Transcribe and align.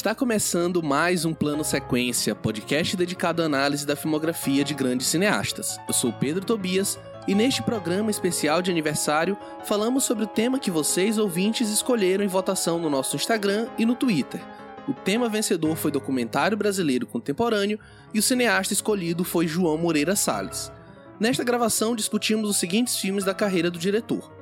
Está 0.00 0.14
começando 0.14 0.82
mais 0.82 1.26
um 1.26 1.34
Plano 1.34 1.62
Sequência, 1.62 2.34
podcast 2.34 2.96
dedicado 2.96 3.42
à 3.42 3.44
análise 3.44 3.86
da 3.86 3.94
filmografia 3.94 4.64
de 4.64 4.72
grandes 4.72 5.08
cineastas. 5.08 5.78
Eu 5.86 5.92
sou 5.92 6.10
Pedro 6.10 6.42
Tobias 6.42 6.98
e 7.28 7.34
neste 7.34 7.62
programa 7.62 8.10
especial 8.10 8.62
de 8.62 8.70
aniversário 8.70 9.36
falamos 9.66 10.04
sobre 10.04 10.24
o 10.24 10.26
tema 10.26 10.58
que 10.58 10.70
vocês 10.70 11.18
ouvintes 11.18 11.68
escolheram 11.68 12.24
em 12.24 12.28
votação 12.28 12.78
no 12.78 12.88
nosso 12.88 13.14
Instagram 13.14 13.68
e 13.76 13.84
no 13.84 13.94
Twitter. 13.94 14.40
O 14.88 14.94
tema 14.94 15.28
vencedor 15.28 15.76
foi 15.76 15.90
documentário 15.90 16.56
brasileiro 16.56 17.06
contemporâneo 17.06 17.78
e 18.14 18.18
o 18.18 18.22
cineasta 18.22 18.72
escolhido 18.72 19.22
foi 19.22 19.46
João 19.46 19.76
Moreira 19.76 20.16
Salles. 20.16 20.72
Nesta 21.20 21.44
gravação 21.44 21.94
discutimos 21.94 22.48
os 22.48 22.56
seguintes 22.56 22.96
filmes 22.96 23.22
da 23.22 23.34
carreira 23.34 23.70
do 23.70 23.78
diretor: 23.78 24.32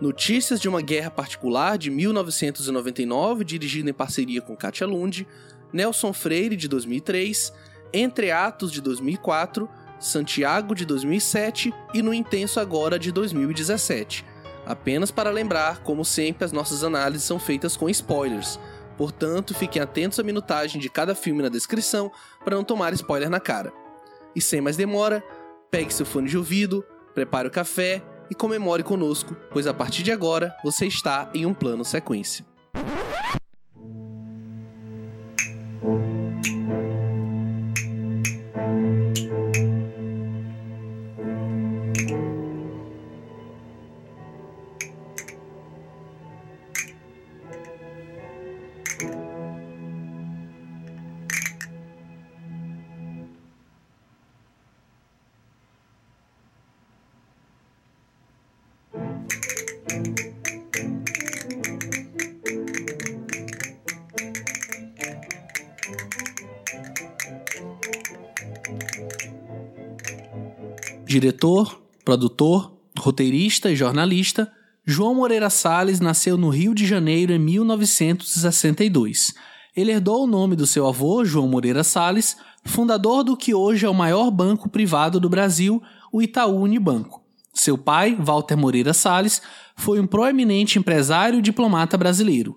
Notícias 0.00 0.60
de 0.60 0.68
uma 0.68 0.80
Guerra 0.80 1.10
Particular, 1.10 1.78
de 1.78 1.88
1999, 1.88 3.44
dirigido 3.44 3.88
em 3.88 3.92
parceria 3.92 4.42
com 4.42 4.56
Katia 4.56 4.86
Lund, 4.86 5.26
Nelson 5.72 6.12
Freire, 6.12 6.56
de 6.56 6.66
2003, 6.66 7.52
Entre 7.92 8.32
Atos, 8.32 8.72
de 8.72 8.80
2004, 8.80 9.68
Santiago, 10.00 10.74
de 10.74 10.84
2007 10.84 11.72
e 11.94 12.02
No 12.02 12.12
Intenso 12.12 12.58
Agora, 12.58 12.98
de 12.98 13.12
2017. 13.12 14.24
Apenas 14.66 15.12
para 15.12 15.30
lembrar, 15.30 15.80
como 15.84 16.04
sempre, 16.04 16.44
as 16.44 16.50
nossas 16.50 16.82
análises 16.82 17.24
são 17.24 17.38
feitas 17.38 17.76
com 17.76 17.88
spoilers, 17.88 18.58
portanto, 18.98 19.54
fiquem 19.54 19.80
atentos 19.80 20.18
à 20.18 20.24
minutagem 20.24 20.80
de 20.80 20.88
cada 20.88 21.14
filme 21.14 21.42
na 21.42 21.48
descrição 21.48 22.10
para 22.44 22.56
não 22.56 22.64
tomar 22.64 22.92
spoiler 22.94 23.30
na 23.30 23.38
cara. 23.38 23.72
E 24.34 24.40
sem 24.40 24.60
mais 24.60 24.76
demora, 24.76 25.22
pegue 25.70 25.94
seu 25.94 26.04
fone 26.04 26.28
de 26.28 26.36
ouvido, 26.36 26.84
prepare 27.14 27.46
o 27.46 27.50
café 27.50 28.02
e 28.30 28.34
comemore 28.34 28.82
conosco, 28.82 29.36
pois 29.50 29.66
a 29.66 29.74
partir 29.74 30.02
de 30.02 30.12
agora 30.12 30.54
você 30.62 30.86
está 30.86 31.30
em 31.34 31.46
um 31.46 31.54
plano 31.54 31.84
sequência. 31.84 32.44
Diretor, 71.14 71.80
produtor, 72.04 72.76
roteirista 72.98 73.70
e 73.70 73.76
jornalista, 73.76 74.50
João 74.84 75.14
Moreira 75.14 75.48
Salles 75.48 76.00
nasceu 76.00 76.36
no 76.36 76.48
Rio 76.48 76.74
de 76.74 76.84
Janeiro 76.84 77.32
em 77.32 77.38
1962. 77.38 79.32
Ele 79.76 79.92
herdou 79.92 80.24
o 80.24 80.26
nome 80.26 80.56
do 80.56 80.66
seu 80.66 80.88
avô, 80.88 81.24
João 81.24 81.46
Moreira 81.46 81.84
Salles, 81.84 82.36
fundador 82.64 83.22
do 83.22 83.36
que 83.36 83.54
hoje 83.54 83.86
é 83.86 83.88
o 83.88 83.94
maior 83.94 84.28
banco 84.28 84.68
privado 84.68 85.20
do 85.20 85.28
Brasil, 85.28 85.80
o 86.12 86.20
Itaú 86.20 86.60
Unibanco. 86.62 87.22
Seu 87.54 87.78
pai, 87.78 88.16
Walter 88.18 88.56
Moreira 88.56 88.92
Salles, 88.92 89.40
foi 89.76 90.00
um 90.00 90.08
proeminente 90.08 90.80
empresário 90.80 91.38
e 91.38 91.42
diplomata 91.42 91.96
brasileiro. 91.96 92.56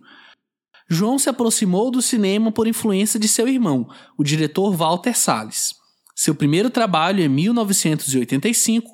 João 0.90 1.20
se 1.20 1.30
aproximou 1.30 1.92
do 1.92 2.02
cinema 2.02 2.52
por 2.52 2.66
influência 2.66 3.20
de 3.20 3.28
seu 3.28 3.48
irmão, 3.48 3.88
o 4.18 4.24
diretor 4.24 4.76
Walter 4.76 5.16
Salles. 5.16 5.77
Seu 6.18 6.34
primeiro 6.34 6.72
trabalho, 6.72 7.24
em 7.24 7.30
1985, 7.30 8.90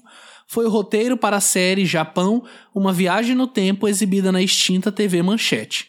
foi 0.45 0.65
o 0.65 0.69
roteiro 0.69 1.15
para 1.15 1.37
a 1.37 1.41
série 1.41 1.85
Japão, 1.85 2.43
Uma 2.75 2.91
Viagem 2.91 3.33
no 3.33 3.47
Tempo, 3.47 3.87
exibida 3.87 4.29
na 4.29 4.41
extinta 4.41 4.91
TV 4.91 5.23
Manchete. 5.23 5.87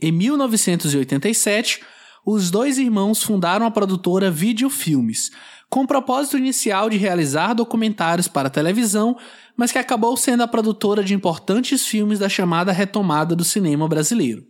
Em 0.00 0.10
1987, 0.10 1.82
os 2.24 2.50
dois 2.50 2.78
irmãos 2.78 3.22
fundaram 3.22 3.66
a 3.66 3.70
produtora 3.70 4.30
Videofilmes, 4.30 5.30
com 5.68 5.82
o 5.82 5.86
propósito 5.86 6.38
inicial 6.38 6.88
de 6.88 6.96
realizar 6.96 7.52
documentários 7.52 8.26
para 8.26 8.48
televisão, 8.48 9.14
mas 9.54 9.70
que 9.70 9.78
acabou 9.78 10.16
sendo 10.16 10.42
a 10.42 10.48
produtora 10.48 11.04
de 11.04 11.12
importantes 11.12 11.86
filmes 11.86 12.18
da 12.18 12.30
chamada 12.30 12.72
retomada 12.72 13.36
do 13.36 13.44
cinema 13.44 13.86
brasileiro. 13.86 14.46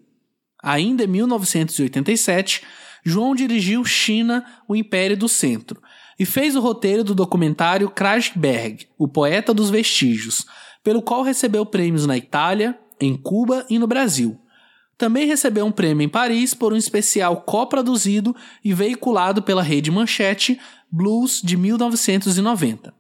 Ainda 0.63 1.03
em 1.03 1.09
1987, 1.09 2.63
João 3.05 3.35
dirigiu 3.35 3.85
China, 3.85 4.47
o 4.69 4.77
Império 4.77 5.17
do 5.17 5.29
Centro, 5.29 5.83
e 6.23 6.25
fez 6.25 6.55
o 6.55 6.61
roteiro 6.61 7.03
do 7.03 7.17
documentário 7.17 7.91
Krashberg, 7.91 8.87
o 8.97 9.09
Poeta 9.09 9.53
dos 9.53 9.71
Vestígios, 9.71 10.47
pelo 10.81 11.03
qual 11.03 11.25
recebeu 11.25 11.67
prêmios 11.67 12.07
na 12.07 12.17
Itália, 12.17 12.79
em 13.01 13.17
Cuba 13.17 13.67
e 13.69 13.77
no 13.77 13.89
Brasil. 13.89 14.41
Também 14.97 15.27
recebeu 15.27 15.67
um 15.67 15.73
prêmio 15.73 16.05
em 16.05 16.09
Paris 16.09 16.55
por 16.55 16.73
um 16.73 16.77
especial 16.77 17.41
coproduzido 17.41 18.37
e 18.65 18.73
veiculado 18.73 19.43
pela 19.43 19.65
rede 19.65 19.91
Manchete, 19.91 20.61
Blues 20.89 21.41
de 21.43 21.57
1990. 21.57 22.95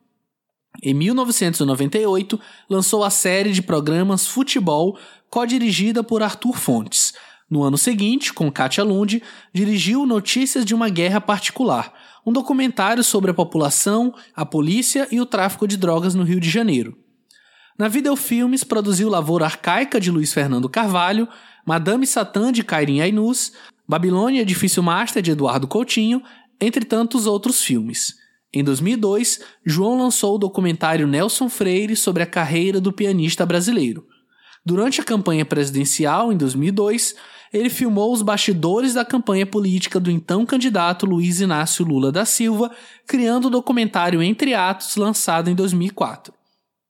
Em 0.82 0.92
1998, 0.92 2.40
lançou 2.68 3.04
a 3.04 3.10
série 3.10 3.52
de 3.52 3.62
programas 3.62 4.26
Futebol, 4.26 4.98
co-dirigida 5.30 6.02
por 6.02 6.24
Arthur 6.24 6.56
Fontes. 6.56 7.14
No 7.48 7.62
ano 7.62 7.78
seguinte, 7.78 8.32
com 8.32 8.50
Katia 8.50 8.82
Lund, 8.82 9.22
dirigiu 9.54 10.04
Notícias 10.04 10.64
de 10.64 10.74
uma 10.74 10.88
Guerra 10.88 11.20
Particular, 11.20 11.92
um 12.24 12.32
documentário 12.32 13.02
sobre 13.02 13.30
a 13.30 13.34
população, 13.34 14.14
a 14.34 14.46
polícia 14.46 15.08
e 15.10 15.20
o 15.20 15.26
tráfico 15.26 15.66
de 15.66 15.76
drogas 15.76 16.14
no 16.14 16.22
Rio 16.22 16.40
de 16.40 16.48
Janeiro. 16.48 16.96
Na 17.78 17.88
Videofilmes, 17.88 18.62
produziu 18.62 19.08
Lavoura 19.08 19.46
Arcaica, 19.46 20.00
de 20.00 20.10
Luiz 20.10 20.32
Fernando 20.32 20.68
Carvalho, 20.68 21.26
Madame 21.66 22.06
Satã, 22.06 22.52
de 22.52 22.62
Kairin 22.62 23.00
Ainus, 23.00 23.52
Babilônia, 23.88 24.42
Edifício 24.42 24.82
Master, 24.82 25.22
de 25.22 25.32
Eduardo 25.32 25.66
Coutinho, 25.66 26.22
entre 26.60 26.84
tantos 26.84 27.26
outros 27.26 27.60
filmes. 27.60 28.14
Em 28.54 28.62
2002, 28.62 29.40
João 29.64 29.98
lançou 29.98 30.34
o 30.34 30.38
documentário 30.38 31.06
Nelson 31.06 31.48
Freire 31.48 31.96
sobre 31.96 32.22
a 32.22 32.26
carreira 32.26 32.80
do 32.80 32.92
pianista 32.92 33.46
brasileiro. 33.46 34.06
Durante 34.64 35.00
a 35.00 35.04
campanha 35.04 35.44
presidencial, 35.44 36.32
em 36.32 36.36
2002, 36.36 37.16
ele 37.52 37.68
filmou 37.68 38.12
os 38.12 38.22
bastidores 38.22 38.94
da 38.94 39.04
campanha 39.04 39.44
política 39.44 40.00
do 40.00 40.10
então 40.10 40.46
candidato 40.46 41.04
Luiz 41.04 41.40
Inácio 41.40 41.84
Lula 41.84 42.10
da 42.10 42.24
Silva, 42.24 42.70
criando 43.06 43.46
o 43.46 43.50
documentário 43.50 44.22
Entre 44.22 44.54
Atos, 44.54 44.96
lançado 44.96 45.50
em 45.50 45.54
2004. 45.54 46.32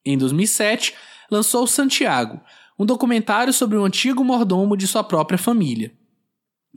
Em 0.05 0.17
2007, 0.17 0.95
lançou 1.31 1.67
Santiago, 1.67 2.41
um 2.79 2.87
documentário 2.87 3.53
sobre 3.53 3.77
o 3.77 3.85
antigo 3.85 4.25
mordomo 4.25 4.77
de 4.77 4.87
sua 4.87 5.03
própria 5.03 5.39
família. 5.39 5.93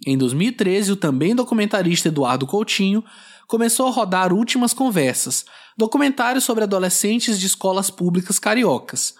Em 0.06 0.18
2013, 0.18 0.91
o 0.91 0.95
também 0.95 1.35
documentarista 1.35 2.09
Eduardo 2.09 2.45
Coutinho 2.45 3.03
começou 3.47 3.88
a 3.88 3.91
rodar 3.91 4.34
Últimas 4.34 4.74
Conversas, 4.74 5.45
documentário 5.78 6.41
sobre 6.41 6.63
adolescentes 6.63 7.40
de 7.40 7.45
escolas 7.45 7.90
públicas 7.90 8.40
cariocas. 8.40 9.16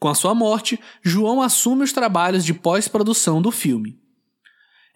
Com 0.00 0.08
a 0.08 0.14
sua 0.14 0.34
morte, 0.34 0.80
João 1.02 1.42
assume 1.42 1.84
os 1.84 1.92
trabalhos 1.92 2.42
de 2.42 2.54
pós-produção 2.54 3.42
do 3.42 3.50
filme. 3.50 4.00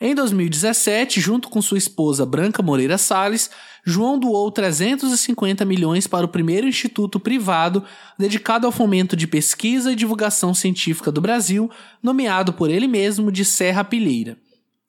Em 0.01 0.15
2017, 0.15 1.21
junto 1.21 1.51
com 1.51 1.61
sua 1.61 1.77
esposa 1.77 2.25
Branca 2.25 2.63
Moreira 2.63 2.97
Salles, 2.97 3.51
João 3.85 4.19
doou 4.19 4.51
350 4.51 5.63
milhões 5.67 6.07
para 6.07 6.25
o 6.25 6.29
primeiro 6.29 6.67
instituto 6.67 7.21
privado 7.21 7.85
dedicado 8.19 8.67
ao 8.67 8.73
fomento 8.73 9.15
de 9.15 9.27
pesquisa 9.27 9.93
e 9.93 9.97
divulgação 9.97 10.55
científica 10.55 11.13
do 11.13 11.21
Brasil, 11.21 11.71
nomeado 12.03 12.55
por 12.55 12.71
ele 12.71 12.89
mesmo 12.89 13.31
de 13.31 13.45
Serra 13.45 13.85
Pilheira. 13.85 14.39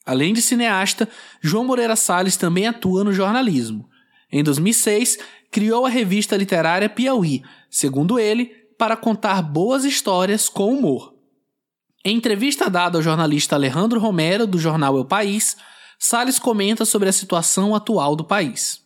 Além 0.06 0.34
de 0.34 0.42
cineasta, 0.42 1.10
João 1.42 1.66
Moreira 1.66 1.96
Salles 1.96 2.38
também 2.38 2.68
atua 2.68 3.04
no 3.04 3.12
jornalismo. 3.12 3.90
Em 4.32 4.44
2006, 4.44 5.20
criou 5.52 5.86
a 5.86 5.90
revista 5.90 6.38
literária 6.38 6.90
Piauí, 6.90 7.44
segundo 7.70 8.18
ele, 8.18 8.65
para 8.78 8.98
contar 8.98 9.42
boas 9.42 9.86
histórias 9.86 10.50
com 10.50 10.74
humor. 10.74 11.14
Em 12.04 12.16
entrevista 12.16 12.70
dada 12.70 12.98
ao 12.98 13.02
jornalista 13.02 13.56
Alejandro 13.56 14.00
Romero, 14.00 14.46
do 14.46 14.60
jornal 14.60 14.98
El 14.98 15.06
País, 15.06 15.58
Salles 15.98 16.38
comenta 16.38 16.86
sobre 16.86 17.10
a 17.10 17.14
situação 17.14 17.74
atual 17.74 18.16
do 18.16 18.24
país. 18.24 18.82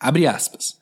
Abre 0.00 0.26
aspas. 0.26 0.78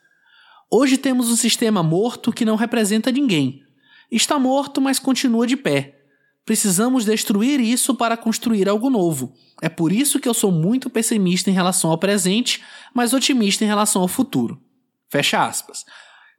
Hoje 0.71 0.97
temos 0.97 1.29
um 1.29 1.37
sistema 1.37 1.83
morto 1.83 2.33
que 2.33 2.45
não 2.45 2.57
representa 2.57 3.13
ninguém. 3.13 3.63
Está 4.11 4.39
morto, 4.39 4.81
mas 4.81 4.99
continua 4.99 5.47
de 5.47 5.57
pé. 5.57 5.99
Precisamos 6.45 7.05
destruir 7.05 7.61
isso 7.61 7.95
para 7.95 8.17
construir 8.17 8.69
algo 8.69 8.91
novo. 8.91 9.35
É 9.61 9.69
por 9.69 9.93
isso 9.93 10.19
que 10.19 10.29
eu 10.29 10.35
sou 10.35 10.51
muito 10.51 10.91
pessimista 10.91 11.51
em 11.51 11.53
relação 11.53 11.91
ao 11.91 11.99
presente, 11.99 12.63
mas 12.95 13.13
otimista 13.13 13.65
em 13.65 13.69
relação 13.69 14.03
ao 14.03 14.09
futuro. 14.09 14.61
Fecha 15.09 15.45
aspas. 15.45 15.85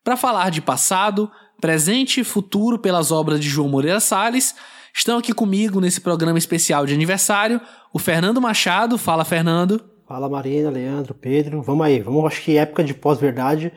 Para 0.04 0.18
falar 0.18 0.50
de 0.50 0.62
passado, 0.62 1.32
presente 1.64 2.20
e 2.20 2.26
futuro 2.26 2.78
pelas 2.78 3.10
obras 3.10 3.40
de 3.40 3.48
João 3.48 3.70
Moreira 3.70 4.02
Salles. 4.02 4.54
Estão 4.94 5.18
aqui 5.18 5.34
comigo 5.34 5.80
nesse 5.80 6.02
programa 6.02 6.38
especial 6.38 6.86
de 6.86 6.94
aniversário 6.94 7.62
o 7.94 7.98
Fernando 7.98 8.42
Machado. 8.42 8.98
Fala, 8.98 9.24
Fernando. 9.24 9.82
Fala, 10.06 10.28
Marina, 10.28 10.70
Leandro, 10.70 11.14
Pedro. 11.14 11.62
Vamos 11.62 11.86
aí, 11.86 12.02
vamos, 12.02 12.26
acho 12.26 12.42
que 12.42 12.58
época 12.58 12.84
de 12.84 12.94
pós-verdade 12.94 13.72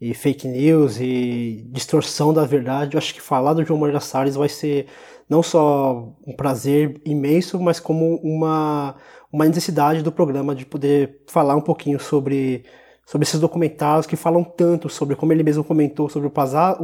e 0.00 0.14
fake 0.14 0.46
news 0.46 1.00
e 1.00 1.66
distorção 1.72 2.32
da 2.32 2.44
verdade. 2.44 2.94
Eu 2.94 2.98
acho 2.98 3.12
que 3.12 3.20
falar 3.20 3.54
do 3.54 3.64
João 3.64 3.80
Moreira 3.80 3.98
Salles 3.98 4.36
vai 4.36 4.48
ser 4.48 4.86
não 5.28 5.42
só 5.42 6.14
um 6.24 6.36
prazer 6.36 7.00
imenso, 7.04 7.60
mas 7.60 7.80
como 7.80 8.14
uma, 8.22 8.94
uma 9.32 9.44
necessidade 9.44 10.02
do 10.02 10.12
programa 10.12 10.54
de 10.54 10.64
poder 10.64 11.24
falar 11.26 11.56
um 11.56 11.60
pouquinho 11.60 11.98
sobre, 11.98 12.64
sobre 13.06 13.26
esses 13.26 13.40
documentários 13.40 14.06
que 14.06 14.16
falam 14.16 14.42
tanto 14.42 14.88
sobre, 14.88 15.16
como 15.16 15.32
ele 15.32 15.42
mesmo 15.42 15.62
comentou, 15.62 16.08
sobre 16.08 16.28
o, 16.28 16.32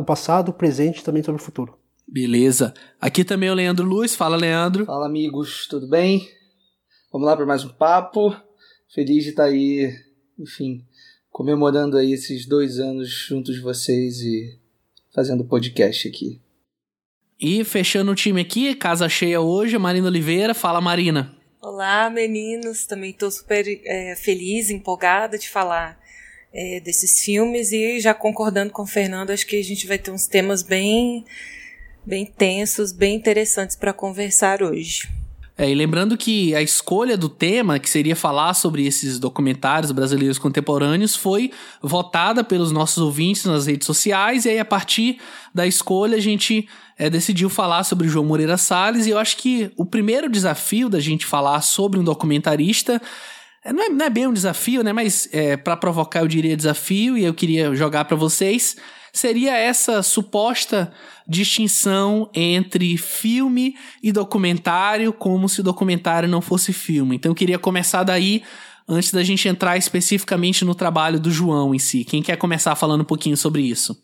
o 0.00 0.05
passado, 0.05 0.50
o 0.50 0.55
presente 0.55 1.00
e 1.00 1.05
também 1.05 1.22
sobre 1.22 1.40
o 1.40 1.44
futuro. 1.44 1.78
Beleza. 2.06 2.75
Aqui 3.00 3.25
também 3.25 3.49
é 3.49 3.52
o 3.52 3.55
Leandro 3.55 3.87
Luz. 3.87 4.17
Fala, 4.17 4.37
Leandro. 4.37 4.84
Fala, 4.84 5.06
amigos. 5.06 5.67
Tudo 5.69 5.88
bem? 5.88 6.28
Vamos 7.12 7.26
lá 7.26 7.37
para 7.37 7.46
mais 7.46 7.64
um 7.64 7.69
papo. 7.69 8.34
Feliz 8.93 9.22
de 9.22 9.31
estar 9.31 9.44
aí, 9.44 9.94
enfim, 10.37 10.84
comemorando 11.31 11.96
aí 11.96 12.12
esses 12.12 12.46
dois 12.46 12.81
anos 12.81 13.08
juntos 13.08 13.55
de 13.55 13.61
vocês 13.61 14.20
e 14.20 14.58
fazendo 15.14 15.44
podcast 15.44 16.08
aqui. 16.08 16.40
E 17.40 17.64
fechando 17.64 18.11
o 18.11 18.14
time 18.14 18.40
aqui, 18.40 18.75
casa 18.75 19.08
cheia 19.08 19.40
hoje, 19.40 19.78
Marina 19.78 20.08
Oliveira. 20.08 20.52
Fala, 20.52 20.81
Marina. 20.81 21.34
Olá, 21.62 22.11
meninos. 22.11 22.84
Também 22.87 23.11
estou 23.11 23.31
super 23.31 23.64
é, 23.84 24.17
feliz, 24.17 24.69
empolgada 24.69 25.38
de 25.38 25.49
falar 25.49 26.00
é, 26.52 26.81
desses 26.81 27.20
filmes 27.20 27.73
e 27.73 28.00
já 28.00 28.12
concordando 28.12 28.73
com 28.73 28.82
o 28.82 28.87
Fernando, 28.87 29.31
acho 29.31 29.47
que 29.47 29.56
a 29.56 29.64
gente 29.64 29.87
vai 29.87 29.99
ter 29.99 30.11
uns 30.11 30.26
temas 30.26 30.62
bem, 30.62 31.25
bem 32.05 32.26
tensos, 32.26 32.93
bem 32.93 33.14
interessantes 33.17 33.76
para 33.76 33.93
conversar 33.93 34.62
hoje. 34.62 35.08
É, 35.61 35.69
e 35.69 35.75
lembrando 35.75 36.17
que 36.17 36.55
a 36.55 36.62
escolha 36.62 37.19
do 37.19 37.29
tema, 37.29 37.79
que 37.79 37.91
seria 37.91 38.17
falar 38.17 38.55
sobre 38.55 38.87
esses 38.87 39.19
documentários 39.19 39.93
brasileiros 39.93 40.38
contemporâneos, 40.38 41.14
foi 41.14 41.50
votada 41.82 42.43
pelos 42.43 42.73
nossos 42.73 42.96
ouvintes 42.96 43.44
nas 43.44 43.67
redes 43.67 43.85
sociais, 43.85 44.46
e 44.46 44.49
aí 44.49 44.58
a 44.58 44.64
partir 44.64 45.19
da 45.55 45.67
escolha 45.67 46.17
a 46.17 46.20
gente 46.20 46.67
é, 46.96 47.11
decidiu 47.11 47.50
falar 47.50 47.85
sobre 47.85 48.08
João 48.08 48.25
Moreira 48.25 48.56
Salles, 48.56 49.06
e 49.06 49.11
eu 49.11 49.19
acho 49.19 49.37
que 49.37 49.70
o 49.76 49.85
primeiro 49.85 50.31
desafio 50.31 50.88
da 50.88 50.99
gente 50.99 51.26
falar 51.26 51.61
sobre 51.61 52.00
um 52.00 52.05
documentarista 52.05 52.99
não 53.66 53.82
é, 53.84 53.88
não 53.88 54.06
é 54.06 54.10
bem 54.10 54.26
um 54.26 54.32
desafio, 54.32 54.82
né? 54.82 54.92
Mas 54.92 55.28
é, 55.32 55.56
para 55.56 55.76
provocar 55.76 56.20
eu 56.20 56.28
diria 56.28 56.56
desafio, 56.56 57.16
e 57.16 57.24
eu 57.24 57.34
queria 57.34 57.74
jogar 57.74 58.04
para 58.04 58.16
vocês 58.16 58.76
seria 59.12 59.56
essa 59.56 60.02
suposta 60.02 60.92
distinção 61.26 62.30
entre 62.34 62.96
filme 62.96 63.74
e 64.02 64.12
documentário, 64.12 65.12
como 65.12 65.48
se 65.48 65.60
o 65.60 65.64
documentário 65.64 66.28
não 66.28 66.40
fosse 66.40 66.72
filme. 66.72 67.16
Então 67.16 67.30
eu 67.30 67.36
queria 67.36 67.58
começar 67.58 68.02
daí, 68.02 68.42
antes 68.88 69.12
da 69.12 69.22
gente 69.22 69.48
entrar 69.48 69.76
especificamente 69.76 70.64
no 70.64 70.74
trabalho 70.74 71.20
do 71.20 71.30
João 71.30 71.74
em 71.74 71.78
si. 71.78 72.04
Quem 72.04 72.22
quer 72.22 72.36
começar 72.36 72.74
falando 72.74 73.02
um 73.02 73.04
pouquinho 73.04 73.36
sobre 73.36 73.62
isso? 73.62 73.96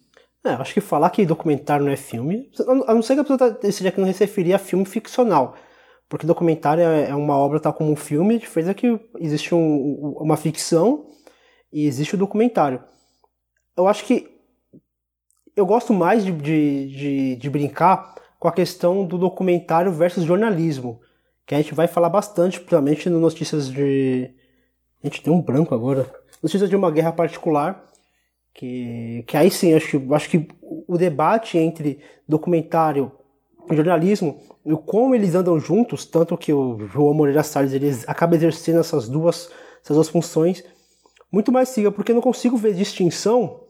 É, 0.44 0.50
acho 0.50 0.74
que 0.74 0.80
falar 0.80 1.10
que 1.10 1.26
documentário 1.26 1.84
não 1.84 1.92
é 1.92 1.96
filme, 1.96 2.48
a 2.86 2.94
não 2.94 3.02
ser 3.02 3.14
que 3.14 3.20
a 3.20 3.24
pessoa 3.24 3.38
tá, 3.38 3.68
esteja 3.68 3.90
querendo 3.90 4.12
se 4.12 4.20
referir 4.20 4.54
a 4.54 4.58
filme 4.58 4.84
ficcional. 4.84 5.56
Porque 6.08 6.26
documentário 6.26 6.82
é, 6.82 7.10
é 7.10 7.14
uma 7.14 7.36
obra 7.36 7.58
tal 7.58 7.72
como 7.72 7.90
um 7.90 7.96
filme, 7.96 8.36
a 8.36 8.38
diferença 8.38 8.70
é 8.70 8.74
que 8.74 9.00
existe 9.18 9.54
um, 9.54 10.14
uma 10.18 10.36
ficção 10.36 11.08
e 11.72 11.86
existe 11.86 12.14
o 12.14 12.18
documentário. 12.18 12.82
Eu 13.76 13.88
acho 13.88 14.04
que 14.04 14.36
eu 15.56 15.66
gosto 15.66 15.92
mais 15.92 16.24
de, 16.24 16.32
de, 16.32 16.86
de, 16.88 17.36
de, 17.36 17.50
brincar 17.50 18.14
com 18.38 18.46
a 18.46 18.52
questão 18.52 19.04
do 19.04 19.16
documentário 19.18 19.90
versus 19.90 20.24
jornalismo, 20.24 21.00
que 21.46 21.54
a 21.54 21.58
gente 21.58 21.74
vai 21.74 21.88
falar 21.88 22.10
bastante, 22.10 22.58
principalmente 22.58 23.08
no 23.08 23.18
Notícias 23.18 23.70
de. 23.70 24.30
A 25.02 25.06
gente 25.06 25.22
tem 25.22 25.32
um 25.32 25.40
branco 25.40 25.74
agora. 25.74 26.10
Notícias 26.42 26.68
de 26.68 26.76
uma 26.76 26.90
guerra 26.90 27.12
particular, 27.12 27.90
que, 28.52 29.24
que 29.26 29.36
aí 29.36 29.50
sim, 29.50 29.72
acho 29.74 30.14
acho 30.14 30.28
que 30.28 30.46
o 30.60 30.96
debate 30.98 31.56
entre 31.56 32.00
documentário 32.28 33.10
e 33.70 33.76
jornalismo, 33.76 34.40
e 34.66 34.76
como 34.84 35.14
eles 35.14 35.36
andam 35.36 35.60
juntos, 35.60 36.04
tanto 36.04 36.36
que 36.36 36.52
o 36.52 36.88
João 36.88 37.14
Moreira 37.14 37.44
Salles 37.44 37.72
ele 37.72 37.96
acaba 38.08 38.34
exercendo 38.34 38.80
essas 38.80 39.08
duas, 39.08 39.48
essas 39.80 39.94
duas 39.94 40.08
funções, 40.08 40.64
muito 41.30 41.52
mais 41.52 41.68
siga, 41.68 41.92
porque 41.92 42.10
eu 42.10 42.16
não 42.16 42.22
consigo 42.22 42.56
ver 42.56 42.74
distinção 42.74 43.60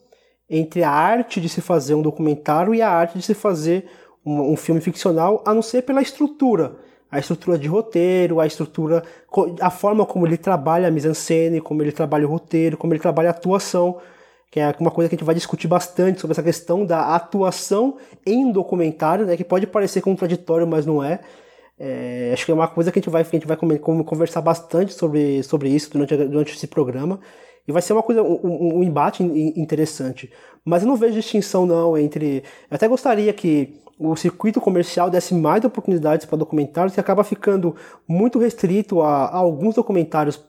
entre 0.48 0.82
a 0.82 0.90
arte 0.90 1.38
de 1.38 1.50
se 1.50 1.60
fazer 1.60 1.94
um 1.94 2.00
documentário 2.00 2.74
e 2.74 2.80
a 2.80 2.88
arte 2.88 3.18
de 3.18 3.24
se 3.24 3.34
fazer 3.34 3.84
um, 4.24 4.52
um 4.52 4.56
filme 4.56 4.80
ficcional, 4.80 5.42
a 5.44 5.52
não 5.52 5.60
ser 5.60 5.82
pela 5.82 6.00
estrutura. 6.00 6.76
A 7.10 7.18
estrutura 7.18 7.58
de 7.58 7.68
roteiro, 7.68 8.40
a 8.40 8.46
estrutura, 8.46 9.02
a 9.60 9.70
forma 9.70 10.06
como 10.06 10.26
ele 10.26 10.36
trabalha 10.36 10.88
a 10.88 10.90
mise-en-scène, 10.90 11.60
como 11.60 11.82
ele 11.82 11.92
trabalha 11.92 12.26
o 12.26 12.30
roteiro, 12.30 12.76
como 12.76 12.94
ele 12.94 13.00
trabalha 13.00 13.28
a 13.28 13.32
atuação, 13.32 13.98
que 14.56 14.60
é 14.60 14.74
uma 14.80 14.90
coisa 14.90 15.06
que 15.06 15.14
a 15.14 15.18
gente 15.18 15.26
vai 15.26 15.34
discutir 15.34 15.68
bastante 15.68 16.18
sobre 16.18 16.32
essa 16.32 16.42
questão 16.42 16.86
da 16.86 17.14
atuação 17.14 17.98
em 18.24 18.46
um 18.46 18.50
documentário, 18.50 19.26
né, 19.26 19.36
que 19.36 19.44
pode 19.44 19.66
parecer 19.66 20.00
contraditório, 20.00 20.66
mas 20.66 20.86
não 20.86 21.04
é. 21.04 21.20
é 21.78 22.30
acho 22.32 22.46
que 22.46 22.50
é 22.50 22.54
uma 22.54 22.66
coisa 22.66 22.90
que 22.90 22.98
a 22.98 23.02
gente 23.02 23.10
vai, 23.10 23.20
a 23.20 23.24
gente 23.26 23.46
vai 23.46 23.54
conversar 23.54 24.40
bastante 24.40 24.94
sobre, 24.94 25.42
sobre 25.42 25.68
isso 25.68 25.90
durante, 25.90 26.16
durante 26.16 26.54
esse 26.54 26.66
programa. 26.66 27.20
E 27.68 27.72
vai 27.72 27.82
ser 27.82 27.92
uma 27.92 28.02
coisa, 28.02 28.22
um, 28.22 28.78
um, 28.78 28.82
embate 28.82 29.22
interessante. 29.22 30.32
Mas 30.64 30.82
eu 30.82 30.88
não 30.88 30.96
vejo 30.96 31.12
distinção 31.12 31.66
não 31.66 31.98
entre. 31.98 32.42
Eu 32.70 32.76
até 32.76 32.88
gostaria 32.88 33.30
que 33.34 33.78
o 33.98 34.16
circuito 34.16 34.58
comercial 34.58 35.10
desse 35.10 35.34
mais 35.34 35.62
oportunidades 35.66 36.24
para 36.24 36.38
documentários 36.38 36.94
que 36.94 37.00
acaba 37.00 37.22
ficando 37.24 37.76
muito 38.08 38.38
restrito 38.38 39.02
a, 39.02 39.26
a 39.26 39.36
alguns 39.36 39.74
documentários 39.74 40.42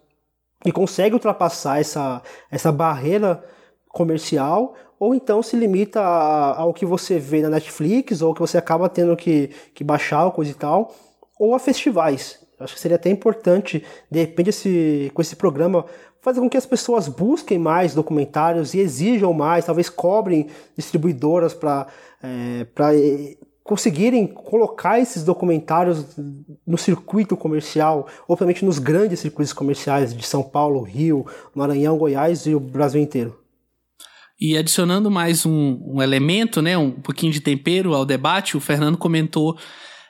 que 0.63 0.71
conseguem 0.71 1.13
ultrapassar 1.13 1.81
essa, 1.81 2.21
essa 2.49 2.71
barreira 2.71 3.43
comercial, 3.89 4.75
ou 4.99 5.13
então 5.13 5.43
se 5.43 5.55
limita 5.55 6.01
ao 6.01 6.73
que 6.73 6.85
você 6.85 7.19
vê 7.19 7.41
na 7.41 7.49
Netflix, 7.49 8.21
ou 8.21 8.33
que 8.33 8.39
você 8.39 8.57
acaba 8.57 8.89
tendo 8.89 9.15
que, 9.15 9.49
que 9.73 9.83
baixar, 9.83 10.29
coisa 10.31 10.51
e 10.51 10.55
tal, 10.55 10.93
ou 11.39 11.53
a 11.53 11.59
festivais. 11.59 12.39
Acho 12.59 12.73
que 12.73 12.79
seria 12.79 12.95
até 12.95 13.09
importante, 13.09 13.83
de 14.09 14.19
repente, 14.19 14.49
esse, 14.49 15.11
com 15.13 15.21
esse 15.21 15.35
programa, 15.35 15.85
fazer 16.21 16.39
com 16.39 16.49
que 16.49 16.57
as 16.57 16.65
pessoas 16.65 17.07
busquem 17.07 17.59
mais 17.59 17.93
documentários 17.93 18.73
e 18.73 18.79
exijam 18.79 19.31
mais, 19.31 19.65
talvez 19.65 19.89
cobrem 19.89 20.47
distribuidoras 20.75 21.53
para 21.53 21.87
é, 22.23 22.65
é, 22.65 23.37
conseguirem 23.63 24.25
colocar 24.25 24.99
esses 24.99 25.23
documentários 25.23 26.17
no 26.65 26.77
circuito 26.77 27.37
comercial, 27.37 28.07
ou 28.27 28.35
principalmente 28.35 28.65
nos 28.65 28.79
grandes 28.79 29.19
circuitos 29.19 29.53
comerciais 29.53 30.15
de 30.15 30.25
São 30.25 30.41
Paulo, 30.41 30.81
Rio, 30.81 31.25
Maranhão, 31.53 31.97
Goiás 31.97 32.47
e 32.47 32.55
o 32.55 32.59
Brasil 32.59 33.01
inteiro. 33.01 33.37
E 34.39 34.57
adicionando 34.57 35.09
mais 35.09 35.45
um, 35.45 35.79
um 35.83 36.01
elemento, 36.01 36.61
né, 36.61 36.77
um 36.77 36.91
pouquinho 36.91 37.31
de 37.31 37.41
tempero 37.41 37.95
ao 37.95 38.05
debate, 38.05 38.55
o 38.55 38.59
Fernando 38.59 38.97
comentou 38.97 39.57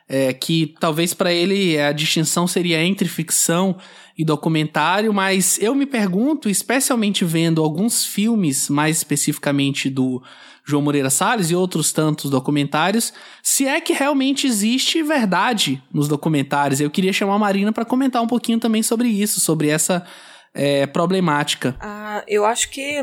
é, 0.09 0.33
que 0.33 0.75
talvez 0.79 1.13
para 1.13 1.31
ele 1.31 1.79
a 1.79 1.91
distinção 1.91 2.47
seria 2.47 2.83
entre 2.83 3.07
ficção 3.07 3.77
e 4.17 4.25
documentário, 4.25 5.13
mas 5.13 5.59
eu 5.61 5.75
me 5.75 5.85
pergunto, 5.85 6.49
especialmente 6.49 7.23
vendo 7.23 7.63
alguns 7.63 8.05
filmes, 8.05 8.69
mais 8.69 8.97
especificamente 8.97 9.89
do 9.89 10.21
João 10.65 10.81
Moreira 10.81 11.09
Salles 11.09 11.49
e 11.49 11.55
outros 11.55 11.93
tantos 11.93 12.29
documentários, 12.29 13.13
se 13.41 13.65
é 13.65 13.79
que 13.79 13.93
realmente 13.93 14.47
existe 14.47 15.01
verdade 15.03 15.81
nos 15.93 16.07
documentários. 16.07 16.81
Eu 16.81 16.89
queria 16.89 17.13
chamar 17.13 17.35
a 17.35 17.39
Marina 17.39 17.71
para 17.71 17.85
comentar 17.85 18.21
um 18.21 18.27
pouquinho 18.27 18.59
também 18.59 18.83
sobre 18.83 19.07
isso, 19.07 19.39
sobre 19.39 19.69
essa 19.69 20.05
é, 20.53 20.85
problemática. 20.87 21.77
Ah, 21.79 22.23
eu 22.27 22.43
acho 22.43 22.69
que 22.71 23.01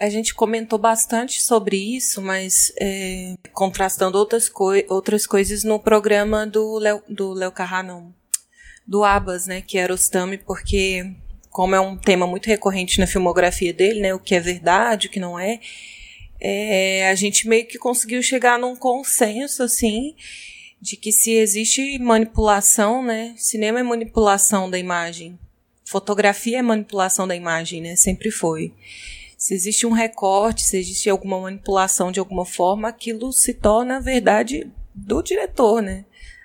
a 0.00 0.08
gente 0.08 0.34
comentou 0.34 0.78
bastante 0.78 1.42
sobre 1.42 1.76
isso, 1.76 2.20
mas 2.20 2.72
é, 2.80 3.34
contrastando 3.52 4.18
outras, 4.18 4.48
coi 4.48 4.84
outras 4.88 5.26
coisas 5.26 5.64
no 5.64 5.78
programa 5.78 6.46
do 6.46 6.78
Léo 6.78 7.02
do 7.08 7.32
Léo 7.32 7.52
Carrano, 7.52 8.14
do 8.86 9.04
Abas, 9.04 9.46
né, 9.46 9.62
que 9.62 9.78
era 9.78 9.92
o 9.92 9.96
Stami, 9.96 10.38
porque 10.38 11.14
como 11.50 11.74
é 11.74 11.80
um 11.80 11.96
tema 11.96 12.26
muito 12.26 12.46
recorrente 12.46 12.98
na 12.98 13.06
filmografia 13.06 13.72
dele, 13.72 14.00
né, 14.00 14.14
o 14.14 14.18
que 14.18 14.34
é 14.34 14.40
verdade, 14.40 15.06
o 15.06 15.10
que 15.10 15.20
não 15.20 15.38
é, 15.38 15.60
é, 16.40 17.08
a 17.08 17.14
gente 17.14 17.46
meio 17.46 17.66
que 17.66 17.78
conseguiu 17.78 18.22
chegar 18.22 18.58
num 18.58 18.74
consenso, 18.74 19.62
assim, 19.62 20.16
de 20.80 20.96
que 20.96 21.12
se 21.12 21.32
existe 21.32 21.98
manipulação, 21.98 23.04
né, 23.04 23.34
cinema 23.36 23.78
é 23.78 23.82
manipulação 23.82 24.68
da 24.68 24.78
imagem, 24.78 25.38
fotografia 25.84 26.58
é 26.58 26.62
manipulação 26.62 27.28
da 27.28 27.36
imagem, 27.36 27.80
né, 27.82 27.94
sempre 27.94 28.30
foi. 28.30 28.72
Se 29.42 29.54
existe 29.54 29.84
um 29.84 29.90
recorte, 29.90 30.62
se 30.62 30.78
existe 30.78 31.10
alguma 31.10 31.40
manipulação 31.40 32.12
de 32.12 32.20
alguma 32.20 32.46
forma, 32.46 32.88
aquilo 32.88 33.32
se 33.32 33.52
torna 33.52 34.00
verdade 34.00 34.70
do 34.94 35.20
diretor, 35.20 35.82
né? 35.82 36.04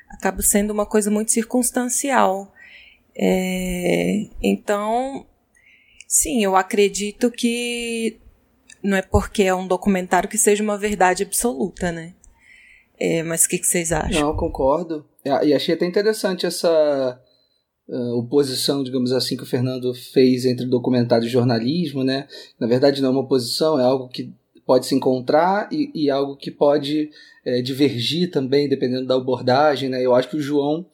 acaba 0.10 0.42
sendo 0.42 0.72
uma 0.72 0.86
coisa 0.86 1.12
muito 1.12 1.32
circunstancial. 1.32 2.52
É, 3.16 4.28
então, 4.42 5.28
sim, 6.08 6.44
eu 6.44 6.56
acredito 6.56 7.30
que 7.30 8.20
não 8.82 8.98
é 8.98 9.04
porque 9.04 9.44
é 9.44 9.54
um 9.54 9.68
documentário 9.68 10.28
que 10.28 10.38
seja 10.38 10.64
uma 10.64 10.78
verdade 10.78 11.22
absoluta, 11.22 11.92
né? 11.92 12.16
É, 13.00 13.22
mas 13.22 13.46
o 13.46 13.50
que, 13.50 13.60
que, 13.60 13.68
vocês 13.68 13.92
acham? 13.92 14.22
Não, 14.22 14.36
concordo. 14.36 15.06
E 15.24 15.54
achei 15.54 15.76
até 15.76 15.86
interessante 15.86 16.48
essa 16.48 17.22
uh, 17.88 18.18
oposição, 18.18 18.84
digamos 18.84 19.12
assim, 19.12 19.38
que 19.38 19.44
o 19.44 19.48
Fernando 19.48 19.94
fez 19.94 20.46
entre 20.46 20.66
documentário 20.66 21.26
e 21.26 21.30
jornalismo, 21.30 22.04
né? 22.04 22.28
Na 22.60 22.68
verdade, 22.68 23.02
não 23.02 23.10
é 23.10 23.12
uma 23.12 23.22
oposição, 23.22 23.80
é 23.80 23.84
algo 23.84 24.08
que 24.08 24.34
pode 24.66 24.86
se 24.86 24.96
encontrar 24.96 25.70
e, 25.72 25.92
e 25.96 26.10
algo 26.10 26.36
que 26.36 26.52
pode 26.52 27.10
é, 27.46 27.62
divergir 27.62 28.30
também, 28.30 28.68
dependendo 28.68 29.08
da 29.08 29.16
abordagem, 29.16 29.90
né? 29.90 30.06
Eu 30.06 30.14
acho 30.14 30.30
que 30.30 30.38
o 30.38 30.42
João 30.42 30.86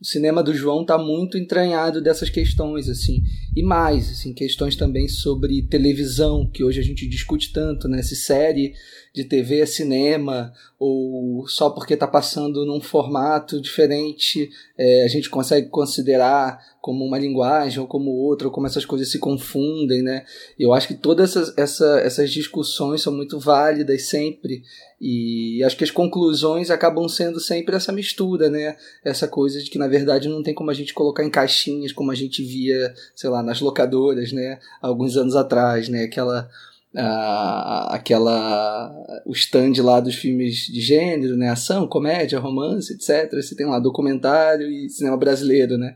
o 0.00 0.04
cinema 0.04 0.44
do 0.44 0.54
João 0.54 0.82
está 0.82 0.96
muito 0.96 1.36
entranhado 1.36 2.00
dessas 2.00 2.30
questões 2.30 2.88
assim 2.88 3.20
e 3.56 3.64
mais 3.64 4.08
assim 4.08 4.32
questões 4.32 4.76
também 4.76 5.08
sobre 5.08 5.62
televisão 5.62 6.48
que 6.48 6.62
hoje 6.62 6.78
a 6.78 6.84
gente 6.84 7.08
discute 7.08 7.52
tanto 7.52 7.88
né 7.88 8.00
se 8.00 8.14
série 8.14 8.74
de 9.18 9.24
TV 9.24 9.60
é 9.60 9.66
cinema 9.66 10.52
ou 10.78 11.44
só 11.48 11.70
porque 11.70 11.94
está 11.94 12.06
passando 12.06 12.64
num 12.64 12.80
formato 12.80 13.60
diferente 13.60 14.48
é, 14.78 15.04
a 15.04 15.08
gente 15.08 15.28
consegue 15.28 15.68
considerar 15.68 16.58
como 16.80 17.04
uma 17.04 17.18
linguagem 17.18 17.80
ou 17.80 17.88
como 17.88 18.12
outra 18.12 18.46
ou 18.46 18.52
como 18.52 18.68
essas 18.68 18.84
coisas 18.84 19.10
se 19.10 19.18
confundem 19.18 20.02
né 20.02 20.24
eu 20.56 20.72
acho 20.72 20.86
que 20.86 20.94
todas 20.94 21.30
essas, 21.30 21.58
essa, 21.58 22.00
essas 22.00 22.30
discussões 22.30 23.02
são 23.02 23.12
muito 23.12 23.40
válidas 23.40 24.08
sempre 24.08 24.62
e 25.00 25.62
acho 25.64 25.76
que 25.76 25.84
as 25.84 25.90
conclusões 25.90 26.70
acabam 26.70 27.08
sendo 27.08 27.38
sempre 27.38 27.76
essa 27.76 27.92
mistura, 27.92 28.50
né? 28.50 28.76
Essa 29.04 29.28
coisa 29.28 29.62
de 29.62 29.70
que 29.70 29.78
na 29.78 29.86
verdade 29.86 30.28
não 30.28 30.42
tem 30.42 30.52
como 30.52 30.72
a 30.72 30.74
gente 30.74 30.92
colocar 30.92 31.22
em 31.22 31.30
caixinhas 31.30 31.92
como 31.92 32.10
a 32.10 32.16
gente 32.16 32.42
via, 32.42 32.92
sei 33.14 33.30
lá, 33.30 33.40
nas 33.40 33.60
locadoras, 33.60 34.32
né? 34.32 34.58
Alguns 34.82 35.16
anos 35.16 35.36
atrás, 35.36 35.88
né? 35.88 36.02
Aquela 36.02 36.50
a, 36.96 37.94
aquela 37.94 38.92
o 39.26 39.32
stand 39.32 39.82
lá 39.82 40.00
dos 40.00 40.14
filmes 40.14 40.66
de 40.66 40.80
gênero, 40.80 41.36
né? 41.36 41.50
Ação, 41.50 41.86
comédia, 41.86 42.38
romance, 42.38 42.92
etc. 42.92 43.30
Você 43.32 43.54
tem 43.54 43.66
lá 43.66 43.78
documentário 43.78 44.70
e 44.70 44.88
cinema 44.88 45.16
brasileiro, 45.16 45.76
né? 45.76 45.94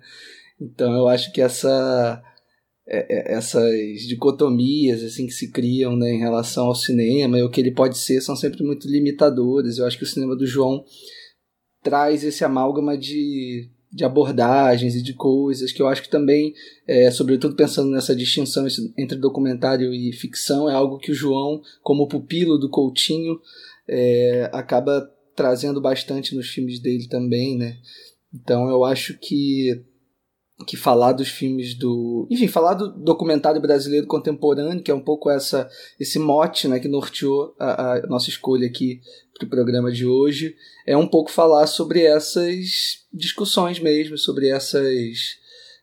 Então 0.60 0.92
eu 0.94 1.08
acho 1.08 1.32
que 1.32 1.40
essa 1.40 2.22
é, 2.86 3.32
é, 3.32 3.34
essas 3.34 4.02
dicotomias 4.06 5.02
assim 5.02 5.26
que 5.26 5.32
se 5.32 5.50
criam 5.50 5.96
né, 5.96 6.10
em 6.10 6.18
relação 6.18 6.66
ao 6.66 6.74
cinema 6.74 7.38
e 7.38 7.42
o 7.42 7.50
que 7.50 7.60
ele 7.60 7.70
pode 7.70 7.96
ser 7.96 8.20
são 8.20 8.36
sempre 8.36 8.62
muito 8.64 8.88
limitadoras. 8.88 9.78
Eu 9.78 9.86
acho 9.86 9.96
que 9.96 10.04
o 10.04 10.06
cinema 10.06 10.36
do 10.36 10.46
João 10.46 10.84
traz 11.82 12.22
esse 12.22 12.44
amálgama 12.44 12.96
de, 12.96 13.68
de 13.92 14.04
abordagens 14.04 14.94
e 14.94 15.02
de 15.02 15.12
coisas 15.12 15.70
que 15.70 15.82
eu 15.82 15.86
acho 15.86 16.02
que 16.02 16.08
também, 16.08 16.54
é, 16.86 17.10
sobretudo 17.10 17.54
pensando 17.54 17.90
nessa 17.90 18.16
distinção 18.16 18.66
entre 18.96 19.18
documentário 19.18 19.92
e 19.92 20.12
ficção, 20.12 20.68
é 20.68 20.72
algo 20.72 20.98
que 20.98 21.12
o 21.12 21.14
João, 21.14 21.60
como 21.82 22.08
pupilo 22.08 22.58
do 22.58 22.70
Coutinho, 22.70 23.38
é, 23.86 24.48
acaba 24.52 25.08
trazendo 25.36 25.80
bastante 25.80 26.34
nos 26.34 26.48
filmes 26.48 26.80
dele 26.80 27.06
também, 27.08 27.56
né? 27.56 27.76
Então 28.34 28.68
eu 28.68 28.84
acho 28.84 29.18
que 29.18 29.84
que 30.64 30.76
falar 30.76 31.12
dos 31.12 31.28
filmes 31.28 31.74
do. 31.74 32.26
Enfim, 32.30 32.48
falar 32.48 32.74
do 32.74 32.92
documentário 32.92 33.60
brasileiro 33.60 34.06
contemporâneo, 34.06 34.82
que 34.82 34.90
é 34.90 34.94
um 34.94 35.00
pouco 35.00 35.30
essa 35.30 35.68
esse 35.98 36.18
mote 36.18 36.68
né, 36.68 36.78
que 36.78 36.88
norteou 36.88 37.54
a, 37.58 37.94
a 37.94 38.06
nossa 38.06 38.28
escolha 38.28 38.66
aqui 38.66 39.00
para 39.38 39.46
o 39.46 39.50
programa 39.50 39.90
de 39.90 40.06
hoje, 40.06 40.56
é 40.86 40.96
um 40.96 41.06
pouco 41.06 41.30
falar 41.30 41.66
sobre 41.66 42.02
essas 42.02 43.04
discussões 43.12 43.78
mesmo, 43.78 44.16
sobre 44.16 44.48
essas, 44.48 45.38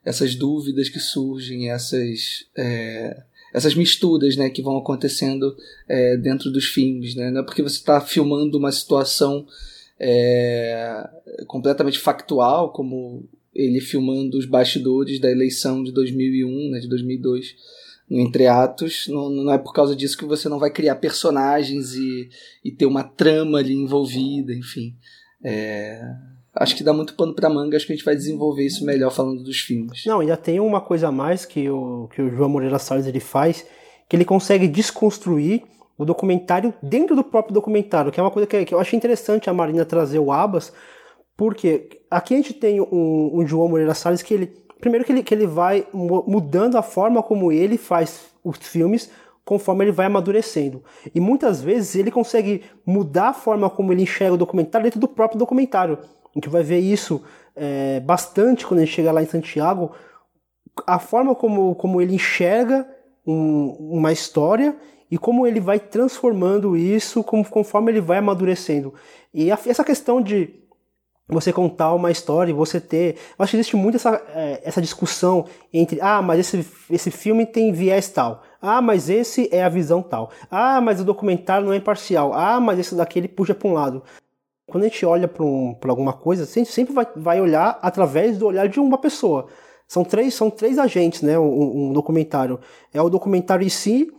essas 0.05 0.36
dúvidas 0.36 0.89
que 0.89 1.00
surgem, 1.00 1.69
essas. 1.69 2.45
É, 2.55 3.24
essas 3.51 3.74
misturas 3.74 4.36
né, 4.36 4.48
que 4.48 4.62
vão 4.62 4.77
acontecendo 4.77 5.57
é, 5.88 6.15
dentro 6.15 6.51
dos 6.51 6.65
filmes. 6.65 7.15
Né? 7.15 7.31
Não 7.31 7.41
é 7.41 7.43
porque 7.43 7.63
você 7.63 7.77
está 7.77 8.00
filmando 8.00 8.59
uma 8.59 8.71
situação 8.71 9.48
é, 10.00 11.09
completamente 11.48 12.00
factual, 12.00 12.71
como 12.71 13.27
ele 13.59 13.81
filmando 13.81 14.37
os 14.37 14.45
bastidores 14.45 15.19
da 15.19 15.29
eleição 15.29 15.83
de 15.83 15.91
2001, 15.91 16.71
né, 16.71 16.79
de 16.79 16.87
2002, 16.87 17.55
no 18.09 18.19
Entre 18.19 18.47
Atos. 18.47 19.07
Não, 19.09 19.29
não 19.29 19.53
é 19.53 19.57
por 19.57 19.73
causa 19.73 19.95
disso 19.95 20.17
que 20.17 20.25
você 20.25 20.47
não 20.47 20.57
vai 20.57 20.71
criar 20.71 20.95
personagens 20.95 21.93
e, 21.93 22.29
e 22.63 22.71
ter 22.71 22.85
uma 22.85 23.03
trama 23.03 23.59
ali 23.59 23.73
envolvida, 23.73 24.53
enfim. 24.53 24.95
É, 25.43 26.01
acho 26.55 26.75
que 26.75 26.83
dá 26.83 26.93
muito 26.93 27.15
pano 27.15 27.35
para 27.35 27.49
manga, 27.49 27.75
acho 27.75 27.85
que 27.85 27.93
a 27.93 27.95
gente 27.95 28.05
vai 28.05 28.15
desenvolver 28.15 28.65
isso 28.65 28.85
melhor 28.85 29.11
falando 29.11 29.43
dos 29.43 29.59
filmes. 29.59 30.05
Não, 30.05 30.21
ainda 30.21 30.37
tem 30.37 30.59
uma 30.59 30.79
coisa 30.79 31.09
a 31.09 31.11
mais 31.11 31.45
que 31.45 31.69
o, 31.69 32.07
que 32.13 32.21
o 32.21 32.29
João 32.29 32.49
Moreira 32.49 32.79
Salles 32.79 33.07
ele 33.07 33.19
faz, 33.19 33.65
que 34.07 34.15
ele 34.15 34.25
consegue 34.25 34.67
desconstruir 34.67 35.63
o 35.97 36.05
documentário 36.05 36.73
dentro 36.81 37.13
do 37.13 37.23
próprio 37.25 37.53
documentário, 37.53 38.09
que 38.09 38.19
é 38.19 38.23
uma 38.23 38.31
coisa 38.31 38.47
que, 38.47 38.63
que 38.63 38.73
eu 38.73 38.79
achei 38.79 38.95
interessante 38.95 39.49
a 39.49 39.53
Marina 39.53 39.83
trazer 39.83 40.17
o 40.17 40.31
Abas, 40.31 40.71
porque 41.39 42.01
aqui 42.12 42.34
a 42.34 42.38
gente 42.38 42.53
tem 42.53 42.81
um, 42.81 43.31
um 43.34 43.48
João 43.48 43.69
Moreira 43.69 43.93
Salles 43.93 44.22
que 44.22 44.34
ele. 44.34 44.48
Primeiro 44.77 45.05
que 45.05 45.12
ele, 45.13 45.24
que 45.24 45.34
ele 45.34 45.48
vai 45.48 45.88
mudando 45.93 46.77
a 46.77 46.81
forma 46.81 47.24
como 47.24 47.50
ele 47.50 47.77
faz 47.77 48.25
os 48.43 48.58
filmes 48.58 49.10
conforme 49.46 49.86
ele 49.86 49.93
vai 49.93 50.08
amadurecendo. 50.08 50.84
E 51.15 51.19
muitas 51.22 51.62
vezes 51.62 51.96
ele 51.96 52.12
consegue 52.12 52.63
mudar 52.86 53.29
a 53.29 53.34
forma 53.34 53.69
como 53.69 53.93
ele 53.93 54.03
enxerga 54.03 54.34
o 54.34 54.38
documentário 54.38 54.84
dentro 54.84 55.00
do 55.00 55.08
próprio 55.08 55.39
documentário. 55.39 55.98
A 56.25 56.34
gente 56.36 56.50
vai 56.50 56.62
ver 56.62 56.79
isso 56.79 57.24
é, 57.55 58.01
bastante 58.01 58.67
quando 58.67 58.81
gente 58.81 58.91
chega 58.91 59.10
lá 59.10 59.24
em 59.24 59.25
Santiago. 59.25 59.91
A 60.86 61.00
forma 61.00 61.34
como, 61.34 61.74
como 61.75 62.01
ele 62.01 62.15
enxerga 62.15 62.86
um, 63.25 63.77
uma 63.79 64.12
história 64.12 64.75
e 65.10 65.17
como 65.17 65.48
ele 65.48 65.62
vai 65.62 65.79
transformando 65.79 66.75
isso 66.75 67.24
conforme 67.24 67.93
ele 67.93 68.01
vai 68.01 68.17
amadurecendo. 68.17 68.93
E 69.34 69.50
a, 69.51 69.60
essa 69.65 69.86
questão 69.86 70.22
de 70.22 70.60
você 71.29 71.53
contar 71.53 71.93
uma 71.93 72.09
história 72.09 72.50
e 72.50 72.53
você 72.53 72.81
ter. 72.81 73.15
Eu 73.38 73.43
acho 73.43 73.51
que 73.51 73.57
existe 73.57 73.75
muito 73.75 73.95
essa, 73.95 74.21
é, 74.33 74.62
essa 74.63 74.81
discussão 74.81 75.45
entre. 75.71 76.01
Ah, 76.01 76.21
mas 76.21 76.39
esse, 76.39 76.67
esse 76.89 77.12
filme 77.12 77.45
tem 77.45 77.71
viés 77.71 78.09
tal. 78.09 78.41
Ah, 78.59 78.81
mas 78.81 79.09
esse 79.09 79.48
é 79.51 79.63
a 79.63 79.69
visão 79.69 80.01
tal. 80.01 80.31
Ah, 80.50 80.81
mas 80.81 81.00
o 81.00 81.05
documentário 81.05 81.65
não 81.65 81.74
é 81.74 81.77
imparcial. 81.77 82.33
Ah, 82.33 82.59
mas 82.59 82.79
esse 82.79 82.95
daqui 82.95 83.19
ele 83.19 83.27
puxa 83.27 83.53
para 83.53 83.69
um 83.69 83.74
lado. 83.74 84.03
Quando 84.67 84.83
a 84.83 84.88
gente 84.88 85.05
olha 85.05 85.27
para 85.27 85.43
um, 85.43 85.77
alguma 85.88 86.13
coisa, 86.13 86.43
a 86.43 86.45
gente 86.48 86.71
sempre 86.71 86.93
vai, 86.93 87.07
vai 87.15 87.39
olhar 87.39 87.77
através 87.81 88.38
do 88.38 88.48
olhar 88.48 88.67
de 88.67 88.79
uma 88.79 88.98
pessoa. 88.98 89.48
São 89.88 90.03
três, 90.03 90.33
são 90.33 90.50
três 90.50 90.79
agentes, 90.79 91.21
né? 91.21 91.38
Um, 91.38 91.89
um 91.89 91.93
documentário. 91.93 92.59
É 92.91 93.01
o 93.01 93.09
documentário 93.09 93.65
em 93.65 93.69
si, 93.69 94.12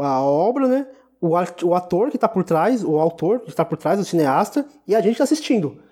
a 0.00 0.20
obra, 0.22 0.68
né? 0.68 0.86
O, 1.20 1.30
o 1.64 1.74
ator 1.74 2.10
que 2.10 2.16
está 2.16 2.28
por 2.28 2.44
trás, 2.44 2.84
o 2.84 2.98
autor 2.98 3.40
que 3.40 3.50
está 3.50 3.64
por 3.64 3.78
trás, 3.78 3.98
o 3.98 4.04
cineasta, 4.04 4.64
e 4.86 4.94
a 4.94 5.00
gente 5.00 5.20
assistindo. 5.20 5.85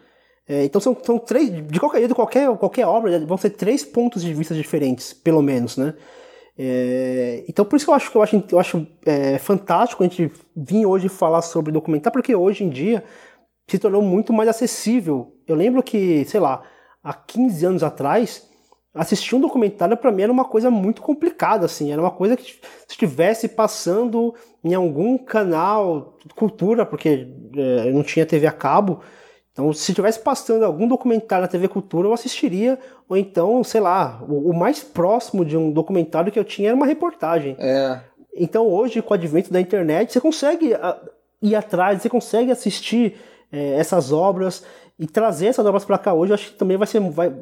É, 0.46 0.64
então 0.64 0.80
são, 0.80 0.96
são 1.02 1.18
três, 1.18 1.50
de 1.66 1.80
qualquer 1.80 2.00
jeito, 2.00 2.14
qualquer, 2.14 2.54
qualquer 2.56 2.86
obra, 2.86 3.24
vão 3.24 3.36
ser 3.36 3.50
três 3.50 3.82
pontos 3.82 4.22
de 4.22 4.34
vista 4.34 4.54
diferentes, 4.54 5.12
pelo 5.14 5.42
menos, 5.42 5.76
né? 5.76 5.94
É, 6.56 7.44
então 7.48 7.64
por 7.64 7.76
isso 7.76 7.84
que 7.84 7.90
eu 7.90 7.94
acho 7.94 8.10
que 8.10 8.16
eu 8.16 8.22
acho, 8.22 8.44
eu 8.52 8.60
acho 8.60 8.86
é, 9.04 9.38
fantástico 9.38 10.02
a 10.02 10.06
gente 10.06 10.30
vir 10.54 10.86
hoje 10.86 11.08
falar 11.08 11.42
sobre 11.42 11.72
documentário, 11.72 12.12
porque 12.12 12.34
hoje 12.34 12.62
em 12.62 12.68
dia 12.68 13.02
se 13.68 13.78
tornou 13.78 14.02
muito 14.02 14.32
mais 14.32 14.48
acessível. 14.48 15.34
Eu 15.46 15.56
lembro 15.56 15.82
que, 15.82 16.24
sei 16.26 16.40
lá, 16.40 16.62
há 17.02 17.12
15 17.14 17.66
anos 17.66 17.82
atrás, 17.82 18.48
assistir 18.94 19.34
um 19.34 19.40
documentário 19.40 19.96
para 19.96 20.12
mim 20.12 20.22
era 20.22 20.32
uma 20.32 20.44
coisa 20.44 20.70
muito 20.70 21.02
complicada, 21.02 21.66
assim, 21.66 21.90
era 21.90 22.00
uma 22.00 22.10
coisa 22.10 22.36
que 22.36 22.60
estivesse 22.88 23.48
passando 23.48 24.34
em 24.62 24.74
algum 24.74 25.18
canal 25.18 26.16
de 26.24 26.34
cultura, 26.34 26.86
porque 26.86 27.28
é, 27.56 27.88
eu 27.88 27.94
não 27.94 28.02
tinha 28.02 28.24
TV 28.24 28.46
a 28.46 28.52
cabo, 28.52 29.00
então, 29.54 29.72
se 29.72 29.92
estivesse 29.92 30.18
passando 30.18 30.64
algum 30.64 30.88
documentário 30.88 31.42
na 31.42 31.48
TV 31.48 31.68
Cultura, 31.68 32.08
eu 32.08 32.12
assistiria, 32.12 32.76
ou 33.08 33.16
então, 33.16 33.62
sei 33.62 33.80
lá, 33.80 34.20
o, 34.28 34.50
o, 34.50 34.52
mais 34.52 34.82
próximo 34.82 35.44
de 35.44 35.56
um 35.56 35.70
documentário 35.70 36.32
que 36.32 36.38
eu 36.38 36.44
tinha 36.44 36.70
era 36.70 36.76
uma 36.76 36.84
reportagem. 36.84 37.54
É. 37.60 38.00
Então, 38.34 38.66
hoje, 38.66 39.00
com 39.00 39.14
o 39.14 39.14
advento 39.14 39.52
da 39.52 39.60
internet, 39.60 40.12
você 40.12 40.20
consegue 40.20 40.74
ah, 40.74 41.00
ir 41.40 41.54
atrás, 41.54 42.02
você 42.02 42.08
consegue 42.08 42.50
assistir 42.50 43.16
é, 43.52 43.78
essas 43.78 44.10
obras 44.10 44.64
e 44.98 45.06
trazer 45.06 45.46
essas 45.46 45.64
obras 45.64 45.84
para 45.84 45.98
cá 45.98 46.12
hoje. 46.12 46.32
Eu 46.32 46.34
acho 46.34 46.50
que 46.50 46.58
também 46.58 46.76
vai 46.76 46.88
ser, 46.88 46.98
vai, 46.98 47.32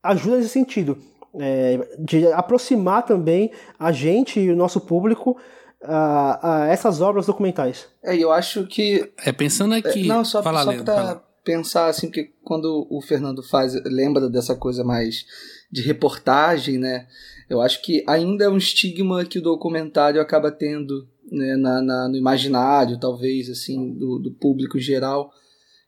ajuda 0.00 0.36
nesse 0.36 0.50
sentido, 0.50 0.96
é, 1.40 1.88
de 1.98 2.24
aproximar 2.34 3.02
também 3.04 3.50
a 3.76 3.90
gente 3.90 4.38
e 4.38 4.48
o 4.48 4.54
nosso 4.54 4.80
público 4.80 5.36
a, 5.82 6.66
a 6.66 6.66
essas 6.68 7.00
obras 7.00 7.26
documentais. 7.26 7.88
É, 8.00 8.16
eu 8.16 8.30
acho 8.30 8.64
que. 8.64 9.12
É, 9.24 9.32
pensando 9.32 9.74
aqui. 9.74 10.04
É, 10.04 10.06
não, 10.06 10.24
só, 10.24 10.40
fala, 10.40 10.62
só 10.62 10.84
pra, 10.84 11.20
pensar 11.48 11.86
assim, 11.86 12.10
que 12.10 12.30
quando 12.44 12.86
o 12.90 13.00
Fernando 13.00 13.42
faz, 13.42 13.72
lembra 13.86 14.28
dessa 14.28 14.54
coisa 14.54 14.84
mais 14.84 15.24
de 15.72 15.80
reportagem, 15.80 16.76
né? 16.76 17.06
Eu 17.48 17.62
acho 17.62 17.80
que 17.80 18.04
ainda 18.06 18.44
é 18.44 18.48
um 18.50 18.58
estigma 18.58 19.24
que 19.24 19.38
o 19.38 19.42
documentário 19.42 20.20
acaba 20.20 20.52
tendo 20.52 21.08
né, 21.32 21.56
na, 21.56 21.80
na 21.80 22.06
no 22.06 22.16
imaginário, 22.16 23.00
talvez, 23.00 23.48
assim, 23.48 23.94
do, 23.94 24.18
do 24.18 24.30
público 24.30 24.78
geral, 24.78 25.32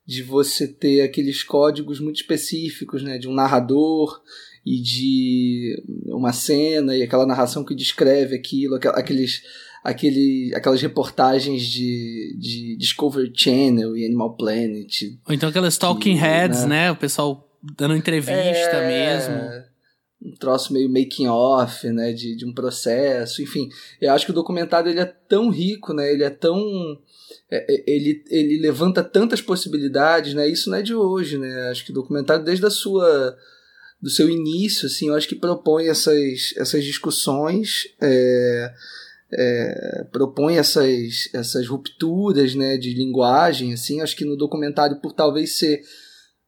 de 0.06 0.22
você 0.22 0.66
ter 0.66 1.02
aqueles 1.02 1.42
códigos 1.42 2.00
muito 2.00 2.16
específicos, 2.16 3.02
né? 3.02 3.18
De 3.18 3.28
um 3.28 3.34
narrador 3.34 4.18
e 4.64 4.80
de 4.80 5.76
uma 6.06 6.32
cena 6.32 6.96
e 6.96 7.02
aquela 7.02 7.26
narração 7.26 7.64
que 7.64 7.74
descreve 7.74 8.34
aquilo, 8.34 8.76
aqueles 8.76 9.42
aquele, 9.82 10.52
aquelas 10.54 10.80
reportagens 10.80 11.62
de, 11.62 12.36
de 12.38 12.76
Discovery 12.78 13.32
Channel 13.34 13.96
e 13.96 14.04
Animal 14.04 14.36
Planet. 14.36 15.02
Ou 15.26 15.34
então 15.34 15.48
aquelas 15.48 15.78
talking 15.78 16.14
que, 16.14 16.20
heads, 16.20 16.62
né? 16.62 16.84
né? 16.84 16.90
O 16.90 16.96
pessoal 16.96 17.48
dando 17.76 17.96
entrevista 17.96 18.76
é... 18.76 18.88
mesmo 18.88 19.70
um 20.22 20.36
troço 20.36 20.72
meio 20.72 20.86
making 20.86 21.28
off, 21.28 21.88
né, 21.88 22.12
de, 22.12 22.36
de 22.36 22.44
um 22.44 22.52
processo, 22.52 23.40
enfim. 23.40 23.70
Eu 23.98 24.12
acho 24.12 24.26
que 24.26 24.32
o 24.32 24.34
documentário 24.34 24.90
ele 24.90 25.00
é 25.00 25.06
tão 25.06 25.48
rico, 25.48 25.94
né, 25.94 26.12
ele 26.12 26.22
é 26.22 26.28
tão 26.28 26.60
é, 27.50 27.56
é, 27.68 27.84
ele, 27.86 28.22
ele 28.28 28.58
levanta 28.58 29.02
tantas 29.02 29.40
possibilidades, 29.40 30.34
né? 30.34 30.48
Isso 30.48 30.70
não 30.70 30.78
é 30.78 30.82
de 30.82 30.94
hoje, 30.94 31.38
né? 31.38 31.68
Acho 31.68 31.84
que 31.84 31.90
o 31.90 31.94
documentário 31.94 32.44
desde 32.44 32.64
a 32.66 32.70
sua 32.70 33.36
do 34.00 34.08
seu 34.08 34.30
início, 34.30 34.86
assim, 34.86 35.08
eu 35.08 35.14
acho 35.14 35.28
que 35.28 35.34
propõe 35.34 35.88
essas, 35.88 36.54
essas 36.56 36.82
discussões, 36.82 37.86
é, 38.00 38.72
é, 39.32 40.06
propõe 40.12 40.56
essas, 40.56 41.28
essas 41.32 41.66
rupturas, 41.66 42.54
né, 42.54 42.76
de 42.76 42.92
linguagem, 42.94 43.72
assim. 43.72 44.00
Acho 44.00 44.16
que 44.16 44.24
no 44.24 44.36
documentário, 44.36 45.00
por 45.00 45.12
talvez 45.12 45.58
ser 45.58 45.82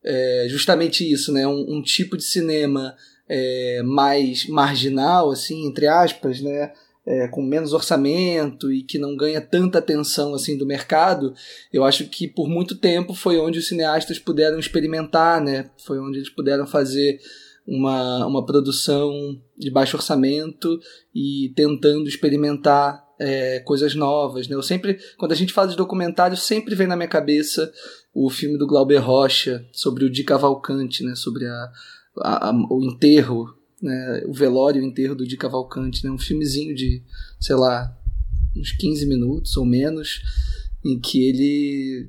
é, 0.05 0.47
justamente 0.49 1.11
isso, 1.11 1.33
né, 1.33 1.47
um, 1.47 1.77
um 1.77 1.83
tipo 1.83 2.17
de 2.17 2.25
cinema 2.25 2.95
é, 3.29 3.83
mais 3.85 4.47
marginal, 4.47 5.31
assim, 5.31 5.67
entre 5.67 5.87
aspas, 5.87 6.41
né, 6.41 6.73
é, 7.07 7.27
com 7.29 7.43
menos 7.43 7.73
orçamento 7.73 8.73
e 8.73 8.83
que 8.83 8.99
não 8.99 9.17
ganha 9.17 9.41
tanta 9.41 9.79
atenção 9.79 10.35
assim 10.35 10.57
do 10.57 10.67
mercado, 10.67 11.35
eu 11.73 11.85
acho 11.85 12.05
que 12.07 12.29
por 12.29 12.49
muito 12.49 12.77
tempo 12.77 13.15
foi 13.15 13.39
onde 13.39 13.59
os 13.59 13.69
cineastas 13.69 14.19
puderam 14.19 14.59
experimentar, 14.59 15.41
né? 15.41 15.69
Foi 15.85 15.99
onde 15.99 16.19
eles 16.19 16.31
puderam 16.31 16.67
fazer 16.67 17.19
uma, 17.66 18.26
uma 18.26 18.45
produção 18.45 19.12
de 19.57 19.71
baixo 19.71 19.97
orçamento 19.97 20.81
e 21.14 21.52
tentando 21.54 22.09
experimentar 22.09 23.04
é, 23.19 23.61
coisas 23.61 23.95
novas, 23.95 24.49
né? 24.49 24.57
Eu 24.57 24.62
sempre, 24.62 24.99
quando 25.16 25.33
a 25.33 25.37
gente 25.37 25.52
fala 25.52 25.69
de 25.69 25.76
documentário, 25.76 26.37
sempre 26.37 26.75
vem 26.75 26.87
na 26.87 26.97
minha 26.97 27.09
cabeça 27.09 27.73
o 28.12 28.28
filme 28.28 28.59
do 28.59 28.66
Glauber 28.66 28.99
Rocha 28.99 29.64
sobre 29.73 30.04
o 30.04 30.11
Di 30.11 30.25
Cavalcante, 30.25 31.04
né? 31.04 31.14
Sobre 31.14 31.47
a, 31.47 31.73
a, 32.19 32.49
a 32.49 32.52
o 32.52 32.83
enterro 32.85 33.62
né, 33.83 34.23
o 34.26 34.33
velório 34.33 34.81
o 34.81 34.87
enterro 34.87 35.16
do 35.16 35.26
Di 35.26 35.37
Cavalcante, 35.37 36.04
né, 36.04 36.11
um 36.11 36.19
filmezinho 36.19 36.75
de, 36.75 37.02
sei 37.40 37.57
lá, 37.57 37.92
uns 38.57 38.71
15 38.73 39.07
minutos 39.07 39.57
ou 39.57 39.66
menos, 39.66 40.23
em 40.85 41.00
que 41.00 41.28
ele 41.28 42.09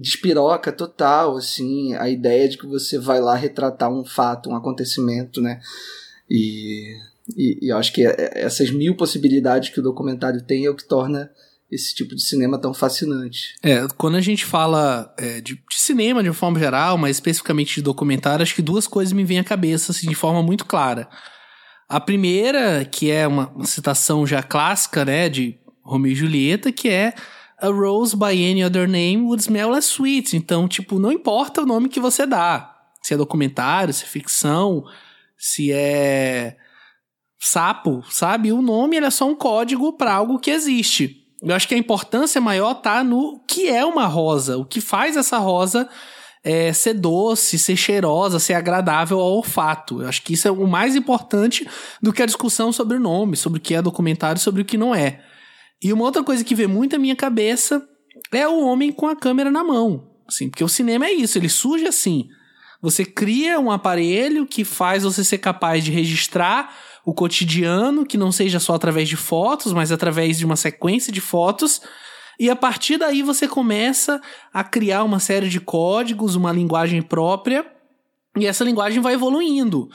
despiroca 0.00 0.72
total, 0.72 1.36
assim, 1.36 1.94
a 1.94 2.08
ideia 2.08 2.48
de 2.48 2.56
que 2.56 2.66
você 2.66 2.98
vai 2.98 3.20
lá 3.20 3.34
retratar 3.34 3.90
um 3.90 4.04
fato, 4.04 4.50
um 4.50 4.56
acontecimento, 4.56 5.40
né, 5.40 5.60
e, 6.28 6.94
e, 7.36 7.66
e 7.66 7.72
eu 7.72 7.76
acho 7.76 7.92
que 7.92 8.06
é, 8.06 8.14
é, 8.18 8.44
essas 8.44 8.70
mil 8.70 8.96
possibilidades 8.96 9.70
que 9.70 9.80
o 9.80 9.82
documentário 9.82 10.42
tem 10.42 10.66
é 10.66 10.70
o 10.70 10.76
que 10.76 10.86
torna 10.86 11.30
esse 11.70 11.94
tipo 11.94 12.14
de 12.14 12.22
cinema 12.22 12.60
tão 12.60 12.72
fascinante. 12.72 13.54
É, 13.62 13.86
quando 13.96 14.16
a 14.16 14.20
gente 14.20 14.44
fala 14.44 15.12
é, 15.18 15.40
de, 15.40 15.54
de, 15.54 15.76
cinema 15.76 16.22
de 16.22 16.28
uma 16.28 16.34
forma 16.34 16.58
geral, 16.58 16.96
mas 16.96 17.16
especificamente 17.16 17.74
de 17.76 17.82
documentário, 17.82 18.42
acho 18.42 18.54
que 18.54 18.62
duas 18.62 18.86
coisas 18.86 19.12
me 19.12 19.24
vêm 19.24 19.40
à 19.40 19.44
cabeça 19.44 19.90
assim, 19.90 20.08
de 20.08 20.14
forma 20.14 20.42
muito 20.42 20.64
clara. 20.64 21.08
A 21.88 21.98
primeira, 21.98 22.84
que 22.84 23.10
é 23.10 23.26
uma, 23.26 23.48
uma 23.48 23.66
citação 23.66 24.26
já 24.26 24.42
clássica, 24.42 25.04
né, 25.04 25.28
de 25.28 25.58
Romeo 25.82 26.12
e 26.12 26.14
Julieta, 26.14 26.70
que 26.70 26.88
é 26.88 27.14
A 27.60 27.68
Rose 27.68 28.16
by 28.16 28.32
Any 28.32 28.64
Other 28.64 28.88
Name 28.88 29.22
Would 29.22 29.42
Smell 29.42 29.70
Less 29.70 29.88
Sweet. 29.88 30.36
Então, 30.36 30.68
tipo, 30.68 30.98
não 30.98 31.12
importa 31.12 31.62
o 31.62 31.66
nome 31.66 31.88
que 31.88 32.00
você 32.00 32.26
dá. 32.26 32.74
Se 33.02 33.14
é 33.14 33.16
documentário, 33.16 33.92
se 33.92 34.04
é 34.04 34.06
ficção, 34.06 34.84
se 35.38 35.72
é 35.72 36.56
sapo, 37.40 38.02
sabe? 38.10 38.52
O 38.52 38.62
nome 38.62 38.96
é 38.96 39.10
só 39.10 39.28
um 39.28 39.34
código 39.34 39.92
para 39.92 40.14
algo 40.14 40.38
que 40.38 40.50
existe. 40.50 41.22
Eu 41.42 41.54
acho 41.54 41.68
que 41.68 41.74
a 41.74 41.78
importância 41.78 42.40
maior 42.40 42.74
tá 42.74 43.04
no 43.04 43.44
que 43.46 43.68
é 43.68 43.84
uma 43.84 44.06
rosa, 44.06 44.56
o 44.56 44.64
que 44.64 44.80
faz 44.80 45.16
essa 45.16 45.36
rosa 45.36 45.88
é, 46.42 46.72
ser 46.72 46.94
doce, 46.94 47.58
ser 47.58 47.76
cheirosa, 47.76 48.38
ser 48.38 48.54
agradável 48.54 49.18
ao 49.18 49.32
olfato. 49.36 50.02
Eu 50.02 50.08
acho 50.08 50.22
que 50.22 50.34
isso 50.34 50.46
é 50.46 50.50
o 50.50 50.66
mais 50.66 50.94
importante 50.94 51.68
do 52.02 52.12
que 52.12 52.22
a 52.22 52.26
discussão 52.26 52.70
sobre 52.70 52.96
o 52.96 53.00
nome, 53.00 53.36
sobre 53.36 53.58
o 53.58 53.62
que 53.62 53.74
é 53.74 53.82
documentário, 53.82 54.40
sobre 54.40 54.62
o 54.62 54.64
que 54.64 54.76
não 54.76 54.94
é. 54.94 55.22
E 55.82 55.92
uma 55.92 56.04
outra 56.04 56.22
coisa 56.22 56.44
que 56.44 56.54
vem 56.54 56.66
muito 56.66 56.96
à 56.96 56.98
minha 56.98 57.16
cabeça 57.16 57.86
é 58.32 58.48
o 58.48 58.60
homem 58.60 58.92
com 58.92 59.06
a 59.06 59.16
câmera 59.16 59.50
na 59.50 59.62
mão. 59.62 60.10
Assim, 60.26 60.48
porque 60.48 60.64
o 60.64 60.68
cinema 60.68 61.06
é 61.06 61.12
isso, 61.12 61.38
ele 61.38 61.48
surge 61.48 61.86
assim. 61.86 62.28
Você 62.80 63.04
cria 63.04 63.58
um 63.58 63.70
aparelho 63.70 64.46
que 64.46 64.64
faz 64.64 65.02
você 65.02 65.24
ser 65.24 65.38
capaz 65.38 65.84
de 65.84 65.90
registrar 65.90 66.74
o 67.04 67.14
cotidiano, 67.14 68.06
que 68.06 68.16
não 68.16 68.32
seja 68.32 68.58
só 68.58 68.74
através 68.74 69.08
de 69.08 69.16
fotos, 69.16 69.72
mas 69.72 69.92
através 69.92 70.38
de 70.38 70.44
uma 70.44 70.56
sequência 70.56 71.12
de 71.12 71.20
fotos. 71.20 71.80
E 72.38 72.50
a 72.50 72.56
partir 72.56 72.98
daí 72.98 73.22
você 73.22 73.46
começa 73.46 74.20
a 74.52 74.64
criar 74.64 75.04
uma 75.04 75.18
série 75.18 75.48
de 75.48 75.60
códigos, 75.60 76.34
uma 76.34 76.52
linguagem 76.52 77.00
própria, 77.02 77.66
e 78.36 78.46
essa 78.46 78.64
linguagem 78.64 79.00
vai 79.00 79.14
evoluindo. 79.14 79.88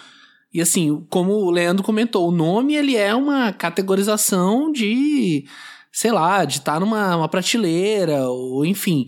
E 0.54 0.62
assim, 0.62 1.06
como 1.10 1.34
o 1.34 1.52
Leandro 1.52 1.84
comentou, 1.84 2.28
o 2.28 2.32
nome 2.32 2.76
ele 2.76 2.96
é 2.96 3.14
uma 3.14 3.54
categorização 3.54 4.72
de, 4.72 5.46
sei 5.92 6.12
lá, 6.12 6.44
de 6.44 6.58
estar 6.58 6.74
tá 6.74 6.80
numa 6.80 7.16
uma 7.16 7.30
prateleira, 7.30 8.28
ou 8.30 8.66
enfim, 8.66 9.06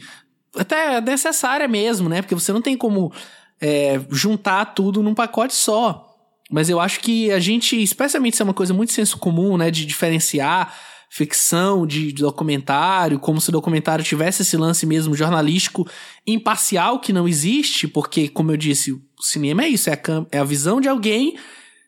até 0.56 1.02
necessária 1.02 1.68
mesmo, 1.68 2.08
né? 2.08 2.22
Porque 2.22 2.36
você 2.36 2.54
não 2.54 2.62
tem 2.62 2.78
como 2.78 3.12
é, 3.60 4.00
juntar 4.10 4.66
tudo 4.66 5.02
num 5.02 5.16
pacote 5.16 5.56
só. 5.56 6.08
Mas 6.52 6.70
eu 6.70 6.80
acho 6.80 7.00
que 7.00 7.32
a 7.32 7.40
gente, 7.40 7.82
especialmente 7.82 8.36
se 8.36 8.42
é 8.42 8.46
uma 8.46 8.54
coisa 8.54 8.74
muito 8.74 8.92
senso 8.92 9.18
comum, 9.18 9.58
né, 9.58 9.72
de 9.72 9.86
diferenciar 9.86 10.76
ficção 11.10 11.86
de, 11.86 12.12
de 12.14 12.22
documentário, 12.22 13.20
como 13.20 13.42
se 13.42 13.50
o 13.50 13.52
documentário 13.52 14.04
tivesse 14.04 14.44
esse 14.44 14.56
lance 14.56 14.86
mesmo 14.86 15.14
jornalístico 15.14 15.86
imparcial 16.26 17.00
que 17.00 17.12
não 17.12 17.28
existe, 17.28 17.86
porque, 17.86 18.30
como 18.30 18.52
eu 18.52 18.58
disse, 18.58 18.98
cinema 19.22 19.64
é 19.64 19.70
isso, 19.70 19.90
é 19.90 19.94
a, 19.94 20.26
é 20.32 20.40
a 20.40 20.44
visão 20.44 20.82
de 20.82 20.88
alguém 20.88 21.38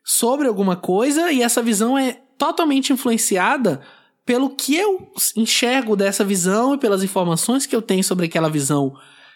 sobre 0.04 0.48
alguma 0.48 0.76
coisa 0.76 1.32
e 1.32 1.42
essa 1.42 1.62
visão 1.62 1.98
é 1.98 2.20
totalmente 2.38 2.92
influenciada 2.92 3.82
pelo 4.26 4.50
que 4.50 4.76
eu 4.76 5.12
enxergo 5.36 5.96
dessa 5.96 6.24
visão 6.24 6.76
e 6.76 6.78
pelas 6.78 7.04
informações 7.04 7.66
que 7.66 7.76
eu 7.76 7.82
tenho 7.82 8.04
sobre 8.04 8.26
aquela 8.26 8.50
visão. 8.50 8.94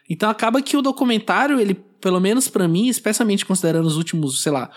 Então 0.09 0.29
acaba 0.29 0.61
que 0.61 0.77
o 0.77 0.81
documentário, 0.81 1.59
ele, 1.59 1.73
pelo 1.73 2.19
menos 2.19 2.47
para 2.47 2.67
mim, 2.67 2.87
especialmente 2.87 3.45
considerando 3.45 3.85
os 3.85 3.97
últimos, 3.97 4.41
sei 4.41 4.51
lá, 4.51 4.71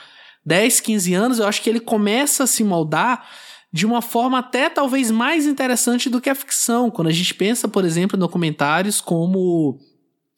10, 0.44 0.80
15 0.80 1.14
anos, 1.14 1.38
eu 1.38 1.46
acho 1.46 1.62
que 1.62 1.70
ele 1.70 1.80
começa 1.80 2.44
a 2.44 2.46
se 2.46 2.64
moldar 2.64 3.28
de 3.72 3.86
uma 3.86 4.02
forma 4.02 4.38
até 4.38 4.68
talvez 4.68 5.10
mais 5.10 5.46
interessante 5.46 6.10
do 6.10 6.20
que 6.20 6.28
a 6.28 6.34
ficção. 6.34 6.90
Quando 6.90 7.08
a 7.08 7.12
gente 7.12 7.34
pensa, 7.34 7.68
por 7.68 7.84
exemplo, 7.84 8.16
em 8.16 8.20
documentários 8.20 9.00
como 9.00 9.78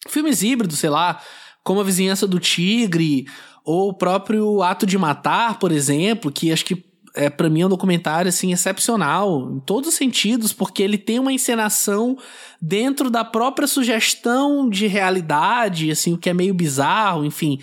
filmes 0.09 0.43
híbridos, 0.43 0.79
sei 0.79 0.91
lá, 0.91 1.21
como 1.63 1.81
A 1.81 1.85
Vizinhança 1.85 2.27
do 2.27 2.41
Tigre, 2.41 3.27
ou 3.65 3.91
o 3.91 3.95
próprio 3.95 4.63
Ato 4.63 4.87
de 4.87 4.99
Matar, 4.99 5.59
por 5.59 5.71
exemplo, 5.71 6.33
que 6.33 6.53
acho 6.53 6.65
que 6.65 6.85
é 7.15 7.29
para 7.29 7.51
mim 7.51 7.61
é 7.61 7.67
um 7.67 7.69
documentário 7.69 8.29
assim 8.29 8.53
excepcional 8.53 9.53
em 9.53 9.61
todos 9.61 9.91
os 9.91 9.95
sentidos, 9.95 10.53
porque 10.53 10.83
ele 10.83 10.97
tem 10.97 11.19
uma 11.19 11.33
encenação 11.33 12.17
dentro 12.61 13.11
da 13.11 13.25
própria 13.25 13.69
sugestão 13.69 14.69
de 14.69 14.87
realidade, 14.87 15.91
assim, 15.91 16.15
o 16.15 16.19
que 16.19 16.31
é 16.31 16.35
meio 16.35 16.55
bizarro, 16.55 17.25
enfim. 17.25 17.59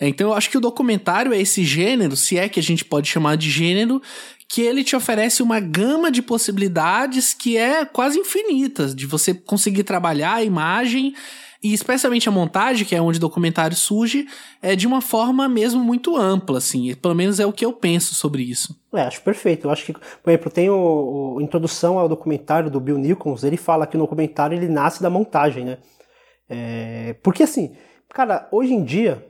Então 0.00 0.28
eu 0.28 0.34
acho 0.34 0.50
que 0.50 0.58
o 0.58 0.60
documentário 0.60 1.32
é 1.32 1.40
esse 1.40 1.64
gênero, 1.64 2.14
se 2.14 2.38
é 2.38 2.48
que 2.48 2.60
a 2.60 2.62
gente 2.62 2.84
pode 2.84 3.08
chamar 3.08 3.36
de 3.36 3.50
gênero, 3.50 4.00
que 4.48 4.62
ele 4.62 4.84
te 4.84 4.94
oferece 4.94 5.42
uma 5.42 5.60
gama 5.60 6.10
de 6.10 6.22
possibilidades 6.22 7.34
que 7.34 7.56
é 7.56 7.84
quase 7.84 8.18
infinita, 8.18 8.94
de 8.94 9.06
você 9.06 9.34
conseguir 9.34 9.82
trabalhar 9.82 10.34
a 10.34 10.44
imagem 10.44 11.14
e 11.62 11.74
especialmente 11.74 12.28
a 12.28 12.32
montagem, 12.32 12.86
que 12.86 12.94
é 12.94 13.02
onde 13.02 13.18
o 13.18 13.20
documentário 13.20 13.76
surge, 13.76 14.26
é 14.62 14.76
de 14.76 14.86
uma 14.86 15.00
forma 15.00 15.48
mesmo 15.48 15.82
muito 15.82 16.16
ampla, 16.16 16.58
assim. 16.58 16.94
Pelo 16.94 17.14
menos 17.14 17.40
é 17.40 17.46
o 17.46 17.52
que 17.52 17.64
eu 17.64 17.72
penso 17.72 18.14
sobre 18.14 18.42
isso. 18.42 18.78
É, 18.94 19.02
acho 19.02 19.20
perfeito. 19.22 19.66
Eu 19.66 19.70
acho 19.70 19.84
que, 19.84 19.92
por 19.92 20.30
exemplo, 20.30 20.50
tem 20.50 20.70
o, 20.70 21.34
o 21.36 21.40
introdução 21.40 21.98
ao 21.98 22.08
documentário 22.08 22.70
do 22.70 22.80
Bill 22.80 22.98
Nichols, 22.98 23.42
ele 23.42 23.56
fala 23.56 23.86
que 23.86 23.96
o 23.96 24.00
documentário 24.00 24.56
ele 24.56 24.68
nasce 24.68 25.02
da 25.02 25.10
montagem, 25.10 25.64
né? 25.64 25.78
É, 26.48 27.16
porque 27.22 27.42
assim, 27.42 27.74
cara, 28.08 28.48
hoje 28.50 28.72
em 28.72 28.82
dia 28.82 29.24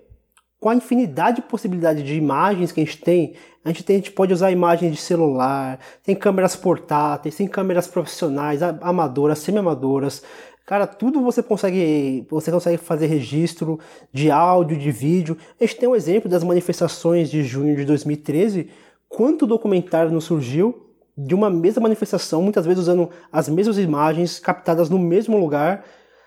com 0.60 0.68
a 0.68 0.74
infinidade 0.74 1.36
de 1.36 1.42
possibilidades 1.42 2.02
de 2.02 2.16
imagens 2.16 2.72
que 2.72 2.80
a 2.80 2.84
gente 2.84 2.98
tem, 2.98 3.34
a 3.64 3.68
gente, 3.68 3.84
tem, 3.84 3.96
a 3.96 3.98
gente 3.98 4.10
pode 4.10 4.32
usar 4.32 4.50
imagens 4.50 4.92
de 4.92 5.00
celular, 5.00 5.78
tem 6.02 6.16
câmeras 6.16 6.56
portáteis, 6.56 7.36
tem 7.36 7.46
câmeras 7.46 7.86
profissionais, 7.86 8.60
amadoras, 8.62 9.38
semi-amadoras. 9.38 10.22
Cara, 10.68 10.86
tudo 10.86 11.22
você 11.22 11.42
consegue, 11.42 12.26
você 12.28 12.52
consegue 12.52 12.76
fazer 12.76 13.06
registro 13.06 13.80
de 14.12 14.30
áudio, 14.30 14.76
de 14.76 14.90
vídeo. 14.90 15.34
A 15.58 15.64
gente 15.64 15.76
tem 15.76 15.88
um 15.88 15.96
exemplo 15.96 16.30
das 16.30 16.44
manifestações 16.44 17.30
de 17.30 17.42
junho 17.42 17.74
de 17.74 17.86
2013, 17.86 18.68
quanto 19.08 19.46
documentário 19.46 20.12
não 20.12 20.20
surgiu 20.20 20.92
de 21.16 21.34
uma 21.34 21.48
mesma 21.48 21.84
manifestação, 21.84 22.42
muitas 22.42 22.66
vezes 22.66 22.82
usando 22.82 23.08
as 23.32 23.48
mesmas 23.48 23.78
imagens 23.78 24.38
captadas 24.38 24.90
no 24.90 24.98
mesmo 24.98 25.38
lugar, 25.38 25.86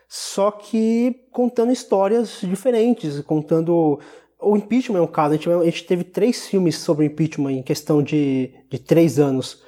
só 0.09 0.49
que 0.49 1.27
contando 1.31 1.71
histórias 1.71 2.39
diferentes, 2.41 3.21
contando 3.21 3.99
o 4.41 4.57
impeachment 4.57 4.97
é 4.97 5.03
um 5.03 5.07
caso. 5.07 5.35
A 5.35 5.37
gente, 5.37 5.49
a 5.51 5.65
gente, 5.65 5.83
teve 5.83 6.03
três 6.03 6.47
filmes 6.47 6.77
sobre 6.79 7.05
o 7.05 7.07
impeachment 7.07 7.51
em 7.51 7.61
questão 7.61 8.01
de, 8.01 8.51
de 8.71 8.79
três 8.79 9.19
anos. 9.19 9.61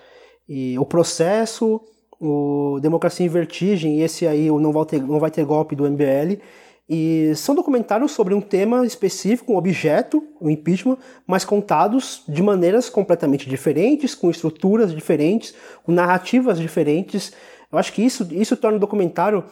e 0.50 0.80
o 0.80 0.86
processo, 0.86 1.80
o 2.24 2.80
Democracia 2.80 3.26
em 3.26 3.30
Vertigem 3.30 4.00
e 4.00 4.02
esse 4.02 4.26
aí, 4.26 4.50
o 4.50 4.60
Não 4.60 4.72
Vai 4.72 4.86
Ter, 4.86 5.02
não 5.02 5.20
vai 5.20 5.30
ter 5.30 5.46
Golpe 5.46 5.76
do 5.76 5.90
MBL. 5.90 6.40
E 6.88 7.34
são 7.36 7.56
documentários 7.56 8.12
sobre 8.12 8.34
um 8.34 8.42
tema 8.42 8.86
específico, 8.86 9.54
um 9.54 9.58
objeto, 9.58 10.24
o 10.40 10.48
um 10.48 10.50
impeachment, 10.50 10.98
mas 11.26 11.46
contados 11.46 12.24
de 12.28 12.44
maneiras 12.44 12.90
completamente 12.90 13.50
diferentes, 13.50 14.14
com 14.14 14.30
estruturas 14.30 14.94
diferentes, 14.94 15.54
com 15.84 15.92
narrativas 15.92 16.60
diferentes. 16.60 17.32
Eu 17.72 17.78
acho 17.78 17.94
que 17.94 18.02
isso, 18.02 18.28
isso 18.32 18.58
torna 18.58 18.78
o 18.78 18.82
documentário 18.82 19.44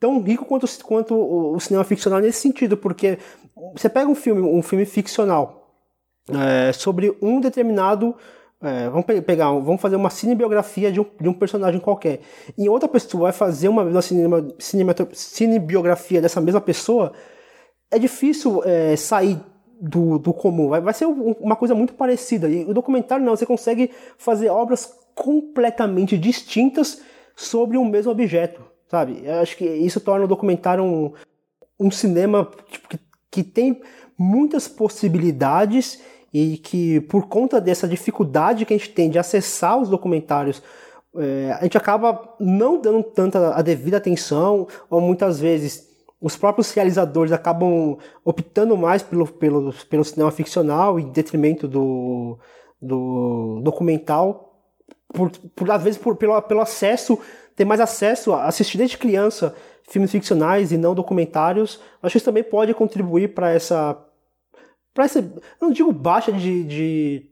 tão 0.00 0.20
rico 0.22 0.44
quanto, 0.44 0.66
quanto 0.82 1.14
o, 1.14 1.58
cinema 1.60 1.84
ficcional 1.84 2.20
nesse 2.20 2.40
sentido, 2.40 2.76
porque 2.76 3.18
você 3.74 3.88
pega 3.88 4.08
um 4.08 4.14
filme, 4.14 4.40
um 4.40 4.62
filme 4.62 4.84
ficcional 4.84 5.74
é, 6.30 6.72
sobre 6.72 7.16
um 7.20 7.40
determinado 7.40 8.14
é, 8.62 8.88
vamos 8.88 9.06
pegar, 9.24 9.50
vamos 9.52 9.80
fazer 9.80 9.94
uma 9.94 10.10
cinebiografia 10.10 10.90
de 10.90 11.00
um, 11.00 11.06
de 11.20 11.28
um 11.28 11.32
personagem 11.32 11.80
qualquer. 11.80 12.20
E 12.56 12.68
outra 12.68 12.88
pessoa 12.88 13.24
vai 13.24 13.32
fazer 13.32 13.68
uma, 13.68 13.82
uma 13.82 14.02
cinema, 14.02 14.48
cinebiografia 15.12 16.20
dessa 16.20 16.40
mesma 16.40 16.60
pessoa. 16.60 17.12
É 17.90 17.98
difícil 17.98 18.62
é, 18.64 18.96
sair 18.96 19.40
do, 19.80 20.18
do 20.18 20.32
comum. 20.32 20.68
Vai, 20.68 20.80
vai 20.80 20.92
ser 20.92 21.06
uma 21.06 21.54
coisa 21.54 21.74
muito 21.74 21.94
parecida. 21.94 22.48
E 22.48 22.64
o 22.64 22.74
documentário 22.74 23.24
não, 23.24 23.36
você 23.36 23.46
consegue 23.46 23.92
fazer 24.16 24.48
obras 24.48 24.92
completamente 25.14 26.18
distintas 26.18 27.00
sobre 27.36 27.78
um 27.78 27.84
mesmo 27.84 28.10
objeto, 28.10 28.60
sabe? 28.88 29.20
Eu 29.24 29.40
acho 29.40 29.56
que 29.56 29.64
isso 29.64 30.00
torna 30.00 30.24
o 30.24 30.28
documentário 30.28 30.82
um, 30.82 31.12
um 31.78 31.90
cinema 31.90 32.50
tipo, 32.70 32.88
que, 32.88 32.98
que 33.30 33.44
tem 33.44 33.80
muitas 34.18 34.66
possibilidades 34.66 36.00
e 36.32 36.58
que 36.58 37.00
por 37.02 37.26
conta 37.26 37.60
dessa 37.60 37.88
dificuldade 37.88 38.64
que 38.64 38.74
a 38.74 38.76
gente 38.76 38.90
tem 38.90 39.10
de 39.10 39.18
acessar 39.18 39.78
os 39.78 39.88
documentários, 39.88 40.62
é, 41.16 41.56
a 41.58 41.62
gente 41.62 41.76
acaba 41.76 42.34
não 42.38 42.80
dando 42.80 43.02
tanta 43.02 43.54
a 43.54 43.62
devida 43.62 43.96
atenção, 43.96 44.66
ou 44.90 45.00
muitas 45.00 45.40
vezes 45.40 45.88
os 46.20 46.36
próprios 46.36 46.70
realizadores 46.72 47.32
acabam 47.32 47.96
optando 48.24 48.76
mais 48.76 49.02
pelo, 49.02 49.26
pelo, 49.26 49.72
pelo 49.88 50.04
cinema 50.04 50.30
ficcional 50.30 50.98
em 50.98 51.08
detrimento 51.10 51.68
do, 51.68 52.38
do 52.80 53.60
documental, 53.62 54.60
por, 55.12 55.30
por 55.54 55.70
às 55.70 55.82
vezes 55.82 55.98
por, 55.98 56.16
pelo, 56.16 56.40
pelo 56.42 56.60
acesso, 56.60 57.18
ter 57.56 57.64
mais 57.64 57.80
acesso 57.80 58.32
a 58.32 58.44
assistir 58.46 58.78
desde 58.78 58.98
criança 58.98 59.54
filmes 59.88 60.10
ficcionais 60.10 60.70
e 60.70 60.76
não 60.76 60.94
documentários. 60.94 61.80
Acho 62.02 62.12
que 62.12 62.18
isso 62.18 62.24
também 62.24 62.44
pode 62.44 62.74
contribuir 62.74 63.34
para 63.34 63.50
essa 63.50 63.96
para 64.98 65.04
essa, 65.04 65.32
não 65.62 65.70
digo 65.70 65.92
baixa 65.92 66.32
de, 66.32 66.64
de 66.64 67.26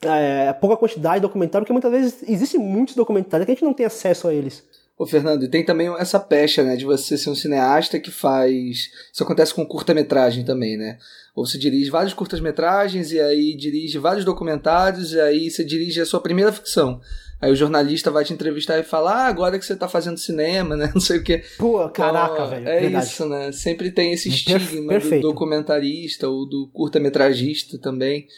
é, 0.00 0.50
pouca 0.54 0.78
quantidade 0.78 1.16
de 1.16 1.20
documentário, 1.20 1.62
porque 1.62 1.72
muitas 1.74 1.90
vezes 1.90 2.24
existem 2.26 2.58
muitos 2.58 2.94
documentários 2.94 3.44
que 3.44 3.52
a 3.52 3.54
gente 3.54 3.64
não 3.64 3.74
tem 3.74 3.84
acesso 3.84 4.28
a 4.28 4.32
eles. 4.32 4.64
Ô, 4.96 5.04
Fernando, 5.04 5.44
e 5.44 5.48
tem 5.48 5.62
também 5.62 5.94
essa 5.98 6.18
pecha, 6.18 6.62
né, 6.62 6.74
de 6.74 6.86
você 6.86 7.18
ser 7.18 7.28
um 7.28 7.34
cineasta 7.34 8.00
que 8.00 8.10
faz. 8.10 8.88
Isso 9.12 9.22
acontece 9.22 9.52
com 9.52 9.66
curta-metragem 9.66 10.42
também, 10.42 10.78
né? 10.78 10.96
Ou 11.36 11.44
você 11.44 11.58
dirige 11.58 11.90
vários 11.90 12.14
curtas-metragens 12.14 13.12
e 13.12 13.20
aí 13.20 13.54
dirige 13.54 13.98
vários 13.98 14.24
documentários 14.24 15.12
e 15.12 15.20
aí 15.20 15.50
você 15.50 15.62
dirige 15.62 16.00
a 16.00 16.06
sua 16.06 16.20
primeira 16.20 16.50
ficção. 16.50 16.98
Aí 17.42 17.50
o 17.50 17.56
jornalista 17.56 18.08
vai 18.08 18.24
te 18.24 18.32
entrevistar 18.32 18.78
e 18.78 18.84
falar, 18.84 19.14
ah, 19.14 19.26
agora 19.26 19.58
que 19.58 19.66
você 19.66 19.74
tá 19.74 19.88
fazendo 19.88 20.16
cinema, 20.16 20.76
né? 20.76 20.90
Não 20.94 21.00
sei 21.00 21.18
o 21.18 21.24
quê. 21.24 21.42
Pô, 21.58 21.88
caraca, 21.88 22.46
velho. 22.46 22.68
É 22.68 22.80
verdade. 22.82 23.04
isso, 23.04 23.26
né? 23.26 23.50
Sempre 23.50 23.90
tem 23.90 24.12
esse 24.12 24.28
estigma 24.28 24.96
do 25.00 25.20
documentarista 25.20 26.28
ou 26.28 26.48
do 26.48 26.70
curta-metragista 26.72 27.76
também. 27.80 28.28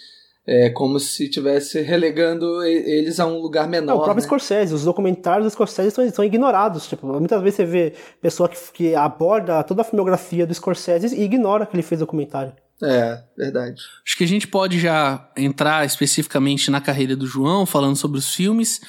É 0.46 0.70
como 0.70 0.98
se 0.98 1.24
estivesse 1.24 1.82
relegando 1.82 2.62
eles 2.62 3.20
a 3.20 3.26
um 3.26 3.40
lugar 3.40 3.68
menor. 3.68 3.92
Não, 3.92 3.96
o 3.96 4.04
próprio 4.04 4.22
né? 4.22 4.26
Scorsese, 4.26 4.74
os 4.74 4.84
documentários 4.84 5.46
do 5.46 5.50
Scorsese 5.50 5.90
são, 5.90 6.08
são 6.10 6.24
ignorados. 6.24 6.86
Tipo, 6.86 7.06
muitas 7.06 7.42
vezes 7.42 7.56
você 7.56 7.64
vê 7.66 7.92
pessoa 8.22 8.48
que, 8.48 8.56
que 8.72 8.94
aborda 8.94 9.62
toda 9.64 9.82
a 9.82 9.84
filmografia 9.84 10.46
do 10.46 10.54
Scorsese 10.54 11.14
e 11.14 11.22
ignora 11.22 11.66
que 11.66 11.76
ele 11.76 11.82
fez 11.82 11.98
documentário. 12.00 12.54
É, 12.84 13.22
verdade. 13.36 13.80
Acho 14.06 14.16
que 14.16 14.24
a 14.24 14.28
gente 14.28 14.46
pode 14.46 14.78
já 14.78 15.26
entrar 15.36 15.86
especificamente 15.86 16.70
na 16.70 16.80
carreira 16.80 17.16
do 17.16 17.26
João, 17.26 17.64
falando 17.64 17.96
sobre 17.96 18.18
os 18.18 18.34
filmes. 18.34 18.80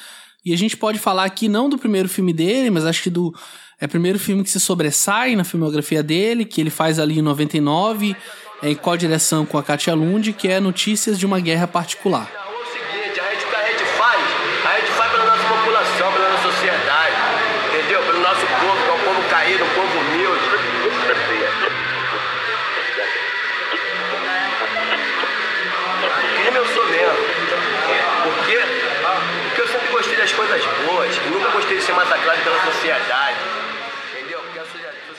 E 0.44 0.54
a 0.54 0.58
gente 0.58 0.76
pode 0.76 1.00
falar 1.00 1.24
aqui 1.24 1.48
não 1.48 1.70
do 1.70 1.78
primeiro 1.78 2.10
filme 2.10 2.34
dele, 2.34 2.70
mas 2.70 2.86
acho 2.86 3.04
que 3.04 3.10
do 3.10 3.34
é 3.80 3.86
o 3.86 3.90
primeiro 3.90 4.18
filme 4.18 4.44
que 4.44 4.50
se 4.50 4.60
sobressai 4.60 5.36
na 5.36 5.44
filmografia 5.44 6.02
dele, 6.02 6.46
que 6.46 6.62
ele 6.62 6.70
faz 6.70 6.98
ali 6.98 7.20
em 7.20 7.22
99, 7.22 8.16
é, 8.62 8.70
em 8.70 8.76
co-direção 8.76 9.46
com 9.46 9.58
a 9.58 9.64
Katia 9.64 9.94
Lund, 9.94 10.32
que 10.34 10.48
é 10.48 10.60
Notícias 10.60 11.20
de 11.20 11.26
uma 11.26 11.40
Guerra 11.40 11.68
Particular. 11.68 12.45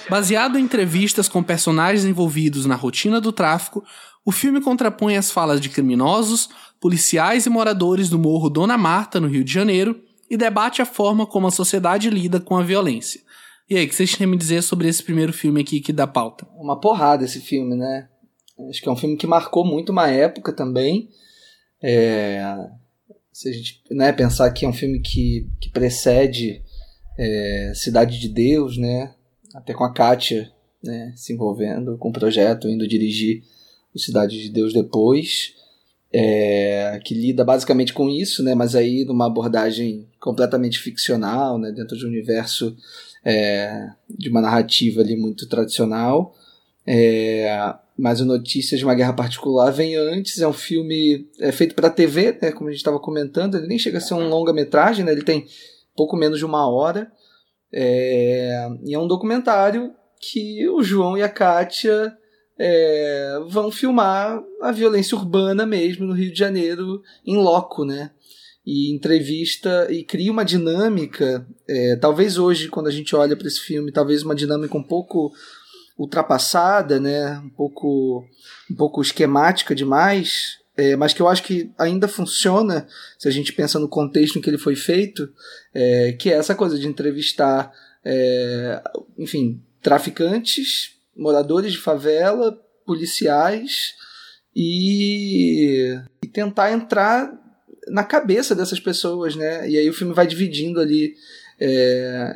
Baseado 0.08 0.58
em 0.58 0.62
entrevistas 0.62 1.28
com 1.28 1.42
personagens 1.42 2.04
envolvidos 2.04 2.64
na 2.64 2.76
rotina 2.76 3.20
do 3.20 3.32
tráfico, 3.32 3.84
o 4.24 4.30
filme 4.30 4.60
contrapõe 4.60 5.16
as 5.16 5.30
falas 5.30 5.60
de 5.60 5.68
criminosos, 5.68 6.48
policiais 6.80 7.46
e 7.46 7.50
moradores 7.50 8.08
do 8.08 8.18
Morro 8.18 8.48
Dona 8.48 8.78
Marta, 8.78 9.18
no 9.18 9.28
Rio 9.28 9.42
de 9.42 9.52
Janeiro, 9.52 10.00
e 10.30 10.36
debate 10.36 10.80
a 10.80 10.86
forma 10.86 11.26
como 11.26 11.46
a 11.46 11.50
sociedade 11.50 12.10
lida 12.10 12.40
com 12.40 12.56
a 12.56 12.62
violência. 12.62 13.20
E 13.68 13.76
aí, 13.76 13.84
o 13.84 13.88
que 13.88 13.94
vocês 13.94 14.14
têm 14.14 14.26
a 14.26 14.30
me 14.30 14.36
dizer 14.36 14.62
sobre 14.62 14.88
esse 14.88 15.02
primeiro 15.02 15.32
filme 15.32 15.60
aqui 15.60 15.80
que 15.80 15.92
dá 15.92 16.06
pauta? 16.06 16.46
Uma 16.56 16.78
porrada 16.80 17.24
esse 17.24 17.40
filme, 17.40 17.74
né? 17.74 18.08
Acho 18.70 18.80
que 18.80 18.88
é 18.88 18.92
um 18.92 18.96
filme 18.96 19.16
que 19.16 19.26
marcou 19.26 19.64
muito 19.64 19.90
uma 19.90 20.08
época 20.08 20.52
também. 20.52 21.08
É, 21.82 22.42
se 23.32 23.48
a 23.48 23.52
gente 23.52 23.82
né, 23.90 24.12
pensar 24.12 24.50
que 24.52 24.64
é 24.64 24.68
um 24.68 24.72
filme 24.72 25.00
que, 25.00 25.48
que 25.60 25.68
precede 25.70 26.62
é, 27.18 27.72
Cidade 27.74 28.18
de 28.18 28.28
Deus, 28.28 28.78
né, 28.78 29.14
até 29.56 29.72
com 29.72 29.84
a 29.84 29.92
Kátia 29.92 30.52
né, 30.84 31.12
se 31.16 31.32
envolvendo 31.32 31.96
com 31.96 32.10
o 32.10 32.12
projeto, 32.12 32.68
indo 32.68 32.86
dirigir 32.86 33.42
o 33.94 33.98
Cidade 33.98 34.40
de 34.40 34.50
Deus 34.50 34.72
depois, 34.72 35.54
é, 36.12 37.00
que 37.04 37.14
lida 37.14 37.44
basicamente 37.44 37.92
com 37.92 38.08
isso, 38.08 38.42
né, 38.42 38.54
mas 38.54 38.76
aí 38.76 39.04
numa 39.04 39.26
abordagem 39.26 40.06
completamente 40.20 40.78
ficcional, 40.78 41.58
né, 41.58 41.72
dentro 41.72 41.96
de 41.96 42.04
um 42.04 42.08
universo 42.08 42.76
é, 43.24 43.88
de 44.08 44.28
uma 44.28 44.40
narrativa 44.40 45.00
ali 45.00 45.16
muito 45.16 45.48
tradicional. 45.48 46.34
É, 46.86 47.74
mas 47.98 48.20
o 48.20 48.26
Notícias 48.26 48.78
de 48.78 48.84
uma 48.84 48.94
Guerra 48.94 49.14
Particular 49.14 49.72
vem 49.72 49.96
antes, 49.96 50.38
é 50.38 50.46
um 50.46 50.52
filme 50.52 51.26
é 51.40 51.50
feito 51.50 51.74
para 51.74 51.90
TV, 51.90 52.38
né, 52.40 52.52
como 52.52 52.68
a 52.68 52.72
gente 52.72 52.80
estava 52.80 53.00
comentando, 53.00 53.56
ele 53.56 53.66
nem 53.66 53.78
chega 53.78 53.98
a 53.98 54.00
ser 54.00 54.14
um 54.14 54.28
longa-metragem, 54.28 55.04
né, 55.04 55.12
ele 55.12 55.24
tem 55.24 55.46
pouco 55.96 56.14
menos 56.14 56.38
de 56.38 56.44
uma 56.44 56.68
hora, 56.70 57.10
é, 57.72 58.68
e 58.84 58.94
é 58.94 58.98
um 58.98 59.06
documentário 59.06 59.92
que 60.20 60.68
o 60.68 60.82
João 60.82 61.16
e 61.16 61.22
a 61.22 61.28
Kátia 61.28 62.16
é, 62.58 63.38
vão 63.48 63.70
filmar 63.70 64.42
a 64.62 64.72
violência 64.72 65.16
urbana 65.16 65.66
mesmo 65.66 66.06
no 66.06 66.14
Rio 66.14 66.32
de 66.32 66.38
Janeiro, 66.38 67.02
em 67.24 67.36
loco, 67.36 67.84
né? 67.84 68.10
E 68.64 68.92
entrevista 68.92 69.86
e 69.90 70.02
cria 70.02 70.32
uma 70.32 70.44
dinâmica, 70.44 71.46
é, 71.68 71.96
talvez 71.96 72.36
hoje, 72.36 72.68
quando 72.68 72.88
a 72.88 72.90
gente 72.90 73.14
olha 73.14 73.36
para 73.36 73.46
esse 73.46 73.60
filme, 73.60 73.92
talvez 73.92 74.22
uma 74.22 74.34
dinâmica 74.34 74.76
um 74.76 74.82
pouco 74.82 75.32
ultrapassada, 75.98 76.98
né? 76.98 77.38
Um 77.38 77.50
pouco, 77.50 78.24
um 78.70 78.74
pouco 78.74 79.00
esquemática 79.00 79.74
demais, 79.74 80.58
é, 80.76 80.94
mas 80.94 81.12
que 81.12 81.22
eu 81.22 81.28
acho 81.28 81.42
que 81.42 81.72
ainda 81.78 82.06
funciona 82.06 82.86
se 83.18 83.26
a 83.26 83.30
gente 83.30 83.52
pensa 83.52 83.78
no 83.78 83.88
contexto 83.88 84.38
em 84.38 84.42
que 84.42 84.50
ele 84.50 84.58
foi 84.58 84.76
feito, 84.76 85.28
é, 85.72 86.12
que 86.12 86.30
é 86.30 86.34
essa 86.34 86.54
coisa 86.54 86.78
de 86.78 86.86
entrevistar, 86.86 87.72
é, 88.04 88.82
enfim, 89.18 89.62
traficantes, 89.82 90.96
moradores 91.16 91.72
de 91.72 91.78
favela, 91.78 92.52
policiais 92.84 93.94
e, 94.54 95.98
e 96.22 96.26
tentar 96.28 96.72
entrar 96.72 97.32
na 97.88 98.04
cabeça 98.04 98.54
dessas 98.54 98.80
pessoas, 98.80 99.34
né? 99.34 99.68
E 99.68 99.78
aí 99.78 99.88
o 99.88 99.94
filme 99.94 100.12
vai 100.12 100.26
dividindo 100.26 100.80
ali 100.80 101.14
é, 101.58 102.32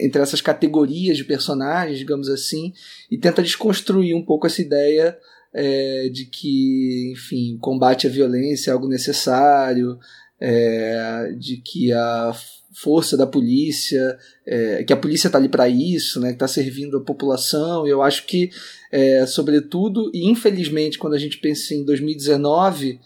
entre 0.00 0.22
essas 0.22 0.40
categorias 0.40 1.16
de 1.16 1.24
personagens, 1.24 1.98
digamos 1.98 2.28
assim, 2.28 2.72
e 3.10 3.18
tenta 3.18 3.42
desconstruir 3.42 4.14
um 4.14 4.24
pouco 4.24 4.46
essa 4.46 4.62
ideia 4.62 5.18
é, 5.52 6.08
de 6.08 6.26
que, 6.26 7.12
enfim, 7.12 7.56
o 7.56 7.58
combate 7.58 8.06
à 8.06 8.10
violência 8.10 8.70
é 8.70 8.74
algo 8.74 8.88
necessário, 8.88 9.98
é, 10.40 11.34
de 11.38 11.56
que 11.58 11.92
a 11.92 12.32
força 12.74 13.16
da 13.16 13.26
polícia, 13.26 14.16
é, 14.46 14.84
que 14.84 14.92
a 14.92 14.96
polícia 14.96 15.26
está 15.26 15.36
ali 15.36 15.48
para 15.48 15.68
isso, 15.68 16.20
né, 16.20 16.28
que 16.28 16.34
está 16.34 16.46
servindo 16.46 16.98
a 16.98 17.04
população. 17.04 17.86
Eu 17.86 18.02
acho 18.02 18.24
que, 18.26 18.50
é, 18.92 19.26
sobretudo, 19.26 20.10
e 20.14 20.28
infelizmente, 20.28 20.98
quando 20.98 21.14
a 21.14 21.18
gente 21.18 21.38
pensa 21.38 21.74
em 21.74 21.84
2019, 21.84 23.00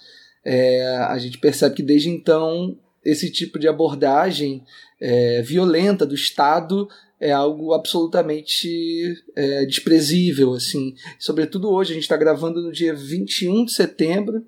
é, 0.45 0.97
a 1.09 1.19
gente 1.19 1.39
percebe 1.39 1.77
que 1.77 1.83
desde 1.83 2.11
então 2.11 2.77
esse 3.05 3.31
tipo 3.31 3.59
de 3.59 3.67
abordagem 3.67 4.63
é, 5.01 5.43
violenta 5.43 6.05
do 6.05 6.15
Estado 6.15 6.89
é 7.23 7.31
algo 7.31 7.73
absolutamente 7.73 9.15
é, 9.37 9.65
desprezível, 9.65 10.55
assim. 10.55 10.93
Sobretudo 11.21 11.71
hoje, 11.71 11.93
a 11.93 11.95
gente 11.95 12.03
está 12.03 12.17
gravando 12.17 12.61
no 12.61 12.73
dia 12.73 12.93
21 12.93 13.65
de 13.65 13.73
setembro 13.73 14.45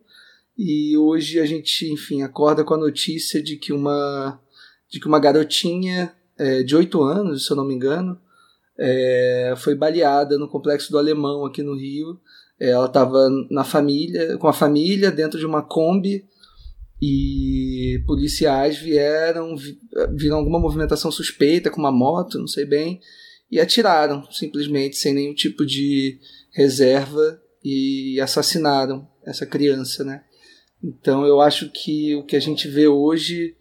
e 0.58 0.96
hoje 0.98 1.38
a 1.38 1.46
gente, 1.46 1.88
enfim, 1.92 2.22
acorda 2.22 2.64
com 2.64 2.74
a 2.74 2.78
notícia 2.78 3.40
de 3.40 3.56
que 3.56 3.72
uma, 3.72 4.40
de 4.90 4.98
que 4.98 5.06
uma 5.06 5.20
garotinha 5.20 6.12
é, 6.36 6.64
de 6.64 6.74
8 6.74 7.00
anos, 7.00 7.46
se 7.46 7.52
eu 7.52 7.56
não 7.56 7.64
me 7.64 7.74
engano, 7.74 8.20
é, 8.76 9.54
foi 9.56 9.76
baleada 9.76 10.36
no 10.36 10.48
Complexo 10.48 10.90
do 10.90 10.98
Alemão 10.98 11.46
aqui 11.46 11.62
no 11.62 11.76
Rio. 11.76 12.18
Ela 12.58 12.86
estava 12.86 13.28
na 13.52 13.62
família, 13.62 14.36
com 14.38 14.48
a 14.48 14.52
família, 14.52 15.12
dentro 15.12 15.38
de 15.38 15.46
uma 15.46 15.62
Kombi 15.62 16.24
e 17.06 18.02
policiais 18.06 18.78
vieram, 18.78 19.54
viram 20.14 20.38
alguma 20.38 20.58
movimentação 20.58 21.12
suspeita 21.12 21.68
com 21.68 21.78
uma 21.78 21.92
moto, 21.92 22.38
não 22.38 22.46
sei 22.46 22.64
bem, 22.64 22.98
e 23.50 23.60
atiraram 23.60 24.24
simplesmente 24.32 24.96
sem 24.96 25.12
nenhum 25.12 25.34
tipo 25.34 25.66
de 25.66 26.18
reserva 26.50 27.38
e 27.62 28.18
assassinaram 28.20 29.06
essa 29.22 29.44
criança, 29.44 30.02
né? 30.02 30.22
Então 30.82 31.26
eu 31.26 31.42
acho 31.42 31.70
que 31.70 32.14
o 32.14 32.24
que 32.24 32.36
a 32.36 32.40
gente 32.40 32.68
vê 32.68 32.88
hoje 32.88 33.54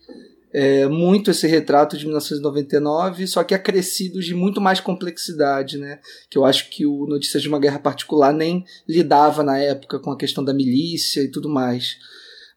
é 0.53 0.87
muito 0.87 1.31
esse 1.31 1.45
retrato 1.45 1.97
de 1.97 2.05
1999, 2.05 3.27
só 3.27 3.43
que 3.43 3.53
acrescido 3.53 4.21
de 4.21 4.33
muito 4.33 4.61
mais 4.61 4.79
complexidade, 4.79 5.77
né? 5.77 5.99
Que 6.29 6.37
eu 6.37 6.45
acho 6.45 6.69
que 6.69 6.85
o 6.85 7.05
Notícias 7.07 7.41
de 7.41 7.49
uma 7.49 7.59
Guerra 7.59 7.79
Particular 7.79 8.31
nem 8.31 8.63
lidava 8.87 9.43
na 9.43 9.57
época 9.57 9.99
com 9.99 10.11
a 10.11 10.17
questão 10.17 10.45
da 10.45 10.53
milícia 10.53 11.21
e 11.21 11.27
tudo 11.27 11.49
mais. 11.49 11.97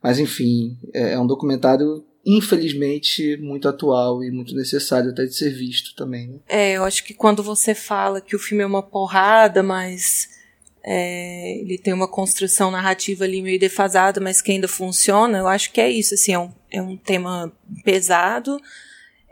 Mas 0.03 0.19
enfim, 0.19 0.79
é, 0.95 1.13
é 1.13 1.19
um 1.19 1.27
documentário 1.27 2.05
infelizmente 2.25 3.37
muito 3.37 3.69
atual 3.69 4.23
e 4.25 4.33
muito 4.33 4.53
necessário 4.55 5.11
até 5.11 5.25
de 5.25 5.35
ser 5.35 5.51
visto 5.51 5.95
também. 5.95 6.27
Né? 6.27 6.39
É, 6.49 6.73
eu 6.73 6.83
acho 6.83 7.05
que 7.05 7.15
quando 7.15 7.41
você 7.41 7.73
fala 7.73 8.21
que 8.21 8.35
o 8.35 8.39
filme 8.39 8.65
é 8.65 8.67
uma 8.67 8.83
porrada, 8.83 9.63
mas 9.63 10.29
é, 10.83 11.59
ele 11.59 11.79
tem 11.79 11.95
uma 11.95 12.09
construção 12.09 12.71
narrativa 12.71 13.25
ali 13.25 13.41
meio 13.41 13.61
defasada, 13.61 14.21
mas 14.21 14.43
que 14.43 14.51
ainda 14.51 14.67
funciona, 14.67 15.39
eu 15.39 15.47
acho 15.47 15.73
que 15.73 15.81
é 15.81 15.89
isso, 15.89 16.15
assim, 16.15 16.33
é 16.33 16.39
um, 16.39 16.53
é 16.71 16.83
um 16.83 16.97
tema 16.97 17.53
pesado, 17.85 18.61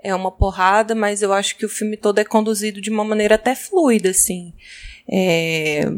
é 0.02 0.14
uma 0.14 0.30
porrada, 0.30 0.94
mas 0.94 1.20
eu 1.20 1.32
acho 1.32 1.56
que 1.56 1.66
o 1.66 1.68
filme 1.68 1.96
todo 1.96 2.18
é 2.20 2.24
conduzido 2.24 2.80
de 2.80 2.90
uma 2.90 3.04
maneira 3.04 3.36
até 3.36 3.54
fluida, 3.54 4.10
assim. 4.10 4.52
É, 5.10 5.90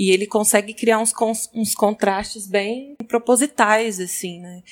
e 0.00 0.10
ele 0.10 0.26
consegue 0.26 0.72
criar 0.72 0.98
uns, 0.98 1.12
uns 1.52 1.74
contrastes 1.74 2.46
bem 2.46 2.96
propositais, 3.06 4.00
assim, 4.00 4.40
né? 4.40 4.62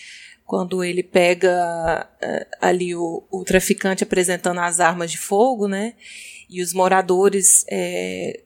Quando 0.46 0.82
ele 0.82 1.02
pega 1.02 2.08
uh, 2.14 2.56
ali 2.62 2.96
o, 2.96 3.22
o, 3.30 3.44
traficante 3.44 4.02
apresentando 4.02 4.58
as 4.60 4.80
armas 4.80 5.10
de 5.10 5.18
fogo, 5.18 5.68
né? 5.68 5.92
E 6.48 6.62
os 6.62 6.72
moradores 6.72 7.66
é, 7.70 8.40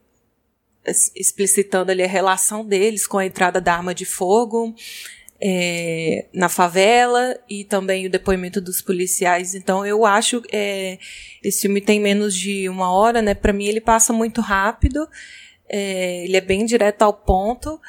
explicitando 1.14 1.92
ali 1.92 2.02
a 2.02 2.08
relação 2.08 2.66
deles 2.66 3.06
com 3.06 3.18
a 3.18 3.26
entrada 3.26 3.60
da 3.60 3.74
arma 3.74 3.94
de 3.94 4.04
fogo 4.04 4.74
é, 5.40 6.26
na 6.34 6.48
favela 6.48 7.38
e 7.48 7.62
também 7.62 8.06
o 8.08 8.10
depoimento 8.10 8.60
dos 8.60 8.82
policiais. 8.82 9.54
Então 9.54 9.86
eu 9.86 10.04
acho 10.04 10.42
é, 10.50 10.98
esse 11.44 11.60
filme 11.60 11.80
tem 11.80 12.00
menos 12.00 12.34
de 12.34 12.68
uma 12.68 12.92
hora, 12.92 13.22
né? 13.22 13.34
Para 13.34 13.52
mim 13.52 13.66
ele 13.66 13.80
passa 13.80 14.12
muito 14.12 14.40
rápido. 14.40 15.08
É, 15.72 16.24
ele 16.24 16.36
é 16.36 16.40
bem 16.40 16.66
direto 16.66 17.02
ao 17.02 17.14
ponto 17.14 17.80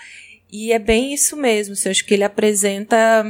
e 0.49 0.71
é 0.71 0.79
bem 0.79 1.13
isso 1.13 1.35
mesmo. 1.35 1.73
Assim, 1.73 1.89
eu 1.89 1.91
acho 1.91 2.05
que 2.05 2.13
ele 2.13 2.23
apresenta 2.23 3.25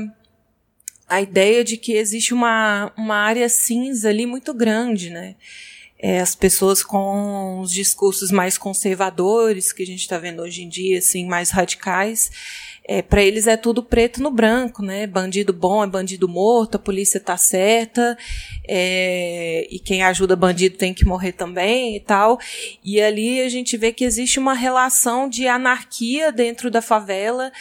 a 1.08 1.22
ideia 1.22 1.64
de 1.64 1.78
que 1.78 1.94
existe 1.94 2.34
uma, 2.34 2.92
uma 2.98 3.16
área 3.16 3.50
cinza 3.50 4.10
ali 4.10 4.26
muito 4.26 4.54
grande, 4.54 5.10
né? 5.10 5.36
É, 6.00 6.20
as 6.20 6.36
pessoas 6.36 6.84
com 6.84 7.62
os 7.62 7.72
discursos 7.72 8.30
mais 8.30 8.58
conservadores 8.58 9.72
que 9.72 9.84
a 9.84 9.86
gente 9.86 10.02
está 10.02 10.18
vendo 10.18 10.42
hoje 10.42 10.64
em 10.64 10.68
dia, 10.68 11.00
assim, 11.00 11.26
mais 11.26 11.50
radicais, 11.50 12.30
é, 12.86 13.02
para 13.02 13.24
eles 13.24 13.48
é 13.48 13.56
tudo 13.56 13.82
preto 13.82 14.22
no 14.22 14.30
branco, 14.30 14.84
né? 14.84 15.08
Bandido 15.08 15.54
bom 15.54 15.84
é 15.84 15.88
bandido 15.88 16.28
morto, 16.28 16.76
a 16.76 16.80
polícia 16.80 17.20
tá 17.20 17.38
certa, 17.38 18.18
é, 18.68 19.68
e 19.72 19.80
quem 19.80 20.04
ajuda 20.04 20.36
bandido 20.36 20.78
tem 20.78 20.94
que 20.94 21.06
morrer 21.06 21.32
também 21.32 21.96
e 21.96 22.00
tal. 22.00 22.38
E 22.84 23.02
ali 23.02 23.42
a 23.42 23.50
gente 23.50 23.78
vê 23.78 23.94
que 23.94 24.04
existe 24.04 24.38
uma 24.38 24.54
relação 24.54 25.30
de 25.30 25.48
anarquia 25.48 26.32
dentro 26.32 26.70
da 26.70 26.82
favela 26.82 27.52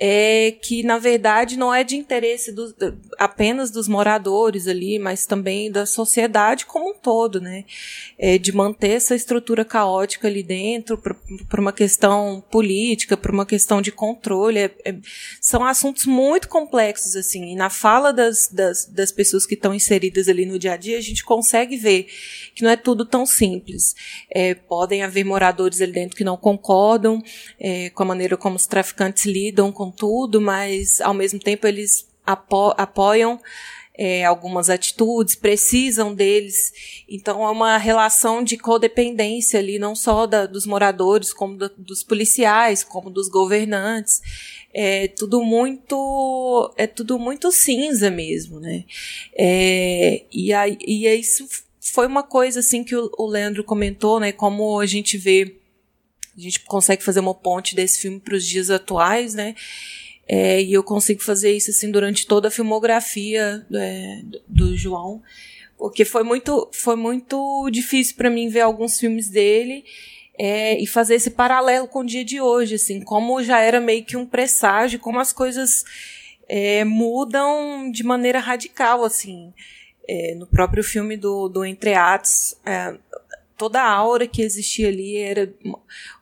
é 0.00 0.52
que 0.52 0.82
na 0.82 0.98
verdade 0.98 1.56
não 1.56 1.74
é 1.74 1.82
de 1.82 1.96
interesse 1.96 2.52
do, 2.52 2.72
apenas 3.18 3.70
dos 3.70 3.88
moradores 3.88 4.68
ali, 4.68 4.98
mas 4.98 5.26
também 5.26 5.70
da 5.70 5.84
sociedade 5.84 6.64
como 6.64 6.90
um 6.90 6.94
todo, 6.94 7.40
né? 7.40 7.64
É 8.16 8.38
de 8.38 8.52
manter 8.52 8.90
essa 8.90 9.16
estrutura 9.16 9.64
caótica 9.64 10.28
ali 10.28 10.42
dentro 10.42 10.96
por 10.96 11.58
uma 11.58 11.72
questão 11.72 12.42
política, 12.48 13.16
por 13.16 13.32
uma 13.32 13.44
questão 13.44 13.82
de 13.82 13.90
controle. 13.90 14.60
É, 14.60 14.70
é, 14.84 14.96
são 15.40 15.64
assuntos 15.64 16.06
muito 16.06 16.48
complexos 16.48 17.16
assim. 17.16 17.52
E 17.52 17.56
na 17.56 17.68
fala 17.68 18.12
das, 18.12 18.48
das, 18.48 18.86
das 18.86 19.10
pessoas 19.10 19.44
que 19.44 19.54
estão 19.54 19.74
inseridas 19.74 20.28
ali 20.28 20.46
no 20.46 20.58
dia 20.58 20.74
a 20.74 20.76
dia, 20.76 20.96
a 20.96 21.02
gente 21.02 21.24
consegue 21.24 21.76
ver 21.76 22.06
que 22.54 22.62
não 22.62 22.70
é 22.70 22.76
tudo 22.76 23.04
tão 23.04 23.26
simples. 23.26 23.94
É, 24.30 24.54
podem 24.54 25.02
haver 25.02 25.24
moradores 25.24 25.80
ali 25.80 25.92
dentro 25.92 26.16
que 26.16 26.24
não 26.24 26.36
concordam 26.36 27.20
é, 27.58 27.90
com 27.90 28.04
a 28.04 28.06
maneira 28.06 28.36
como 28.36 28.54
os 28.54 28.66
traficantes 28.66 29.26
lidam 29.26 29.72
com 29.72 29.87
tudo, 29.90 30.40
mas 30.40 31.00
ao 31.00 31.14
mesmo 31.14 31.38
tempo 31.38 31.66
eles 31.66 32.06
apo 32.26 32.74
apoiam 32.76 33.40
é, 33.98 34.24
algumas 34.24 34.70
atitudes, 34.70 35.34
precisam 35.34 36.14
deles. 36.14 36.72
Então 37.08 37.42
é 37.42 37.50
uma 37.50 37.76
relação 37.76 38.44
de 38.44 38.56
codependência 38.56 39.58
ali, 39.58 39.76
não 39.78 39.96
só 39.96 40.24
da, 40.24 40.46
dos 40.46 40.64
moradores, 40.64 41.32
como 41.32 41.56
da, 41.56 41.68
dos 41.76 42.04
policiais, 42.04 42.84
como 42.84 43.10
dos 43.10 43.28
governantes. 43.28 44.22
É 44.72 45.08
tudo 45.08 45.42
muito, 45.42 46.72
é 46.76 46.86
tudo 46.86 47.18
muito 47.18 47.50
cinza 47.50 48.10
mesmo, 48.10 48.60
né? 48.60 48.84
É, 49.36 50.22
e, 50.30 50.52
aí, 50.52 50.78
e 50.86 51.08
isso 51.08 51.48
foi 51.80 52.06
uma 52.06 52.22
coisa 52.22 52.60
assim 52.60 52.84
que 52.84 52.94
o, 52.94 53.10
o 53.18 53.26
Leandro 53.26 53.64
comentou, 53.64 54.20
né? 54.20 54.30
Como 54.30 54.78
a 54.78 54.86
gente 54.86 55.18
vê 55.18 55.56
a 56.38 56.42
gente 56.42 56.60
consegue 56.60 57.02
fazer 57.02 57.20
uma 57.20 57.34
ponte 57.34 57.74
desse 57.74 58.00
filme 58.00 58.20
para 58.20 58.34
os 58.34 58.46
dias 58.46 58.70
atuais, 58.70 59.34
né? 59.34 59.54
É, 60.26 60.62
e 60.62 60.72
eu 60.72 60.82
consigo 60.82 61.22
fazer 61.22 61.52
isso 61.52 61.70
assim 61.70 61.90
durante 61.90 62.26
toda 62.26 62.48
a 62.48 62.50
filmografia 62.50 63.66
é, 63.74 64.20
do 64.46 64.76
João, 64.76 65.22
porque 65.78 66.04
foi 66.04 66.22
muito, 66.22 66.68
foi 66.72 66.96
muito 66.96 67.68
difícil 67.70 68.14
para 68.14 68.28
mim 68.28 68.48
ver 68.48 68.60
alguns 68.60 68.98
filmes 69.00 69.28
dele 69.28 69.84
é, 70.38 70.78
e 70.78 70.86
fazer 70.86 71.16
esse 71.16 71.30
paralelo 71.30 71.88
com 71.88 72.00
o 72.00 72.06
dia 72.06 72.24
de 72.24 72.40
hoje, 72.40 72.76
assim, 72.76 73.00
como 73.00 73.42
já 73.42 73.58
era 73.60 73.80
meio 73.80 74.04
que 74.04 74.16
um 74.16 74.26
presságio, 74.26 75.00
como 75.00 75.18
as 75.18 75.32
coisas 75.32 75.84
é, 76.48 76.84
mudam 76.84 77.90
de 77.90 78.04
maneira 78.04 78.38
radical, 78.38 79.04
assim. 79.04 79.52
É, 80.10 80.34
no 80.36 80.46
próprio 80.46 80.82
filme 80.82 81.18
do, 81.18 81.48
do 81.50 81.64
Entre 81.64 81.92
Atos, 81.92 82.56
é, 82.64 82.96
toda 83.58 83.82
a 83.82 83.90
aura 83.90 84.26
que 84.26 84.40
existia 84.40 84.88
ali 84.88 85.16
era 85.16 85.52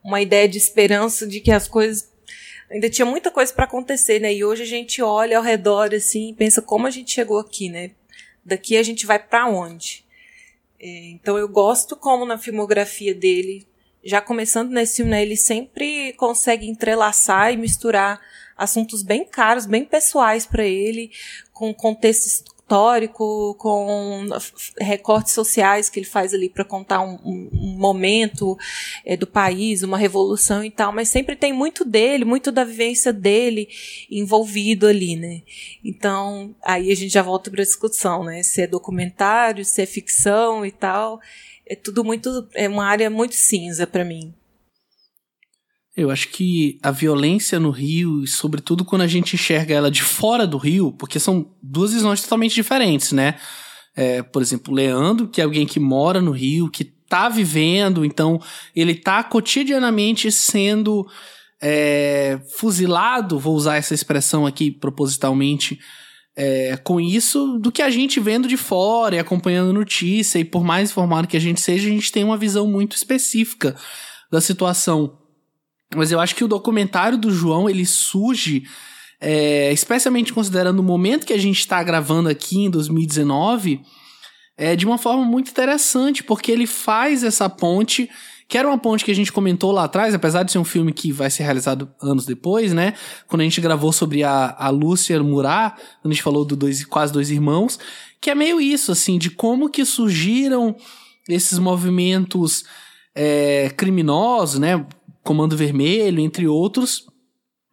uma 0.02 0.20
ideia 0.20 0.48
de 0.48 0.56
esperança 0.56 1.26
de 1.26 1.38
que 1.38 1.52
as 1.52 1.68
coisas 1.68 2.10
ainda 2.70 2.88
tinha 2.88 3.04
muita 3.04 3.30
coisa 3.30 3.52
para 3.52 3.64
acontecer, 3.64 4.18
né? 4.18 4.34
E 4.34 4.44
hoje 4.44 4.62
a 4.62 4.66
gente 4.66 5.02
olha 5.02 5.36
ao 5.36 5.44
redor 5.44 5.94
assim 5.94 6.30
e 6.30 6.34
pensa 6.34 6.62
como 6.62 6.86
a 6.86 6.90
gente 6.90 7.12
chegou 7.12 7.38
aqui, 7.38 7.68
né? 7.68 7.92
Daqui 8.44 8.76
a 8.76 8.82
gente 8.82 9.06
vai 9.06 9.18
para 9.18 9.46
onde? 9.46 10.04
É, 10.80 11.10
então 11.10 11.36
eu 11.36 11.48
gosto 11.48 11.94
como 11.94 12.24
na 12.24 12.38
filmografia 12.38 13.14
dele, 13.14 13.66
já 14.02 14.20
começando 14.20 14.70
nesse 14.70 14.96
filme, 14.96 15.10
né, 15.10 15.22
ele 15.22 15.36
sempre 15.36 16.12
consegue 16.14 16.68
entrelaçar 16.68 17.52
e 17.52 17.56
misturar 17.56 18.20
assuntos 18.56 19.02
bem 19.02 19.24
caros, 19.24 19.66
bem 19.66 19.84
pessoais 19.84 20.46
para 20.46 20.64
ele, 20.64 21.10
com 21.52 21.74
contextos 21.74 22.44
histórico, 22.66 23.54
com 23.54 24.26
recortes 24.76 25.32
sociais 25.32 25.88
que 25.88 26.00
ele 26.00 26.06
faz 26.06 26.34
ali 26.34 26.48
para 26.48 26.64
contar 26.64 27.00
um, 27.00 27.16
um, 27.24 27.76
momento 27.78 28.58
é, 29.04 29.16
do 29.16 29.26
país, 29.26 29.84
uma 29.84 29.96
revolução 29.96 30.64
e 30.64 30.70
tal, 30.70 30.92
mas 30.92 31.08
sempre 31.08 31.36
tem 31.36 31.52
muito 31.52 31.84
dele, 31.84 32.24
muito 32.24 32.50
da 32.50 32.64
vivência 32.64 33.12
dele 33.12 33.68
envolvido 34.10 34.88
ali, 34.88 35.14
né? 35.14 35.42
Então, 35.84 36.56
aí 36.60 36.90
a 36.90 36.96
gente 36.96 37.12
já 37.12 37.22
volta 37.22 37.50
para 37.52 37.62
a 37.62 37.64
discussão, 37.64 38.24
né? 38.24 38.42
Se 38.42 38.62
é 38.62 38.66
documentário, 38.66 39.64
se 39.64 39.80
é 39.80 39.86
ficção 39.86 40.66
e 40.66 40.72
tal. 40.72 41.20
É 41.64 41.76
tudo 41.76 42.02
muito. 42.04 42.48
É 42.54 42.68
uma 42.68 42.86
área 42.86 43.08
muito 43.08 43.36
cinza 43.36 43.86
para 43.86 44.04
mim. 44.04 44.34
Eu 45.96 46.10
acho 46.10 46.28
que 46.28 46.78
a 46.82 46.90
violência 46.90 47.58
no 47.58 47.70
Rio, 47.70 48.22
e 48.22 48.26
sobretudo 48.26 48.84
quando 48.84 49.02
a 49.02 49.06
gente 49.06 49.34
enxerga 49.34 49.74
ela 49.74 49.90
de 49.90 50.02
fora 50.02 50.46
do 50.46 50.58
Rio, 50.58 50.92
porque 50.92 51.18
são 51.18 51.50
duas 51.62 51.94
visões 51.94 52.20
totalmente 52.20 52.54
diferentes, 52.54 53.12
né? 53.12 53.36
É, 53.96 54.22
por 54.22 54.42
exemplo, 54.42 54.74
Leandro, 54.74 55.26
que 55.26 55.40
é 55.40 55.44
alguém 55.44 55.66
que 55.66 55.80
mora 55.80 56.20
no 56.20 56.32
Rio, 56.32 56.70
que 56.70 56.84
tá 56.84 57.30
vivendo, 57.30 58.04
então 58.04 58.38
ele 58.74 58.94
tá 58.94 59.24
cotidianamente 59.24 60.30
sendo 60.30 61.06
é, 61.62 62.38
fuzilado, 62.56 63.38
vou 63.38 63.54
usar 63.54 63.76
essa 63.76 63.94
expressão 63.94 64.44
aqui 64.44 64.70
propositalmente, 64.70 65.78
é, 66.36 66.76
com 66.76 67.00
isso 67.00 67.58
do 67.58 67.72
que 67.72 67.80
a 67.80 67.88
gente 67.88 68.20
vendo 68.20 68.46
de 68.46 68.58
fora 68.58 69.16
e 69.16 69.18
acompanhando 69.18 69.72
notícia, 69.72 70.38
e 70.38 70.44
por 70.44 70.62
mais 70.62 70.90
informado 70.90 71.26
que 71.26 71.38
a 71.38 71.40
gente 71.40 71.62
seja, 71.62 71.88
a 71.88 71.90
gente 71.90 72.12
tem 72.12 72.22
uma 72.22 72.36
visão 72.36 72.66
muito 72.66 72.94
específica 72.94 73.74
da 74.30 74.42
situação. 74.42 75.25
Mas 75.94 76.10
eu 76.10 76.20
acho 76.20 76.34
que 76.34 76.44
o 76.44 76.48
documentário 76.48 77.16
do 77.16 77.30
João 77.30 77.68
ele 77.68 77.86
surge, 77.86 78.64
é, 79.20 79.72
especialmente 79.72 80.32
considerando 80.32 80.80
o 80.80 80.82
momento 80.82 81.26
que 81.26 81.32
a 81.32 81.38
gente 81.38 81.58
está 81.58 81.82
gravando 81.82 82.28
aqui 82.28 82.64
em 82.64 82.70
2019, 82.70 83.80
é, 84.56 84.74
de 84.74 84.86
uma 84.86 84.98
forma 84.98 85.24
muito 85.24 85.50
interessante, 85.50 86.24
porque 86.24 86.50
ele 86.50 86.66
faz 86.66 87.22
essa 87.22 87.48
ponte 87.48 88.08
que 88.48 88.56
era 88.56 88.68
uma 88.68 88.78
ponte 88.78 89.04
que 89.04 89.10
a 89.10 89.14
gente 89.14 89.32
comentou 89.32 89.72
lá 89.72 89.84
atrás, 89.84 90.14
apesar 90.14 90.44
de 90.44 90.52
ser 90.52 90.58
um 90.58 90.64
filme 90.64 90.92
que 90.92 91.10
vai 91.10 91.28
ser 91.28 91.42
realizado 91.42 91.90
anos 92.00 92.24
depois, 92.24 92.72
né? 92.72 92.94
Quando 93.26 93.40
a 93.40 93.44
gente 93.44 93.60
gravou 93.60 93.92
sobre 93.92 94.22
a, 94.22 94.54
a 94.56 94.68
Lúcia 94.68 95.20
Murat, 95.20 95.74
quando 96.00 96.12
a 96.12 96.14
gente 96.14 96.22
falou 96.22 96.44
do 96.44 96.54
dois, 96.54 96.84
quase 96.84 97.12
dois 97.12 97.30
irmãos, 97.30 97.78
que 98.20 98.30
é 98.30 98.34
meio 98.36 98.60
isso, 98.60 98.92
assim, 98.92 99.18
de 99.18 99.30
como 99.30 99.68
que 99.68 99.84
surgiram 99.84 100.76
esses 101.28 101.58
movimentos 101.58 102.64
é, 103.16 103.72
criminosos, 103.76 104.60
né? 104.60 104.86
Comando 105.26 105.56
Vermelho, 105.56 106.20
entre 106.20 106.46
outros, 106.46 107.04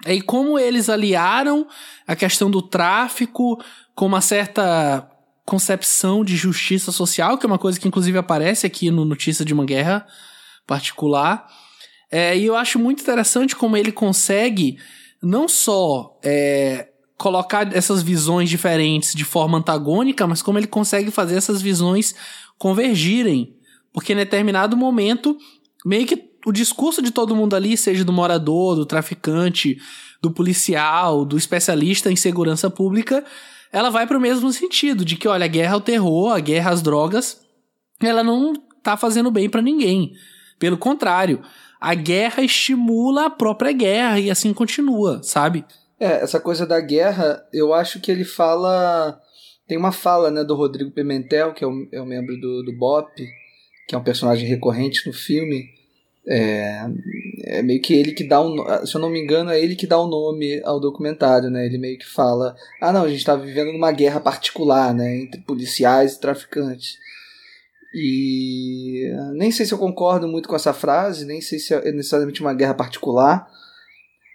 e 0.08 0.22
como 0.22 0.60
eles 0.60 0.90
aliaram 0.90 1.68
a 2.06 2.16
questão 2.16 2.52
do 2.52 2.62
tráfico 2.62 3.64
com 3.96 4.08
uma 4.08 4.22
certa 4.22 5.08
concepção 5.46 6.24
de 6.26 6.36
justiça 6.36 6.92
social, 6.92 7.38
que 7.38 7.46
é 7.46 7.48
uma 7.48 7.60
coisa 7.60 7.80
que 7.80 7.88
inclusive 7.88 8.18
aparece 8.18 8.66
aqui 8.66 8.90
no 8.90 9.06
Notícia 9.06 9.46
de 9.46 9.54
uma 9.54 9.66
Guerra 9.66 10.06
particular. 10.66 11.46
É, 12.12 12.38
e 12.38 12.46
eu 12.46 12.56
acho 12.56 12.80
muito 12.80 13.02
interessante 13.02 13.56
como 13.56 13.78
ele 13.78 13.92
consegue 13.92 14.78
não 15.22 15.48
só 15.48 16.20
é, 16.24 16.90
colocar 17.18 17.74
essas 17.76 18.02
visões 18.02 18.50
diferentes 18.50 19.14
de 19.14 19.24
forma 19.24 19.58
antagônica, 19.58 20.26
mas 20.28 20.42
como 20.42 20.58
ele 20.58 20.68
consegue 20.68 21.12
fazer 21.12 21.36
essas 21.36 21.62
visões 21.62 22.16
convergirem. 22.58 23.56
Porque 23.94 24.14
em 24.14 24.18
determinado 24.18 24.76
momento, 24.76 25.38
meio 25.86 26.06
que 26.06 26.33
o 26.46 26.52
discurso 26.52 27.02
de 27.02 27.12
todo 27.12 27.36
mundo 27.36 27.56
ali, 27.56 27.78
seja 27.78 28.04
do 28.04 28.14
morador, 28.14 28.76
do 28.76 28.86
traficante, 28.86 29.78
do 30.22 30.32
policial, 30.32 31.26
do 31.26 31.38
especialista 31.38 32.12
em 32.12 32.16
segurança 32.16 32.70
pública, 32.70 33.24
ela 33.72 33.90
vai 33.90 34.06
para 34.06 34.18
o 34.18 34.22
mesmo 34.22 34.52
sentido, 34.54 35.04
de 35.04 35.16
que, 35.16 35.28
olha, 35.28 35.46
a 35.46 35.48
guerra 35.48 35.74
ao 35.74 35.82
terror, 35.82 36.32
a 36.32 36.40
guerra 36.40 36.72
às 36.72 36.82
drogas, 36.82 37.42
ela 38.02 38.24
não 38.24 38.54
tá 38.84 38.96
fazendo 38.96 39.32
bem 39.32 39.50
para 39.50 39.62
ninguém. 39.62 40.14
Pelo 40.60 40.78
contrário, 40.78 41.42
a 41.82 41.94
guerra 41.96 42.44
estimula 42.44 43.26
a 43.26 43.30
própria 43.30 43.72
guerra 43.72 44.20
e 44.20 44.30
assim 44.30 44.54
continua, 44.54 45.22
sabe? 45.24 45.66
É, 46.00 46.22
essa 46.22 46.40
coisa 46.40 46.66
da 46.66 46.80
guerra, 46.80 47.44
eu 47.52 47.74
acho 47.74 48.00
que 48.00 48.12
ele 48.12 48.24
fala. 48.24 49.20
Tem 49.68 49.78
uma 49.78 49.92
fala 49.92 50.30
né, 50.30 50.44
do 50.44 50.56
Rodrigo 50.56 50.92
Pimentel, 50.92 51.54
que 51.54 51.64
é 51.64 51.68
o, 51.68 51.88
é 51.92 52.06
membro 52.06 52.40
do, 52.40 52.64
do 52.64 52.78
BOP, 52.78 53.10
que 53.88 53.96
é 53.96 53.98
um 53.98 54.04
personagem 54.04 54.48
recorrente 54.48 55.08
no 55.08 55.14
filme. 55.14 55.73
É, 56.26 56.86
é 57.46 57.62
meio 57.62 57.82
que 57.82 57.94
ele 57.94 58.14
que 58.14 58.24
dá 58.24 58.42
um, 58.42 58.56
se 58.86 58.96
eu 58.96 59.02
não 59.02 59.10
me 59.10 59.20
engano, 59.20 59.50
é 59.50 59.60
ele 59.60 59.76
que 59.76 59.86
dá 59.86 60.00
o 60.00 60.06
um 60.06 60.10
nome 60.10 60.62
ao 60.64 60.80
documentário, 60.80 61.50
né? 61.50 61.66
Ele 61.66 61.78
meio 61.78 61.98
que 61.98 62.08
fala: 62.08 62.56
"Ah, 62.82 62.94
não, 62.94 63.04
a 63.04 63.10
gente 63.10 63.20
está 63.20 63.36
vivendo 63.36 63.74
numa 63.74 63.92
guerra 63.92 64.20
particular, 64.22 64.94
né, 64.94 65.18
entre 65.18 65.42
policiais 65.42 66.14
e 66.14 66.20
traficantes". 66.22 66.98
E 67.94 69.12
nem 69.34 69.52
sei 69.52 69.66
se 69.66 69.74
eu 69.74 69.78
concordo 69.78 70.28
muito 70.28 70.50
com 70.50 70.56
essa 70.56 70.74
frase, 70.74 71.26
nem 71.26 71.42
sei 71.42 71.60
se 71.60 71.74
é 71.74 71.92
necessariamente 71.92 72.42
uma 72.42 72.54
guerra 72.54 72.74
particular. 72.74 73.48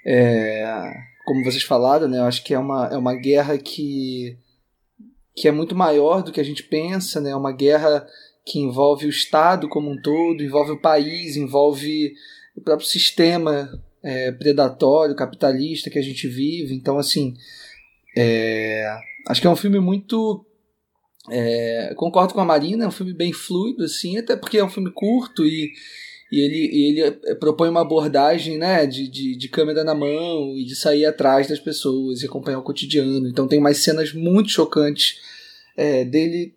É, 0.07 0.95
como 1.25 1.45
vocês 1.45 1.63
falaram, 1.65 2.07
né, 2.09 2.19
eu 2.19 2.25
acho 2.25 2.45
que 2.45 2.55
é 2.55 2.59
uma, 2.59 2.87
é 2.87 2.97
uma 2.97 3.15
guerra 3.15 3.59
que, 3.59 4.39
que 5.35 5.49
é 5.49 5.51
muito 5.51 5.75
maior 5.75 6.23
do 6.23 6.31
que 6.31 6.41
a 6.41 6.45
gente 6.45 6.63
pensa, 6.63 7.21
né, 7.21 7.31
é 7.31 7.37
uma 7.37 7.53
guerra 7.53 8.07
que 8.49 8.59
envolve 8.59 9.07
o 9.07 9.11
Estado 9.11 9.69
como 9.69 9.91
um 9.91 10.01
todo, 10.01 10.43
envolve 10.43 10.73
o 10.73 10.81
país, 10.81 11.37
envolve 11.37 12.15
o 12.57 12.61
próprio 12.61 12.89
sistema 12.89 13.71
é, 14.03 14.33
predatório, 14.33 15.15
capitalista 15.15 15.91
que 15.91 15.99
a 15.99 16.03
gente 16.03 16.27
vive. 16.27 16.75
Então, 16.75 16.99
assim, 16.99 17.35
é, 18.17 18.85
acho 19.29 19.41
que 19.41 19.47
é 19.47 19.51
um 19.51 19.57
filme 19.57 19.79
muito 19.79 20.45
é, 21.31 21.93
concordo 21.95 22.33
com 22.33 22.41
a 22.41 22.45
Marina, 22.45 22.85
é 22.85 22.89
um 22.89 22.93
filme 22.93 23.13
bem 23.13 23.33
fluido, 23.33 23.85
assim, 23.85 24.17
até 24.17 24.35
porque 24.35 24.59
é 24.59 24.65
um 24.65 24.71
filme 24.71 24.91
curto 24.91 25.45
e, 25.45 25.73
e 26.33 26.41
ele, 26.41 27.03
ele 27.05 27.11
propõe 27.37 27.69
uma 27.69 27.83
abordagem 27.83 28.57
né, 28.57 28.87
de, 28.87 29.09
de, 29.09 29.37
de, 29.37 29.49
câmera 29.49 29.85
na 29.85 29.95
mão 29.95 30.57
e 30.57 30.65
de 30.65 30.75
sair 30.75 31.05
atrás 31.05 31.47
das 31.49 31.61
pessoas 31.61 32.23
e 32.23 32.27
acompanhar 32.27 32.59
o 32.59 32.65
cotidiano. 32.65 33.29
Então 33.29 33.47
tem 33.47 33.59
umas 33.59 33.79
cenas 33.79 34.13
muito 34.13 34.51
chocantes 34.51 35.21
é, 35.77 36.05
dele, 36.05 36.55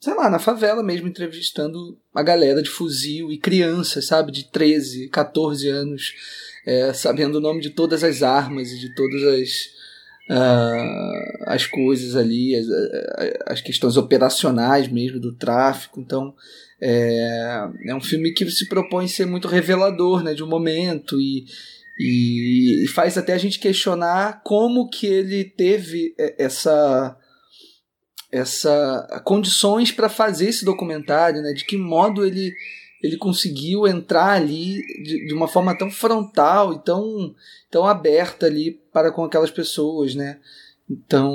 sei 0.00 0.14
lá, 0.14 0.30
na 0.30 0.38
favela 0.38 0.82
mesmo, 0.82 1.06
entrevistando 1.06 1.98
a 2.14 2.22
galera 2.22 2.62
de 2.62 2.70
fuzil 2.70 3.30
e 3.30 3.36
crianças, 3.36 4.06
sabe, 4.06 4.32
de 4.32 4.50
13, 4.50 5.08
14 5.08 5.68
anos, 5.68 6.14
é, 6.66 6.92
sabendo 6.94 7.36
o 7.36 7.40
nome 7.40 7.60
de 7.60 7.70
todas 7.70 8.02
as 8.02 8.22
armas 8.22 8.70
e 8.70 8.78
de 8.78 8.94
todas 8.94 9.22
as 9.22 9.80
uh, 10.30 11.44
as 11.46 11.66
coisas 11.66 12.16
ali, 12.16 12.56
as, 12.56 12.66
as 13.46 13.60
questões 13.60 13.96
operacionais 13.96 14.88
mesmo 14.88 15.20
do 15.20 15.34
tráfico. 15.34 16.00
Então, 16.00 16.34
é, 16.80 17.68
é 17.88 17.94
um 17.94 18.00
filme 18.00 18.32
que 18.32 18.48
se 18.50 18.68
propõe 18.68 19.06
ser 19.06 19.26
muito 19.26 19.48
revelador 19.48 20.22
né, 20.22 20.32
de 20.32 20.42
um 20.42 20.48
momento 20.48 21.20
e, 21.20 21.44
e, 21.98 22.84
e 22.84 22.88
faz 22.88 23.18
até 23.18 23.34
a 23.34 23.38
gente 23.38 23.58
questionar 23.58 24.42
como 24.42 24.88
que 24.88 25.06
ele 25.06 25.44
teve 25.44 26.14
essa 26.38 27.16
essa 28.32 29.22
condições 29.24 29.90
para 29.90 30.08
fazer 30.08 30.48
esse 30.48 30.64
documentário, 30.64 31.42
né? 31.42 31.52
De 31.52 31.64
que 31.64 31.76
modo 31.76 32.24
ele 32.24 32.52
ele 33.02 33.16
conseguiu 33.16 33.86
entrar 33.86 34.32
ali 34.32 34.82
de, 35.02 35.26
de, 35.26 35.34
uma 35.34 35.48
forma 35.48 35.76
tão 35.76 35.90
frontal 35.90 36.74
e 36.74 36.78
tão, 36.80 37.34
tão 37.70 37.86
aberta 37.86 38.44
ali 38.44 38.78
para 38.92 39.10
com 39.10 39.24
aquelas 39.24 39.50
pessoas, 39.50 40.14
né? 40.14 40.38
Então, 40.88 41.34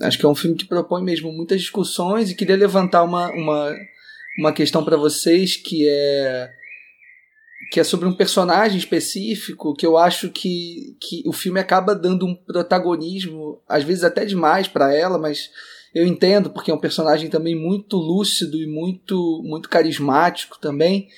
acho 0.00 0.18
que 0.18 0.24
é 0.24 0.28
um 0.28 0.34
filme 0.34 0.56
que 0.56 0.64
propõe 0.64 1.02
mesmo 1.02 1.30
muitas 1.32 1.60
discussões 1.60 2.30
e 2.30 2.34
queria 2.34 2.56
levantar 2.56 3.02
uma, 3.02 3.30
uma, 3.32 3.76
uma 4.38 4.52
questão 4.52 4.84
para 4.84 4.96
vocês 4.96 5.56
que 5.56 5.86
é 5.88 6.50
que 7.72 7.80
é 7.80 7.84
sobre 7.84 8.06
um 8.06 8.14
personagem 8.14 8.78
específico 8.78 9.74
que 9.74 9.86
eu 9.86 9.96
acho 9.96 10.30
que, 10.30 10.96
que 11.00 11.22
o 11.26 11.32
filme 11.32 11.58
acaba 11.58 11.94
dando 11.94 12.24
um 12.24 12.34
protagonismo, 12.34 13.60
às 13.68 13.82
vezes 13.82 14.04
até 14.04 14.24
demais 14.24 14.68
para 14.68 14.94
ela, 14.94 15.18
mas 15.18 15.50
eu 15.94 16.06
entendo 16.06 16.50
porque 16.50 16.70
é 16.70 16.74
um 16.74 16.80
personagem 16.80 17.30
também 17.30 17.54
muito 17.54 17.96
lúcido 17.96 18.56
e 18.56 18.66
muito 18.66 19.42
muito 19.44 19.68
carismático 19.68 20.58
também, 20.60 21.08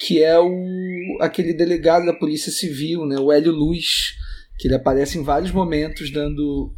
que 0.00 0.22
é 0.22 0.38
o 0.38 1.18
aquele 1.20 1.54
delegado 1.54 2.04
da 2.04 2.12
Polícia 2.12 2.52
Civil, 2.52 3.06
né, 3.06 3.18
o 3.18 3.32
Hélio 3.32 3.52
Luz, 3.52 4.14
que 4.58 4.68
ele 4.68 4.74
aparece 4.74 5.18
em 5.18 5.22
vários 5.22 5.50
momentos 5.50 6.10
dando 6.12 6.74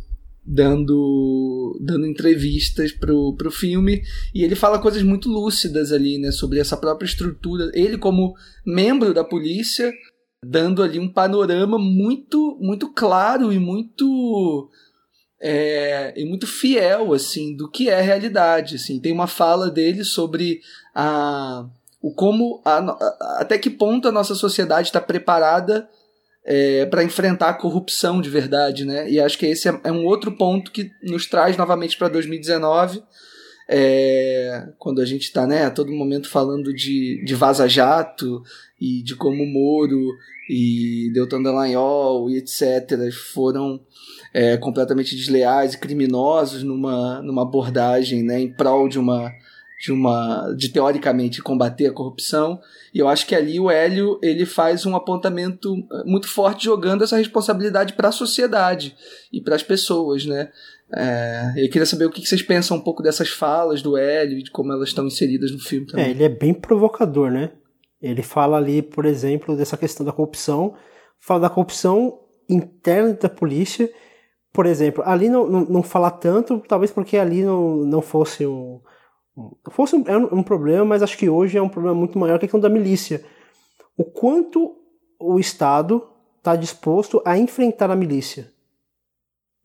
dando 0.47 1.79
dando 1.81 2.07
entrevistas 2.07 2.93
pro, 2.93 3.35
pro 3.37 3.51
filme 3.51 4.03
e 4.35 4.43
ele 4.43 4.55
fala 4.55 4.79
coisas 4.79 5.03
muito 5.03 5.29
lúcidas 5.29 5.93
ali, 5.93 6.19
né, 6.19 6.31
sobre 6.31 6.61
essa 6.61 6.77
própria 6.77 7.07
estrutura. 7.07 7.71
Ele 7.75 7.99
como 7.99 8.35
membro 8.65 9.13
da 9.13 9.25
polícia 9.25 9.93
dando 10.45 10.83
ali 10.83 10.99
um 10.99 11.13
panorama 11.13 11.79
muito 11.79 12.57
muito 12.61 12.93
claro 12.93 13.53
e 13.53 13.59
muito 13.59 14.71
é, 15.41 16.13
e 16.17 16.25
muito 16.25 16.47
fiel 16.47 17.15
assim 17.15 17.57
do 17.57 17.71
que 17.71 17.89
é 17.89 17.99
a 17.99 18.03
realidade 18.03 18.77
assim 18.77 19.01
tem 19.01 19.13
uma 19.13 19.27
fala 19.27 19.71
dele 19.71 20.05
sobre 20.05 20.61
a 20.95 21.65
o 22.03 22.13
como 22.13 22.61
a, 22.65 22.79
a, 22.79 23.37
até 23.41 23.59
que 23.59 23.71
ponto 23.71 24.09
a 24.09 24.13
nossa 24.13 24.35
sociedade 24.35 24.89
está 24.89 25.01
preparada 25.01 25.89
é, 26.45 26.85
para 26.87 27.05
enfrentar 27.05 27.49
a 27.49 27.55
corrupção 27.55 28.21
de 28.21 28.29
verdade 28.29 28.85
né 28.85 29.11
e 29.11 29.19
acho 29.19 29.39
que 29.39 29.47
esse 29.47 29.69
é, 29.69 29.81
é 29.85 29.93
um 29.93 30.05
outro 30.05 30.33
ponto 30.33 30.71
que 30.71 30.91
nos 31.03 31.27
traz 31.27 31.57
novamente 31.57 31.97
para 31.97 32.09
2019 32.09 33.03
é, 33.73 34.69
quando 34.79 35.01
a 35.01 35.05
gente 35.05 35.23
está 35.23 35.47
né, 35.47 35.65
a 35.65 35.71
todo 35.71 35.93
momento 35.93 36.29
falando 36.29 36.75
de, 36.75 37.23
de 37.25 37.35
vaza-jato 37.37 38.43
e 38.81 39.01
de 39.01 39.15
como 39.15 39.47
Moro 39.47 40.13
e 40.49 41.09
Deltan 41.15 41.41
Dallagnol 41.41 42.29
e 42.29 42.39
etc. 42.39 43.13
foram 43.33 43.81
é, 44.33 44.57
completamente 44.57 45.15
desleais 45.17 45.75
e 45.75 45.79
criminosos 45.79 46.63
numa, 46.63 47.21
numa 47.23 47.43
abordagem 47.43 48.23
né, 48.23 48.41
em 48.41 48.53
prol 48.53 48.89
de 48.89 48.99
uma 48.99 49.31
de 49.83 49.91
uma 49.91 50.53
de 50.59 50.69
teoricamente 50.69 51.41
combater 51.41 51.87
a 51.87 51.93
corrupção 51.93 52.61
e 52.93 52.99
eu 52.99 53.09
acho 53.09 53.27
que 53.27 53.35
ali 53.35 53.59
o 53.59 53.71
Hélio 53.71 54.19
ele 54.23 54.45
faz 54.45 54.85
um 54.85 54.95
apontamento 54.95 55.75
muito 56.05 56.29
forte 56.29 56.67
jogando 56.67 57.03
essa 57.03 57.17
responsabilidade 57.17 57.95
para 57.95 58.09
a 58.09 58.13
sociedade 58.13 58.95
e 59.33 59.41
para 59.41 59.57
as 59.57 59.63
pessoas 59.63 60.27
né 60.27 60.51
é, 60.93 61.53
eu 61.57 61.71
queria 61.71 61.87
saber 61.87 62.05
o 62.05 62.11
que 62.11 62.27
vocês 62.27 62.43
pensam 62.43 62.77
um 62.77 62.81
pouco 62.81 63.03
dessas 63.03 63.29
falas 63.29 63.81
do 63.81 63.97
Hélio 63.97 64.39
e 64.39 64.43
de 64.43 64.51
como 64.51 64.73
elas 64.73 64.89
estão 64.89 65.07
inseridas 65.07 65.53
no 65.53 65.59
filme 65.61 65.87
também. 65.87 66.07
É, 66.07 66.11
ele 66.11 66.25
é 66.25 66.29
bem 66.29 66.53
provocador, 66.53 67.31
né? 67.31 67.53
Ele 68.03 68.23
fala 68.23 68.57
ali, 68.57 68.83
por 68.83 69.05
exemplo, 69.05 69.57
dessa 69.57 69.77
questão 69.77 70.05
da 70.05 70.13
corrupção, 70.13 70.75
fala 71.21 71.41
da 71.41 71.51
corrupção 71.51 72.19
interna 72.49 73.13
da 73.13 73.29
polícia 73.29 73.89
por 74.53 74.67
exemplo, 74.67 75.03
ali 75.07 75.29
não, 75.29 75.47
não, 75.47 75.61
não 75.65 75.83
fala 75.83 76.11
tanto, 76.11 76.61
talvez 76.67 76.91
porque 76.91 77.17
ali 77.17 77.43
não, 77.43 77.77
não 77.77 78.03
fosse 78.03 78.47
um. 78.47 78.81
Fosse 79.71 79.95
um, 79.97 80.05
um 80.33 80.43
problema, 80.43 80.85
mas 80.85 81.03
acho 81.03 81.17
que 81.17 81.31
hoje 81.31 81.57
é 81.57 81.63
um 81.63 81.69
problema 81.69 81.97
muito 81.97 82.19
maior 82.19 82.39
que 82.39 82.45
a 82.45 82.49
questão 82.49 82.61
da 82.61 82.69
milícia. 82.69 83.25
O 83.97 84.05
quanto 84.05 84.77
o 85.19 85.39
Estado 85.39 86.07
está 86.37 86.57
disposto 86.57 87.23
a 87.25 87.39
enfrentar 87.39 87.91
a 87.91 87.97
milícia. 87.97 88.51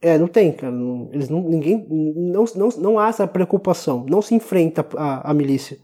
É, 0.02 0.18
não 0.18 0.28
tem, 0.28 0.52
cara. 0.52 0.72
Não, 0.72 1.10
eles 1.12 1.30
não, 1.30 1.42
ninguém, 1.42 1.86
não, 1.90 2.46
não, 2.56 2.70
não 2.78 3.00
há 3.00 3.10
essa 3.10 3.28
preocupação. 3.28 4.06
Não 4.08 4.22
se 4.22 4.36
enfrenta 4.36 4.86
a, 4.96 5.32
a 5.32 5.34
milícia. 5.34 5.80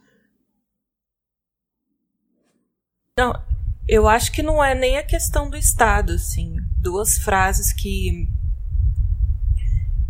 Não, 3.18 3.34
eu 3.88 4.08
acho 4.08 4.32
que 4.32 4.44
não 4.44 4.64
é 4.64 4.76
nem 4.76 4.98
a 4.98 5.04
questão 5.04 5.50
do 5.50 5.58
Estado, 5.58 6.14
assim. 6.14 6.56
Duas 6.80 7.18
frases 7.18 7.74
que 7.74 8.28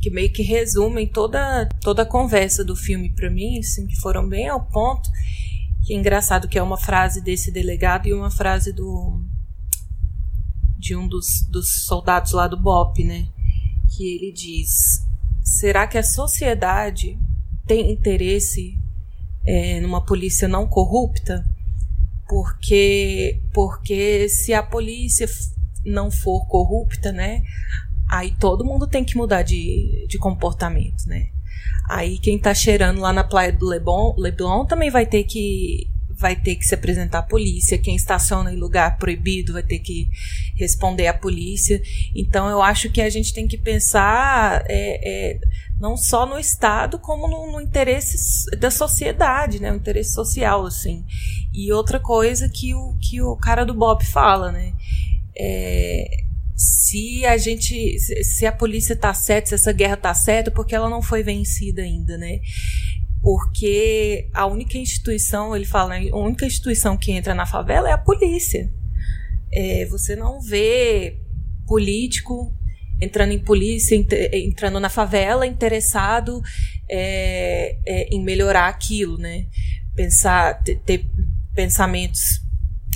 que 0.02 0.10
meio 0.10 0.32
que 0.32 0.42
resumem 0.42 1.08
toda, 1.08 1.70
toda 1.80 2.02
a 2.02 2.06
conversa 2.06 2.66
do 2.66 2.76
filme 2.76 3.10
para 3.10 3.30
mim, 3.30 3.60
assim, 3.60 3.86
que 3.86 3.96
foram 3.96 4.28
bem 4.28 4.48
ao 4.48 4.60
ponto. 4.60 5.10
Que 5.86 5.94
é 5.94 5.98
engraçado 5.98 6.48
que 6.48 6.58
é 6.58 6.64
uma 6.64 6.78
frase 6.78 7.22
desse 7.22 7.52
delegado 7.52 8.08
e 8.08 8.14
uma 8.14 8.32
frase 8.32 8.74
do 8.74 9.22
de 10.78 10.96
um 10.96 11.08
dos, 11.08 11.44
dos 11.44 11.84
soldados 11.86 12.32
lá 12.32 12.48
do 12.48 12.58
BOP, 12.58 13.04
né? 13.04 13.28
Que 13.96 14.16
ele 14.16 14.32
diz: 14.32 15.06
será 15.44 15.86
que 15.86 15.98
a 15.98 16.04
sociedade 16.04 17.18
tem 17.68 17.92
interesse 17.92 18.76
é, 19.46 19.80
numa 19.80 20.04
polícia 20.04 20.48
não 20.48 20.68
corrupta? 20.68 21.46
Porque, 22.28 23.40
porque 23.54 24.28
se 24.28 24.54
a 24.54 24.64
polícia 24.64 25.30
não 25.86 26.10
for 26.10 26.48
corrupta, 26.48 27.12
né? 27.12 27.44
Aí 28.12 28.36
todo 28.38 28.66
mundo 28.66 28.86
tem 28.86 29.06
que 29.06 29.16
mudar 29.16 29.42
de, 29.42 30.06
de 30.06 30.18
comportamento, 30.18 31.08
né? 31.08 31.28
Aí 31.90 32.20
quem 32.20 32.38
tá 32.38 32.54
cheirando 32.54 33.00
lá 33.00 33.14
na 33.14 33.24
praia 33.24 33.54
do 33.54 33.66
Leblon, 33.66 34.14
Leblon 34.18 34.66
também 34.66 34.90
vai 34.90 35.06
ter 35.06 35.24
que 35.24 35.90
vai 36.10 36.36
ter 36.36 36.56
que 36.56 36.66
se 36.66 36.76
apresentar 36.76 37.20
à 37.20 37.24
polícia. 37.24 37.78
Quem 37.78 37.96
estaciona 37.96 38.54
em 38.54 38.58
lugar 38.58 38.98
proibido 38.98 39.54
vai 39.54 39.64
ter 39.64 39.80
que 39.80 40.10
responder 40.56 41.08
à 41.08 41.14
polícia. 41.14 41.82
Então 42.14 42.50
eu 42.50 42.62
acho 42.62 42.92
que 42.92 43.02
a 43.02 43.10
gente 43.10 43.34
tem 43.34 43.48
que 43.48 43.58
pensar 43.58 44.62
é, 44.68 45.32
é, 45.32 45.40
não 45.80 45.96
só 45.96 46.26
no 46.26 46.38
Estado, 46.38 47.00
como 47.00 47.30
no, 47.30 47.54
no, 47.54 47.62
interesse 47.62 48.46
da 48.58 48.70
sociedade, 48.70 49.62
né? 49.62 49.72
O 49.72 49.78
interesse 49.78 50.14
social, 50.14 50.66
assim. 50.66 51.06
E 51.54 51.72
outra 51.72 51.98
coisa 51.98 52.50
que 52.50 52.76
o, 52.76 52.94
que 53.00 53.22
o 53.22 53.38
cara 53.38 53.66
do 53.66 53.74
Bob 53.74 54.06
fala, 54.06 54.52
né? 54.52 54.74
É, 55.34 56.26
se 56.92 57.26
a 57.26 57.38
gente, 57.38 57.98
se 58.00 58.46
a 58.46 58.52
polícia 58.52 58.98
tá 58.98 59.14
certa, 59.14 59.48
se 59.48 59.56
essa 59.56 59.72
guerra 59.72 59.96
tá 59.96 60.14
certa, 60.14 60.52
porque 60.52 60.76
ela 60.76 60.90
não 60.90 61.02
foi 61.02 61.24
vencida 61.24 61.84
ainda, 61.84 62.18
né? 62.18 62.42
Porque 63.22 64.28
a 64.34 64.46
única 64.46 64.78
instituição, 64.78 65.56
ele 65.56 65.64
fala, 65.64 65.96
a 65.96 66.18
única 66.18 66.46
instituição 66.46 66.98
que 66.98 67.14
entra 67.14 67.34
na 67.34 67.46
favela 67.46 67.88
é 67.88 67.94
a 67.94 67.98
polícia. 67.98 68.70
É, 69.54 69.86
você 69.86 70.18
não 70.18 70.42
vê 70.42 71.18
político 71.66 72.54
entrando 73.00 73.32
em 73.32 73.40
polícia, 73.40 73.96
entrando 74.34 74.78
na 74.78 74.90
favela, 74.90 75.48
interessado 75.48 76.42
é, 76.90 77.78
é, 77.86 78.10
em 78.14 78.22
melhorar 78.22 78.68
aquilo, 78.68 79.18
né? 79.18 79.46
Pensar, 79.96 80.62
ter, 80.62 80.76
ter 80.80 81.06
pensamentos 81.56 82.42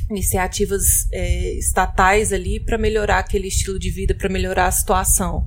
iniciativas 0.10 1.08
é, 1.12 1.54
estatais 1.54 2.32
ali 2.32 2.60
para 2.60 2.78
melhorar 2.78 3.20
aquele 3.20 3.48
estilo 3.48 3.80
de 3.80 3.90
vida, 3.90 4.14
para 4.14 4.30
melhorar 4.30 4.68
a 4.68 4.72
situação. 4.72 5.46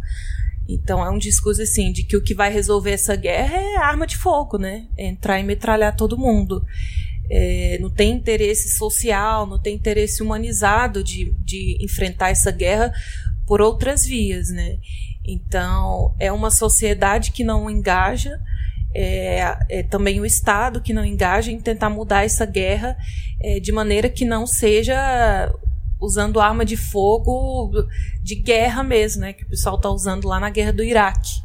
Então 0.68 1.04
é 1.04 1.10
um 1.10 1.18
discurso 1.18 1.62
assim 1.62 1.90
de 1.90 2.02
que 2.02 2.16
o 2.16 2.22
que 2.22 2.34
vai 2.34 2.52
resolver 2.52 2.90
essa 2.90 3.16
guerra 3.16 3.56
é 3.56 3.76
arma 3.78 4.06
de 4.06 4.16
fogo, 4.16 4.58
né? 4.58 4.86
É 4.96 5.06
entrar 5.06 5.40
e 5.40 5.42
metralhar 5.42 5.96
todo 5.96 6.18
mundo. 6.18 6.62
É, 7.30 7.78
não 7.80 7.90
tem 7.90 8.12
interesse 8.12 8.76
social, 8.76 9.46
não 9.46 9.58
tem 9.58 9.74
interesse 9.74 10.22
humanizado 10.22 11.02
de, 11.02 11.34
de 11.40 11.78
enfrentar 11.80 12.30
essa 12.30 12.50
guerra 12.50 12.92
por 13.46 13.62
outras 13.62 14.04
vias, 14.04 14.50
né? 14.50 14.78
Então 15.24 16.14
é 16.18 16.30
uma 16.30 16.50
sociedade 16.50 17.32
que 17.32 17.44
não 17.44 17.70
engaja, 17.70 18.38
é, 18.94 19.56
é, 19.68 19.82
também 19.82 20.20
o 20.20 20.26
Estado 20.26 20.80
que 20.80 20.92
não 20.92 21.04
engaja 21.04 21.52
em 21.52 21.60
tentar 21.60 21.90
mudar 21.90 22.24
essa 22.24 22.46
guerra 22.46 22.96
é, 23.40 23.60
de 23.60 23.70
maneira 23.70 24.08
que 24.08 24.24
não 24.24 24.46
seja 24.46 25.52
usando 26.00 26.40
arma 26.40 26.64
de 26.64 26.76
fogo 26.76 27.70
de 28.22 28.36
guerra 28.36 28.82
mesmo, 28.82 29.22
né? 29.22 29.32
Que 29.32 29.44
o 29.44 29.48
pessoal 29.48 29.76
está 29.76 29.90
usando 29.90 30.26
lá 30.26 30.38
na 30.38 30.50
guerra 30.50 30.72
do 30.72 30.82
Iraque. 30.82 31.42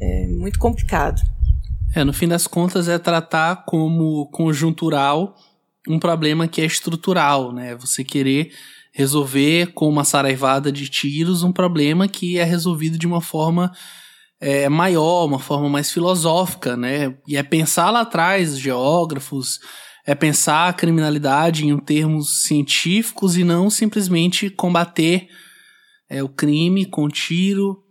É 0.00 0.26
muito 0.28 0.58
complicado. 0.58 1.20
É, 1.94 2.04
no 2.04 2.12
fim 2.12 2.28
das 2.28 2.46
contas 2.46 2.88
é 2.88 2.98
tratar 2.98 3.64
como 3.64 4.26
conjuntural 4.26 5.34
um 5.88 5.98
problema 5.98 6.46
que 6.46 6.60
é 6.60 6.64
estrutural, 6.64 7.52
né? 7.52 7.74
Você 7.76 8.04
querer 8.04 8.52
resolver 8.92 9.72
com 9.72 9.88
uma 9.88 10.04
saraivada 10.04 10.70
de 10.70 10.88
tiros 10.88 11.42
um 11.42 11.52
problema 11.52 12.08
que 12.08 12.38
é 12.38 12.44
resolvido 12.44 12.98
de 12.98 13.06
uma 13.06 13.20
forma 13.20 13.72
é, 14.40 14.68
maior, 14.68 15.26
uma 15.26 15.38
forma 15.38 15.68
mais 15.68 15.92
filosófica, 15.92 16.76
né? 16.76 17.16
E 17.28 17.36
é 17.36 17.42
pensar 17.42 17.90
lá 17.90 18.00
atrás, 18.00 18.58
geógrafos, 18.58 19.60
é 20.06 20.14
pensar 20.14 20.68
a 20.68 20.72
criminalidade 20.72 21.66
em 21.66 21.78
termos 21.78 22.44
científicos 22.44 23.36
e 23.36 23.44
não 23.44 23.68
simplesmente 23.68 24.48
combater 24.48 25.28
é, 26.08 26.22
o 26.22 26.28
crime 26.28 26.86
com 26.86 27.06
tiro, 27.08 27.84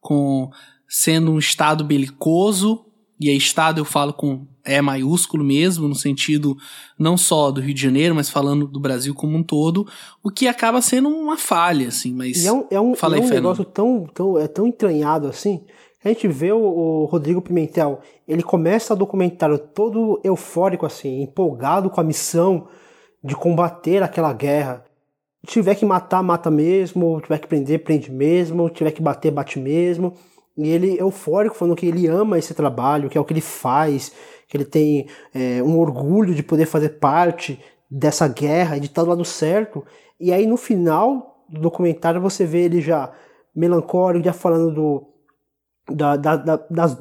com 0.00 0.50
sendo 0.86 1.32
um 1.32 1.38
estado 1.38 1.82
belicoso, 1.82 2.84
e 3.18 3.30
aí 3.30 3.36
estado 3.36 3.80
eu 3.80 3.84
falo 3.84 4.12
com 4.12 4.46
E 4.64 4.82
maiúsculo 4.82 5.42
mesmo, 5.42 5.88
no 5.88 5.94
sentido 5.94 6.56
não 6.98 7.16
só 7.16 7.50
do 7.50 7.60
Rio 7.60 7.74
de 7.74 7.80
Janeiro, 7.80 8.14
mas 8.14 8.28
falando 8.28 8.66
do 8.66 8.78
Brasil 8.78 9.14
como 9.14 9.36
um 9.36 9.42
todo, 9.42 9.86
o 10.22 10.30
que 10.30 10.46
acaba 10.46 10.82
sendo 10.82 11.08
uma 11.08 11.38
falha, 11.38 11.88
assim, 11.88 12.12
mas... 12.12 12.44
E 12.44 12.46
é 12.46 12.52
um, 12.52 12.66
é 12.70 12.80
um, 12.80 12.94
é 12.94 13.20
um 13.20 13.28
negócio 13.28 13.64
tão, 13.64 14.06
tão, 14.12 14.38
é 14.38 14.46
tão 14.46 14.66
entranhado, 14.66 15.26
assim, 15.26 15.64
a 16.04 16.08
gente 16.08 16.28
vê 16.28 16.52
o, 16.52 17.06
Rodrigo 17.06 17.40
Pimentel, 17.40 18.00
ele 18.28 18.42
começa 18.42 18.92
o 18.92 18.96
documentário 18.96 19.58
todo 19.58 20.20
eufórico, 20.22 20.84
assim, 20.84 21.22
empolgado 21.22 21.88
com 21.88 21.98
a 21.98 22.04
missão 22.04 22.68
de 23.22 23.34
combater 23.34 24.02
aquela 24.02 24.32
guerra. 24.34 24.84
Tiver 25.46 25.74
que 25.74 25.86
matar, 25.86 26.22
mata 26.22 26.50
mesmo, 26.50 27.20
tiver 27.22 27.38
que 27.38 27.46
prender, 27.46 27.82
prende 27.82 28.12
mesmo, 28.12 28.68
tiver 28.68 28.90
que 28.90 29.00
bater, 29.00 29.30
bate 29.32 29.58
mesmo. 29.58 30.12
E 30.58 30.68
ele 30.68 31.00
eufórico, 31.00 31.56
falando 31.56 31.74
que 31.74 31.86
ele 31.86 32.06
ama 32.06 32.38
esse 32.38 32.52
trabalho, 32.52 33.08
que 33.08 33.16
é 33.16 33.20
o 33.20 33.24
que 33.24 33.32
ele 33.32 33.40
faz, 33.40 34.12
que 34.46 34.58
ele 34.58 34.64
tem 34.66 35.08
é, 35.34 35.62
um 35.62 35.78
orgulho 35.78 36.34
de 36.34 36.42
poder 36.42 36.66
fazer 36.66 37.00
parte 37.00 37.58
dessa 37.90 38.28
guerra 38.28 38.78
de 38.78 38.86
estar 38.86 39.02
do 39.02 39.08
lado 39.08 39.24
certo. 39.24 39.82
E 40.20 40.32
aí 40.32 40.46
no 40.46 40.58
final 40.58 41.44
do 41.48 41.60
documentário 41.60 42.20
você 42.20 42.44
vê 42.44 42.64
ele 42.64 42.82
já 42.82 43.10
melancólico, 43.56 44.24
já 44.24 44.32
falando 44.32 44.74
do, 44.74 45.13
da, 45.88 46.16
da, 46.16 46.36
da, 46.36 46.56
das, 46.70 46.98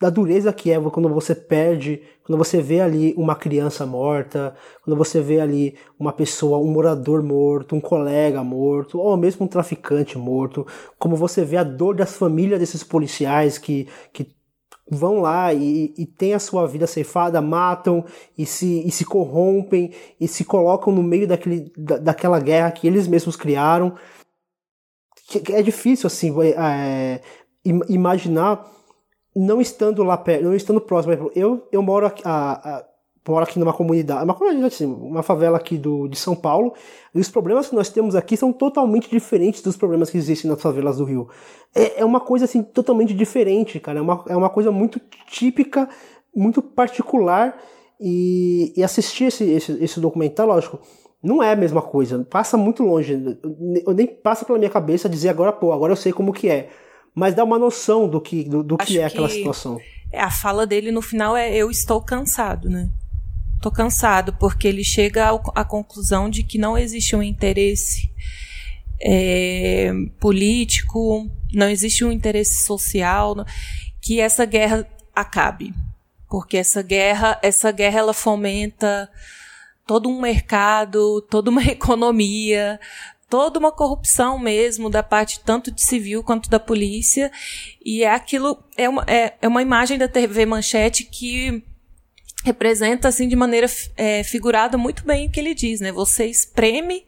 da 0.00 0.08
dureza 0.08 0.52
que 0.52 0.70
é 0.70 0.80
quando 0.80 1.08
você 1.08 1.34
perde, 1.34 2.02
quando 2.24 2.38
você 2.38 2.62
vê 2.62 2.80
ali 2.80 3.14
uma 3.16 3.34
criança 3.34 3.84
morta, 3.84 4.54
quando 4.82 4.96
você 4.96 5.20
vê 5.20 5.40
ali 5.40 5.76
uma 5.98 6.12
pessoa, 6.12 6.58
um 6.58 6.70
morador 6.70 7.22
morto, 7.22 7.76
um 7.76 7.80
colega 7.80 8.42
morto, 8.42 8.98
ou 8.98 9.16
mesmo 9.16 9.44
um 9.44 9.48
traficante 9.48 10.16
morto, 10.16 10.66
como 10.98 11.16
você 11.16 11.44
vê 11.44 11.58
a 11.58 11.64
dor 11.64 11.94
das 11.94 12.16
famílias 12.16 12.58
desses 12.58 12.82
policiais 12.82 13.58
que, 13.58 13.88
que 14.12 14.34
vão 14.90 15.20
lá 15.20 15.52
e, 15.52 15.94
e 15.96 16.06
têm 16.06 16.34
a 16.34 16.38
sua 16.38 16.66
vida 16.66 16.86
ceifada, 16.86 17.40
matam 17.40 18.04
e 18.36 18.44
se, 18.44 18.86
e 18.86 18.90
se 18.90 19.04
corrompem 19.04 19.92
e 20.18 20.26
se 20.26 20.44
colocam 20.44 20.92
no 20.92 21.02
meio 21.02 21.28
daquele, 21.28 21.72
da, 21.76 21.98
daquela 21.98 22.40
guerra 22.40 22.72
que 22.72 22.86
eles 22.86 23.06
mesmos 23.06 23.36
criaram. 23.36 23.94
É 25.50 25.62
difícil, 25.62 26.08
assim, 26.08 26.34
é, 26.42 27.20
imaginar 27.64 28.66
não 29.34 29.60
estando 29.60 30.02
lá 30.02 30.16
perto, 30.16 30.44
não 30.44 30.54
estando 30.54 30.80
próximo. 30.80 31.30
Eu, 31.34 31.66
eu 31.70 31.82
moro 31.82 32.06
aqui, 32.06 32.22
a, 32.24 32.52
a, 32.52 32.84
moro 33.28 33.44
aqui 33.44 33.58
numa 33.58 33.72
comunidade, 33.72 34.24
uma 34.24 34.34
comunidade 34.34 34.74
assim, 34.74 34.86
uma 34.86 35.22
favela 35.22 35.56
aqui 35.56 35.78
do, 35.78 36.08
de 36.08 36.18
São 36.18 36.34
Paulo, 36.34 36.74
e 37.14 37.20
os 37.20 37.28
problemas 37.28 37.68
que 37.68 37.74
nós 37.74 37.88
temos 37.88 38.14
aqui 38.14 38.36
são 38.36 38.52
totalmente 38.52 39.08
diferentes 39.08 39.62
dos 39.62 39.76
problemas 39.76 40.10
que 40.10 40.18
existem 40.18 40.50
nas 40.50 40.60
favelas 40.60 40.96
do 40.98 41.04
Rio. 41.04 41.28
É, 41.74 42.00
é 42.00 42.04
uma 42.04 42.20
coisa 42.20 42.44
assim 42.44 42.62
totalmente 42.62 43.14
diferente, 43.14 43.78
cara. 43.78 43.98
É 43.98 44.02
uma, 44.02 44.24
é 44.28 44.36
uma 44.36 44.50
coisa 44.50 44.70
muito 44.72 45.00
típica, 45.28 45.88
muito 46.34 46.60
particular. 46.60 47.56
E, 48.02 48.72
e 48.74 48.82
assistir 48.82 49.24
esse, 49.24 49.44
esse, 49.44 49.72
esse 49.84 50.00
documentário, 50.00 50.50
lógico, 50.50 50.80
não 51.22 51.42
é 51.42 51.52
a 51.52 51.56
mesma 51.56 51.82
coisa. 51.82 52.26
Passa 52.30 52.56
muito 52.56 52.82
longe. 52.82 53.38
Eu 53.86 53.92
nem 53.92 54.06
passa 54.06 54.44
pela 54.44 54.58
minha 54.58 54.70
cabeça 54.70 55.06
dizer 55.06 55.28
agora, 55.28 55.52
pô, 55.52 55.70
agora 55.70 55.92
eu 55.92 55.96
sei 55.96 56.10
como 56.10 56.32
que 56.32 56.48
é 56.48 56.70
mas 57.14 57.34
dá 57.34 57.44
uma 57.44 57.58
noção 57.58 58.08
do 58.08 58.20
que, 58.20 58.44
do, 58.44 58.62
do 58.62 58.76
que 58.76 58.98
é 58.98 59.04
aquela 59.04 59.28
que 59.28 59.34
situação. 59.34 59.80
É, 60.12 60.20
a 60.20 60.30
fala 60.30 60.66
dele 60.66 60.90
no 60.90 61.02
final 61.02 61.36
é 61.36 61.54
eu 61.54 61.70
estou 61.70 62.00
cansado, 62.00 62.68
né? 62.68 62.88
Tô 63.60 63.70
cansado, 63.70 64.32
porque 64.34 64.66
ele 64.66 64.82
chega 64.82 65.30
à 65.54 65.64
conclusão 65.64 66.30
de 66.30 66.42
que 66.42 66.56
não 66.56 66.78
existe 66.78 67.14
um 67.14 67.22
interesse 67.22 68.10
é, 69.00 69.92
político, 70.18 71.30
não 71.52 71.68
existe 71.68 72.04
um 72.04 72.10
interesse 72.12 72.64
social 72.64 73.34
que 74.00 74.18
essa 74.18 74.44
guerra 74.44 74.86
acabe, 75.14 75.74
porque 76.28 76.56
essa 76.56 76.82
guerra, 76.82 77.38
essa 77.42 77.70
guerra 77.70 77.98
ela 77.98 78.14
fomenta 78.14 79.10
todo 79.86 80.08
um 80.08 80.20
mercado, 80.20 81.20
toda 81.22 81.50
uma 81.50 81.64
economia, 81.68 82.80
toda 83.30 83.58
uma 83.58 83.72
corrupção 83.72 84.38
mesmo 84.38 84.90
da 84.90 85.02
parte 85.02 85.40
tanto 85.40 85.70
de 85.70 85.80
civil 85.82 86.22
quanto 86.22 86.50
da 86.50 86.60
polícia 86.60 87.30
e 87.82 88.02
é 88.02 88.12
aquilo 88.12 88.62
é 88.76 88.88
uma, 88.88 89.04
é, 89.06 89.34
é 89.40 89.48
uma 89.48 89.62
imagem 89.62 89.96
da 89.96 90.08
TV 90.08 90.44
Manchete 90.44 91.04
que 91.04 91.62
representa 92.44 93.08
assim 93.08 93.28
de 93.28 93.36
maneira 93.36 93.66
é, 93.96 94.24
figurada 94.24 94.76
muito 94.76 95.04
bem 95.04 95.28
o 95.28 95.30
que 95.30 95.38
ele 95.38 95.54
diz, 95.54 95.80
né? 95.80 95.92
Você 95.92 96.26
espreme 96.26 97.06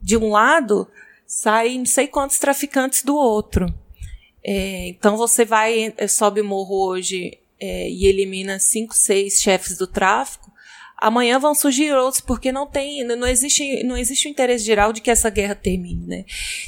de 0.00 0.16
um 0.16 0.30
lado, 0.30 0.88
sai 1.26 1.78
não 1.78 1.86
sei 1.86 2.06
quantos 2.06 2.38
traficantes 2.38 3.02
do 3.02 3.16
outro. 3.16 3.72
É, 4.44 4.88
então 4.88 5.16
você 5.16 5.44
vai, 5.44 5.94
é, 5.96 6.08
sobe 6.08 6.40
o 6.40 6.44
morro 6.44 6.88
hoje 6.88 7.38
é, 7.60 7.88
e 7.88 8.06
elimina 8.06 8.58
cinco, 8.58 8.94
seis 8.94 9.40
chefes 9.40 9.76
do 9.76 9.86
tráfico. 9.86 10.50
Amanhã 11.00 11.38
vão 11.38 11.54
surgir 11.54 11.94
outros, 11.94 12.20
porque 12.20 12.52
não 12.52 12.66
tem, 12.66 13.02
não 13.04 13.26
existe, 13.26 13.82
não 13.84 13.96
existe 13.96 14.28
o 14.28 14.30
interesse 14.30 14.64
geral 14.64 14.92
de 14.92 15.00
que 15.00 15.10
essa 15.10 15.30
guerra 15.30 15.54
termine, 15.54 16.06
né? 16.06 16.24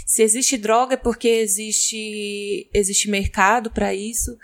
Se 0.06 0.22
existe 0.22 0.56
droga 0.56 0.94
é 0.94 0.96
porque 0.96 1.28
existe, 1.28 2.66
existe 2.72 3.10
mercado 3.10 3.70
para 3.70 3.92
isso. 3.92 4.38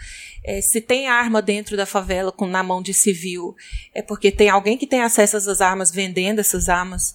É, 0.45 0.61
se 0.61 0.81
tem 0.81 1.09
arma 1.09 1.41
dentro 1.41 1.77
da 1.77 1.87
favela 1.87 2.31
com, 2.31 2.47
na 2.47 2.63
mão 2.63 2.83
de 2.83 2.93
civil, 2.93 3.57
é 3.95 4.03
porque 4.03 4.31
tem 4.31 4.51
alguém 4.51 4.77
que 4.77 4.87
tem 4.87 5.01
acesso 5.01 5.37
a 5.37 5.39
essas 5.39 5.61
armas 5.61 5.91
vendendo 5.91 6.39
essas 6.39 6.69
armas 6.69 7.15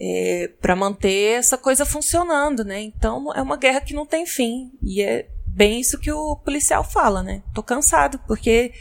é, 0.00 0.50
para 0.60 0.76
manter 0.76 1.38
essa 1.38 1.58
coisa 1.58 1.84
funcionando, 1.84 2.64
né? 2.64 2.80
Então 2.80 3.32
é 3.34 3.42
uma 3.42 3.56
guerra 3.56 3.80
que 3.80 3.94
não 3.94 4.06
tem 4.06 4.26
fim 4.26 4.70
e 4.82 5.02
é 5.02 5.28
bem 5.46 5.80
isso 5.80 5.98
que 5.98 6.10
o 6.10 6.36
policial 6.36 6.82
fala, 6.82 7.22
né? 7.22 7.42
Tô 7.54 7.62
cansado 7.62 8.18
porque 8.26 8.72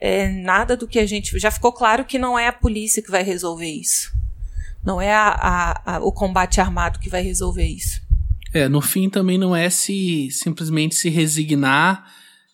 é, 0.00 0.28
nada 0.28 0.76
do 0.76 0.86
que 0.86 0.98
a 0.98 1.06
gente. 1.06 1.38
Já 1.38 1.50
ficou 1.50 1.72
claro 1.72 2.04
que 2.04 2.18
não 2.18 2.38
é 2.38 2.48
a 2.48 2.52
polícia 2.52 3.02
que 3.02 3.10
vai 3.10 3.22
resolver 3.22 3.70
isso. 3.70 4.12
Não 4.84 5.00
é 5.00 5.12
a, 5.12 5.28
a, 5.28 5.96
a, 5.96 5.98
o 6.00 6.12
combate 6.12 6.60
armado 6.60 6.98
que 6.98 7.08
vai 7.08 7.22
resolver 7.22 7.66
isso. 7.66 8.00
É, 8.52 8.68
no 8.68 8.80
fim 8.80 9.10
também 9.10 9.36
não 9.36 9.54
é 9.54 9.68
se 9.68 10.30
simplesmente 10.30 10.94
se 10.94 11.08
resignar 11.08 12.04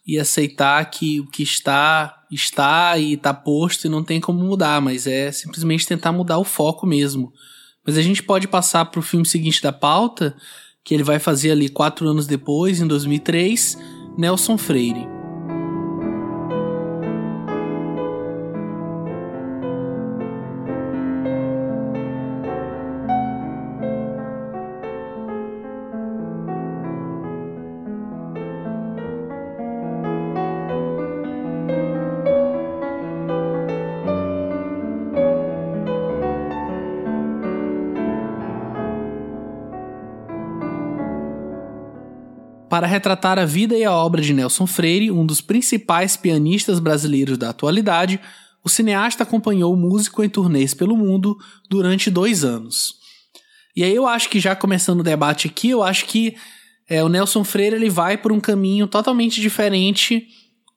e 0.07 0.19
aceitar 0.19 0.85
que 0.91 1.21
o 1.21 1.27
que 1.27 1.43
está 1.43 2.23
está 2.31 2.97
e 2.99 3.13
está 3.13 3.35
posto 3.35 3.87
e 3.87 3.91
não 3.91 4.03
tem 4.03 4.21
como 4.21 4.43
mudar, 4.43 4.81
mas 4.81 5.07
é 5.07 5.31
simplesmente 5.31 5.87
tentar 5.87 6.13
mudar 6.13 6.39
o 6.39 6.45
foco 6.45 6.87
mesmo. 6.87 7.33
Mas 7.87 7.99
a 7.99 8.03
gente 8.03 8.23
pode 8.23 8.49
passar 8.49 8.87
para 8.87 9.01
o 9.01 9.03
filme 9.03 9.27
seguinte 9.27 9.63
da 9.63 9.73
pauta, 9.73 10.35
que 10.83 10.95
ele 10.95 11.03
vai 11.03 11.19
fazer 11.19 11.51
ali 11.51 11.69
quatro 11.69 12.09
anos 12.09 12.27
depois, 12.27 12.81
em 12.81 12.87
2003, 12.87 13.77
Nelson 14.17 14.57
Freire. 14.57 15.22
Para 42.73 42.87
retratar 42.87 43.39
a 43.39 43.45
vida 43.45 43.77
e 43.77 43.85
a 43.85 43.93
obra 43.93 44.23
de 44.23 44.33
Nelson 44.33 44.67
Freire, 44.67 45.11
um 45.11 45.27
dos 45.27 45.43
principais 45.43 46.17
pianistas 46.17 46.79
brasileiros 46.79 47.37
da 47.37 47.51
atualidade, 47.51 48.19
o 48.65 48.69
cineasta 48.71 49.25
acompanhou 49.25 49.75
o 49.75 49.77
músico 49.77 50.25
em 50.25 50.29
turnês 50.31 50.73
pelo 50.73 50.97
mundo 50.97 51.37
durante 51.69 52.11
dois 52.11 52.45
anos. 52.45 52.95
E 53.77 53.85
aí 53.85 53.95
eu 53.95 54.07
acho 54.07 54.31
que 54.31 54.41
já 54.41 54.57
começando 54.57 55.01
o 55.01 55.03
debate 55.03 55.49
aqui, 55.49 55.69
eu 55.69 55.83
acho 55.83 56.07
que 56.07 56.35
é, 56.89 57.05
o 57.05 57.11
Nelson 57.11 57.45
Freire 57.45 57.77
ele 57.77 57.91
vai 57.91 58.17
por 58.17 58.33
um 58.33 58.41
caminho 58.41 58.87
totalmente 58.87 59.39
diferente 59.39 60.29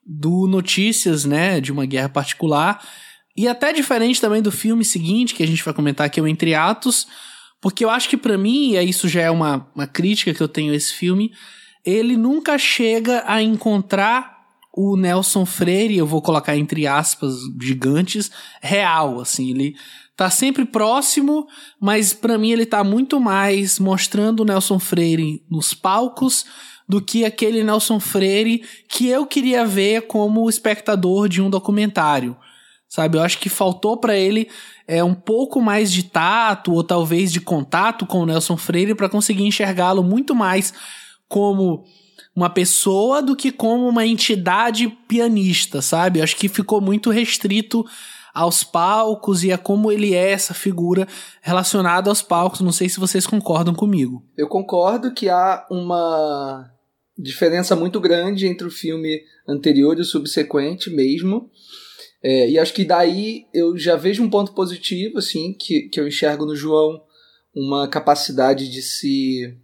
do 0.05 0.47
Notícias, 0.47 1.23
né, 1.23 1.61
de 1.61 1.71
uma 1.71 1.85
guerra 1.85 2.09
particular, 2.09 2.85
e 3.37 3.47
até 3.47 3.71
diferente 3.71 4.19
também 4.19 4.41
do 4.41 4.51
filme 4.51 4.83
seguinte 4.83 5.33
que 5.33 5.43
a 5.43 5.47
gente 5.47 5.63
vai 5.63 5.73
comentar 5.73 6.09
que 6.09 6.19
é 6.19 6.23
o 6.23 6.27
Entre 6.27 6.53
Atos, 6.53 7.07
porque 7.61 7.85
eu 7.85 7.89
acho 7.89 8.09
que 8.09 8.17
para 8.17 8.37
mim, 8.37 8.73
e 8.73 8.83
isso 8.83 9.07
já 9.07 9.21
é 9.21 9.31
uma, 9.31 9.65
uma 9.73 9.87
crítica 9.87 10.33
que 10.33 10.43
eu 10.43 10.49
tenho 10.49 10.73
a 10.73 10.75
esse 10.75 10.93
filme, 10.93 11.31
ele 11.85 12.17
nunca 12.17 12.57
chega 12.57 13.23
a 13.27 13.41
encontrar 13.41 14.35
o 14.73 14.97
Nelson 14.97 15.45
Freire, 15.45 15.97
eu 15.97 16.05
vou 16.05 16.21
colocar 16.21 16.57
entre 16.57 16.85
aspas 16.85 17.35
gigantes, 17.61 18.29
real, 18.61 19.21
assim, 19.21 19.51
ele 19.51 19.75
tá 20.17 20.29
sempre 20.29 20.65
próximo, 20.65 21.47
mas 21.79 22.13
para 22.13 22.37
mim 22.37 22.51
ele 22.51 22.65
tá 22.65 22.83
muito 22.83 23.19
mais 23.19 23.79
mostrando 23.79 24.41
o 24.41 24.45
Nelson 24.45 24.79
Freire 24.79 25.43
nos 25.49 25.73
palcos 25.73 26.45
do 26.87 27.01
que 27.01 27.25
aquele 27.25 27.63
Nelson 27.63 27.99
Freire 27.99 28.63
que 28.89 29.07
eu 29.07 29.25
queria 29.25 29.65
ver 29.65 30.07
como 30.07 30.49
espectador 30.49 31.27
de 31.27 31.41
um 31.41 31.49
documentário. 31.49 32.35
Sabe, 32.87 33.17
eu 33.17 33.23
acho 33.23 33.39
que 33.39 33.49
faltou 33.49 33.97
para 33.97 34.15
ele 34.15 34.47
é 34.87 35.03
um 35.03 35.15
pouco 35.15 35.59
mais 35.59 35.91
de 35.91 36.03
tato 36.03 36.71
ou 36.71 36.83
talvez 36.83 37.31
de 37.31 37.41
contato 37.41 38.05
com 38.05 38.19
o 38.19 38.25
Nelson 38.25 38.55
Freire 38.55 38.93
para 38.93 39.09
conseguir 39.09 39.43
enxergá-lo 39.43 40.03
muito 40.03 40.35
mais 40.35 40.73
como 41.27 41.83
uma 42.35 42.49
pessoa 42.49 43.21
do 43.21 43.35
que 43.35 43.51
como 43.51 43.87
uma 43.87 44.05
entidade 44.05 44.87
pianista, 45.07 45.81
sabe? 45.81 46.21
Acho 46.21 46.35
que 46.35 46.49
ficou 46.49 46.81
muito 46.81 47.09
restrito 47.09 47.85
aos 48.33 48.63
palcos 48.63 49.45
e 49.45 49.51
a 49.51 49.57
como 49.57 49.89
ele 49.91 50.13
é 50.13 50.31
essa 50.31 50.53
figura 50.53 51.07
relacionada 51.41 52.09
aos 52.09 52.21
palcos. 52.21 52.59
Não 52.59 52.73
sei 52.73 52.89
se 52.89 52.99
vocês 52.99 53.25
concordam 53.25 53.73
comigo. 53.73 54.23
Eu 54.37 54.49
concordo 54.49 55.13
que 55.13 55.29
há 55.29 55.65
uma 55.71 56.69
diferença 57.17 57.75
muito 57.75 57.99
grande 58.01 58.45
entre 58.45 58.67
o 58.67 58.71
filme 58.71 59.21
anterior 59.47 59.97
e 59.97 60.01
o 60.01 60.05
subsequente 60.05 60.89
mesmo. 60.89 61.49
É, 62.21 62.49
e 62.49 62.59
acho 62.59 62.73
que 62.73 62.83
daí 62.83 63.45
eu 63.53 63.77
já 63.77 63.95
vejo 63.95 64.21
um 64.21 64.29
ponto 64.29 64.53
positivo, 64.53 65.19
assim, 65.19 65.53
que, 65.53 65.83
que 65.83 65.99
eu 65.99 66.07
enxergo 66.07 66.45
no 66.45 66.55
João 66.55 67.01
uma 67.55 67.87
capacidade 67.87 68.69
de 68.69 68.81
se 68.81 69.57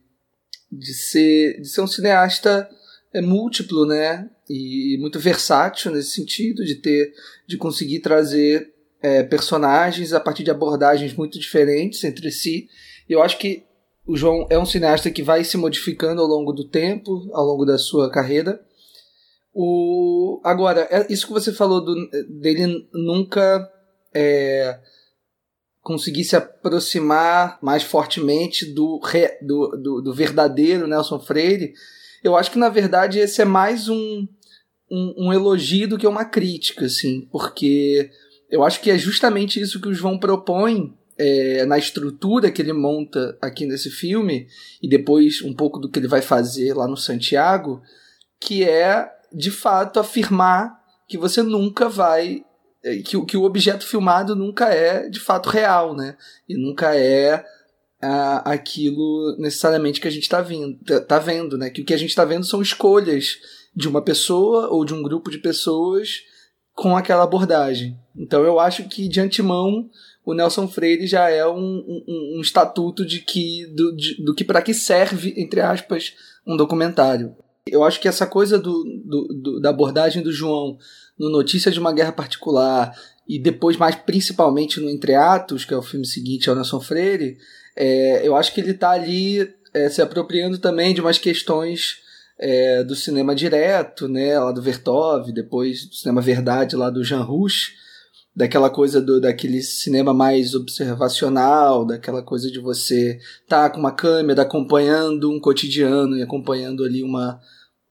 de 0.71 0.93
ser, 0.93 1.59
de 1.59 1.67
ser 1.67 1.81
um 1.81 1.87
cineasta 1.87 2.69
é, 3.13 3.21
múltiplo, 3.21 3.85
né? 3.85 4.29
E 4.49 4.97
muito 4.99 5.19
versátil 5.19 5.91
nesse 5.91 6.11
sentido, 6.11 6.63
de 6.63 6.75
ter, 6.75 7.13
de 7.47 7.57
conseguir 7.57 7.99
trazer 7.99 8.73
é, 9.01 9.23
personagens 9.23 10.13
a 10.13 10.19
partir 10.19 10.43
de 10.43 10.51
abordagens 10.51 11.13
muito 11.13 11.39
diferentes 11.39 12.03
entre 12.03 12.31
si. 12.31 12.69
E 13.09 13.13
eu 13.13 13.21
acho 13.21 13.37
que 13.37 13.63
o 14.05 14.15
João 14.15 14.47
é 14.49 14.57
um 14.57 14.65
cineasta 14.65 15.11
que 15.11 15.23
vai 15.23 15.43
se 15.43 15.57
modificando 15.57 16.21
ao 16.21 16.27
longo 16.27 16.53
do 16.53 16.67
tempo, 16.67 17.29
ao 17.33 17.45
longo 17.45 17.65
da 17.65 17.77
sua 17.77 18.09
carreira. 18.09 18.61
O, 19.53 20.39
agora, 20.43 20.87
é 20.89 21.11
isso 21.11 21.27
que 21.27 21.33
você 21.33 21.51
falou 21.51 21.83
do, 21.83 21.93
dele 22.39 22.87
nunca 22.93 23.69
é, 24.13 24.79
conseguir 25.81 26.23
se 26.23 26.35
aproximar 26.35 27.57
mais 27.61 27.83
fortemente 27.83 28.65
do, 28.65 28.99
re, 29.03 29.29
do, 29.41 29.69
do, 29.77 30.01
do, 30.01 30.13
verdadeiro 30.13 30.87
Nelson 30.87 31.19
Freire, 31.19 31.73
eu 32.23 32.35
acho 32.35 32.51
que 32.51 32.59
na 32.59 32.69
verdade 32.69 33.19
esse 33.19 33.41
é 33.41 33.45
mais 33.45 33.89
um, 33.89 34.27
um, 34.89 35.13
um, 35.17 35.33
elogio 35.33 35.87
do 35.87 35.97
que 35.97 36.05
uma 36.05 36.25
crítica, 36.25 36.85
assim, 36.85 37.27
porque 37.31 38.11
eu 38.49 38.63
acho 38.63 38.79
que 38.79 38.91
é 38.91 38.97
justamente 38.97 39.59
isso 39.59 39.81
que 39.81 39.89
o 39.89 39.93
João 39.93 40.19
propõe 40.19 40.93
é, 41.17 41.65
na 41.65 41.77
estrutura 41.77 42.51
que 42.51 42.61
ele 42.61 42.73
monta 42.73 43.37
aqui 43.41 43.65
nesse 43.65 43.89
filme, 43.89 44.47
e 44.81 44.87
depois 44.87 45.41
um 45.41 45.53
pouco 45.53 45.79
do 45.79 45.89
que 45.89 45.97
ele 45.97 46.07
vai 46.07 46.21
fazer 46.21 46.75
lá 46.75 46.87
no 46.87 46.97
Santiago, 46.97 47.81
que 48.39 48.63
é 48.63 49.09
de 49.33 49.49
fato 49.49 49.99
afirmar 49.99 50.79
que 51.07 51.17
você 51.17 51.41
nunca 51.41 51.89
vai 51.89 52.43
que, 52.81 53.25
que 53.25 53.37
o 53.37 53.43
objeto 53.43 53.85
filmado 53.85 54.35
nunca 54.35 54.69
é 54.73 55.07
de 55.09 55.19
fato 55.19 55.49
real, 55.49 55.95
né? 55.95 56.17
E 56.47 56.55
nunca 56.55 56.95
é 56.95 57.45
aquilo 58.45 59.35
necessariamente 59.37 60.01
que 60.01 60.07
a 60.07 60.11
gente 60.11 60.23
está 60.23 60.43
tá, 60.85 60.99
tá 61.01 61.19
vendo, 61.19 61.57
né? 61.57 61.69
Que 61.69 61.81
o 61.81 61.85
que 61.85 61.93
a 61.93 61.97
gente 61.97 62.09
está 62.09 62.25
vendo 62.25 62.45
são 62.45 62.61
escolhas 62.61 63.37
de 63.75 63.87
uma 63.87 64.01
pessoa 64.01 64.69
ou 64.69 64.83
de 64.83 64.93
um 64.93 65.03
grupo 65.03 65.29
de 65.29 65.37
pessoas 65.37 66.23
com 66.73 66.97
aquela 66.97 67.23
abordagem. 67.23 67.97
Então 68.15 68.43
eu 68.43 68.59
acho 68.59 68.87
que 68.89 69.07
de 69.07 69.19
antemão 69.19 69.89
o 70.25 70.33
Nelson 70.33 70.67
Freire 70.67 71.05
já 71.05 71.29
é 71.29 71.45
um, 71.47 71.55
um, 72.07 72.37
um 72.37 72.41
estatuto 72.41 73.05
de 73.05 73.19
que 73.19 73.67
do, 73.67 73.95
de, 73.95 74.23
do 74.23 74.33
que 74.33 74.43
para 74.43 74.61
que 74.61 74.73
serve 74.73 75.33
entre 75.37 75.61
aspas 75.61 76.13
um 76.45 76.57
documentário. 76.57 77.35
Eu 77.67 77.83
acho 77.83 77.99
que 77.99 78.07
essa 78.07 78.25
coisa 78.25 78.57
do, 78.57 78.83
do, 79.05 79.27
do 79.27 79.61
da 79.61 79.69
abordagem 79.69 80.23
do 80.23 80.31
João 80.31 80.77
no 81.21 81.29
Notícia 81.29 81.71
de 81.71 81.79
uma 81.79 81.93
Guerra 81.93 82.11
Particular 82.11 82.95
e 83.29 83.37
depois 83.37 83.77
mais 83.77 83.93
principalmente 83.93 84.79
no 84.79 84.89
Entre 84.89 85.13
Atos, 85.13 85.63
que 85.63 85.73
é 85.73 85.77
o 85.77 85.83
filme 85.83 86.05
seguinte 86.05 86.49
ao 86.49 86.55
Nelson 86.55 86.81
Freire, 86.81 87.37
é, 87.77 88.27
eu 88.27 88.35
acho 88.35 88.51
que 88.51 88.59
ele 88.59 88.71
está 88.71 88.89
ali 88.89 89.47
é, 89.71 89.87
se 89.87 90.01
apropriando 90.01 90.57
também 90.57 90.95
de 90.95 90.99
umas 90.99 91.19
questões 91.19 91.99
é, 92.39 92.83
do 92.83 92.95
cinema 92.95 93.35
direto, 93.35 94.07
né, 94.07 94.37
lá 94.39 94.51
do 94.51 94.63
Vertov, 94.63 95.31
depois 95.31 95.85
do 95.85 95.93
cinema 95.93 96.21
verdade 96.21 96.75
lá 96.75 96.89
do 96.89 97.03
Jean 97.03 97.21
Rouch, 97.21 97.71
daquela 98.35 98.69
coisa 98.71 98.99
do 98.99 99.21
daquele 99.21 99.61
cinema 99.61 100.15
mais 100.15 100.55
observacional, 100.55 101.85
daquela 101.85 102.23
coisa 102.23 102.49
de 102.49 102.59
você 102.59 103.19
estar 103.43 103.69
tá 103.69 103.69
com 103.69 103.79
uma 103.79 103.91
câmera 103.91 104.41
acompanhando 104.41 105.31
um 105.31 105.39
cotidiano 105.39 106.17
e 106.17 106.23
acompanhando 106.23 106.83
ali 106.83 107.03
uma, 107.03 107.39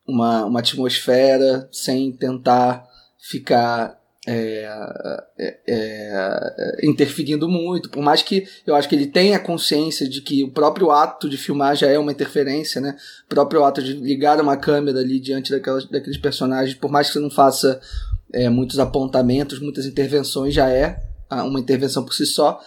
uma, 0.05 0.47
uma 0.47 0.59
atmosfera 0.59 1.68
sem 1.70 2.11
tentar 2.11 2.89
ficar 3.21 4.01
é, 4.27 4.68
é, 5.39 5.59
é, 5.66 6.87
interferindo 6.87 7.49
muito, 7.49 7.89
por 7.89 8.03
mais 8.03 8.23
que 8.23 8.47
eu 8.66 8.75
acho 8.75 8.89
que 8.89 8.95
ele 8.95 9.07
tenha 9.07 9.39
consciência 9.39 10.07
de 10.07 10.21
que 10.21 10.45
o 10.45 10.51
próprio 10.51 10.91
ato 10.91 11.29
de 11.29 11.39
filmar 11.39 11.75
já 11.75 11.89
é 11.89 11.99
uma 11.99 12.12
interferência, 12.12 12.81
né? 12.81 12.97
O 13.25 13.29
próprio 13.29 13.64
ato 13.64 13.83
de 13.83 13.95
ligar 13.95 14.41
uma 14.41 14.57
câmera 14.57 15.01
ali 15.01 15.18
diante 15.18 15.51
daquelas, 15.51 15.87
daqueles 15.87 16.18
personagens, 16.18 16.77
por 16.77 16.91
mais 16.91 17.07
que 17.07 17.14
você 17.14 17.18
não 17.18 17.31
faça 17.31 17.81
é, 18.33 18.49
muitos 18.51 18.79
apontamentos, 18.79 19.59
muitas 19.59 19.87
intervenções, 19.87 20.55
já 20.55 20.68
é 20.68 21.01
uma 21.31 21.61
intervenção 21.61 22.05
por 22.05 22.12
si 22.12 22.27
só. 22.27 22.61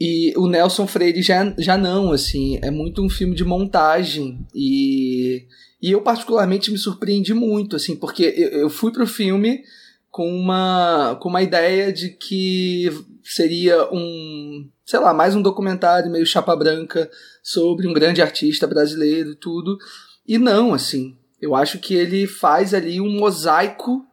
E 0.00 0.32
o 0.36 0.46
Nelson 0.46 0.86
Freire 0.86 1.22
já, 1.22 1.52
já 1.58 1.76
não, 1.76 2.12
assim, 2.12 2.58
é 2.62 2.70
muito 2.70 3.02
um 3.02 3.10
filme 3.10 3.34
de 3.34 3.44
montagem 3.44 4.46
e, 4.54 5.44
e 5.80 5.92
eu 5.92 6.00
particularmente 6.00 6.70
me 6.70 6.78
surpreendi 6.78 7.32
muito, 7.32 7.76
assim, 7.76 7.94
porque 7.94 8.24
eu, 8.36 8.48
eu 8.60 8.70
fui 8.70 8.92
pro 8.92 9.06
filme 9.06 9.62
com 10.10 10.28
uma, 10.28 11.16
com 11.20 11.28
uma 11.28 11.42
ideia 11.42 11.92
de 11.92 12.10
que 12.10 12.90
seria 13.22 13.88
um, 13.92 14.68
sei 14.84 14.98
lá, 14.98 15.12
mais 15.12 15.36
um 15.36 15.42
documentário 15.42 16.10
meio 16.10 16.26
chapa 16.26 16.56
branca 16.56 17.10
sobre 17.42 17.86
um 17.86 17.92
grande 17.92 18.22
artista 18.22 18.66
brasileiro 18.66 19.32
e 19.32 19.36
tudo. 19.36 19.78
E 20.26 20.38
não, 20.38 20.74
assim, 20.74 21.16
eu 21.40 21.54
acho 21.54 21.78
que 21.78 21.94
ele 21.94 22.26
faz 22.26 22.74
ali 22.74 23.00
um 23.00 23.10
mosaico 23.10 24.04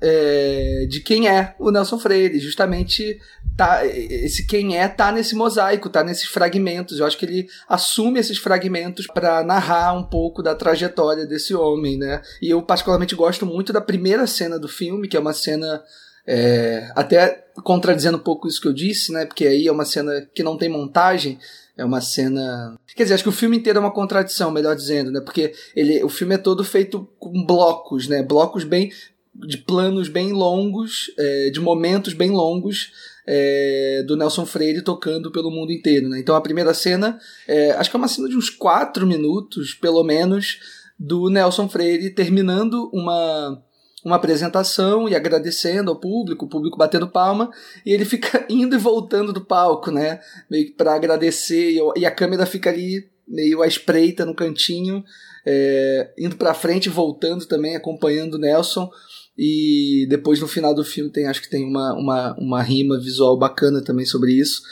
é, 0.00 0.86
de 0.88 1.00
quem 1.00 1.28
é 1.28 1.56
o 1.58 1.70
Nelson 1.70 1.98
Freire, 1.98 2.38
justamente 2.38 3.18
tá, 3.56 3.86
esse 3.86 4.46
quem 4.46 4.76
é 4.76 4.88
tá 4.88 5.12
nesse 5.12 5.34
mosaico, 5.34 5.88
tá 5.88 6.02
nesses 6.02 6.26
fragmentos. 6.26 6.98
Eu 6.98 7.06
acho 7.06 7.18
que 7.18 7.24
ele 7.24 7.48
assume 7.68 8.20
esses 8.20 8.38
fragmentos 8.38 9.06
para 9.06 9.42
narrar 9.44 9.92
um 9.94 10.04
pouco 10.04 10.42
da 10.42 10.54
trajetória 10.54 11.26
desse 11.26 11.54
homem, 11.54 11.96
né? 11.96 12.20
E 12.42 12.50
eu 12.50 12.62
particularmente 12.62 13.14
gosto 13.14 13.46
muito 13.46 13.72
da 13.72 13.80
primeira 13.80 14.26
cena 14.26 14.58
do 14.58 14.68
filme, 14.68 15.08
que 15.08 15.16
é 15.16 15.20
uma 15.20 15.32
cena 15.32 15.82
é, 16.26 16.90
até 16.94 17.44
contradizendo 17.62 18.16
um 18.16 18.22
pouco 18.22 18.48
isso 18.48 18.60
que 18.60 18.68
eu 18.68 18.72
disse, 18.72 19.12
né? 19.12 19.24
Porque 19.24 19.46
aí 19.46 19.66
é 19.66 19.72
uma 19.72 19.84
cena 19.84 20.26
que 20.34 20.42
não 20.42 20.56
tem 20.56 20.68
montagem, 20.68 21.38
é 21.76 21.84
uma 21.84 22.00
cena. 22.00 22.76
Quer 22.96 23.04
dizer, 23.04 23.14
acho 23.14 23.24
que 23.24 23.28
o 23.28 23.32
filme 23.32 23.56
inteiro 23.56 23.78
é 23.78 23.80
uma 23.80 23.92
contradição, 23.92 24.50
melhor 24.50 24.74
dizendo, 24.74 25.10
né? 25.10 25.20
Porque 25.20 25.52
ele, 25.76 26.02
o 26.02 26.08
filme 26.08 26.34
é 26.34 26.38
todo 26.38 26.64
feito 26.64 27.08
com 27.18 27.44
blocos, 27.44 28.08
né? 28.08 28.22
Blocos 28.22 28.64
bem. 28.64 28.90
de 29.34 29.58
planos 29.58 30.08
bem 30.08 30.32
longos, 30.32 31.12
é, 31.18 31.50
de 31.50 31.60
momentos 31.60 32.14
bem 32.14 32.30
longos 32.30 32.92
é, 33.26 34.02
do 34.06 34.16
Nelson 34.16 34.46
Freire 34.46 34.82
tocando 34.82 35.30
pelo 35.30 35.50
mundo 35.50 35.72
inteiro. 35.72 36.08
Né? 36.08 36.18
Então 36.18 36.34
a 36.34 36.40
primeira 36.40 36.74
cena, 36.74 37.18
é, 37.46 37.72
acho 37.72 37.90
que 37.90 37.96
é 37.96 37.98
uma 37.98 38.08
cena 38.08 38.28
de 38.28 38.36
uns 38.36 38.50
quatro 38.50 39.06
minutos, 39.06 39.74
pelo 39.74 40.02
menos, 40.02 40.58
do 40.98 41.28
Nelson 41.28 41.68
Freire 41.68 42.10
terminando 42.10 42.90
uma 42.92 43.62
uma 44.04 44.16
apresentação 44.16 45.08
e 45.08 45.14
agradecendo 45.14 45.90
ao 45.90 45.98
público, 45.98 46.44
o 46.44 46.48
público 46.48 46.76
batendo 46.76 47.08
palma, 47.08 47.50
e 47.86 47.90
ele 47.90 48.04
fica 48.04 48.44
indo 48.50 48.76
e 48.76 48.78
voltando 48.78 49.32
do 49.32 49.40
palco, 49.40 49.90
né? 49.90 50.20
Meio 50.50 50.66
que 50.66 50.72
para 50.72 50.94
agradecer, 50.94 51.80
e 51.96 52.04
a 52.04 52.10
câmera 52.10 52.44
fica 52.44 52.68
ali 52.68 53.08
meio 53.26 53.62
à 53.62 53.66
espreita 53.66 54.26
no 54.26 54.34
cantinho, 54.34 55.02
é, 55.46 56.12
indo 56.18 56.36
para 56.36 56.52
frente 56.52 56.90
voltando 56.90 57.46
também, 57.46 57.74
acompanhando 57.74 58.34
o 58.34 58.38
Nelson. 58.38 58.90
E 59.36 60.06
depois 60.08 60.40
no 60.40 60.46
final 60.46 60.74
do 60.74 60.84
filme 60.84 61.10
tem, 61.10 61.26
acho 61.26 61.42
que 61.42 61.50
tem 61.50 61.64
uma, 61.64 61.92
uma, 61.94 62.36
uma 62.38 62.62
rima 62.62 62.98
visual 62.98 63.36
bacana 63.36 63.82
também 63.82 64.06
sobre 64.06 64.32
isso. 64.32 64.62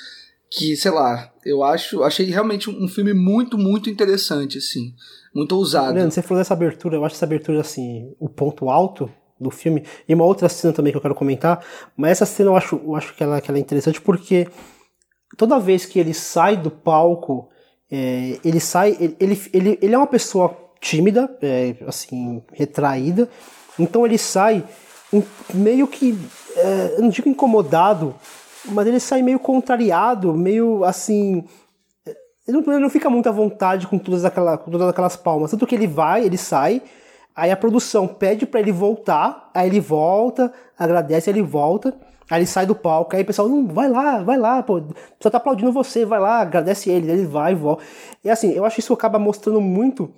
Que, 0.51 0.77
sei 0.77 0.91
lá, 0.91 1.33
eu 1.45 1.65
acho, 1.65 2.03
achei 2.03 2.27
realmente 2.27 2.69
um 2.69 2.87
filme 2.87 3.15
muito, 3.15 3.57
muito 3.57 3.89
interessante, 3.89 4.59
assim. 4.59 4.95
Muito 5.35 5.57
ousado. 5.57 5.95
Leandro, 5.95 6.13
você 6.13 6.23
falou 6.23 6.41
dessa 6.41 6.55
abertura, 6.55 6.97
eu 6.97 7.05
acho 7.05 7.17
essa 7.17 7.25
abertura, 7.25 7.61
assim, 7.61 8.15
o 8.21 8.29
ponto 8.29 8.69
alto 8.69 9.11
do 9.41 9.51
filme. 9.51 9.85
E 10.09 10.15
uma 10.15 10.25
outra 10.25 10.49
cena 10.49 10.73
também 10.73 10.93
que 10.93 10.97
eu 10.97 11.03
quero 11.03 11.15
comentar, 11.15 11.65
mas 11.97 12.13
essa 12.13 12.27
cena 12.27 12.51
eu 12.51 12.57
acho, 12.57 12.77
eu 12.77 12.95
acho 12.95 13.15
que, 13.15 13.23
ela, 13.23 13.41
que 13.41 13.51
ela 13.51 13.59
é 13.59 13.61
interessante 13.61 14.01
porque 14.01 14.47
toda 15.37 15.59
vez 15.59 15.85
que 15.85 15.99
ele 15.99 16.15
sai 16.15 16.57
do 16.57 16.71
palco, 16.71 17.49
é, 17.91 18.39
ele 18.45 18.61
sai. 18.61 18.97
Ele, 19.19 19.41
ele, 19.53 19.79
ele, 19.83 19.95
é 19.95 19.99
uma 19.99 20.07
pessoa 20.07 20.57
tímida, 20.81 21.35
é, 21.43 21.77
assim, 21.87 22.43
retraída, 22.53 23.29
então 23.79 24.05
ele 24.07 24.19
sai 24.19 24.65
meio 25.53 25.87
que, 25.87 26.19
é, 26.57 26.97
não 26.99 27.09
digo 27.09 27.29
incomodado, 27.29 28.15
mas 28.67 28.87
ele 28.87 29.01
sai 29.01 29.23
meio 29.23 29.39
contrariado, 29.39 30.35
meio 30.35 30.85
assim. 30.85 31.45
Ele 32.47 32.61
não, 32.61 32.73
ele 32.73 32.83
não 32.83 32.91
fica 32.91 33.11
muito 33.11 33.29
à 33.29 33.33
vontade 33.33 33.87
com 33.87 33.99
todas, 33.99 34.25
aquela, 34.25 34.57
com 34.57 34.71
todas 34.71 34.89
aquelas 34.89 35.17
palmas. 35.17 35.51
Tanto 35.51 35.67
que 35.67 35.75
ele 35.75 35.87
vai, 35.87 36.25
ele 36.25 36.39
sai, 36.39 36.83
aí 37.35 37.51
a 37.51 37.57
produção 37.57 38.07
pede 38.07 38.47
para 38.47 38.61
ele 38.61 38.73
voltar, 38.73 39.51
aí 39.55 39.69
ele 39.69 39.81
volta, 39.81 40.53
agradece, 40.79 41.31
ele 41.31 41.43
volta. 41.43 41.95
Aí 42.31 42.39
ele 42.39 42.47
sai 42.47 42.65
do 42.65 42.75
palco, 42.75 43.15
aí 43.15 43.23
o 43.23 43.27
pessoal, 43.27 43.47
não, 43.47 43.67
vai 43.67 43.91
lá, 43.91 44.23
vai 44.23 44.39
lá, 44.39 44.63
pô, 44.63 44.81
só 45.21 45.29
tá 45.29 45.37
aplaudindo 45.37 45.71
você, 45.71 46.07
vai 46.07 46.19
lá, 46.19 46.41
agradece 46.41 46.89
ele, 46.89 47.11
ele 47.11 47.27
vai 47.27 47.53
e 47.53 47.55
volta. 47.55 47.85
E 48.25 48.31
assim, 48.31 48.53
eu 48.53 48.65
acho 48.65 48.77
que 48.77 48.81
isso 48.81 48.95
acaba 48.95 49.19
mostrando 49.19 49.61
muito 49.61 50.11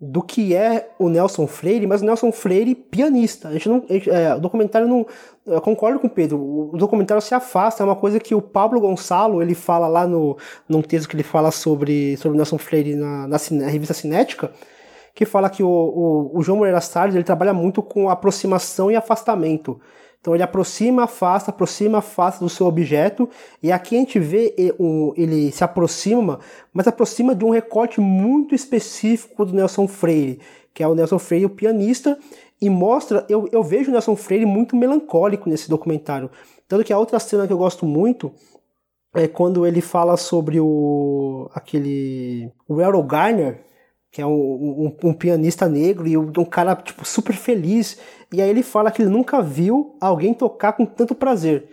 do 0.00 0.22
que 0.22 0.54
é 0.54 0.90
o 0.96 1.08
Nelson 1.08 1.46
Freire, 1.48 1.86
mas 1.86 2.02
o 2.02 2.04
Nelson 2.04 2.30
Freire 2.30 2.74
pianista. 2.74 3.48
A 3.48 3.52
gente 3.52 3.68
não, 3.68 3.84
é, 3.88 4.34
o 4.34 4.38
documentário 4.38 4.86
não, 4.86 5.04
eu 5.44 5.60
concordo 5.60 5.98
com 5.98 6.06
o 6.06 6.10
Pedro. 6.10 6.38
O 6.72 6.76
documentário 6.76 7.20
se 7.20 7.34
afasta, 7.34 7.82
é 7.82 7.86
uma 7.86 7.96
coisa 7.96 8.20
que 8.20 8.32
o 8.32 8.40
Pablo 8.40 8.80
Gonçalo 8.80 9.42
ele 9.42 9.54
fala 9.56 9.88
lá 9.88 10.06
no 10.06 10.36
num 10.68 10.82
texto 10.82 11.08
que 11.08 11.16
ele 11.16 11.24
fala 11.24 11.50
sobre 11.50 12.16
sobre 12.16 12.36
o 12.36 12.36
Nelson 12.36 12.58
Freire 12.58 12.94
na, 12.94 13.26
na, 13.26 13.36
na 13.50 13.66
revista 13.66 13.92
Cinética, 13.92 14.52
que 15.14 15.24
fala 15.24 15.50
que 15.50 15.64
o, 15.64 15.68
o, 15.68 16.38
o 16.38 16.42
João 16.42 16.58
Moreira 16.58 16.80
Salles 16.80 17.16
ele 17.16 17.24
trabalha 17.24 17.52
muito 17.52 17.82
com 17.82 18.08
aproximação 18.08 18.90
e 18.92 18.96
afastamento. 18.96 19.80
Então 20.20 20.34
ele 20.34 20.42
aproxima, 20.42 21.04
afasta, 21.04 21.50
aproxima, 21.50 21.98
afasta 21.98 22.44
do 22.44 22.50
seu 22.50 22.66
objeto. 22.66 23.28
E 23.62 23.70
aqui 23.70 23.96
a 23.96 23.98
gente 24.00 24.18
vê 24.18 24.54
ele 25.16 25.50
se 25.52 25.62
aproxima, 25.62 26.40
mas 26.72 26.86
aproxima 26.86 27.34
de 27.34 27.44
um 27.44 27.50
recorte 27.50 28.00
muito 28.00 28.54
específico 28.54 29.44
do 29.44 29.54
Nelson 29.54 29.86
Freire, 29.86 30.40
que 30.74 30.82
é 30.82 30.88
o 30.88 30.94
Nelson 30.94 31.18
Freire, 31.18 31.46
o 31.46 31.50
pianista, 31.50 32.18
e 32.60 32.68
mostra, 32.68 33.24
eu, 33.28 33.48
eu 33.52 33.62
vejo 33.62 33.90
o 33.90 33.92
Nelson 33.92 34.16
Freire 34.16 34.44
muito 34.44 34.76
melancólico 34.76 35.48
nesse 35.48 35.68
documentário. 35.68 36.30
Tanto 36.66 36.84
que 36.84 36.92
a 36.92 36.98
outra 36.98 37.20
cena 37.20 37.46
que 37.46 37.52
eu 37.52 37.58
gosto 37.58 37.86
muito 37.86 38.32
é 39.14 39.26
quando 39.26 39.66
ele 39.66 39.80
fala 39.80 40.16
sobre 40.16 40.60
o 40.60 41.48
aquele 41.54 42.52
o 42.68 42.80
Errol 42.80 43.02
Garner, 43.04 43.64
que 44.10 44.22
é 44.22 44.26
um, 44.26 44.30
um, 44.32 44.96
um, 45.04 45.12
pianista 45.12 45.68
negro 45.68 46.06
e 46.08 46.16
um, 46.16 46.44
cara 46.44 46.74
tipo 46.74 47.04
super 47.04 47.34
feliz. 47.34 47.98
E 48.32 48.40
aí 48.40 48.48
ele 48.48 48.62
fala 48.62 48.90
que 48.90 49.02
ele 49.02 49.10
nunca 49.10 49.42
viu 49.42 49.96
alguém 50.00 50.32
tocar 50.32 50.72
com 50.72 50.86
tanto 50.86 51.14
prazer. 51.14 51.68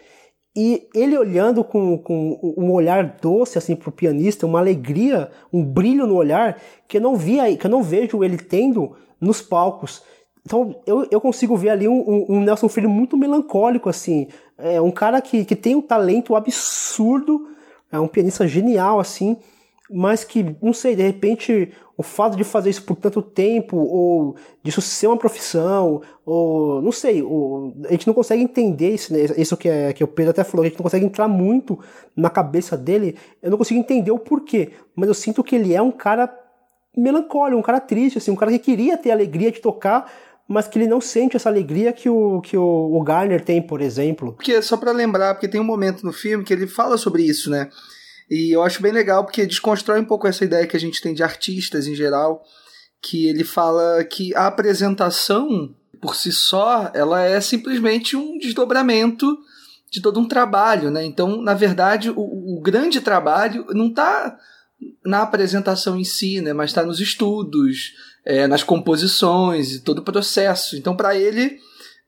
E 0.56 0.88
ele 0.94 1.18
olhando 1.18 1.64
com, 1.64 1.98
com 1.98 2.40
um 2.58 2.72
olhar 2.72 3.18
doce 3.22 3.58
assim 3.58 3.76
pro 3.76 3.92
pianista, 3.92 4.46
uma 4.46 4.60
alegria, 4.60 5.30
um 5.52 5.64
brilho 5.64 6.08
no 6.08 6.16
olhar 6.16 6.62
que 6.88 6.98
eu 6.98 7.02
não 7.02 7.16
via, 7.16 7.56
que 7.58 7.68
eu 7.68 7.72
não 7.72 7.84
vejo 7.84 8.24
ele 8.24 8.38
tendo 8.38 8.96
nos 9.20 9.42
palcos. 9.42 10.02
Então 10.46 10.80
eu, 10.86 11.08
eu 11.10 11.20
consigo 11.20 11.58
ver 11.58 11.70
ali 11.70 11.88
um, 11.88 12.26
um 12.30 12.42
Nelson 12.42 12.70
Filho 12.70 12.90
muito 12.90 13.18
melancólico 13.18 13.90
assim, 13.90 14.28
é 14.58 14.80
um 14.80 14.92
cara 14.92 15.20
que, 15.20 15.44
que 15.44 15.56
tem 15.56 15.76
um 15.76 15.82
talento 15.82 16.36
absurdo, 16.36 17.50
é 17.92 18.00
um 18.00 18.08
pianista 18.08 18.48
genial 18.48 19.00
assim, 19.00 19.38
mas 19.90 20.24
que, 20.24 20.56
não 20.62 20.74
sei, 20.74 20.96
de 20.96 21.04
repente 21.04 21.72
o 21.98 22.04
fato 22.04 22.36
de 22.36 22.44
fazer 22.44 22.70
isso 22.70 22.84
por 22.84 22.96
tanto 22.96 23.22
tempo, 23.22 23.78
ou 23.78 24.36
disso 24.62 24.82
ser 24.82 25.08
uma 25.08 25.18
profissão, 25.18 26.02
ou 26.26 26.82
não 26.82 26.92
sei, 26.92 27.22
ou, 27.22 27.74
a 27.86 27.92
gente 27.92 28.06
não 28.06 28.14
consegue 28.14 28.44
entender 28.44 28.94
isso, 28.94 29.14
né? 29.14 29.20
isso 29.38 29.56
que, 29.56 29.70
é, 29.70 29.94
que 29.94 30.04
o 30.04 30.08
Pedro 30.08 30.32
até 30.32 30.44
falou, 30.44 30.66
a 30.66 30.68
gente 30.68 30.78
não 30.78 30.84
consegue 30.84 31.06
entrar 31.06 31.28
muito 31.28 31.80
na 32.16 32.30
cabeça 32.30 32.76
dele, 32.76 33.16
eu 33.42 33.50
não 33.50 33.58
consigo 33.58 33.80
entender 33.80 34.12
o 34.12 34.20
porquê, 34.20 34.72
mas 34.96 35.08
eu 35.08 35.14
sinto 35.14 35.44
que 35.44 35.56
ele 35.56 35.74
é 35.74 35.82
um 35.82 35.92
cara 35.92 36.30
melancólico, 36.98 37.60
um 37.60 37.64
cara 37.64 37.80
triste, 37.80 38.18
assim, 38.18 38.32
um 38.32 38.36
cara 38.36 38.52
que 38.52 38.60
queria 38.60 38.98
ter 38.98 39.12
a 39.12 39.14
alegria 39.14 39.52
de 39.52 39.62
tocar, 39.62 40.12
mas 40.48 40.68
que 40.68 40.78
ele 40.78 40.88
não 40.88 41.02
sente 41.02 41.36
essa 41.36 41.50
alegria 41.50 41.92
que 41.92 42.10
o, 42.10 42.40
que 42.42 42.56
o, 42.58 42.96
o 42.96 43.02
Garner 43.04 43.44
tem, 43.44 43.62
por 43.62 43.82
exemplo. 43.82 44.34
Porque, 44.34 44.62
só 44.62 44.78
para 44.78 44.92
lembrar, 44.92 45.34
porque 45.34 45.48
tem 45.48 45.60
um 45.60 45.66
momento 45.66 46.06
no 46.06 46.14
filme 46.14 46.44
que 46.44 46.54
ele 46.54 46.68
fala 46.68 46.98
sobre 46.98 47.24
isso, 47.24 47.50
né? 47.50 47.70
E 48.30 48.56
eu 48.56 48.64
acho 48.64 48.82
bem 48.82 48.92
legal 48.92 49.24
porque 49.24 49.46
desconstrói 49.46 50.00
um 50.00 50.06
pouco 50.06 50.28
essa 50.28 50.44
ideia 50.44 50.68
que 50.68 50.76
a 50.76 50.80
gente 50.80 51.02
tem 51.02 51.14
de 51.14 51.24
artistas 51.24 51.88
em 51.88 51.96
geral, 51.96 52.44
que 53.02 53.28
ele 53.28 53.44
fala 53.44 54.04
que 54.04 54.36
a 54.36 54.48
apresentação 54.48 55.76
por 56.06 56.16
si 56.16 56.32
só, 56.32 56.92
ela 56.94 57.24
é 57.24 57.40
simplesmente 57.42 58.16
um 58.16 58.38
desdobramento 58.38 59.38
de 59.90 60.02
todo 60.02 60.20
um 60.20 60.28
trabalho, 60.28 60.92
né? 60.92 61.04
Então, 61.04 61.42
na 61.42 61.54
verdade, 61.54 62.10
o, 62.10 62.58
o 62.58 62.62
grande 62.62 63.02
trabalho 63.02 63.66
não 63.70 63.88
está 63.88 64.38
na 65.04 65.22
apresentação 65.22 65.98
em 65.98 66.04
si, 66.04 66.42
né? 66.42 66.54
Mas 66.54 66.70
está 66.70 66.84
nos 66.84 67.00
estudos, 67.00 67.94
é, 68.26 68.46
nas 68.48 68.64
composições 68.64 69.74
e 69.74 69.82
todo 69.82 70.00
o 70.00 70.04
processo. 70.04 70.76
Então, 70.76 70.96
para 70.96 71.16
ele, 71.16 71.60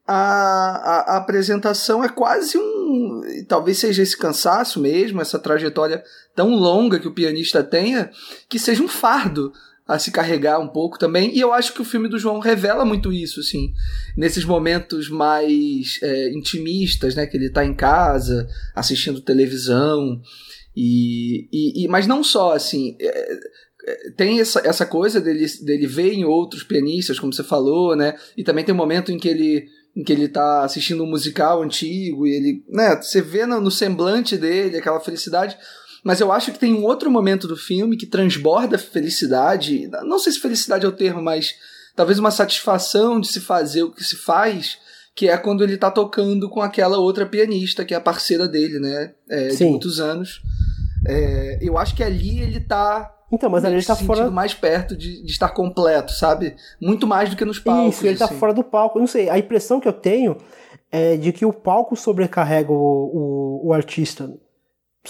a, 0.07 1.13
a, 1.13 1.17
apresentação 1.17 2.03
é 2.03 2.09
quase 2.09 2.57
um. 2.57 3.21
Talvez 3.47 3.77
seja 3.77 4.01
esse 4.01 4.17
cansaço 4.17 4.79
mesmo, 4.79 5.21
essa 5.21 5.37
trajetória 5.37 6.03
tão 6.35 6.55
longa 6.55 6.99
que 6.99 7.07
o 7.07 7.13
pianista 7.13 7.63
tenha, 7.63 8.09
que 8.47 8.57
seja 8.57 8.81
um 8.81 8.87
fardo 8.87 9.51
a 9.87 9.99
se 9.99 10.11
carregar 10.11 10.59
um 10.59 10.67
pouco 10.67 10.97
também. 10.97 11.35
E 11.35 11.39
eu 11.39 11.53
acho 11.53 11.73
que 11.73 11.81
o 11.81 11.85
filme 11.85 12.09
do 12.09 12.19
João 12.19 12.39
revela 12.39 12.85
muito 12.85 13.11
isso, 13.11 13.39
assim, 13.39 13.73
nesses 14.15 14.43
momentos 14.43 15.09
mais 15.09 15.99
é, 16.01 16.29
intimistas, 16.29 17.15
né? 17.15 17.25
Que 17.25 17.37
ele 17.37 17.47
está 17.47 17.65
em 17.65 17.73
casa, 17.73 18.47
assistindo 18.75 19.21
televisão. 19.21 20.21
E, 20.75 21.49
e, 21.51 21.83
e, 21.83 21.87
mas 21.87 22.05
não 22.05 22.23
só 22.23 22.53
assim 22.53 22.95
é, 23.01 23.33
é, 23.87 24.11
tem 24.11 24.39
essa, 24.39 24.59
essa 24.63 24.85
coisa 24.85 25.19
dele, 25.19 25.43
dele 25.63 25.87
ver 25.87 26.13
em 26.13 26.23
outros 26.23 26.61
pianistas 26.61 27.19
como 27.19 27.33
você 27.33 27.43
falou 27.43 27.95
né 27.95 28.15
e 28.37 28.43
também 28.43 28.63
tem 28.63 28.75
um 28.75 28.77
momento 28.77 29.11
em 29.11 29.17
que 29.17 29.27
ele 29.27 29.67
em 29.97 30.03
que 30.03 30.13
ele 30.13 30.27
tá 30.27 30.63
assistindo 30.63 31.03
um 31.03 31.09
musical 31.09 31.63
antigo 31.63 32.27
e 32.27 32.35
ele 32.35 32.63
né 32.69 32.95
você 32.95 33.21
vê 33.21 33.45
no, 33.45 33.59
no 33.59 33.71
semblante 33.71 34.37
dele 34.37 34.77
aquela 34.77 34.99
felicidade 34.99 35.57
mas 36.03 36.21
eu 36.21 36.31
acho 36.31 36.51
que 36.51 36.59
tem 36.59 36.73
um 36.73 36.83
outro 36.83 37.09
momento 37.09 37.47
do 37.47 37.57
filme 37.57 37.97
que 37.97 38.05
transborda 38.05 38.77
felicidade 38.77 39.89
não 40.03 40.19
sei 40.19 40.31
se 40.31 40.39
felicidade 40.39 40.85
é 40.85 40.89
o 40.89 40.93
termo 40.95 41.21
mas 41.21 41.55
talvez 41.95 42.19
uma 42.19 42.31
satisfação 42.31 43.19
de 43.19 43.27
se 43.27 43.39
fazer 43.39 43.83
o 43.83 43.91
que 43.91 44.03
se 44.03 44.15
faz 44.15 44.77
que 45.15 45.27
é 45.27 45.35
quando 45.35 45.63
ele 45.63 45.77
tá 45.77 45.89
tocando 45.89 46.47
com 46.47 46.61
aquela 46.61 46.99
outra 46.99 47.25
pianista 47.25 47.83
que 47.83 47.93
é 47.93 47.97
a 47.97 48.01
parceira 48.01 48.47
dele 48.47 48.79
né 48.79 49.13
é, 49.27 49.47
de 49.47 49.65
muitos 49.65 49.99
anos 49.99 50.41
é, 51.05 51.59
eu 51.61 51.77
acho 51.77 51.95
que 51.95 52.03
ali 52.03 52.39
ele 52.39 52.59
tá. 52.59 53.13
Então, 53.31 53.49
mas 53.49 53.65
ali 53.65 53.75
ele 53.75 53.85
tá 53.85 53.95
fora. 53.95 54.31
mais 54.31 54.53
perto 54.53 54.95
de, 54.95 55.21
de, 55.21 55.31
estar 55.31 55.49
completo, 55.49 56.13
sabe? 56.13 56.55
Muito 56.81 57.05
mais 57.05 57.29
do 57.29 57.35
que 57.35 57.43
nos 57.43 57.59
palcos. 57.59 57.95
Isso, 57.95 58.07
ele 58.07 58.17
tá 58.17 58.25
assim. 58.25 58.33
tá 58.33 58.39
fora 58.39 58.53
do 58.53 58.63
palco. 58.63 58.99
Não 58.99 59.07
sei, 59.07 59.29
a 59.29 59.37
impressão 59.37 59.79
que 59.79 59.87
eu 59.87 59.93
tenho 59.93 60.37
é 60.91 61.17
de 61.17 61.33
que 61.33 61.45
o 61.45 61.51
palco 61.51 61.95
sobrecarrega 61.95 62.71
o, 62.71 62.75
o, 62.75 63.67
o 63.67 63.73
artista. 63.73 64.27
Não 64.27 64.39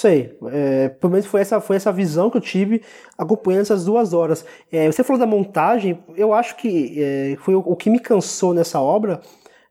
sei, 0.01 0.38
é, 0.51 0.89
pelo 0.89 1.11
menos 1.11 1.26
foi 1.26 1.41
essa, 1.41 1.59
foi 1.59 1.76
essa 1.76 1.91
visão 1.91 2.30
que 2.30 2.38
eu 2.38 2.41
tive 2.41 2.84
acompanhando 3.18 3.61
essas 3.61 3.86
duas 3.86 4.13
horas. 4.13 4.45
É, 4.72 4.88
você 4.88 5.03
falou 5.03 5.20
da 5.20 5.26
montagem, 5.26 6.03
eu 6.15 6.34
acho 6.34 6.55
que 6.55 7.01
é, 7.01 7.36
foi 7.39 7.55
o, 7.55 7.59
o 7.59 7.76
que 7.76 7.89
me 7.89 7.99
cansou 7.99 8.53
nessa 8.53 8.80
obra, 8.80 9.22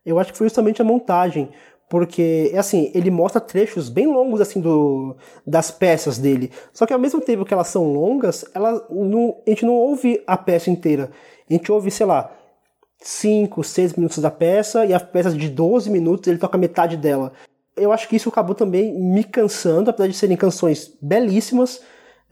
eu 0.04 0.18
acho 0.18 0.32
que 0.32 0.38
foi 0.38 0.46
justamente 0.46 0.80
a 0.80 0.84
montagem 0.84 1.50
porque 1.88 2.52
assim 2.56 2.90
ele 2.94 3.10
mostra 3.10 3.40
trechos 3.40 3.88
bem 3.88 4.06
longos 4.06 4.40
assim 4.40 4.60
do 4.60 5.16
das 5.46 5.70
peças 5.70 6.18
dele. 6.18 6.50
Só 6.72 6.84
que 6.86 6.92
ao 6.92 6.98
mesmo 6.98 7.20
tempo 7.20 7.44
que 7.44 7.54
elas 7.54 7.68
são 7.68 7.92
longas 7.92 8.44
ela 8.54 8.86
não, 8.90 9.36
a 9.46 9.50
gente 9.50 9.64
não 9.64 9.74
ouve 9.74 10.22
a 10.26 10.36
peça 10.36 10.70
inteira. 10.70 11.10
A 11.48 11.52
gente 11.52 11.70
ouve 11.70 11.90
sei 11.90 12.06
lá 12.06 12.32
5, 12.98 13.62
6 13.62 13.94
minutos 13.94 14.18
da 14.18 14.30
peça 14.30 14.84
e 14.84 14.92
a 14.92 14.98
peça 14.98 15.30
de 15.30 15.48
12 15.48 15.90
minutos 15.90 16.26
ele 16.26 16.38
toca 16.38 16.58
metade 16.58 16.96
dela. 16.96 17.32
Eu 17.76 17.92
acho 17.92 18.08
que 18.08 18.16
isso 18.16 18.28
acabou 18.28 18.54
também 18.54 18.92
me 18.98 19.22
cansando 19.22 19.90
apesar 19.90 20.08
de 20.08 20.16
serem 20.16 20.36
canções 20.36 20.92
belíssimas. 21.00 21.80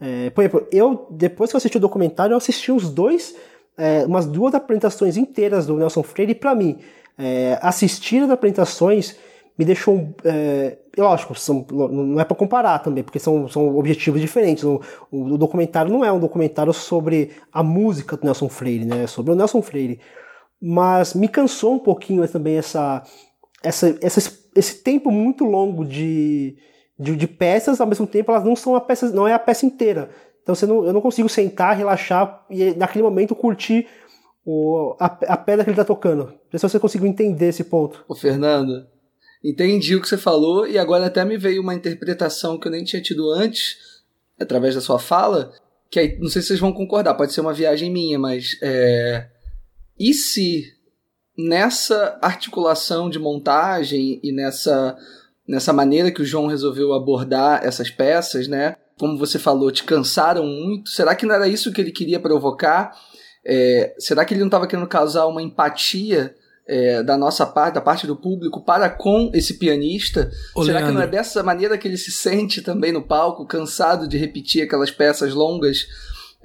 É, 0.01 0.29
por 0.31 0.41
exemplo 0.41 0.67
eu 0.71 1.07
depois 1.11 1.49
que 1.49 1.55
eu 1.55 1.59
assisti 1.59 1.77
o 1.77 1.81
documentário 1.81 2.33
eu 2.33 2.37
assisti 2.37 2.69
os 2.69 2.89
dois 2.89 3.33
é, 3.77 4.05
umas 4.05 4.25
duas 4.25 4.53
apresentações 4.53 5.15
inteiras 5.15 5.65
do 5.65 5.77
Nelson 5.77 6.03
Freire 6.03 6.33
e 6.33 6.35
para 6.35 6.53
mim. 6.55 6.79
É, 7.17 7.57
assistir 7.61 8.21
as 8.23 8.29
apresentações 8.29 9.15
me 9.57 9.65
deixou. 9.65 10.13
É, 10.23 10.77
lógico, 10.97 11.35
são, 11.35 11.65
não 11.71 12.19
é 12.19 12.25
para 12.25 12.35
comparar 12.35 12.79
também, 12.79 13.03
porque 13.03 13.19
são, 13.19 13.47
são 13.47 13.77
objetivos 13.77 14.19
diferentes. 14.19 14.63
O, 14.63 14.81
o, 15.11 15.37
documentário 15.37 15.91
não 15.91 16.03
é 16.03 16.11
um 16.11 16.19
documentário 16.19 16.73
sobre 16.73 17.31
a 17.51 17.63
música 17.63 18.17
do 18.17 18.25
Nelson 18.25 18.49
Freire, 18.49 18.85
né? 18.85 19.03
É 19.03 19.07
sobre 19.07 19.31
o 19.31 19.35
Nelson 19.35 19.61
Freire. 19.61 19.99
Mas 20.61 21.13
me 21.13 21.27
cansou 21.27 21.73
um 21.73 21.79
pouquinho 21.79 22.27
também 22.27 22.57
essa, 22.57 23.03
essa, 23.63 23.97
essa 24.01 24.19
esse 24.55 24.81
tempo 24.81 25.11
muito 25.11 25.43
longo 25.43 25.85
de, 25.85 26.57
de, 26.97 27.15
de, 27.15 27.27
peças, 27.27 27.81
ao 27.81 27.87
mesmo 27.87 28.07
tempo 28.07 28.31
elas 28.31 28.43
não 28.43 28.55
são 28.55 28.75
a 28.75 28.81
peça, 28.81 29.09
não 29.11 29.27
é 29.27 29.33
a 29.33 29.39
peça 29.39 29.65
inteira. 29.65 30.09
Então 30.41 30.55
você 30.55 30.65
não, 30.65 30.85
eu 30.85 30.93
não 30.93 31.01
consigo 31.01 31.27
sentar, 31.27 31.75
relaxar 31.75 32.45
e 32.49 32.73
naquele 32.75 33.03
momento 33.03 33.35
curtir 33.35 33.87
o, 34.45 34.95
a, 34.99 35.05
a 35.05 35.37
pedra 35.37 35.63
que 35.63 35.71
ele 35.71 35.73
está 35.73 35.83
tocando. 35.83 36.25
Não 36.25 36.33
sei 36.51 36.59
se 36.59 36.69
você 36.69 36.79
conseguiu 36.79 37.07
entender 37.07 37.49
esse 37.49 37.63
ponto. 37.63 38.05
Ô 38.07 38.15
Fernando, 38.15 38.87
entendi 39.49 39.95
o 39.95 40.01
que 40.01 40.09
você 40.09 40.17
falou 40.17 40.67
e 40.67 40.77
agora 40.77 41.05
até 41.05 41.23
me 41.23 41.37
veio 41.37 41.61
uma 41.61 41.75
interpretação 41.75 42.57
que 42.57 42.67
eu 42.67 42.71
nem 42.71 42.83
tinha 42.83 43.01
tido 43.01 43.29
antes, 43.31 43.77
através 44.39 44.75
da 44.75 44.81
sua 44.81 44.99
fala, 44.99 45.53
que 45.89 45.99
aí, 45.99 46.17
não 46.19 46.27
sei 46.27 46.41
se 46.41 46.49
vocês 46.49 46.59
vão 46.59 46.73
concordar, 46.73 47.13
pode 47.13 47.33
ser 47.33 47.41
uma 47.41 47.53
viagem 47.53 47.91
minha, 47.91 48.17
mas 48.17 48.57
é, 48.61 49.27
e 49.99 50.13
se 50.13 50.73
nessa 51.37 52.17
articulação 52.21 53.09
de 53.09 53.19
montagem 53.19 54.19
e 54.23 54.31
nessa, 54.31 54.97
nessa 55.47 55.73
maneira 55.73 56.11
que 56.11 56.21
o 56.21 56.25
João 56.25 56.47
resolveu 56.47 56.93
abordar 56.93 57.63
essas 57.63 57.89
peças, 57.89 58.47
né? 58.47 58.75
Como 58.97 59.17
você 59.17 59.37
falou, 59.37 59.71
te 59.71 59.83
cansaram 59.83 60.45
muito. 60.45 60.89
Será 60.89 61.15
que 61.15 61.25
não 61.25 61.35
era 61.35 61.47
isso 61.47 61.71
que 61.71 61.81
ele 61.81 61.91
queria 61.91 62.19
provocar? 62.19 62.93
É, 63.45 63.93
será 63.99 64.23
que 64.23 64.33
ele 64.33 64.39
não 64.39 64.47
estava 64.47 64.67
querendo 64.67 64.87
causar 64.87 65.27
uma 65.27 65.41
empatia 65.41 66.33
é, 66.67 67.03
da 67.03 67.17
nossa 67.17 67.45
parte, 67.45 67.75
da 67.75 67.81
parte 67.81 68.07
do 68.07 68.15
público, 68.15 68.63
para 68.63 68.89
com 68.89 69.29
esse 69.33 69.55
pianista? 69.59 70.31
Ô, 70.55 70.63
Será 70.63 70.79
Leandro. 70.79 70.93
que 70.93 70.97
não 70.97 71.03
é 71.03 71.07
dessa 71.07 71.43
maneira 71.43 71.77
que 71.77 71.87
ele 71.87 71.97
se 71.97 72.11
sente 72.11 72.61
também 72.61 72.91
no 72.91 73.03
palco, 73.03 73.45
cansado 73.45 74.07
de 74.07 74.17
repetir 74.17 74.63
aquelas 74.63 74.91
peças 74.91 75.33
longas? 75.33 75.87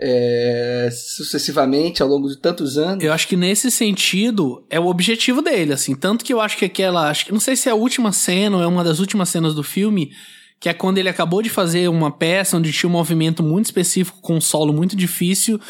É, 0.03 0.89
sucessivamente 0.91 2.03
ao 2.03 2.09
longo 2.09 2.27
de 2.27 2.39
tantos 2.39 2.79
anos. 2.79 3.05
Eu 3.05 3.13
acho 3.13 3.29
que 3.29 3.37
nesse 3.37 3.71
sentido 3.71 4.65
é 4.71 4.81
o 4.81 4.87
objetivo 4.87 5.43
dele, 5.43 5.75
assim, 5.75 5.95
tanto 5.95 6.25
que 6.25 6.33
eu 6.33 6.41
acho 6.41 6.57
que 6.57 6.65
aquela, 6.65 7.11
acho 7.11 7.31
não 7.31 7.41
sei 7.41 7.55
se 7.55 7.69
é 7.69 7.73
a 7.73 7.75
última 7.75 8.11
cena 8.11 8.57
ou 8.57 8.63
é 8.63 8.67
uma 8.67 8.83
das 8.83 8.99
últimas 8.99 9.29
cenas 9.29 9.55
do 9.55 9.63
filme, 9.63 10.11
que 10.59 10.71
é 10.71 10.73
quando 10.73 10.97
ele 10.97 11.11
acabou 11.11 11.43
de 11.43 11.51
fazer 11.51 11.87
uma 11.89 12.11
peça 12.11 12.57
onde 12.57 12.73
tinha 12.73 12.89
um 12.89 12.93
movimento 12.93 13.43
muito 13.43 13.67
específico 13.67 14.23
com 14.23 14.37
um 14.37 14.41
solo 14.41 14.73
muito 14.73 14.97
difícil 14.97 15.61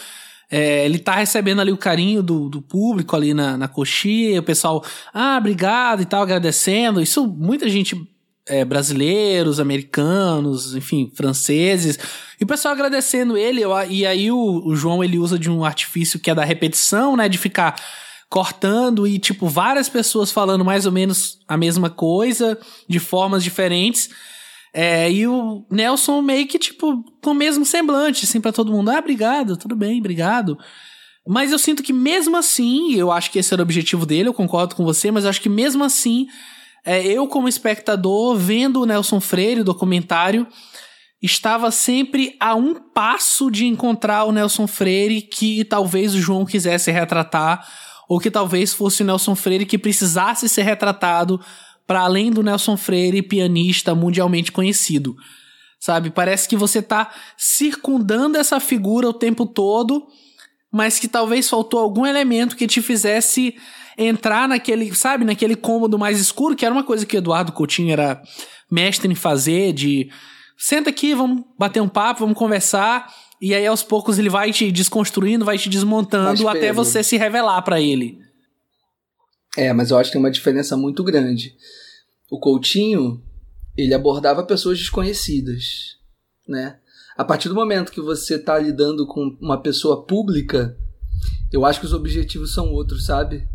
é, 0.51 0.85
ele 0.85 0.99
tá 0.99 1.15
recebendo 1.15 1.61
ali 1.61 1.71
o 1.71 1.77
carinho 1.77 2.23
do, 2.23 2.49
do 2.49 2.61
público 2.61 3.15
ali 3.15 3.33
na, 3.33 3.57
na 3.57 3.69
coxinha, 3.69 4.41
o 4.41 4.43
pessoal, 4.43 4.85
ah, 5.15 5.37
obrigado 5.39 6.03
e 6.03 6.05
tal, 6.05 6.23
agradecendo. 6.23 7.01
Isso, 7.01 7.27
muita 7.27 7.69
gente 7.69 7.97
é, 8.49 8.65
brasileiros, 8.65 9.61
americanos, 9.61 10.75
enfim, 10.75 11.11
franceses, 11.15 11.99
e 12.41 12.45
o 12.45 12.47
pessoal 12.47 12.75
agradecendo 12.75 13.37
ele, 13.37 13.63
e 13.89 14.05
aí 14.05 14.33
o, 14.33 14.63
o, 14.67 14.75
João 14.75 15.05
ele 15.05 15.19
usa 15.19 15.39
de 15.39 15.49
um 15.49 15.65
artifício 15.65 16.19
que 16.19 16.31
é 16.31 16.35
da 16.35 16.45
repetição, 16.45 17.17
né, 17.17 17.29
de 17.29 17.39
ficar 17.39 17.77
cortando 18.29 19.07
e 19.07 19.19
tipo 19.19 19.49
várias 19.49 19.89
pessoas 19.89 20.31
falando 20.33 20.65
mais 20.65 20.87
ou 20.87 20.93
menos 20.93 21.39
a 21.47 21.57
mesma 21.57 21.91
coisa 21.91 22.59
de 22.89 22.99
formas 22.99 23.45
diferentes. 23.45 24.09
É, 24.73 25.11
e 25.11 25.27
o 25.27 25.67
Nelson 25.71 26.23
meio 26.23 26.47
que, 26.47 26.59
tipo, 26.59 27.05
com 27.23 27.31
o 27.31 27.35
mesmo 27.35 27.65
semblante, 27.65 28.25
assim, 28.25 28.41
pra 28.41 28.53
todo 28.53 28.73
mundo. 28.73 28.91
Ah, 28.91 28.99
obrigado, 28.99 29.57
tudo 29.57 29.75
bem, 29.75 29.99
obrigado. 29.99 30.57
Mas 31.27 31.53
eu 31.53 31.59
sinto 31.59 31.83
que 31.83 31.93
mesmo 31.93 32.37
assim, 32.37 32.95
eu 32.95 33.11
acho 33.11 33.31
que 33.31 33.39
esse 33.39 33.53
era 33.53 33.63
o 33.63 33.65
objetivo 33.65 34.07
dele, 34.07 34.29
eu 34.29 34.35
concordo 34.35 34.75
com 34.75 34.85
você, 34.85 35.11
mas 35.11 35.25
eu 35.25 35.31
acho 35.31 35.41
que 35.41 35.49
mesmo 35.49 35.85
assim, 35.85 36.27
é, 36.85 37.05
eu 37.07 37.27
como 37.27 37.49
espectador, 37.49 38.37
vendo 38.37 38.81
o 38.81 38.87
Nelson 38.87 39.21
Freire, 39.21 39.61
o 39.61 39.65
documentário, 39.65 40.47
estava 41.23 41.71
sempre 41.71 42.37
a 42.41 42.55
um 42.55 42.75
passo 42.75 43.51
de 43.51 43.67
encontrar 43.67 44.25
o 44.25 44.33
Nelson 44.33 44.67
Freire 44.67 45.21
que 45.21 45.65
talvez 45.65 46.15
o 46.15 46.21
João 46.21 46.47
quisesse 46.47 46.91
retratar, 46.91 47.67
ou 48.09 48.19
que 48.19 48.31
talvez 48.31 48.73
fosse 48.73 49.03
o 49.03 49.07
Nelson 49.07 49.35
Freire 49.37 49.67
que 49.67 49.79
precisasse 49.79 50.49
ser 50.49 50.63
retratado 50.63 51.41
para 51.91 52.03
além 52.03 52.31
do 52.31 52.41
Nelson 52.41 52.77
Freire, 52.77 53.21
pianista 53.21 53.97
mundialmente 53.97 54.53
conhecido. 54.53 55.17
Sabe? 55.81 56.09
Parece 56.09 56.49
que 56.49 56.57
você 56.57 56.81
tá 56.81 57.11
circundando 57.37 58.39
essa 58.39 58.61
figura 58.61 59.09
o 59.09 59.13
tempo 59.13 59.45
todo, 59.45 60.07
mas 60.73 61.01
que 61.01 61.09
talvez 61.09 61.49
faltou 61.49 61.81
algum 61.81 62.07
elemento 62.07 62.55
que 62.55 62.69
te 62.69 62.81
fizesse 62.81 63.57
entrar 63.99 64.49
naquele, 64.49 64.95
sabe, 64.95 65.25
naquele 65.25 65.57
cômodo 65.57 65.99
mais 65.99 66.21
escuro, 66.21 66.55
que 66.55 66.65
era 66.65 66.73
uma 66.73 66.85
coisa 66.85 67.05
que 67.05 67.17
Eduardo 67.17 67.51
Coutinho 67.51 67.91
era 67.91 68.23
mestre 68.71 69.11
em 69.11 69.17
fazer, 69.17 69.73
de 69.73 70.09
senta 70.57 70.91
aqui, 70.91 71.13
vamos 71.13 71.43
bater 71.59 71.83
um 71.83 71.89
papo, 71.89 72.21
vamos 72.21 72.39
conversar, 72.39 73.13
e 73.43 73.53
aí 73.53 73.67
aos 73.67 73.83
poucos 73.83 74.17
ele 74.17 74.31
vai 74.31 74.53
te 74.53 74.71
desconstruindo, 74.71 75.45
vai 75.45 75.59
te 75.59 75.69
desmontando 75.69 76.47
até 76.47 76.73
você 76.73 77.03
se 77.03 77.17
revelar 77.17 77.61
para 77.63 77.81
ele. 77.81 78.17
É, 79.57 79.73
mas 79.73 79.91
eu 79.91 79.99
acho 79.99 80.11
que 80.11 80.13
tem 80.13 80.23
uma 80.23 80.31
diferença 80.31 80.77
muito 80.77 81.03
grande. 81.03 81.53
O 82.31 82.39
Coutinho, 82.39 83.23
ele 83.77 83.95
abordava 83.95 84.45
pessoas 84.45 84.79
desconhecidas, 84.79 85.97
né? 86.47 86.79
A 87.17 87.25
partir 87.25 87.49
do 87.49 87.55
momento 87.55 87.93
que 87.93 88.01
você 88.01 88.37
está 88.37 88.59
lidando 88.59 89.07
com 89.07 89.37
uma 89.41 89.61
pessoa 89.61 90.07
pública, 90.07 90.77
eu 91.53 91.67
acho 91.67 91.81
que 91.81 91.87
os 91.87 91.93
objetivos 91.93 92.55
são 92.55 92.73
outros, 92.73 93.05
sabe? 93.05 93.47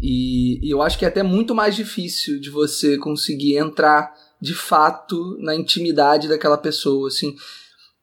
E, 0.00 0.58
e, 0.66 0.70
eu 0.70 0.82
acho 0.82 0.98
que 0.98 1.04
é 1.04 1.08
até 1.08 1.22
muito 1.22 1.54
mais 1.54 1.76
difícil 1.76 2.40
de 2.40 2.50
você 2.50 2.96
conseguir 2.98 3.56
entrar 3.56 4.12
de 4.40 4.54
fato 4.54 5.36
na 5.40 5.54
intimidade 5.54 6.28
daquela 6.28 6.58
pessoa, 6.58 7.08
assim. 7.08 7.36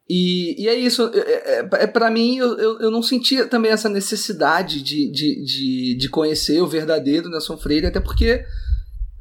E, 0.09 0.63
e 0.63 0.67
é 0.67 0.75
isso, 0.75 1.11
é, 1.13 1.59
é, 1.59 1.69
é 1.83 1.87
para 1.87 2.09
mim, 2.09 2.37
eu, 2.37 2.57
eu, 2.57 2.79
eu, 2.79 2.91
não 2.91 3.03
sentia 3.03 3.45
também 3.45 3.71
essa 3.71 3.89
necessidade 3.89 4.81
de, 4.81 5.11
de, 5.11 5.43
de, 5.43 5.97
de, 5.99 6.09
conhecer 6.09 6.61
o 6.61 6.67
verdadeiro 6.67 7.29
Nelson 7.29 7.57
Freire, 7.57 7.85
até 7.85 7.99
porque 7.99 8.43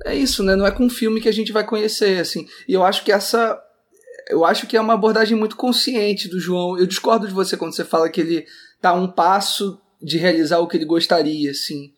é 0.04 0.14
isso, 0.14 0.42
né? 0.42 0.54
Não 0.54 0.66
é 0.66 0.70
com 0.70 0.84
um 0.84 0.90
filme 0.90 1.20
que 1.20 1.28
a 1.28 1.32
gente 1.32 1.52
vai 1.52 1.64
conhecer, 1.64 2.20
assim. 2.20 2.46
E 2.66 2.74
eu 2.74 2.84
acho 2.84 3.04
que 3.04 3.12
essa. 3.12 3.60
Eu 4.28 4.44
acho 4.44 4.66
que 4.66 4.76
é 4.76 4.80
uma 4.80 4.94
abordagem 4.94 5.36
muito 5.36 5.56
consciente 5.56 6.28
do 6.28 6.38
João. 6.38 6.78
Eu 6.78 6.86
discordo 6.86 7.26
de 7.26 7.32
você 7.32 7.56
quando 7.56 7.74
você 7.74 7.84
fala 7.84 8.10
que 8.10 8.20
ele 8.20 8.46
tá 8.80 8.90
a 8.90 8.94
um 8.94 9.08
passo 9.08 9.80
de 10.02 10.18
realizar 10.18 10.58
o 10.58 10.68
que 10.68 10.76
ele 10.76 10.84
gostaria, 10.84 11.50
assim. 11.50 11.92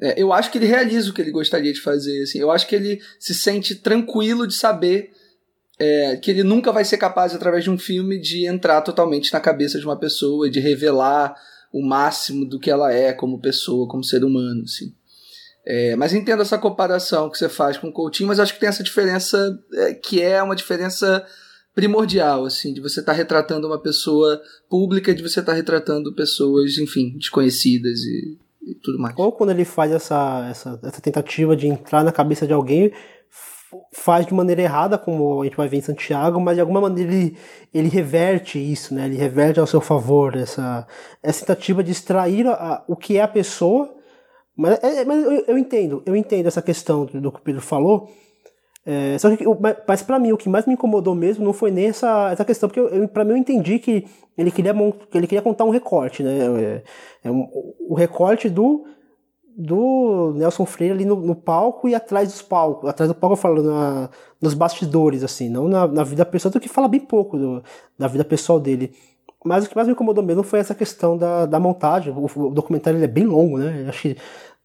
É, 0.00 0.20
eu 0.20 0.32
acho 0.32 0.50
que 0.50 0.58
ele 0.58 0.66
realiza 0.66 1.10
o 1.10 1.14
que 1.14 1.22
ele 1.22 1.30
gostaria 1.30 1.72
de 1.72 1.80
fazer, 1.80 2.22
assim. 2.22 2.38
Eu 2.38 2.50
acho 2.50 2.66
que 2.66 2.76
ele 2.76 3.00
se 3.18 3.34
sente 3.34 3.74
tranquilo 3.74 4.46
de 4.46 4.54
saber 4.54 5.10
é, 5.78 6.16
que 6.16 6.30
ele 6.30 6.42
nunca 6.42 6.70
vai 6.70 6.84
ser 6.84 6.98
capaz, 6.98 7.34
através 7.34 7.64
de 7.64 7.70
um 7.70 7.78
filme, 7.78 8.20
de 8.20 8.46
entrar 8.46 8.82
totalmente 8.82 9.32
na 9.32 9.40
cabeça 9.40 9.78
de 9.78 9.84
uma 9.84 9.96
pessoa 9.96 10.50
de 10.50 10.60
revelar 10.60 11.34
o 11.72 11.82
máximo 11.84 12.44
do 12.44 12.60
que 12.60 12.70
ela 12.70 12.92
é 12.92 13.12
como 13.12 13.40
pessoa, 13.40 13.88
como 13.88 14.04
ser 14.04 14.24
humano, 14.24 14.64
assim. 14.64 14.94
É, 15.64 15.94
mas 15.96 16.12
entendo 16.12 16.42
essa 16.42 16.58
comparação 16.58 17.30
que 17.30 17.38
você 17.38 17.48
faz 17.48 17.76
com 17.76 17.88
o 17.88 17.92
Coutinho, 17.92 18.28
mas 18.28 18.40
acho 18.40 18.54
que 18.54 18.60
tem 18.60 18.68
essa 18.68 18.82
diferença 18.82 19.58
é, 19.74 19.94
que 19.94 20.20
é 20.20 20.42
uma 20.42 20.56
diferença 20.56 21.24
primordial, 21.74 22.44
assim, 22.44 22.74
de 22.74 22.80
você 22.80 23.00
estar 23.00 23.12
tá 23.12 23.18
retratando 23.18 23.66
uma 23.66 23.80
pessoa 23.80 24.40
pública, 24.68 25.14
de 25.14 25.22
você 25.22 25.40
estar 25.40 25.52
tá 25.52 25.56
retratando 25.56 26.14
pessoas, 26.14 26.78
enfim, 26.78 27.16
desconhecidas 27.16 28.00
e, 28.00 28.38
e, 28.62 28.74
tudo 28.82 28.98
mais. 28.98 29.14
Ou 29.16 29.32
quando 29.32 29.50
ele 29.50 29.64
faz 29.64 29.92
essa, 29.92 30.48
essa, 30.50 30.80
essa 30.82 31.00
tentativa 31.00 31.56
de 31.56 31.68
entrar 31.68 32.04
na 32.04 32.12
cabeça 32.12 32.46
de 32.46 32.52
alguém, 32.52 32.92
faz 33.92 34.26
de 34.26 34.34
maneira 34.34 34.62
errada, 34.62 34.98
como 34.98 35.40
a 35.40 35.44
gente 35.44 35.56
vai 35.56 35.68
ver 35.68 35.78
em 35.78 35.82
Santiago, 35.82 36.40
mas 36.40 36.56
de 36.56 36.60
alguma 36.60 36.80
maneira 36.80 37.12
ele, 37.12 37.36
ele 37.72 37.88
reverte 37.88 38.58
isso, 38.58 38.94
né? 38.94 39.06
Ele 39.06 39.16
reverte 39.16 39.60
ao 39.60 39.66
seu 39.66 39.80
favor 39.80 40.36
essa, 40.36 40.86
essa 41.22 41.40
tentativa 41.40 41.82
de 41.82 41.92
extrair 41.92 42.46
a, 42.46 42.84
o 42.86 42.96
que 42.96 43.16
é 43.16 43.22
a 43.22 43.28
pessoa. 43.28 43.94
Mas, 44.56 44.82
é, 44.82 45.04
mas 45.04 45.24
eu, 45.24 45.44
eu, 45.48 45.58
entendo, 45.58 46.02
eu 46.04 46.14
entendo 46.14 46.46
essa 46.46 46.62
questão 46.62 47.06
do, 47.06 47.20
do 47.20 47.32
que 47.32 47.38
o 47.38 47.42
Pedro 47.42 47.62
falou. 47.62 48.10
É, 48.84 49.16
só 49.16 49.34
que, 49.34 49.44
mas 49.86 50.02
para 50.02 50.18
mim 50.18 50.32
o 50.32 50.36
que 50.36 50.48
mais 50.48 50.66
me 50.66 50.74
incomodou 50.74 51.14
mesmo 51.14 51.44
não 51.44 51.52
foi 51.52 51.70
nem 51.70 51.86
essa, 51.86 52.32
essa 52.32 52.44
questão, 52.44 52.68
porque 52.68 52.80
eu, 52.80 53.06
para 53.06 53.24
mim 53.24 53.30
eu 53.30 53.36
entendi 53.36 53.78
que 53.78 54.04
ele 54.36 54.50
queria 54.50 54.74
que 55.08 55.16
ele 55.16 55.28
queria 55.28 55.42
contar 55.42 55.64
um 55.64 55.70
recorte, 55.70 56.24
né? 56.24 56.38
É, 56.60 56.82
é 57.28 57.30
um, 57.30 57.48
o 57.88 57.94
recorte 57.94 58.48
do 58.48 58.84
do 59.56 60.32
Nelson 60.34 60.64
Freire 60.64 60.94
ali 60.94 61.04
no, 61.04 61.16
no, 61.16 61.34
palco 61.34 61.88
e 61.88 61.94
atrás 61.94 62.28
dos 62.28 62.42
palcos. 62.42 62.88
Atrás 62.88 63.08
do 63.10 63.14
palco 63.14 63.34
eu 63.34 63.40
falo 63.40 63.62
na, 63.62 64.08
nos 64.40 64.54
bastidores, 64.54 65.22
assim, 65.22 65.48
não 65.48 65.68
na, 65.68 65.86
na 65.86 66.02
vida 66.02 66.24
pessoal, 66.24 66.52
que 66.52 66.68
fala 66.68 66.88
bem 66.88 67.00
pouco 67.00 67.38
do, 67.38 67.62
da 67.98 68.08
vida 68.08 68.24
pessoal 68.24 68.58
dele. 68.58 68.92
Mas 69.44 69.64
o 69.64 69.68
que 69.68 69.74
mais 69.74 69.88
me 69.88 69.92
incomodou 69.92 70.24
mesmo 70.24 70.42
foi 70.42 70.60
essa 70.60 70.74
questão 70.74 71.16
da, 71.16 71.46
da 71.46 71.58
montagem. 71.58 72.12
O, 72.12 72.26
o 72.26 72.50
documentário 72.50 72.96
ele 72.96 73.04
é 73.04 73.08
bem 73.08 73.24
longo, 73.24 73.58
né? 73.58 73.86
acho 73.88 74.02
que 74.02 74.16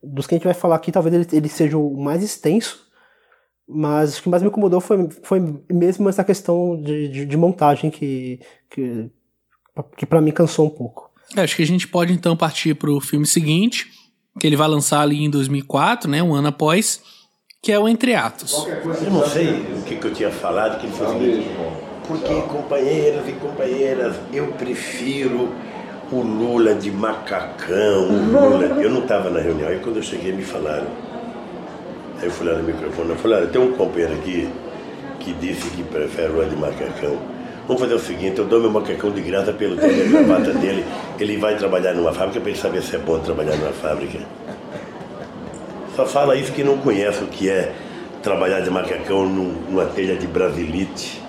dos 0.01 0.27
que 0.27 0.35
a 0.35 0.37
gente 0.37 0.45
vai 0.45 0.53
falar 0.53 0.75
aqui, 0.75 0.91
talvez 0.91 1.13
ele, 1.13 1.27
ele 1.31 1.49
seja 1.49 1.77
o 1.77 1.97
mais 1.97 2.23
extenso. 2.23 2.85
Mas 3.67 4.17
o 4.17 4.23
que 4.23 4.29
mais 4.29 4.41
me 4.41 4.47
incomodou 4.47 4.79
foi, 4.79 5.09
foi 5.23 5.61
mesmo 5.69 6.07
essa 6.07 6.23
questão 6.23 6.81
de, 6.81 7.09
de, 7.09 7.25
de 7.25 7.37
montagem 7.37 7.89
que, 7.89 8.39
que, 8.69 9.09
que 9.97 10.05
para 10.05 10.21
mim 10.21 10.31
cansou 10.31 10.67
um 10.67 10.69
pouco. 10.69 11.11
É, 11.35 11.41
acho 11.41 11.55
que 11.55 11.63
a 11.63 11.67
gente 11.67 11.87
pode 11.87 12.13
então 12.13 12.37
partir 12.37 12.75
para 12.75 12.89
o 12.89 13.01
filme 13.01 13.25
seguinte, 13.25 13.87
que 14.39 14.47
ele 14.47 14.55
vai 14.55 14.69
lançar 14.69 15.01
ali 15.01 15.21
em 15.21 15.29
2004, 15.29 16.09
né, 16.09 16.23
um 16.23 16.33
ano 16.33 16.47
após, 16.47 17.01
que 17.61 17.71
é 17.71 17.77
o 17.77 17.89
Entre 17.89 18.15
Atos. 18.15 18.65
Eu 19.03 19.11
não 19.11 19.27
sei 19.27 19.49
o 19.49 19.83
que, 19.83 19.97
que 19.97 20.07
eu 20.07 20.13
tinha 20.13 20.31
falado, 20.31 20.79
que 20.79 20.85
ele 20.85 20.93
falou 20.93 21.17
assim, 21.17 21.86
porque 22.07 22.41
companheiros 22.47 23.27
e 23.27 23.33
companheiras, 23.33 24.15
eu 24.33 24.47
prefiro 24.47 25.49
o 26.11 26.21
Lula 26.21 26.73
de 26.73 26.89
macacão, 26.89 28.09
o 28.09 28.31
Lula. 28.31 28.81
Eu 28.81 28.89
não 28.89 29.01
estava 29.01 29.29
na 29.29 29.39
reunião, 29.39 29.69
aí 29.69 29.79
quando 29.79 29.97
eu 29.97 30.03
cheguei 30.03 30.31
me 30.31 30.43
falaram. 30.43 30.87
Aí 32.19 32.25
eu 32.25 32.31
fui 32.31 32.47
lá 32.47 32.57
no 32.57 32.63
microfone, 32.63 33.09
eu 33.09 33.15
falei, 33.17 33.47
tem 33.47 33.61
um 33.61 33.73
companheiro 33.73 34.13
aqui 34.13 34.49
que 35.19 35.33
disse 35.33 35.69
que 35.71 35.83
prefere 35.83 36.29
o 36.29 36.33
Lula 36.33 36.45
de 36.45 36.55
macacão. 36.55 37.17
Vamos 37.67 37.81
fazer 37.81 37.95
o 37.95 37.99
seguinte, 37.99 38.39
eu 38.39 38.45
dou 38.45 38.61
meu 38.61 38.71
macacão 38.71 39.11
de 39.11 39.19
graça 39.19 39.51
pelo 39.51 39.75
tempo 39.75 39.93
da 39.93 40.05
gravata 40.05 40.53
dele. 40.53 40.85
Ele 41.19 41.35
vai 41.35 41.57
trabalhar 41.57 41.93
numa 41.93 42.13
fábrica 42.13 42.39
para 42.39 42.49
ele 42.49 42.57
saber 42.57 42.81
se 42.81 42.95
é 42.95 42.99
bom 42.99 43.19
trabalhar 43.19 43.57
numa 43.57 43.73
fábrica. 43.73 44.19
Só 45.93 46.05
fala 46.05 46.37
isso 46.37 46.53
que 46.53 46.63
não 46.63 46.77
conhece 46.77 47.21
o 47.23 47.27
que 47.27 47.49
é 47.49 47.73
trabalhar 48.23 48.61
de 48.61 48.69
macacão 48.69 49.25
numa 49.25 49.83
telha 49.85 50.15
de 50.15 50.25
brasilite. 50.27 51.26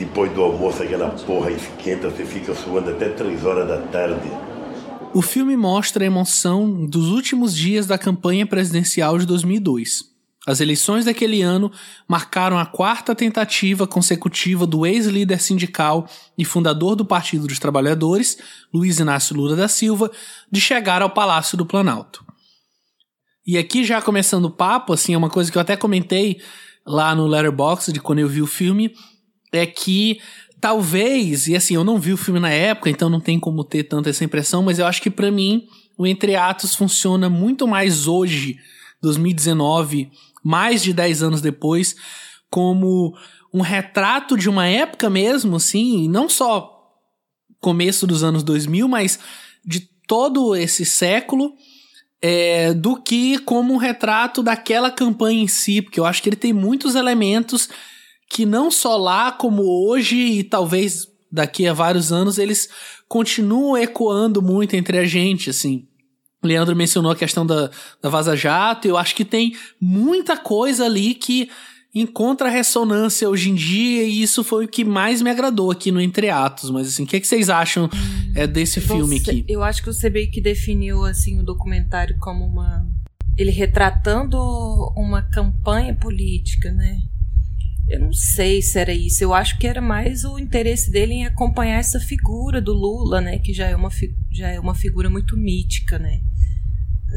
Depois 0.00 0.32
do 0.32 0.40
almoço, 0.40 0.82
aquela 0.82 1.10
porra 1.10 1.50
esquenta, 1.50 2.08
você 2.08 2.24
fica 2.24 2.54
suando 2.54 2.88
até 2.88 3.10
três 3.10 3.44
horas 3.44 3.68
da 3.68 3.82
tarde. 3.88 4.30
O 5.12 5.20
filme 5.20 5.54
mostra 5.58 6.02
a 6.02 6.06
emoção 6.06 6.86
dos 6.86 7.08
últimos 7.08 7.54
dias 7.54 7.86
da 7.86 7.98
campanha 7.98 8.46
presidencial 8.46 9.18
de 9.18 9.26
2002. 9.26 10.06
As 10.46 10.58
eleições 10.58 11.04
daquele 11.04 11.42
ano 11.42 11.70
marcaram 12.08 12.58
a 12.58 12.64
quarta 12.64 13.14
tentativa 13.14 13.86
consecutiva 13.86 14.66
do 14.66 14.86
ex-líder 14.86 15.38
sindical 15.38 16.08
e 16.38 16.46
fundador 16.46 16.96
do 16.96 17.04
Partido 17.04 17.46
dos 17.46 17.58
Trabalhadores, 17.58 18.38
Luiz 18.72 18.98
Inácio 19.00 19.36
Lula 19.36 19.54
da 19.54 19.68
Silva, 19.68 20.10
de 20.50 20.62
chegar 20.62 21.02
ao 21.02 21.10
Palácio 21.10 21.58
do 21.58 21.66
Planalto. 21.66 22.24
E 23.46 23.58
aqui 23.58 23.84
já 23.84 24.00
começando 24.00 24.46
o 24.46 24.50
papo, 24.50 24.94
assim, 24.94 25.12
é 25.12 25.18
uma 25.18 25.28
coisa 25.28 25.52
que 25.52 25.58
eu 25.58 25.62
até 25.62 25.76
comentei 25.76 26.40
lá 26.86 27.14
no 27.14 27.26
Letterboxd 27.26 27.92
de 27.92 28.00
quando 28.00 28.20
eu 28.20 28.28
vi 28.28 28.40
o 28.40 28.46
filme, 28.46 28.94
é 29.52 29.66
que 29.66 30.20
talvez, 30.60 31.46
e 31.46 31.56
assim, 31.56 31.74
eu 31.74 31.84
não 31.84 31.98
vi 31.98 32.12
o 32.12 32.16
filme 32.16 32.38
na 32.38 32.50
época, 32.50 32.90
então 32.90 33.08
não 33.08 33.20
tem 33.20 33.40
como 33.40 33.64
ter 33.64 33.84
tanta 33.84 34.10
essa 34.10 34.24
impressão, 34.24 34.62
mas 34.62 34.78
eu 34.78 34.86
acho 34.86 35.00
que 35.00 35.10
para 35.10 35.30
mim 35.30 35.66
o 35.96 36.06
Entre 36.06 36.36
Atos 36.36 36.74
funciona 36.74 37.28
muito 37.28 37.66
mais 37.66 38.06
hoje, 38.06 38.58
2019, 39.02 40.10
mais 40.44 40.82
de 40.82 40.92
10 40.92 41.22
anos 41.22 41.40
depois, 41.40 41.94
como 42.50 43.16
um 43.52 43.60
retrato 43.60 44.36
de 44.36 44.48
uma 44.48 44.66
época 44.66 45.08
mesmo, 45.10 45.56
assim, 45.56 46.08
não 46.08 46.28
só 46.28 46.78
começo 47.60 48.06
dos 48.06 48.22
anos 48.22 48.42
2000, 48.42 48.88
mas 48.88 49.18
de 49.64 49.80
todo 50.06 50.54
esse 50.56 50.84
século, 50.84 51.52
é, 52.22 52.74
do 52.74 52.96
que 52.96 53.38
como 53.38 53.72
um 53.72 53.76
retrato 53.76 54.42
daquela 54.42 54.90
campanha 54.90 55.42
em 55.42 55.48
si, 55.48 55.80
porque 55.80 55.98
eu 55.98 56.04
acho 56.04 56.22
que 56.22 56.28
ele 56.28 56.36
tem 56.36 56.52
muitos 56.52 56.94
elementos 56.94 57.68
que 58.30 58.46
não 58.46 58.70
só 58.70 58.96
lá, 58.96 59.32
como 59.32 59.64
hoje 59.64 60.16
e 60.16 60.44
talvez 60.44 61.08
daqui 61.30 61.66
a 61.66 61.74
vários 61.74 62.12
anos, 62.12 62.38
eles 62.38 62.68
continuam 63.08 63.76
ecoando 63.76 64.40
muito 64.40 64.76
entre 64.76 64.98
a 64.98 65.04
gente, 65.04 65.50
assim. 65.50 65.88
Leandro 66.42 66.76
mencionou 66.76 67.10
a 67.10 67.16
questão 67.16 67.44
da, 67.44 67.70
da 68.00 68.08
Vaza 68.08 68.36
Jato, 68.36 68.86
eu 68.86 68.96
acho 68.96 69.14
que 69.14 69.24
tem 69.24 69.54
muita 69.80 70.36
coisa 70.36 70.86
ali 70.86 71.12
que 71.12 71.50
encontra 71.92 72.48
ressonância 72.48 73.28
hoje 73.28 73.50
em 73.50 73.54
dia 73.54 74.04
e 74.04 74.22
isso 74.22 74.44
foi 74.44 74.64
o 74.64 74.68
que 74.68 74.84
mais 74.84 75.20
me 75.20 75.28
agradou 75.28 75.72
aqui 75.72 75.90
no 75.90 76.00
Entre 76.00 76.30
Atos. 76.30 76.70
Mas 76.70 76.86
assim, 76.86 77.02
o 77.02 77.06
que, 77.06 77.16
é 77.16 77.20
que 77.20 77.26
vocês 77.26 77.50
acham 77.50 77.90
é, 78.34 78.46
desse 78.46 78.80
você, 78.80 78.94
filme 78.94 79.16
aqui? 79.18 79.44
Eu 79.48 79.62
acho 79.62 79.82
que 79.82 79.92
você 79.92 80.08
meio 80.08 80.30
que 80.30 80.40
definiu 80.40 81.04
assim 81.04 81.40
o 81.40 81.42
documentário 81.42 82.16
como 82.18 82.46
uma 82.46 82.86
ele 83.36 83.50
retratando 83.50 84.38
uma 84.96 85.22
campanha 85.22 85.94
política, 85.94 86.70
né? 86.70 87.00
Eu 87.90 87.98
não 87.98 88.12
sei 88.12 88.62
se 88.62 88.78
era 88.78 88.94
isso. 88.94 89.24
Eu 89.24 89.34
acho 89.34 89.58
que 89.58 89.66
era 89.66 89.80
mais 89.80 90.24
o 90.24 90.38
interesse 90.38 90.92
dele 90.92 91.12
em 91.12 91.26
acompanhar 91.26 91.80
essa 91.80 91.98
figura 91.98 92.60
do 92.60 92.72
Lula, 92.72 93.20
né? 93.20 93.40
Que 93.40 93.52
já 93.52 93.66
é 93.66 93.74
uma, 93.74 93.90
já 94.30 94.48
é 94.48 94.60
uma 94.60 94.76
figura 94.76 95.10
muito 95.10 95.36
mítica, 95.36 95.98
né? 95.98 96.20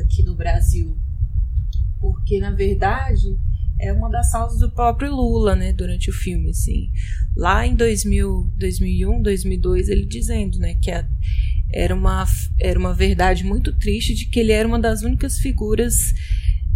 Aqui 0.03 0.24
no 0.24 0.36
Brasil. 0.36 0.97
Porque, 2.01 2.39
na 2.39 2.49
verdade, 2.49 3.38
é 3.80 3.93
uma 3.93 4.09
das 4.09 4.32
falas 4.32 4.57
do 4.57 4.71
próprio 4.71 5.15
Lula, 5.15 5.55
né? 5.55 5.71
Durante 5.71 6.09
o 6.09 6.13
filme, 6.13 6.49
assim. 6.49 6.89
Lá 7.36 7.67
em 7.67 7.76
2000, 7.76 8.51
2001, 8.57 9.21
2002, 9.21 9.89
ele 9.89 10.07
dizendo, 10.07 10.57
né? 10.57 10.74
Que 10.82 10.89
a, 10.89 11.07
era, 11.71 11.93
uma, 11.93 12.26
era 12.59 12.80
uma 12.80 12.95
verdade 12.95 13.43
muito 13.43 13.71
triste 13.78 14.15
de 14.15 14.26
que 14.26 14.39
ele 14.39 14.51
era 14.51 14.67
uma 14.67 14.80
das 14.80 15.03
únicas 15.03 15.38
figuras... 15.38 16.15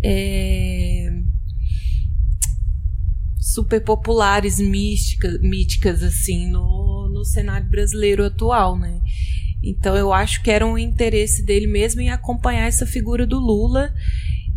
É, 0.04 1.10
super 3.58 3.82
populares, 3.84 4.60
místicas, 4.60 5.42
míticas, 5.42 6.04
assim, 6.04 6.48
no, 6.48 7.10
no 7.10 7.26
cenário 7.26 7.68
brasileiro 7.68 8.24
atual, 8.24 8.78
né? 8.78 9.02
Então 9.64 9.96
eu 9.96 10.14
acho 10.14 10.44
que 10.44 10.52
era 10.52 10.66
um 10.66 10.78
interesse 10.78 11.44
dele 11.44 11.66
mesmo 11.66 12.00
em 12.00 12.12
acompanhar 12.12 12.68
essa 12.68 12.86
figura 12.86 13.26
do 13.26 13.40
Lula. 13.40 13.92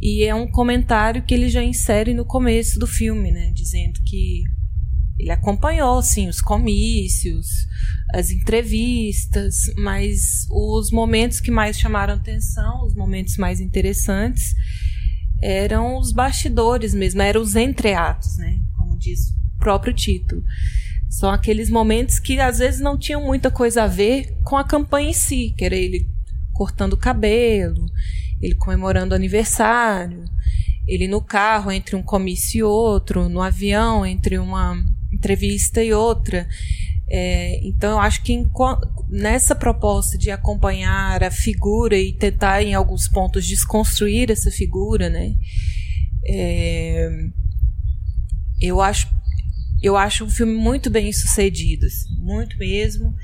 E 0.02 0.24
é 0.24 0.34
um 0.34 0.46
comentário 0.46 1.22
que 1.22 1.32
ele 1.32 1.48
já 1.48 1.62
insere 1.62 2.12
no 2.12 2.26
começo 2.26 2.78
do 2.78 2.86
filme, 2.86 3.30
né? 3.30 3.50
Dizendo 3.54 4.00
que 4.04 4.44
ele 5.18 5.30
acompanhou, 5.30 6.02
sim, 6.02 6.28
os 6.28 6.42
comícios, 6.42 7.46
as 8.12 8.30
entrevistas, 8.30 9.72
mas 9.78 10.46
os 10.50 10.90
momentos 10.90 11.40
que 11.40 11.50
mais 11.50 11.78
chamaram 11.78 12.14
atenção, 12.14 12.84
os 12.84 12.94
momentos 12.94 13.38
mais 13.38 13.60
interessantes, 13.60 14.54
eram 15.42 15.98
os 15.98 16.12
bastidores 16.12 16.94
mesmo, 16.94 17.22
eram 17.22 17.40
os 17.40 17.56
entreatos, 17.56 18.36
né? 18.36 18.60
Diz 19.00 19.30
o 19.30 19.58
próprio 19.58 19.92
título. 19.92 20.44
São 21.08 21.30
aqueles 21.30 21.68
momentos 21.68 22.20
que 22.20 22.38
às 22.38 22.58
vezes 22.58 22.80
não 22.80 22.96
tinham 22.96 23.24
muita 23.24 23.50
coisa 23.50 23.82
a 23.82 23.86
ver 23.88 24.36
com 24.44 24.56
a 24.56 24.64
campanha 24.64 25.10
em 25.10 25.14
si, 25.14 25.52
que 25.56 25.64
era 25.64 25.74
ele 25.74 26.06
cortando 26.52 26.92
o 26.92 26.98
cabelo, 26.98 27.86
ele 28.40 28.54
comemorando 28.54 29.12
o 29.12 29.16
aniversário, 29.16 30.24
ele 30.86 31.08
no 31.08 31.20
carro 31.20 31.72
entre 31.72 31.96
um 31.96 32.02
comício 32.02 32.58
e 32.58 32.62
outro, 32.62 33.28
no 33.28 33.40
avião 33.40 34.04
entre 34.04 34.38
uma 34.38 34.76
entrevista 35.12 35.82
e 35.82 35.92
outra. 35.92 36.46
É, 37.12 37.60
então, 37.66 37.92
eu 37.92 37.98
acho 37.98 38.22
que 38.22 38.32
em, 38.32 38.48
nessa 39.08 39.54
proposta 39.54 40.16
de 40.16 40.30
acompanhar 40.30 41.24
a 41.24 41.30
figura 41.30 41.98
e 41.98 42.12
tentar, 42.12 42.62
em 42.62 42.72
alguns 42.72 43.08
pontos, 43.08 43.44
desconstruir 43.46 44.30
essa 44.30 44.48
figura, 44.48 45.10
né? 45.10 45.34
É, 46.24 47.10
eu 48.60 48.80
acho 48.80 49.08
eu 49.82 49.96
acho 49.96 50.24
um 50.24 50.30
filme 50.30 50.52
muito 50.52 50.90
bem 50.90 51.10
sucedido, 51.12 51.86
assim, 51.86 52.14
muito 52.18 52.58
mesmo. 52.58 53.14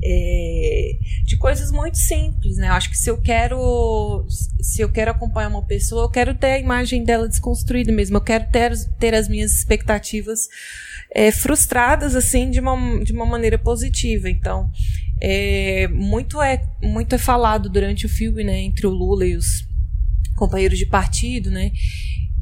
É, 0.00 0.96
de 1.24 1.36
coisas 1.36 1.72
muito 1.72 1.98
simples, 1.98 2.56
né? 2.56 2.68
Eu 2.68 2.72
acho 2.74 2.88
que 2.88 2.96
se 2.96 3.10
eu 3.10 3.20
quero 3.20 4.24
se 4.60 4.80
eu 4.80 4.88
quero 4.88 5.10
acompanhar 5.10 5.48
uma 5.48 5.66
pessoa, 5.66 6.04
eu 6.04 6.10
quero 6.10 6.34
ter 6.34 6.46
a 6.46 6.58
imagem 6.58 7.02
dela 7.02 7.28
desconstruída 7.28 7.90
mesmo. 7.90 8.16
Eu 8.16 8.20
quero 8.20 8.48
ter, 8.48 8.72
ter 9.00 9.12
as 9.12 9.28
minhas 9.28 9.52
expectativas 9.56 10.48
é, 11.10 11.32
frustradas 11.32 12.14
assim 12.14 12.48
de 12.48 12.60
uma, 12.60 13.02
de 13.02 13.12
uma 13.12 13.26
maneira 13.26 13.58
positiva. 13.58 14.30
Então, 14.30 14.70
é, 15.20 15.88
muito 15.88 16.40
é 16.40 16.62
muito 16.80 17.14
é 17.16 17.18
falado 17.18 17.68
durante 17.68 18.06
o 18.06 18.08
filme, 18.08 18.44
né, 18.44 18.60
entre 18.60 18.86
o 18.86 18.90
Lula 18.90 19.26
e 19.26 19.36
os 19.36 19.66
companheiros 20.36 20.78
de 20.78 20.86
partido, 20.86 21.50
né, 21.50 21.72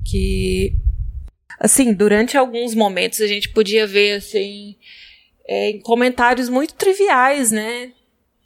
que 0.05 0.77
assim 1.59 1.93
durante 1.93 2.37
alguns 2.37 2.75
momentos 2.75 3.21
a 3.21 3.27
gente 3.27 3.49
podia 3.49 3.87
ver 3.87 4.15
assim 4.17 4.77
é, 5.49 5.79
comentários 5.85 6.49
muito 6.49 6.75
triviais, 6.75 7.51
né, 7.53 7.93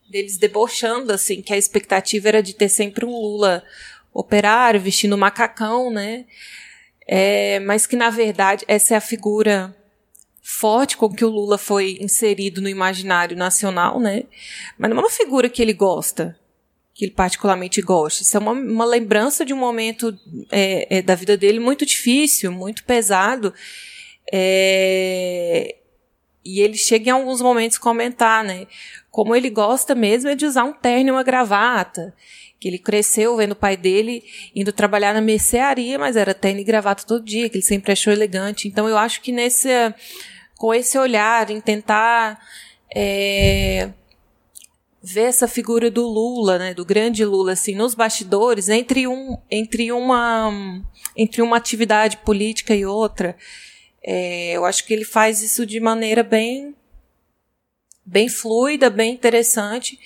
deles 0.09 0.37
debochando 0.37 1.13
assim 1.13 1.41
que 1.43 1.53
a 1.53 1.59
expectativa 1.59 2.29
era 2.29 2.43
de 2.43 2.55
ter 2.55 2.69
sempre 2.69 3.05
um 3.05 3.11
Lula 3.11 3.63
operário 4.13 4.81
vestindo 4.81 5.17
macacão, 5.17 5.91
né, 5.91 6.25
é, 7.07 7.61
mas 7.61 7.87
que 7.87 7.97
na 7.97 8.11
verdade 8.11 8.65
essa 8.69 8.95
é 8.95 8.97
a 8.97 9.01
figura 9.01 9.75
forte 10.43 10.97
com 10.97 11.09
que 11.09 11.25
o 11.25 11.29
Lula 11.29 11.57
foi 11.57 11.99
inserido 12.01 12.61
no 12.61 12.69
imaginário 12.69 13.37
nacional, 13.37 14.01
né? 14.01 14.25
Mas 14.77 14.91
não 14.91 14.97
é 14.99 15.01
uma 15.01 15.11
figura 15.11 15.49
que 15.49 15.63
ele 15.63 15.73
gosta, 15.73 16.37
que 17.01 17.07
ele 17.07 17.13
particularmente 17.13 17.81
gosta. 17.81 18.23
Isso 18.23 18.37
é 18.37 18.41
uma, 18.41 18.53
uma 18.53 18.85
lembrança 18.85 19.43
de 19.43 19.55
um 19.55 19.57
momento 19.57 20.15
é, 20.53 20.99
é, 20.99 21.01
da 21.01 21.15
vida 21.15 21.35
dele 21.35 21.59
muito 21.59 21.87
difícil, 21.87 22.53
muito 22.53 22.85
pesado. 22.85 23.55
É, 24.31 25.77
e 26.45 26.61
ele 26.61 26.77
chega 26.77 27.09
em 27.09 27.13
alguns 27.13 27.41
momentos 27.41 27.79
comentar, 27.79 28.45
né? 28.45 28.67
Como 29.11 29.35
ele 29.35 29.49
gosta 29.49 29.95
mesmo 29.95 30.29
é 30.29 30.35
de 30.35 30.45
usar 30.45 30.65
um 30.65 30.75
terno 30.75 31.09
e 31.09 31.11
uma 31.11 31.23
gravata. 31.23 32.15
Que 32.61 32.69
ele 32.69 32.79
cresceu 32.79 33.35
vendo 33.35 33.53
o 33.53 33.57
pai 33.57 33.79
dele 33.79 34.23
indo 34.55 34.71
trabalhar 34.71 35.15
na 35.15 35.23
mercearia, 35.23 35.99
mas 35.99 36.17
era 36.17 36.35
terno 36.35 36.61
e 36.61 36.65
gravata 36.65 37.07
todo 37.07 37.25
dia, 37.25 37.49
que 37.49 37.57
ele 37.57 37.65
sempre 37.65 37.93
achou 37.93 38.13
elegante. 38.13 38.69
Então 38.69 38.87
eu 38.87 38.99
acho 38.99 39.23
que 39.23 39.33
nesse 39.33 39.71
com 40.55 40.75
esse 40.75 40.99
olhar, 40.99 41.49
em 41.51 41.63
tentar 41.63 42.39
é, 42.95 43.89
ver 45.03 45.23
essa 45.23 45.49
figura 45.49 45.91
do 45.91 46.07
Lula, 46.07 46.59
né, 46.59 46.75
do 46.75 46.85
grande 46.85 47.25
Lula, 47.25 47.53
assim, 47.53 47.75
nos 47.75 47.95
bastidores, 47.95 48.69
entre, 48.69 49.07
um, 49.07 49.39
entre, 49.51 49.91
uma, 49.93 50.53
entre 51.17 51.41
uma 51.41 51.57
atividade 51.57 52.19
política 52.19 52.75
e 52.75 52.85
outra. 52.85 53.37
É, 54.03 54.53
eu 54.53 54.65
acho 54.65 54.87
que 54.87 54.93
ele 54.93 55.05
faz 55.05 55.43
isso 55.43 55.65
de 55.65 55.81
maneira 55.81 56.23
bem, 56.23 56.75
bem 58.05 58.29
fluida, 58.29 58.91
bem 58.91 59.13
interessante 59.13 59.99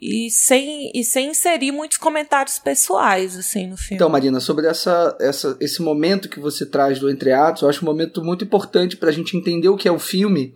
e 0.00 0.30
sem, 0.30 0.90
e 0.94 1.04
sem 1.04 1.30
inserir 1.30 1.72
muitos 1.72 1.98
comentários 1.98 2.58
pessoais 2.58 3.36
assim 3.36 3.68
no 3.68 3.76
filme. 3.76 3.96
Então, 3.96 4.08
Marina, 4.08 4.40
sobre 4.40 4.66
essa, 4.66 5.16
essa, 5.20 5.56
esse 5.60 5.82
momento 5.82 6.28
que 6.28 6.40
você 6.40 6.64
traz 6.64 6.98
do 6.98 7.10
Entre 7.10 7.32
Atos, 7.32 7.62
eu 7.62 7.68
acho 7.68 7.82
um 7.82 7.88
momento 7.88 8.24
muito 8.24 8.44
importante 8.44 8.96
para 8.96 9.10
a 9.10 9.12
gente 9.12 9.36
entender 9.36 9.68
o 9.68 9.76
que 9.76 9.86
é 9.86 9.92
o 9.92 9.98
filme, 9.98 10.54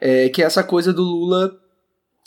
é, 0.00 0.28
que 0.28 0.42
é 0.42 0.44
essa 0.44 0.64
coisa 0.64 0.92
do 0.92 1.02
Lula, 1.02 1.56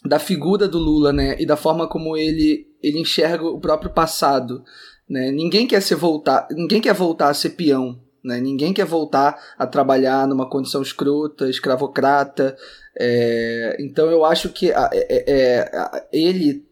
da 0.05 0.19
figura 0.19 0.67
do 0.67 0.77
Lula, 0.77 1.11
né, 1.11 1.35
e 1.39 1.45
da 1.45 1.57
forma 1.57 1.87
como 1.87 2.15
ele, 2.15 2.67
ele 2.81 2.99
enxerga 2.99 3.43
o 3.43 3.59
próprio 3.59 3.91
passado. 3.91 4.63
Né? 5.09 5.31
Ninguém 5.31 5.67
quer 5.67 5.81
ser 5.81 5.95
voltar, 5.95 6.47
ninguém 6.51 6.81
quer 6.81 6.93
voltar 6.93 7.29
a 7.29 7.33
ser 7.33 7.51
peão, 7.51 8.01
né? 8.23 8.41
Ninguém 8.41 8.73
quer 8.73 8.85
voltar 8.85 9.37
a 9.57 9.65
trabalhar 9.65 10.27
numa 10.27 10.49
condição 10.49 10.81
escrota, 10.81 11.49
escravocrata, 11.49 12.57
é, 12.99 13.77
então 13.79 14.09
eu 14.09 14.25
acho 14.25 14.49
que 14.49 14.71
a, 14.71 14.89
é, 14.91 15.23
é, 15.27 15.59
a, 15.77 16.07
ele 16.11 16.65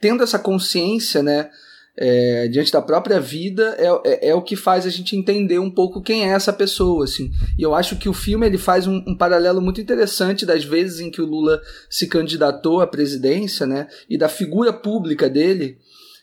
tendo 0.00 0.22
essa 0.22 0.38
consciência, 0.38 1.22
né, 1.22 1.48
é, 1.96 2.48
diante 2.48 2.72
da 2.72 2.80
própria 2.80 3.20
vida 3.20 3.76
é, 3.78 3.86
é, 4.10 4.28
é, 4.30 4.34
o 4.34 4.42
que 4.42 4.56
faz 4.56 4.86
a 4.86 4.90
gente 4.90 5.14
entender 5.14 5.58
um 5.58 5.70
pouco 5.70 6.02
quem 6.02 6.24
é 6.24 6.32
essa 6.32 6.52
pessoa, 6.52 7.04
assim. 7.04 7.30
E 7.58 7.62
eu 7.62 7.74
acho 7.74 7.96
que 7.96 8.08
o 8.08 8.14
filme 8.14 8.46
ele 8.46 8.58
faz 8.58 8.86
um, 8.86 9.02
um, 9.06 9.16
paralelo 9.16 9.60
muito 9.60 9.80
interessante 9.80 10.46
das 10.46 10.64
vezes 10.64 11.00
em 11.00 11.10
que 11.10 11.20
o 11.20 11.26
Lula 11.26 11.60
se 11.90 12.06
candidatou 12.06 12.80
à 12.80 12.86
presidência, 12.86 13.66
né, 13.66 13.88
e 14.08 14.16
da 14.16 14.28
figura 14.28 14.72
pública 14.72 15.28
dele, 15.28 15.78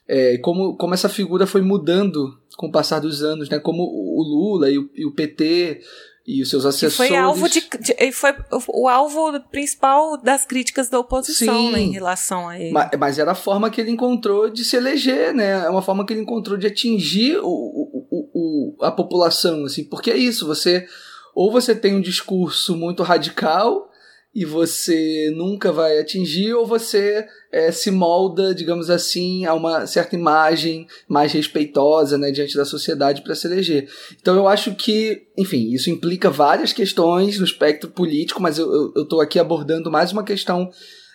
é, 0.08 0.38
como, 0.40 0.76
como 0.76 0.94
essa 0.94 1.08
figura 1.08 1.46
foi 1.46 1.62
mudando 1.62 2.40
com 2.58 2.68
o 2.68 2.72
passar 2.72 3.00
dos 3.00 3.22
anos, 3.22 3.48
né, 3.48 3.60
como 3.60 3.84
o 3.84 4.24
Lula 4.24 4.72
e 4.72 4.78
o, 4.80 4.90
e 4.96 5.06
o 5.06 5.14
PT 5.14 5.82
e 6.30 6.44
os 6.44 6.50
seus 6.50 6.64
assessores. 6.64 6.96
Que 6.96 7.08
foi 7.08 7.18
alvo 7.18 7.50
de, 7.50 7.68
de, 7.80 8.12
foi 8.12 8.36
o 8.68 8.88
alvo 8.88 9.40
principal 9.50 10.16
das 10.16 10.46
críticas 10.46 10.88
da 10.88 11.00
oposição 11.00 11.72
né, 11.72 11.80
em 11.80 11.92
relação 11.92 12.48
a 12.48 12.60
ele. 12.60 12.72
Mas, 12.72 12.90
mas, 13.00 13.20
era 13.20 13.32
a 13.32 13.36
forma 13.36 13.72
que 13.72 13.82
ele 13.82 13.90
encontrou 13.90 14.48
de 14.48 14.64
se 14.64 14.76
eleger, 14.76 15.34
né? 15.34 15.66
É 15.66 15.70
uma 15.70 15.82
forma 15.82 16.06
que 16.06 16.14
ele 16.14 16.22
encontrou 16.22 16.56
de 16.56 16.68
atingir 16.68 17.40
o, 17.40 17.48
o, 17.48 18.30
o, 18.34 18.86
a 18.86 18.92
população, 18.92 19.66
assim, 19.66 19.84
porque 19.84 20.12
é 20.12 20.18
isso, 20.18 20.46
você 20.46 20.86
ou 21.34 21.52
você 21.52 21.74
tem 21.74 21.96
um 21.96 22.02
discurso 22.02 22.76
muito 22.76 23.02
radical 23.02 23.89
e 24.34 24.46
você 24.46 25.32
nunca 25.36 25.72
vai 25.72 25.98
atingir, 25.98 26.54
ou 26.54 26.66
você 26.66 27.26
é, 27.52 27.72
se 27.72 27.90
molda, 27.90 28.54
digamos 28.54 28.90
assim, 28.90 29.46
a 29.46 29.54
uma 29.54 29.88
certa 29.88 30.16
imagem 30.16 30.88
mais 31.08 31.34
respeitosa 31.34 32.18
né, 32.18 32.32
diante 32.32 32.56
da 32.56 32.64
sociedade 32.64 33.24
para 33.24 33.34
se 33.34 33.48
eleger. 33.48 33.90
Então 34.22 34.36
eu 34.36 34.48
acho 34.48 34.76
que, 34.76 35.24
enfim, 35.36 35.72
isso 35.72 35.90
implica 35.90 36.30
várias 36.30 36.72
questões 36.72 37.40
no 37.40 37.46
espectro 37.46 37.90
político, 37.90 38.42
mas 38.42 38.60
eu 38.60 38.94
estou 38.96 39.20
aqui 39.20 39.40
abordando 39.40 39.90
mais 39.90 40.12
uma 40.12 40.24
questão 40.24 40.70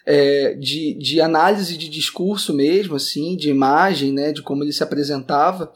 é, 0.04 0.54
de, 0.54 0.94
de 0.94 1.20
análise 1.20 1.76
de 1.76 1.88
discurso 1.88 2.52
mesmo, 2.52 2.96
assim, 2.96 3.36
de 3.36 3.48
imagem, 3.48 4.12
né, 4.12 4.32
de 4.32 4.42
como 4.42 4.64
ele 4.64 4.72
se 4.72 4.82
apresentava. 4.82 5.72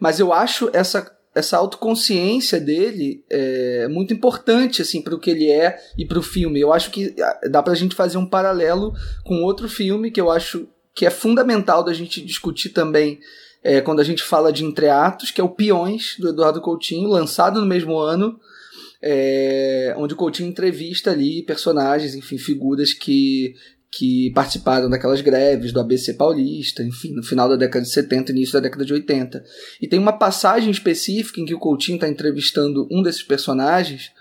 Mas 0.00 0.18
eu 0.18 0.32
acho 0.32 0.70
essa 0.72 1.17
essa 1.38 1.56
autoconsciência 1.56 2.60
dele 2.60 3.24
é 3.30 3.86
muito 3.88 4.12
importante 4.12 4.82
assim 4.82 5.00
para 5.00 5.14
o 5.14 5.18
que 5.18 5.30
ele 5.30 5.50
é 5.50 5.78
e 5.96 6.04
para 6.04 6.18
o 6.18 6.22
filme. 6.22 6.60
Eu 6.60 6.72
acho 6.72 6.90
que 6.90 7.14
ah, 7.20 7.40
dá 7.50 7.62
para 7.62 7.72
a 7.72 7.76
gente 7.76 7.94
fazer 7.94 8.18
um 8.18 8.26
paralelo 8.26 8.92
com 9.24 9.42
outro 9.42 9.68
filme 9.68 10.10
que 10.10 10.20
eu 10.20 10.30
acho 10.30 10.68
que 10.94 11.06
é 11.06 11.10
fundamental 11.10 11.84
da 11.84 11.92
gente 11.92 12.20
discutir 12.20 12.70
também 12.70 13.20
é, 13.62 13.80
quando 13.80 14.00
a 14.00 14.04
gente 14.04 14.22
fala 14.22 14.52
de 14.52 14.64
entreatos, 14.64 15.30
que 15.30 15.40
é 15.40 15.44
o 15.44 15.48
Peões 15.48 16.16
do 16.18 16.28
Eduardo 16.28 16.60
Coutinho, 16.60 17.08
lançado 17.08 17.60
no 17.60 17.66
mesmo 17.66 17.96
ano, 17.98 18.38
é, 19.00 19.94
onde 19.96 20.14
o 20.14 20.16
Coutinho 20.16 20.48
entrevista 20.48 21.10
ali 21.10 21.42
personagens, 21.42 22.14
enfim, 22.14 22.38
figuras 22.38 22.92
que 22.92 23.54
que 23.90 24.30
participaram 24.34 24.90
daquelas 24.90 25.20
greves 25.20 25.72
do 25.72 25.80
ABC 25.80 26.14
paulista, 26.14 26.82
enfim, 26.82 27.12
no 27.12 27.22
final 27.22 27.48
da 27.48 27.56
década 27.56 27.84
de 27.84 27.90
70 27.90 28.32
início 28.32 28.52
da 28.52 28.60
década 28.60 28.84
de 28.84 28.92
80. 28.92 29.42
E 29.80 29.88
tem 29.88 29.98
uma 29.98 30.12
passagem 30.12 30.70
específica 30.70 31.40
em 31.40 31.46
que 31.46 31.54
o 31.54 31.58
Coutinho 31.58 31.96
está 31.96 32.08
entrevistando 32.08 32.86
um 32.90 33.02
desses 33.02 33.22
personagens, 33.22 34.12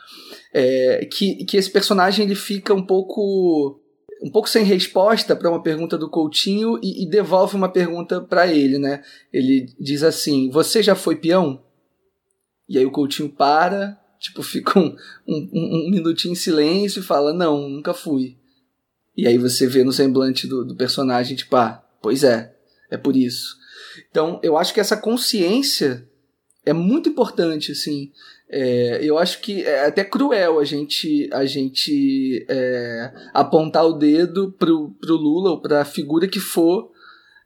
é, 0.53 1.05
que, 1.11 1.43
que 1.45 1.57
esse 1.57 1.69
personagem 1.69 2.25
ele 2.25 2.35
fica 2.35 2.73
um 2.73 2.85
pouco 2.85 3.81
um 4.19 4.31
pouco 4.31 4.49
sem 4.49 4.63
resposta 4.63 5.35
para 5.35 5.49
uma 5.49 5.61
pergunta 5.61 5.95
do 5.95 6.09
Coutinho 6.09 6.79
e, 6.81 7.03
e 7.03 7.09
devolve 7.09 7.55
uma 7.55 7.69
pergunta 7.69 8.19
para 8.19 8.47
ele, 8.47 8.79
né? 8.79 9.03
Ele 9.31 9.67
diz 9.79 10.01
assim: 10.01 10.49
"Você 10.49 10.81
já 10.81 10.95
foi 10.95 11.17
peão?" 11.17 11.61
E 12.67 12.79
aí 12.79 12.85
o 12.85 12.91
Coutinho 12.91 13.29
para, 13.29 13.99
tipo 14.19 14.41
fica 14.41 14.79
um, 14.79 14.95
um, 15.27 15.49
um 15.53 15.89
minutinho 15.91 16.31
em 16.31 16.35
silêncio 16.35 17.01
e 17.01 17.05
fala: 17.05 17.31
"Não, 17.31 17.69
nunca 17.69 17.93
fui." 17.93 18.37
E 19.17 19.27
aí 19.27 19.37
você 19.37 19.65
vê 19.65 19.83
no 19.83 19.91
semblante 19.91 20.45
do, 20.45 20.63
do 20.63 20.75
personagem, 20.75 21.35
tipo, 21.35 21.55
ah, 21.55 21.83
pois 22.01 22.23
é, 22.23 22.53
é 22.91 22.97
por 22.97 23.17
isso. 23.17 23.57
Então, 24.11 24.39
eu 24.43 24.55
acho 24.55 24.73
que 24.73 24.79
essa 24.79 24.95
consciência 24.95 26.07
é 26.63 26.71
muito 26.71 27.09
importante, 27.09 27.71
assim. 27.71 28.11
É, 28.49 28.99
eu 29.01 29.17
acho 29.17 29.41
que 29.41 29.63
é 29.63 29.87
até 29.87 30.03
cruel 30.03 30.59
a 30.59 30.63
gente, 30.63 31.29
a 31.33 31.45
gente 31.45 32.45
é, 32.47 33.11
apontar 33.33 33.85
o 33.85 33.93
dedo 33.93 34.53
pro, 34.57 34.91
pro 35.01 35.15
Lula 35.15 35.51
ou 35.51 35.61
pra 35.61 35.83
figura 35.83 36.27
que 36.27 36.39
for, 36.39 36.91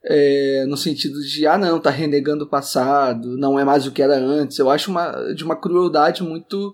é, 0.03 0.65
no 0.67 0.75
sentido 0.75 1.21
de, 1.21 1.47
ah, 1.47 1.57
não, 1.57 1.79
tá 1.79 1.89
renegando 1.89 2.43
o 2.43 2.49
passado, 2.49 3.37
não 3.37 3.57
é 3.57 3.63
mais 3.63 3.87
o 3.87 3.91
que 3.91 4.01
era 4.01 4.17
antes. 4.17 4.59
Eu 4.59 4.69
acho 4.69 4.91
uma, 4.91 5.33
de 5.33 5.43
uma 5.43 5.55
crueldade 5.55 6.21
muito 6.21 6.73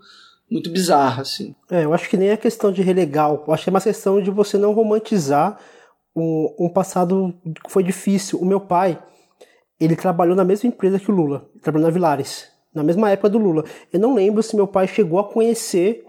muito 0.50 0.70
bizarra, 0.70 1.22
assim. 1.22 1.56
É, 1.70 1.84
eu 1.84 1.94
acho 1.94 2.10
que 2.10 2.18
nem 2.18 2.30
é 2.30 2.38
questão 2.38 2.72
de 2.72 2.82
relegar, 2.82 3.32
eu 3.32 3.54
acho 3.54 3.64
que 3.64 3.70
é 3.70 3.74
uma 3.74 3.82
questão 3.82 4.22
de 4.22 4.32
você 4.32 4.58
não 4.58 4.74
romantizar 4.74 5.60
um, 6.16 6.56
um 6.60 6.70
passado 6.70 7.34
que 7.64 7.72
foi 7.72 7.84
difícil. 7.84 8.40
O 8.40 8.46
meu 8.46 8.60
pai, 8.60 8.98
ele 9.80 9.96
trabalhou 9.96 10.36
na 10.36 10.44
mesma 10.44 10.68
empresa 10.68 11.00
que 11.00 11.12
o 11.12 11.14
Lula, 11.14 11.50
trabalhou 11.62 11.88
na 11.88 11.94
Vilares, 11.94 12.48
na 12.74 12.84
mesma 12.84 13.12
época 13.12 13.30
do 13.30 13.38
Lula. 13.38 13.64
Eu 13.92 14.00
não 14.00 14.16
lembro 14.16 14.42
se 14.42 14.56
meu 14.56 14.68
pai 14.68 14.88
chegou 14.88 15.20
a 15.20 15.24
conhecer 15.24 16.06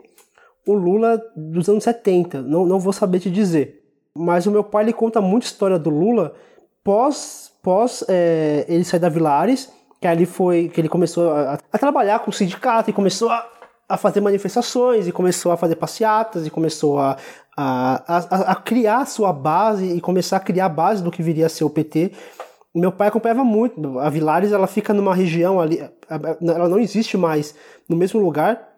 o 0.66 0.72
Lula 0.72 1.20
dos 1.36 1.68
anos 1.68 1.84
70, 1.84 2.43
não, 2.43 2.64
não 2.64 2.78
vou 2.78 2.93
saber 2.93 3.20
te 3.20 3.30
dizer. 3.30 3.82
Mas 4.14 4.47
o 4.47 4.51
meu 4.51 4.64
pai 4.64 4.84
ele 4.84 4.93
conta 4.93 5.20
muita 5.20 5.47
história 5.47 5.78
do 5.78 5.91
Lula 5.91 6.34
pós, 6.82 7.53
pós 7.62 8.05
é, 8.09 8.64
ele 8.68 8.84
sair 8.84 9.01
da 9.01 9.09
Vilares, 9.09 9.70
que 10.01 10.07
ali 10.07 10.26
foi 10.26 10.68
que 10.68 10.80
ele 10.80 10.89
começou 10.89 11.30
a, 11.30 11.59
a 11.72 11.78
trabalhar 11.78 12.20
com 12.20 12.30
o 12.30 12.32
sindicato 12.32 12.91
e 12.91 12.93
começou 12.93 13.30
a, 13.30 13.47
a 13.89 13.97
fazer 13.97 14.20
manifestações 14.20 15.09
e 15.09 15.12
começou 15.12 15.51
a 15.51 15.57
fazer 15.57 15.76
passeatas 15.76 16.47
e 16.47 16.51
começou 16.51 16.99
a, 16.99 17.16
a, 17.57 18.16
a, 18.16 18.53
a 18.53 18.55
criar 18.55 19.07
sua 19.07 19.32
base 19.32 19.86
e 19.86 20.01
começar 20.01 20.36
a 20.36 20.41
criar 20.41 20.66
a 20.66 20.68
base 20.68 21.03
do 21.03 21.11
que 21.11 21.22
viria 21.22 21.47
a 21.47 21.49
ser 21.49 21.64
o 21.64 21.70
PT. 21.70 22.12
Meu 22.74 22.93
pai 22.93 23.09
acompanhava 23.09 23.43
muito. 23.43 23.99
A 23.99 24.11
Vilares 24.11 24.53
ela 24.53 24.66
fica 24.66 24.93
numa 24.93 25.14
região 25.14 25.59
ali, 25.59 25.80
ela 26.09 26.68
não 26.68 26.78
existe 26.78 27.16
mais 27.16 27.55
no 27.89 27.97
mesmo 27.97 28.20
lugar, 28.20 28.68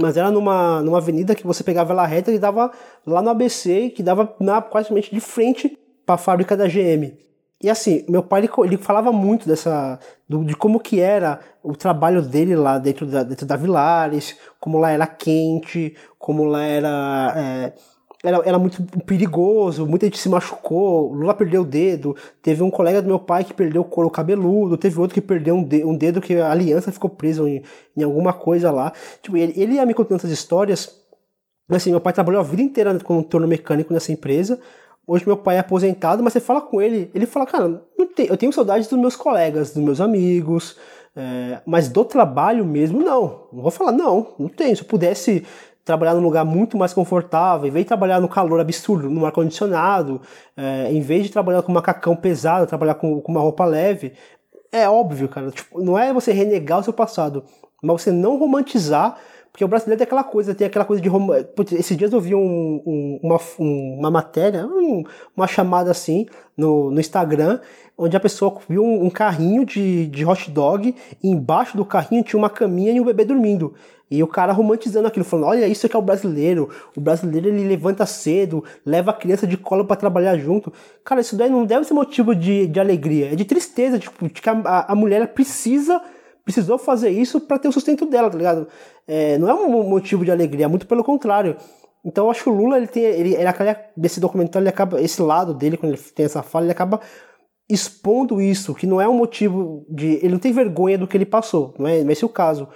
mas 0.00 0.16
era 0.16 0.30
numa, 0.30 0.80
numa 0.80 0.98
avenida 0.98 1.34
que 1.34 1.46
você 1.46 1.64
pegava 1.64 1.92
ela 1.92 2.06
reta 2.06 2.30
e 2.30 2.38
dava 2.38 2.70
lá 3.04 3.20
no 3.20 3.30
ABC, 3.30 3.90
que 3.90 4.02
dava 4.02 4.34
na, 4.38 4.62
quase 4.62 4.88
de 4.88 5.20
frente 5.20 5.76
para 6.06 6.14
a 6.14 6.18
fábrica 6.18 6.56
da 6.56 6.68
GM. 6.68 7.12
E 7.62 7.70
assim, 7.70 8.04
meu 8.08 8.22
pai 8.24 8.40
ele, 8.40 8.50
ele 8.64 8.76
falava 8.76 9.12
muito 9.12 9.46
dessa 9.46 9.98
do, 10.28 10.44
de 10.44 10.56
como 10.56 10.80
que 10.80 10.98
era 10.98 11.38
o 11.62 11.76
trabalho 11.76 12.20
dele 12.20 12.56
lá 12.56 12.76
dentro 12.76 13.06
da, 13.06 13.22
dentro 13.22 13.46
da 13.46 13.56
Vilares, 13.56 14.36
como 14.58 14.78
lá 14.78 14.90
era 14.90 15.06
quente, 15.06 15.94
como 16.18 16.44
lá 16.44 16.64
era, 16.64 17.34
é, 17.36 17.72
era, 18.24 18.42
era 18.44 18.58
muito 18.58 18.82
perigoso, 19.04 19.86
muita 19.86 20.06
gente 20.06 20.18
se 20.18 20.28
machucou, 20.28 21.12
Lula 21.12 21.34
perdeu 21.34 21.62
o 21.62 21.64
dedo, 21.64 22.16
teve 22.42 22.64
um 22.64 22.70
colega 22.70 23.00
do 23.00 23.06
meu 23.06 23.20
pai 23.20 23.44
que 23.44 23.54
perdeu 23.54 23.82
o 23.82 23.84
couro 23.84 24.10
cabeludo, 24.10 24.76
teve 24.76 24.98
outro 24.98 25.14
que 25.14 25.20
perdeu 25.20 25.54
um, 25.54 25.62
de, 25.62 25.84
um 25.84 25.96
dedo 25.96 26.20
que 26.20 26.36
a 26.36 26.50
aliança 26.50 26.90
ficou 26.90 27.10
presa 27.10 27.48
em, 27.48 27.62
em 27.96 28.02
alguma 28.02 28.32
coisa 28.32 28.72
lá. 28.72 28.92
Tipo, 29.22 29.36
ele, 29.36 29.52
ele 29.56 29.74
ia 29.74 29.86
me 29.86 29.94
contando 29.94 30.18
essas 30.18 30.32
histórias, 30.32 31.00
assim, 31.70 31.92
meu 31.92 32.00
pai 32.00 32.12
trabalhou 32.12 32.40
a 32.40 32.44
vida 32.44 32.62
inteira 32.62 32.98
como 33.00 33.22
torno 33.22 33.46
mecânico 33.46 33.92
nessa 33.92 34.10
empresa, 34.10 34.58
Hoje 35.06 35.26
meu 35.26 35.36
pai 35.36 35.56
é 35.56 35.58
aposentado, 35.58 36.22
mas 36.22 36.32
você 36.32 36.40
fala 36.40 36.60
com 36.60 36.80
ele, 36.80 37.10
ele 37.12 37.26
fala, 37.26 37.44
cara, 37.44 37.82
eu 38.18 38.36
tenho 38.36 38.52
saudades 38.52 38.86
dos 38.86 38.98
meus 38.98 39.16
colegas, 39.16 39.72
dos 39.72 39.82
meus 39.82 40.00
amigos, 40.00 40.76
é, 41.16 41.60
mas 41.66 41.88
do 41.88 42.04
trabalho 42.04 42.64
mesmo, 42.64 43.00
não. 43.02 43.48
Não 43.52 43.62
vou 43.62 43.70
falar, 43.70 43.92
não, 43.92 44.34
não 44.38 44.48
tenho. 44.48 44.76
Se 44.76 44.82
eu 44.82 44.86
pudesse 44.86 45.44
trabalhar 45.84 46.14
num 46.14 46.22
lugar 46.22 46.44
muito 46.44 46.76
mais 46.76 46.94
confortável, 46.94 47.66
em 47.66 47.70
vez 47.70 47.84
de 47.84 47.88
trabalhar 47.88 48.20
no 48.20 48.28
calor 48.28 48.60
absurdo, 48.60 49.10
no 49.10 49.26
ar-condicionado, 49.26 50.20
é, 50.56 50.92
em 50.92 51.00
vez 51.00 51.24
de 51.24 51.32
trabalhar 51.32 51.62
com 51.62 51.72
macacão 51.72 52.14
pesado, 52.14 52.66
trabalhar 52.66 52.94
com, 52.94 53.20
com 53.20 53.32
uma 53.32 53.40
roupa 53.40 53.64
leve, 53.64 54.12
é 54.70 54.88
óbvio, 54.88 55.28
cara. 55.28 55.50
Tipo, 55.50 55.82
não 55.82 55.98
é 55.98 56.12
você 56.12 56.32
renegar 56.32 56.78
o 56.78 56.84
seu 56.84 56.92
passado, 56.92 57.44
mas 57.82 58.02
você 58.02 58.12
não 58.12 58.38
romantizar 58.38 59.18
porque 59.52 59.64
o 59.66 59.68
brasileiro 59.68 59.98
tem 59.98 60.06
aquela 60.06 60.24
coisa, 60.24 60.54
tem 60.54 60.66
aquela 60.66 60.84
coisa 60.84 61.02
de. 61.02 61.10
Rom... 61.10 61.28
Esses 61.72 61.94
dias 61.94 62.10
eu 62.10 62.20
vi 62.20 62.34
um, 62.34 62.82
um, 62.86 63.20
uma, 63.22 63.38
um, 63.58 63.96
uma 63.98 64.10
matéria, 64.10 64.66
uma 65.36 65.46
chamada 65.46 65.90
assim, 65.90 66.26
no, 66.56 66.90
no 66.90 66.98
Instagram, 66.98 67.60
onde 67.96 68.16
a 68.16 68.20
pessoa 68.20 68.58
viu 68.66 68.82
um, 68.82 69.10
carrinho 69.10 69.66
de, 69.66 70.06
de 70.06 70.24
hot 70.24 70.50
dog, 70.50 70.94
e 71.22 71.28
embaixo 71.28 71.76
do 71.76 71.84
carrinho 71.84 72.24
tinha 72.24 72.38
uma 72.38 72.48
caminha 72.48 72.92
e 72.92 73.00
um 73.00 73.04
bebê 73.04 73.26
dormindo. 73.26 73.74
E 74.10 74.22
o 74.22 74.26
cara 74.26 74.54
romantizando 74.54 75.06
aquilo, 75.06 75.24
falando: 75.24 75.48
olha, 75.48 75.66
isso 75.66 75.84
aqui 75.84 75.94
é 75.94 75.98
o 75.98 76.02
brasileiro. 76.02 76.70
O 76.96 77.00
brasileiro 77.00 77.48
ele 77.48 77.68
levanta 77.68 78.06
cedo, 78.06 78.64
leva 78.86 79.10
a 79.10 79.14
criança 79.14 79.46
de 79.46 79.58
colo 79.58 79.84
para 79.84 79.96
trabalhar 79.96 80.38
junto. 80.38 80.72
Cara, 81.04 81.20
isso 81.20 81.36
daí 81.36 81.50
não 81.50 81.66
deve 81.66 81.84
ser 81.84 81.92
motivo 81.92 82.34
de, 82.34 82.66
de 82.66 82.80
alegria, 82.80 83.32
é 83.32 83.36
de 83.36 83.44
tristeza, 83.44 83.98
tipo, 83.98 84.24
de 84.26 84.32
que 84.32 84.48
a, 84.48 84.86
a 84.88 84.94
mulher 84.94 85.26
precisa 85.34 86.00
precisou 86.44 86.78
fazer 86.78 87.10
isso 87.10 87.40
para 87.40 87.58
ter 87.58 87.68
o 87.68 87.72
sustento 87.72 88.06
dela, 88.06 88.30
tá 88.30 88.36
ligado? 88.36 88.68
É, 89.06 89.38
não 89.38 89.48
é 89.48 89.54
um 89.54 89.88
motivo 89.88 90.24
de 90.24 90.30
alegria, 90.30 90.68
muito 90.68 90.86
pelo 90.86 91.04
contrário. 91.04 91.56
Então 92.04 92.24
eu 92.24 92.30
acho 92.30 92.42
que 92.42 92.50
o 92.50 92.52
Lula, 92.52 92.76
ele 92.76 92.88
tem, 92.88 93.04
ele, 93.04 93.34
ele 93.34 93.76
desse 93.96 94.18
documentário, 94.18 94.64
ele 94.64 94.70
acaba, 94.70 95.00
esse 95.00 95.22
lado 95.22 95.54
dele, 95.54 95.76
quando 95.76 95.92
ele 95.92 96.02
tem 96.02 96.26
essa 96.26 96.42
fala, 96.42 96.64
ele 96.64 96.72
acaba 96.72 97.00
expondo 97.68 98.40
isso, 98.40 98.74
que 98.74 98.86
não 98.86 99.00
é 99.00 99.08
um 99.08 99.14
motivo 99.14 99.86
de, 99.88 100.16
ele 100.16 100.30
não 100.30 100.38
tem 100.38 100.52
vergonha 100.52 100.98
do 100.98 101.06
que 101.06 101.16
ele 101.16 101.24
passou, 101.24 101.74
não 101.78 101.86
é, 101.86 102.02
não 102.02 102.10
é 102.10 102.12
esse 102.12 102.24
o 102.24 102.28
caso, 102.28 102.68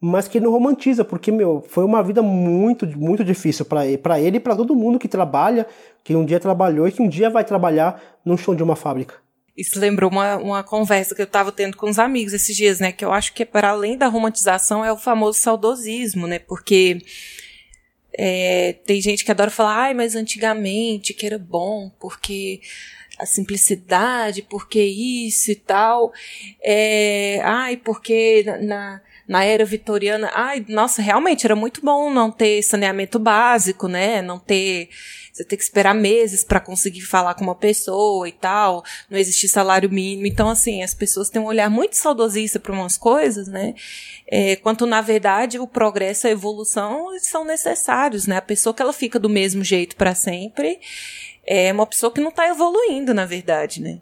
mas 0.00 0.26
que 0.26 0.38
ele 0.38 0.46
não 0.46 0.52
romantiza, 0.52 1.04
porque, 1.04 1.30
meu, 1.30 1.62
foi 1.68 1.84
uma 1.84 2.02
vida 2.02 2.22
muito, 2.22 2.86
muito 2.98 3.22
difícil 3.22 3.66
para 3.66 4.18
ele 4.18 4.38
e 4.38 4.40
para 4.40 4.56
todo 4.56 4.74
mundo 4.74 4.98
que 4.98 5.06
trabalha, 5.06 5.66
que 6.02 6.16
um 6.16 6.24
dia 6.24 6.40
trabalhou 6.40 6.88
e 6.88 6.92
que 6.92 7.02
um 7.02 7.08
dia 7.08 7.28
vai 7.28 7.44
trabalhar 7.44 8.00
no 8.24 8.36
chão 8.38 8.54
de 8.54 8.62
uma 8.62 8.74
fábrica. 8.74 9.14
Isso 9.60 9.78
lembrou 9.78 10.10
uma, 10.10 10.36
uma 10.36 10.62
conversa 10.64 11.14
que 11.14 11.20
eu 11.20 11.26
estava 11.26 11.52
tendo 11.52 11.76
com 11.76 11.88
os 11.88 11.98
amigos 11.98 12.32
esses 12.32 12.56
dias, 12.56 12.80
né? 12.80 12.92
Que 12.92 13.04
eu 13.04 13.12
acho 13.12 13.32
que 13.34 13.44
para 13.44 13.68
além 13.68 13.96
da 13.96 14.06
romantização 14.06 14.84
é 14.84 14.90
o 14.90 14.96
famoso 14.96 15.38
saudosismo, 15.38 16.26
né? 16.26 16.38
Porque 16.38 17.02
é, 18.12 18.74
tem 18.86 19.00
gente 19.00 19.24
que 19.24 19.30
adora 19.30 19.50
falar, 19.50 19.76
ai, 19.76 19.94
mas 19.94 20.16
antigamente 20.16 21.12
que 21.12 21.26
era 21.26 21.38
bom, 21.38 21.90
porque 22.00 22.60
a 23.18 23.26
simplicidade, 23.26 24.42
porque 24.42 24.82
isso 24.82 25.50
e 25.50 25.56
tal. 25.56 26.12
É, 26.62 27.40
ai, 27.44 27.76
porque 27.76 28.42
na, 28.62 29.00
na 29.28 29.44
era 29.44 29.64
vitoriana, 29.64 30.30
ai, 30.34 30.64
nossa, 30.68 31.02
realmente 31.02 31.44
era 31.46 31.54
muito 31.54 31.82
bom 31.82 32.10
não 32.10 32.30
ter 32.30 32.62
saneamento 32.62 33.18
básico, 33.18 33.88
né? 33.88 34.22
Não 34.22 34.38
ter 34.38 34.88
você 35.40 35.44
tem 35.44 35.56
que 35.56 35.64
esperar 35.64 35.94
meses 35.94 36.44
para 36.44 36.60
conseguir 36.60 37.00
falar 37.00 37.34
com 37.34 37.44
uma 37.44 37.54
pessoa 37.54 38.28
e 38.28 38.32
tal, 38.32 38.84
não 39.08 39.18
existir 39.18 39.48
salário 39.48 39.90
mínimo. 39.90 40.26
Então, 40.26 40.48
assim, 40.48 40.82
as 40.82 40.94
pessoas 40.94 41.30
têm 41.30 41.40
um 41.40 41.46
olhar 41.46 41.70
muito 41.70 41.96
saudosista 41.96 42.60
para 42.60 42.72
umas 42.72 42.98
coisas, 42.98 43.48
né? 43.48 43.74
É, 44.26 44.56
quanto, 44.56 44.86
na 44.86 45.00
verdade, 45.00 45.58
o 45.58 45.66
progresso 45.66 46.26
e 46.26 46.28
a 46.28 46.32
evolução 46.32 47.06
são 47.20 47.44
necessários, 47.44 48.26
né? 48.26 48.36
A 48.36 48.42
pessoa 48.42 48.74
que 48.74 48.82
ela 48.82 48.92
fica 48.92 49.18
do 49.18 49.28
mesmo 49.28 49.64
jeito 49.64 49.96
para 49.96 50.14
sempre 50.14 50.78
é 51.46 51.72
uma 51.72 51.86
pessoa 51.86 52.12
que 52.12 52.20
não 52.20 52.28
está 52.28 52.46
evoluindo, 52.48 53.14
na 53.14 53.24
verdade, 53.24 53.80
né? 53.80 54.00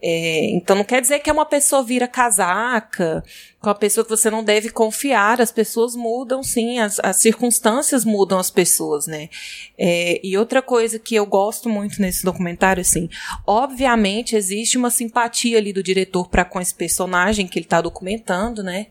É, 0.00 0.50
então 0.50 0.76
não 0.76 0.84
quer 0.84 1.00
dizer 1.00 1.18
que 1.18 1.28
é 1.28 1.32
uma 1.32 1.44
pessoa 1.44 1.82
vira 1.82 2.06
casaca, 2.06 3.24
com 3.60 3.68
a 3.68 3.74
pessoa 3.74 4.04
que 4.04 4.10
você 4.10 4.30
não 4.30 4.44
deve 4.44 4.70
confiar. 4.70 5.40
As 5.40 5.50
pessoas 5.50 5.96
mudam, 5.96 6.40
sim, 6.42 6.78
as, 6.78 7.00
as 7.00 7.16
circunstâncias 7.16 8.04
mudam 8.04 8.38
as 8.38 8.50
pessoas, 8.50 9.08
né? 9.08 9.28
É, 9.76 10.20
e 10.22 10.38
outra 10.38 10.62
coisa 10.62 10.98
que 11.00 11.16
eu 11.16 11.26
gosto 11.26 11.68
muito 11.68 12.00
nesse 12.00 12.24
documentário, 12.24 12.80
assim, 12.80 13.08
obviamente 13.44 14.36
existe 14.36 14.78
uma 14.78 14.90
simpatia 14.90 15.58
ali 15.58 15.72
do 15.72 15.82
diretor 15.82 16.28
para 16.28 16.44
com 16.44 16.60
esse 16.60 16.74
personagem 16.74 17.48
que 17.48 17.58
ele 17.58 17.66
está 17.66 17.80
documentando, 17.80 18.62
né? 18.62 18.86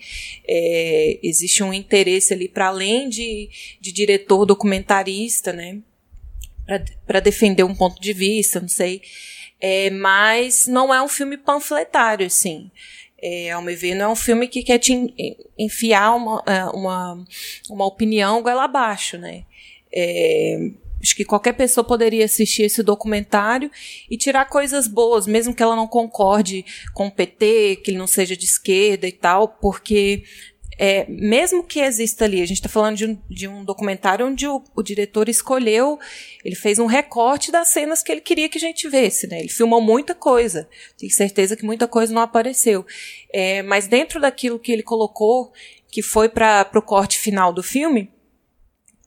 É, 0.45 1.19
existe 1.23 1.63
um 1.63 1.73
interesse 1.73 2.33
ali 2.33 2.49
para 2.49 2.67
além 2.67 3.07
de, 3.07 3.49
de 3.79 3.93
diretor 3.93 4.45
documentarista, 4.45 5.53
né? 5.53 5.79
Para 7.05 7.21
defender 7.21 7.63
um 7.63 7.73
ponto 7.73 8.01
de 8.01 8.11
vista, 8.11 8.59
não 8.59 8.67
sei. 8.67 9.01
É, 9.59 9.89
mas 9.89 10.67
não 10.67 10.93
é 10.93 11.01
um 11.01 11.07
filme 11.07 11.37
panfletário, 11.37 12.25
assim. 12.25 12.69
É, 13.19 13.51
ao 13.51 13.61
meu 13.61 13.75
ver, 13.75 13.95
não 13.95 14.05
é 14.05 14.09
um 14.09 14.15
filme 14.15 14.47
que 14.47 14.61
quer 14.61 14.77
te 14.77 14.93
enfiar 15.57 16.15
uma, 16.15 16.43
é, 16.45 16.65
uma, 16.65 17.25
uma 17.69 17.85
opinião 17.85 18.43
goela 18.43 18.65
abaixo, 18.65 19.17
né? 19.17 19.43
É, 19.91 20.69
acho 21.01 21.15
que 21.15 21.25
qualquer 21.25 21.53
pessoa 21.53 21.83
poderia 21.83 22.25
assistir 22.25 22.63
esse 22.63 22.83
documentário 22.83 23.71
e 24.09 24.17
tirar 24.17 24.45
coisas 24.45 24.87
boas, 24.87 25.25
mesmo 25.25 25.55
que 25.55 25.63
ela 25.63 25.75
não 25.75 25.87
concorde 25.87 26.63
com 26.93 27.07
o 27.07 27.11
PT, 27.11 27.77
que 27.83 27.91
ele 27.91 27.97
não 27.97 28.07
seja 28.07 28.37
de 28.37 28.45
esquerda 28.45 29.07
e 29.07 29.11
tal, 29.11 29.47
porque 29.47 30.23
é, 30.77 31.05
mesmo 31.09 31.63
que 31.63 31.79
exista 31.79 32.25
ali, 32.25 32.41
a 32.41 32.45
gente 32.45 32.57
está 32.57 32.69
falando 32.69 32.95
de 32.95 33.05
um, 33.05 33.17
de 33.29 33.47
um, 33.47 33.63
documentário 33.63 34.27
onde 34.27 34.47
o, 34.47 34.63
o, 34.75 34.83
diretor 34.83 35.27
escolheu, 35.27 35.97
ele 36.45 36.55
fez 36.55 36.77
um 36.77 36.85
recorte 36.85 37.51
das 37.51 37.69
cenas 37.69 38.03
que 38.03 38.11
ele 38.11 38.21
queria 38.21 38.47
que 38.47 38.57
a 38.57 38.61
gente 38.61 38.87
vesse, 38.87 39.25
né? 39.27 39.39
Ele 39.39 39.49
filmou 39.49 39.81
muita 39.81 40.13
coisa, 40.13 40.69
tenho 40.95 41.11
certeza 41.11 41.55
que 41.55 41.65
muita 41.65 41.87
coisa 41.87 42.13
não 42.13 42.21
apareceu. 42.21 42.85
É, 43.33 43.63
mas 43.63 43.87
dentro 43.87 44.21
daquilo 44.21 44.59
que 44.59 44.71
ele 44.71 44.83
colocou, 44.83 45.51
que 45.89 46.03
foi 46.03 46.29
para 46.29 46.69
o 46.75 46.81
corte 46.81 47.17
final 47.17 47.51
do 47.51 47.63
filme, 47.63 48.11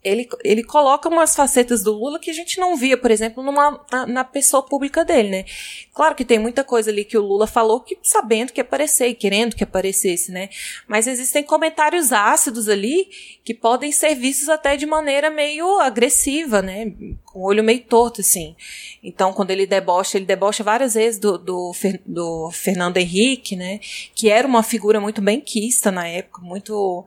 ele, 0.03 0.27
ele 0.43 0.63
coloca 0.63 1.09
umas 1.11 1.37
facetas 1.37 1.83
do 1.83 1.93
Lula 1.93 2.19
que 2.19 2.31
a 2.31 2.35
gente 2.35 2.59
não 2.59 2.75
via, 2.75 2.97
por 2.97 3.11
exemplo, 3.11 3.43
numa, 3.43 3.85
na, 3.93 4.07
na, 4.07 4.25
pessoa 4.25 4.63
pública 4.63 5.05
dele, 5.05 5.29
né? 5.29 5.45
Claro 5.93 6.15
que 6.15 6.25
tem 6.25 6.39
muita 6.39 6.65
coisa 6.65 6.91
ali 6.91 7.05
que 7.05 7.19
o 7.19 7.23
Lula 7.23 7.47
falou 7.47 7.81
que 7.81 7.99
sabendo 8.03 8.51
que 8.53 8.63
aparecer 8.63 9.09
e 9.09 9.15
querendo 9.15 9.55
que 9.55 9.63
aparecesse, 9.63 10.33
né? 10.33 10.49
Mas 10.89 11.07
existem 11.07 11.43
comentários 11.43 12.13
ácidos 12.13 12.67
ali 12.67 13.09
que 13.45 13.53
podem 13.53 13.93
ser 13.93 14.15
vistos 14.15 14.49
até 14.49 14.75
de 14.75 14.87
maneira 14.87 15.29
meio 15.29 15.79
agressiva, 15.81 16.63
né? 16.63 16.93
Com 17.27 17.41
o 17.41 17.43
olho 17.43 17.63
meio 17.63 17.83
torto, 17.85 18.23
assim. 18.23 18.57
Então, 19.03 19.35
quando 19.35 19.51
ele 19.51 19.67
debocha, 19.67 20.17
ele 20.17 20.25
debocha 20.25 20.65
várias 20.65 20.95
vezes 20.95 21.21
do, 21.21 21.37
do, 21.37 21.73
do 22.07 22.51
Fernando 22.53 22.97
Henrique, 22.97 23.55
né? 23.55 23.81
Que 24.15 24.31
era 24.31 24.49
uma 24.49 24.63
figura 24.63 24.99
muito 24.99 25.21
bem 25.21 25.43
quista 25.43 25.91
na 25.91 26.09
época, 26.09 26.41
muito 26.41 27.05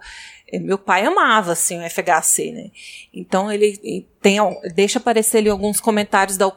meu 0.59 0.77
pai 0.77 1.05
amava 1.05 1.51
assim 1.51 1.79
o 1.79 1.89
FHC, 1.89 2.51
né? 2.51 2.71
Então 3.13 3.51
ele 3.51 4.05
tem 4.21 4.37
deixa 4.73 4.99
aparecer 4.99 5.39
ali 5.39 5.49
alguns 5.49 5.79
comentários 5.79 6.37
da 6.37 6.51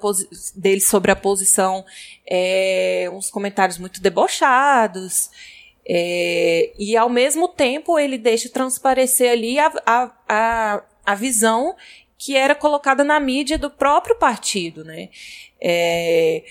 dele 0.55 0.81
sobre 0.81 1.11
a 1.11 1.17
posição, 1.17 1.85
é, 2.29 3.09
uns 3.13 3.31
comentários 3.31 3.79
muito 3.79 4.01
debochados. 4.01 5.31
É, 5.89 6.73
e 6.79 6.97
ao 6.97 7.09
mesmo 7.09 7.49
tempo 7.49 7.99
ele 7.99 8.19
deixa 8.19 8.49
transparecer 8.49 9.31
ali 9.31 9.59
a, 9.59 9.73
a, 9.87 10.11
a, 10.29 10.83
a 11.05 11.15
visão 11.15 11.77
que 12.19 12.37
era 12.37 12.55
colocada 12.55 13.05
na 13.05 13.21
mídia 13.21 13.57
do 13.57 13.71
próprio 13.71 14.17
partido, 14.17 14.85
né? 14.85 15.11
É, 15.61 16.43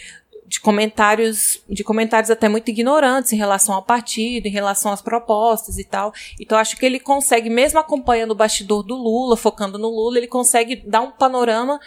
de 0.48 0.60
comentários, 0.60 1.62
de 1.68 1.84
comentários 1.84 2.30
até 2.30 2.48
muito 2.48 2.70
ignorantes 2.70 3.34
em 3.34 3.38
relação 3.38 3.74
ao 3.74 3.82
partido, 3.82 4.46
em 4.46 4.52
relação 4.52 4.92
às 4.92 5.02
propostas 5.02 5.78
e 5.78 5.84
tal. 5.84 6.14
Então 6.40 6.58
acho 6.58 6.78
que 6.78 6.86
ele 6.86 7.00
consegue, 7.00 7.50
mesmo 7.50 7.80
acompanhando 7.80 8.32
o 8.32 8.36
bastidor 8.36 8.84
do 8.84 8.96
Lula, 8.96 9.36
focando 9.36 9.78
no 9.78 9.90
Lula, 9.90 10.18
ele 10.18 10.28
consegue 10.28 10.76
dar 10.76 11.02
um 11.02 11.12
panorama 11.12 11.80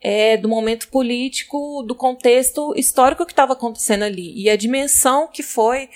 é, 0.00 0.36
do 0.36 0.48
momento 0.48 0.88
político, 0.88 1.82
do 1.86 1.94
contexto 1.94 2.74
histórico 2.76 3.24
que 3.24 3.32
estava 3.32 3.52
acontecendo 3.52 4.02
ali 4.02 4.32
e 4.34 4.50
a 4.50 4.56
dimensão 4.56 5.28
que 5.28 5.42
foi 5.42 5.88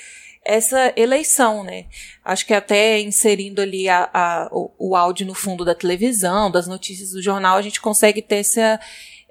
essa 0.45 0.93
eleição, 0.95 1.65
né? 1.65 1.86
Acho 2.23 2.45
que 2.45 2.53
até 2.53 3.01
inserindo 3.01 3.62
ali 3.62 3.89
a, 3.89 4.11
a, 4.12 4.49
o, 4.53 4.70
o 4.78 4.97
áudio 4.97 5.27
no 5.27 5.35
fundo 5.35 5.65
da 5.65 5.74
televisão, 5.74 6.51
das 6.51 6.66
notícias 6.66 7.12
do 7.12 7.23
jornal, 7.23 7.57
a 7.57 7.62
gente 7.62 7.81
consegue 7.81 8.20
ter 8.20 8.36
essa, 8.36 8.78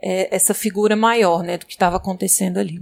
é, 0.04 0.36
essa 0.36 0.54
figura 0.54 0.96
maior, 0.98 1.42
né, 1.42 1.58
do 1.58 1.66
que 1.66 1.72
estava 1.72 1.96
acontecendo 1.96 2.58
ali. 2.58 2.82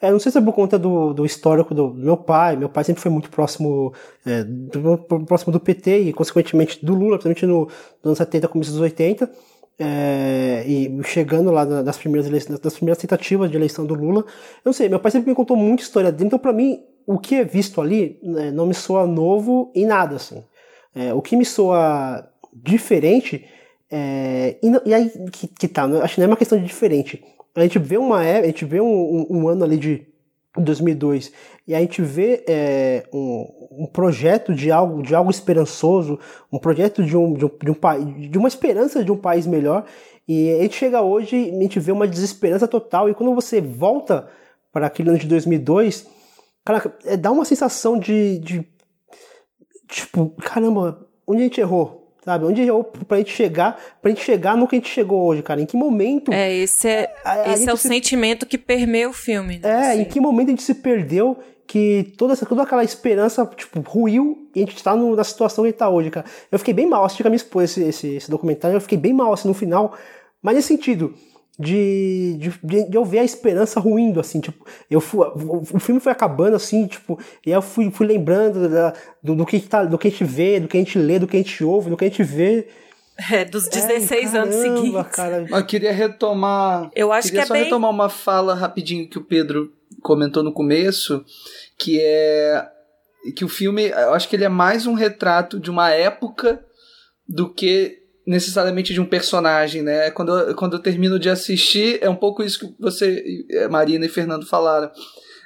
É, 0.00 0.10
não 0.10 0.20
sei 0.20 0.30
se 0.30 0.38
é 0.38 0.40
por 0.40 0.52
conta 0.52 0.78
do, 0.78 1.12
do 1.12 1.26
histórico 1.26 1.74
do 1.74 1.92
meu 1.92 2.16
pai. 2.16 2.56
Meu 2.56 2.68
pai 2.68 2.84
sempre 2.84 3.02
foi 3.02 3.10
muito 3.10 3.28
próximo, 3.30 3.92
é, 4.24 4.44
do, 4.44 4.98
próximo 5.26 5.52
do 5.52 5.58
PT 5.58 5.98
e, 6.00 6.12
consequentemente, 6.12 6.84
do 6.84 6.94
Lula, 6.94 7.18
principalmente 7.18 7.46
no, 7.46 7.66
nos 7.66 8.06
anos 8.06 8.18
70, 8.18 8.48
começo 8.48 8.70
dos 8.70 8.80
80. 8.80 9.30
É, 9.76 10.64
e 10.66 11.02
chegando 11.04 11.50
lá 11.50 11.64
nas 11.64 11.96
primeiras, 11.96 12.28
eleições, 12.28 12.60
primeiras 12.74 12.98
tentativas 12.98 13.50
de 13.50 13.56
eleição 13.56 13.84
do 13.84 13.94
Lula. 13.94 14.20
Eu 14.20 14.66
não 14.66 14.72
sei, 14.72 14.88
meu 14.88 15.00
pai 15.00 15.10
sempre 15.10 15.30
me 15.30 15.34
contou 15.34 15.56
muita 15.56 15.82
história 15.82 16.12
dele, 16.12 16.26
então, 16.26 16.38
para 16.38 16.52
mim, 16.52 16.84
o 17.06 17.18
que 17.18 17.36
é 17.36 17.44
visto 17.44 17.80
ali 17.80 18.18
né, 18.22 18.50
não 18.52 18.66
me 18.66 18.74
soa 18.74 19.06
novo 19.06 19.72
em 19.74 19.86
nada, 19.86 20.16
assim. 20.16 20.44
É, 20.94 21.12
o 21.12 21.20
que 21.20 21.36
me 21.36 21.44
soa 21.44 22.28
diferente 22.52 23.44
é, 23.96 24.56
e, 24.62 24.88
e, 24.88 24.94
aí 24.94 25.10
que, 25.30 25.46
que 25.46 25.68
tá, 25.68 25.86
né, 25.86 26.00
acho 26.02 26.14
que 26.14 26.20
não 26.20 26.26
é 26.26 26.30
uma 26.30 26.36
questão 26.36 26.58
de 26.58 26.64
diferente. 26.64 27.22
A 27.54 27.62
gente 27.62 27.78
vê 27.78 27.96
uma 27.96 28.24
é, 28.24 28.40
a 28.40 28.46
gente 28.46 28.64
vê 28.64 28.80
um, 28.80 28.86
um, 28.86 29.26
um 29.30 29.48
ano 29.48 29.64
ali 29.64 29.76
de 29.76 30.06
2002 30.56 31.32
e 31.66 31.74
a 31.74 31.80
gente 31.80 32.02
vê 32.02 32.44
é, 32.48 33.04
um, 33.12 33.82
um, 33.82 33.86
projeto 33.86 34.54
de 34.54 34.70
algo 34.70 35.02
de 35.02 35.14
algo 35.14 35.30
esperançoso, 35.30 36.18
um 36.52 36.58
projeto 36.58 37.04
de 37.04 37.16
um, 37.16 37.34
de 37.34 37.44
um, 37.44 37.50
de 37.62 37.70
um 37.70 38.28
de 38.30 38.38
uma 38.38 38.48
esperança 38.48 39.04
de 39.04 39.12
um 39.12 39.16
país 39.16 39.46
melhor 39.46 39.84
e 40.26 40.52
a 40.54 40.62
gente 40.62 40.76
chega 40.76 41.02
hoje 41.02 41.36
e 41.36 41.50
a 41.50 41.62
gente 41.62 41.78
vê 41.78 41.92
uma 41.92 42.08
desesperança 42.08 42.66
total 42.66 43.08
e 43.08 43.14
quando 43.14 43.34
você 43.34 43.60
volta 43.60 44.28
para 44.72 44.86
aquele 44.86 45.10
ano 45.10 45.18
de 45.18 45.28
2002 45.28 46.14
Cara, 46.64 46.96
é, 47.04 47.16
dá 47.16 47.30
uma 47.30 47.44
sensação 47.44 47.98
de, 47.98 48.38
de. 48.38 48.66
Tipo, 49.86 50.30
caramba, 50.40 51.06
onde 51.26 51.42
a 51.42 51.44
gente 51.44 51.60
errou? 51.60 52.03
Sabe? 52.24 52.46
Onde 52.46 52.62
errou 52.62 52.84
pra 52.84 53.18
gente 53.18 53.32
chegar, 53.32 53.78
pra 54.00 54.10
gente 54.10 54.24
chegar 54.24 54.56
no 54.56 54.66
que 54.66 54.76
a 54.76 54.78
gente 54.78 54.88
chegou 54.88 55.22
hoje, 55.24 55.42
cara? 55.42 55.60
Em 55.60 55.66
que 55.66 55.76
momento. 55.76 56.32
É, 56.32 56.52
esse 56.52 56.88
é, 56.88 57.14
a, 57.22 57.52
esse 57.52 57.68
é 57.68 57.72
o 57.72 57.76
se... 57.76 57.86
sentimento 57.86 58.46
que 58.46 58.56
permeia 58.56 59.08
o 59.08 59.12
filme. 59.12 59.58
Né? 59.58 59.68
É, 59.68 59.90
assim. 59.92 60.00
em 60.00 60.04
que 60.06 60.18
momento 60.18 60.48
a 60.48 60.50
gente 60.50 60.62
se 60.62 60.74
perdeu 60.74 61.38
que 61.66 62.14
toda, 62.16 62.32
essa, 62.32 62.46
toda 62.46 62.62
aquela 62.62 62.82
esperança, 62.82 63.44
tipo, 63.54 63.80
ruiu 63.80 64.48
e 64.54 64.62
a 64.62 64.66
gente 64.66 64.82
tá 64.82 64.96
no, 64.96 65.14
na 65.14 65.24
situação 65.24 65.64
que 65.64 65.68
a 65.68 65.70
gente 65.70 65.78
tá 65.78 65.88
hoje, 65.88 66.10
cara. 66.10 66.24
Eu 66.50 66.58
fiquei 66.58 66.72
bem 66.72 66.86
mal, 66.86 67.04
assisti 67.04 67.22
com 67.22 67.28
a 67.28 67.30
minha 67.30 67.36
esposa 67.36 67.64
esse, 67.64 67.82
esse, 67.82 68.08
esse 68.16 68.30
documentário, 68.30 68.76
eu 68.76 68.80
fiquei 68.80 68.98
bem 68.98 69.12
mal, 69.12 69.32
assim, 69.32 69.48
no 69.48 69.54
final. 69.54 69.94
Mas 70.42 70.56
nesse 70.56 70.68
sentido, 70.68 71.14
de, 71.58 72.36
de, 72.38 72.88
de, 72.88 72.96
eu 72.96 73.04
ver 73.04 73.20
a 73.20 73.24
esperança 73.24 73.78
ruindo, 73.78 74.18
assim, 74.18 74.40
tipo, 74.40 74.66
eu 74.90 75.00
fui, 75.00 75.20
o, 75.20 75.78
filme 75.78 76.00
foi 76.00 76.10
acabando, 76.10 76.56
assim, 76.56 76.86
tipo, 76.86 77.18
e 77.46 77.50
eu 77.50 77.62
fui, 77.62 77.90
fui 77.90 78.06
lembrando 78.06 78.68
da, 78.68 78.92
do, 79.22 79.36
do, 79.36 79.46
que 79.46 79.60
tá, 79.60 79.84
do 79.84 79.96
que 79.96 80.08
a 80.08 80.10
gente 80.10 80.24
vê, 80.24 80.58
do 80.58 80.66
que 80.66 80.76
a 80.76 80.80
gente 80.80 80.98
lê, 80.98 81.18
do 81.18 81.28
que 81.28 81.36
a 81.36 81.40
gente 81.40 81.62
ouve, 81.62 81.90
do 81.90 81.96
que 81.96 82.04
a 82.04 82.08
gente 82.08 82.22
vê. 82.22 82.68
É, 83.30 83.44
dos 83.44 83.68
16 83.68 84.34
é, 84.34 84.38
anos 84.38 84.56
seguintes. 84.56 85.06
Cara. 85.12 85.46
Eu 85.48 85.64
queria 85.64 85.92
retomar. 85.92 86.90
Eu 86.96 87.12
acho 87.12 87.28
queria 87.28 87.42
que 87.42 87.44
é 87.44 87.46
só 87.46 87.54
bem... 87.54 87.62
retomar 87.62 87.88
uma 87.88 88.08
fala 88.08 88.56
rapidinho 88.56 89.08
que 89.08 89.16
o 89.16 89.22
Pedro 89.22 89.72
comentou 90.02 90.42
no 90.42 90.52
começo, 90.52 91.24
que 91.78 92.00
é 92.00 92.68
que 93.36 93.44
o 93.44 93.48
filme, 93.48 93.88
eu 93.88 94.12
acho 94.14 94.28
que 94.28 94.34
ele 94.34 94.44
é 94.44 94.48
mais 94.48 94.84
um 94.84 94.94
retrato 94.94 95.60
de 95.60 95.70
uma 95.70 95.90
época 95.90 96.60
do 97.26 97.48
que 97.48 98.03
necessariamente 98.26 98.92
de 98.92 99.00
um 99.00 99.06
personagem, 99.06 99.82
né? 99.82 100.10
Quando 100.10 100.36
eu, 100.38 100.54
quando 100.54 100.74
eu 100.74 100.82
termino 100.82 101.18
de 101.18 101.28
assistir, 101.28 101.98
é 102.00 102.08
um 102.08 102.16
pouco 102.16 102.42
isso 102.42 102.60
que 102.60 102.74
você, 102.78 103.22
Marina 103.70 104.06
e 104.06 104.08
Fernando 104.08 104.46
falaram. 104.46 104.90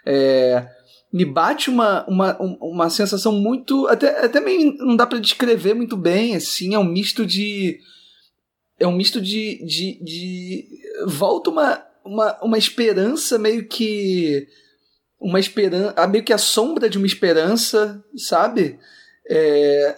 É, 0.06 0.66
me 1.12 1.24
bate 1.24 1.70
uma, 1.70 2.06
uma, 2.06 2.36
uma 2.60 2.90
sensação 2.90 3.32
muito. 3.32 3.86
Até, 3.88 4.24
até 4.24 4.40
meio 4.40 4.76
não 4.78 4.94
dá 4.94 5.06
para 5.06 5.18
descrever 5.18 5.74
muito 5.74 5.96
bem, 5.96 6.36
assim, 6.36 6.74
é 6.74 6.78
um 6.78 6.84
misto 6.84 7.24
de. 7.24 7.80
É 8.78 8.86
um 8.86 8.94
misto 8.94 9.20
de. 9.20 9.64
de, 9.64 10.02
de 10.02 10.68
volta 11.06 11.50
uma, 11.50 11.84
uma, 12.04 12.38
uma 12.42 12.58
esperança 12.58 13.38
meio 13.38 13.66
que. 13.66 14.46
Uma 15.18 15.40
esperança. 15.40 16.06
meio 16.06 16.22
que 16.22 16.32
a 16.32 16.38
sombra 16.38 16.88
de 16.88 16.98
uma 16.98 17.06
esperança, 17.06 18.04
sabe? 18.16 18.78
É, 19.28 19.96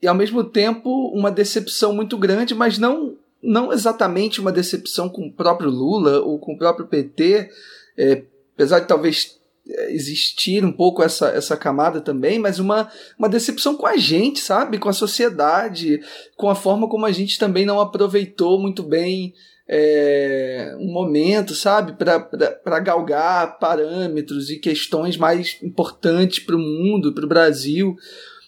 e 0.00 0.06
ao 0.06 0.14
mesmo 0.14 0.44
tempo 0.44 0.90
uma 1.14 1.30
decepção 1.30 1.94
muito 1.94 2.18
grande, 2.18 2.54
mas 2.54 2.78
não, 2.78 3.16
não 3.42 3.72
exatamente 3.72 4.40
uma 4.40 4.52
decepção 4.52 5.08
com 5.08 5.26
o 5.26 5.32
próprio 5.32 5.70
Lula 5.70 6.20
ou 6.20 6.38
com 6.38 6.54
o 6.54 6.58
próprio 6.58 6.86
PT, 6.86 7.50
é, 7.96 8.22
apesar 8.54 8.80
de 8.80 8.86
talvez 8.86 9.38
é, 9.68 9.92
existir 9.92 10.64
um 10.64 10.72
pouco 10.72 11.02
essa, 11.02 11.28
essa 11.28 11.56
camada 11.56 12.00
também, 12.00 12.38
mas 12.38 12.58
uma, 12.58 12.90
uma 13.18 13.28
decepção 13.28 13.74
com 13.76 13.86
a 13.86 13.96
gente, 13.96 14.40
sabe? 14.40 14.78
Com 14.78 14.88
a 14.88 14.92
sociedade, 14.92 16.00
com 16.36 16.50
a 16.50 16.54
forma 16.54 16.88
como 16.88 17.06
a 17.06 17.12
gente 17.12 17.38
também 17.38 17.64
não 17.64 17.80
aproveitou 17.80 18.60
muito 18.60 18.82
bem 18.82 19.34
é, 19.68 20.76
um 20.78 20.92
momento, 20.92 21.54
sabe? 21.54 21.94
Para 21.94 22.80
galgar 22.80 23.58
parâmetros 23.58 24.50
e 24.50 24.58
questões 24.58 25.16
mais 25.16 25.56
importantes 25.62 26.38
para 26.38 26.54
o 26.54 26.60
mundo, 26.60 27.12
para 27.12 27.24
o 27.24 27.28
Brasil 27.28 27.96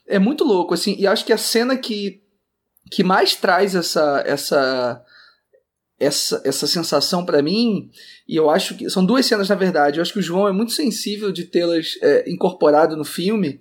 é 0.08 0.18
muito 0.18 0.44
louco, 0.44 0.74
assim, 0.74 0.96
e 0.98 1.06
acho 1.06 1.24
que 1.24 1.32
a 1.32 1.38
cena 1.38 1.76
que, 1.76 2.22
que 2.90 3.04
mais 3.04 3.34
traz 3.34 3.74
essa, 3.74 4.22
essa, 4.26 5.04
essa, 6.00 6.42
essa 6.44 6.66
sensação 6.66 7.24
para 7.24 7.42
mim, 7.42 7.90
e 8.26 8.36
eu 8.36 8.48
acho 8.48 8.74
que 8.74 8.88
são 8.88 9.04
duas 9.04 9.26
cenas 9.26 9.48
na 9.48 9.54
verdade, 9.54 9.98
eu 9.98 10.02
acho 10.02 10.12
que 10.12 10.18
o 10.18 10.22
João 10.22 10.48
é 10.48 10.52
muito 10.52 10.72
sensível 10.72 11.30
de 11.30 11.44
tê-las 11.44 11.98
é, 12.02 12.30
incorporado 12.30 12.96
no 12.96 13.04
filme, 13.04 13.60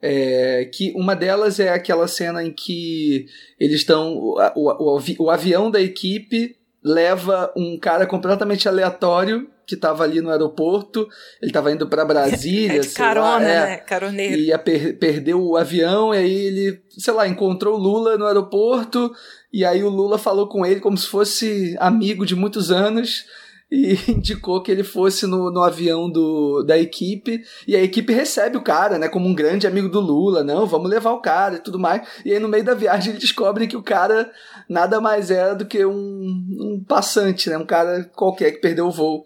é, 0.00 0.66
que 0.72 0.92
uma 0.94 1.16
delas 1.16 1.58
é 1.58 1.70
aquela 1.70 2.06
cena 2.06 2.44
em 2.44 2.52
que 2.52 3.26
eles 3.58 3.80
estão. 3.80 4.14
O, 4.14 4.38
o, 4.54 5.00
o, 5.18 5.30
avião 5.30 5.70
da 5.70 5.80
equipe 5.80 6.56
leva 6.88 7.52
um 7.54 7.78
cara 7.78 8.06
completamente 8.06 8.66
aleatório 8.66 9.46
que 9.66 9.74
estava 9.74 10.02
ali 10.02 10.22
no 10.22 10.30
aeroporto, 10.30 11.06
ele 11.42 11.50
estava 11.50 11.70
indo 11.70 11.86
para 11.86 12.02
Brasília, 12.02 12.78
é 12.80 12.80
de 12.80 12.88
carona, 12.88 13.36
lá, 13.36 13.42
é, 13.42 13.66
né? 13.66 13.76
Caroneiro. 13.76 14.40
Ia 14.40 14.58
per 14.58 14.98
perdeu 14.98 15.42
o 15.42 15.58
avião 15.58 16.14
e 16.14 16.16
aí 16.16 16.32
ele, 16.32 16.82
sei 16.96 17.12
lá, 17.12 17.28
encontrou 17.28 17.74
o 17.74 17.78
Lula 17.78 18.16
no 18.16 18.24
aeroporto. 18.24 19.12
E 19.52 19.66
aí 19.66 19.84
o 19.84 19.90
Lula 19.90 20.16
falou 20.16 20.48
com 20.48 20.64
ele 20.64 20.80
como 20.80 20.96
se 20.96 21.06
fosse 21.06 21.76
amigo 21.78 22.24
de 22.24 22.34
muitos 22.34 22.70
anos 22.70 23.26
e 23.70 23.98
indicou 24.10 24.62
que 24.62 24.70
ele 24.70 24.82
fosse 24.82 25.26
no, 25.26 25.50
no 25.50 25.62
avião 25.62 26.10
do, 26.10 26.62
da 26.62 26.78
equipe, 26.78 27.42
e 27.66 27.76
a 27.76 27.82
equipe 27.82 28.12
recebe 28.12 28.56
o 28.56 28.62
cara, 28.62 28.98
né, 28.98 29.08
como 29.08 29.28
um 29.28 29.34
grande 29.34 29.66
amigo 29.66 29.88
do 29.88 30.00
Lula, 30.00 30.42
não, 30.42 30.66
vamos 30.66 30.90
levar 30.90 31.12
o 31.12 31.20
cara 31.20 31.56
e 31.56 31.60
tudo 31.60 31.78
mais, 31.78 32.06
e 32.24 32.32
aí 32.32 32.38
no 32.38 32.48
meio 32.48 32.64
da 32.64 32.74
viagem 32.74 33.10
ele 33.10 33.20
descobre 33.20 33.66
que 33.66 33.76
o 33.76 33.82
cara 33.82 34.30
nada 34.68 35.00
mais 35.00 35.30
era 35.30 35.54
do 35.54 35.66
que 35.66 35.84
um, 35.84 36.46
um 36.60 36.84
passante, 36.86 37.48
né, 37.48 37.56
um 37.56 37.66
cara 37.66 38.04
qualquer 38.14 38.52
que 38.52 38.60
perdeu 38.60 38.86
o 38.86 38.92
voo. 38.92 39.24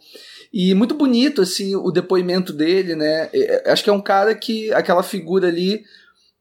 E 0.53 0.75
muito 0.75 0.95
bonito, 0.95 1.41
assim, 1.41 1.75
o 1.75 1.91
depoimento 1.91 2.53
dele, 2.53 2.95
né? 2.95 3.31
É, 3.33 3.71
acho 3.73 3.83
que 3.83 3.89
é 3.89 3.93
um 3.93 4.03
cara 4.03 4.35
que, 4.35 4.71
aquela 4.75 5.03
figura 5.03 5.49
ali, 5.49 5.83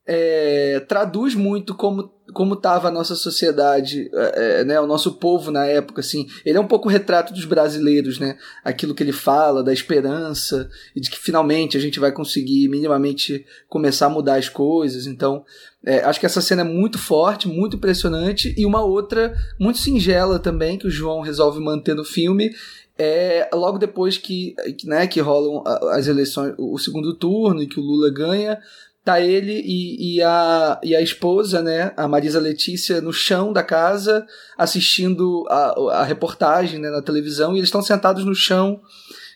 é, 0.06 0.82
traduz 0.88 1.34
muito 1.34 1.74
como 1.74 2.12
como 2.34 2.54
estava 2.54 2.88
a 2.88 2.92
nossa 2.92 3.16
sociedade, 3.16 4.10
é, 4.14 4.62
é, 4.62 4.64
né, 4.64 4.80
o 4.80 4.88
nosso 4.88 5.14
povo 5.14 5.52
na 5.52 5.66
época, 5.66 6.02
assim. 6.02 6.28
Ele 6.46 6.58
é 6.58 6.62
um 6.62 6.68
pouco 6.68 6.88
o 6.88 6.92
retrato 6.92 7.34
dos 7.34 7.46
brasileiros, 7.46 8.20
né? 8.20 8.38
Aquilo 8.64 8.96
que 8.96 9.04
ele 9.04 9.12
fala, 9.12 9.64
da 9.64 9.74
esperança, 9.74 10.70
e 10.96 11.02
de 11.02 11.10
que 11.10 11.20
finalmente 11.20 11.78
a 11.78 11.80
gente 11.80 12.00
vai 12.00 12.12
conseguir 12.12 12.68
minimamente 12.70 13.46
começar 13.68 14.06
a 14.06 14.10
mudar 14.10 14.36
as 14.36 14.50
coisas. 14.50 15.06
Então, 15.06 15.44
é, 15.86 16.00
acho 16.04 16.20
que 16.20 16.26
essa 16.26 16.42
cena 16.42 16.62
é 16.62 16.66
muito 16.66 17.00
forte, 17.00 17.48
muito 17.48 17.76
impressionante, 17.76 18.54
e 18.58 18.66
uma 18.66 18.84
outra 18.84 19.34
muito 19.60 19.80
singela 19.80 20.38
também, 20.38 20.78
que 20.78 20.88
o 20.88 20.92
João 20.92 21.22
resolve 21.22 21.60
manter 21.60 21.96
no 21.96 22.06
filme, 22.06 22.52
é 22.98 23.50
logo 23.54 23.80
depois 23.80 24.18
que, 24.18 24.56
né, 24.86 25.08
que 25.08 25.20
rolam 25.20 25.64
as 25.92 26.08
eleições, 26.08 26.54
o 26.58 26.78
segundo 26.78 27.16
turno 27.16 27.64
e 27.64 27.68
que 27.68 27.80
o 27.80 27.84
Lula 27.84 28.12
ganha, 28.14 28.60
tá 29.04 29.20
ele 29.20 29.60
e, 29.66 30.18
e, 30.18 30.22
a, 30.22 30.80
e 30.84 30.96
a 30.96 31.02
esposa, 31.02 31.64
né, 31.64 31.92
a 31.98 32.08
Marisa 32.08 32.40
Letícia, 32.40 33.02
no 33.02 33.12
chão 33.12 33.52
da 33.52 33.64
casa, 33.64 34.26
assistindo 34.56 35.46
a, 35.50 36.02
a 36.02 36.04
reportagem 36.04 36.80
né, 36.80 36.92
na 36.92 37.02
televisão, 37.02 37.54
e 37.54 37.58
eles 37.58 37.68
estão 37.68 37.82
sentados 37.82 38.24
no 38.24 38.36
chão, 38.36 38.80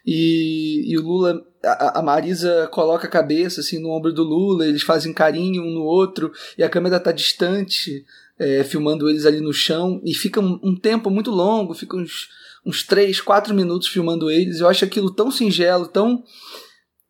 e, 0.06 0.84
e 0.86 0.98
o 0.98 1.02
Lula, 1.02 1.42
a, 1.64 2.00
a, 2.00 2.02
Marisa 2.04 2.68
coloca 2.72 3.08
a 3.08 3.10
cabeça 3.10 3.62
assim 3.62 3.80
no 3.80 3.90
ombro 3.90 4.14
do 4.14 4.24
Lula, 4.24 4.68
eles 4.68 4.84
fazem 4.84 5.14
carinho 5.14 5.64
um 5.64 5.74
no 5.74 5.84
outro, 5.84 6.32
e 6.58 6.64
a 6.64 6.70
câmera 6.70 7.00
tá 7.00 7.12
distante, 7.12 8.06
é, 8.38 8.64
filmando 8.64 9.10
eles 9.10 9.26
ali 9.26 9.42
no 9.42 9.54
chão, 9.54 10.00
e 10.04 10.14
fica 10.14 10.40
um, 10.40 10.60
um 10.62 10.76
tempo 10.76 11.10
muito 11.10 11.32
longo, 11.32 11.74
fica 11.74 11.98
uns, 11.98 12.30
uns 12.66 12.84
3, 12.84 13.20
4 13.22 13.54
minutos 13.54 13.88
filmando 13.88 14.30
eles, 14.30 14.60
eu 14.60 14.68
acho 14.68 14.86
aquilo 14.86 15.10
tão 15.10 15.32
singelo, 15.32 15.88
tão 15.88 16.24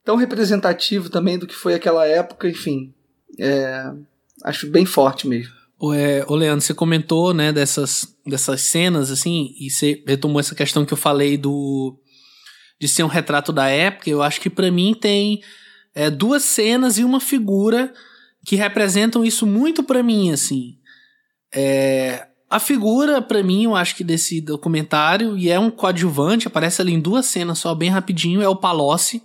tão 0.05 0.15
representativo 0.15 1.09
também 1.09 1.37
do 1.37 1.47
que 1.47 1.55
foi 1.55 1.73
aquela 1.73 2.05
época, 2.05 2.47
enfim. 2.47 2.93
É, 3.39 3.91
acho 4.43 4.67
bem 4.67 4.85
forte 4.85 5.27
mesmo. 5.27 5.51
O, 5.79 5.91
é, 5.91 6.23
Leandro, 6.29 6.61
você 6.61 6.73
comentou, 6.73 7.33
né, 7.33 7.51
dessas, 7.51 8.15
dessas 8.25 8.61
cenas, 8.61 9.11
assim, 9.11 9.53
e 9.59 9.69
você 9.69 10.03
retomou 10.07 10.39
essa 10.39 10.55
questão 10.55 10.85
que 10.85 10.93
eu 10.93 10.97
falei 10.97 11.37
do 11.37 11.97
de 12.85 12.93
ser 12.93 13.03
um 13.03 13.07
retrato 13.07 13.51
da 13.51 13.67
época. 13.67 14.09
Eu 14.09 14.21
acho 14.21 14.39
que 14.39 14.49
para 14.49 14.71
mim 14.71 14.93
tem 14.93 15.41
é, 15.93 16.09
duas 16.09 16.43
cenas 16.43 16.97
e 16.97 17.03
uma 17.03 17.19
figura 17.19 17.93
que 18.45 18.55
representam 18.55 19.25
isso 19.25 19.45
muito 19.47 19.83
para 19.83 20.03
mim, 20.03 20.31
assim. 20.31 20.77
É, 21.53 22.27
a 22.49 22.59
figura, 22.59 23.21
para 23.21 23.41
mim, 23.41 23.63
eu 23.63 23.75
acho 23.75 23.95
que 23.95 24.03
desse 24.03 24.39
documentário, 24.39 25.37
e 25.37 25.49
é 25.49 25.59
um 25.59 25.71
coadjuvante, 25.71 26.47
aparece 26.47 26.81
ali 26.81 26.93
em 26.93 26.99
duas 26.99 27.25
cenas 27.25 27.57
só, 27.57 27.73
bem 27.73 27.89
rapidinho, 27.89 28.41
é 28.41 28.47
o 28.47 28.55
Palocci, 28.55 29.23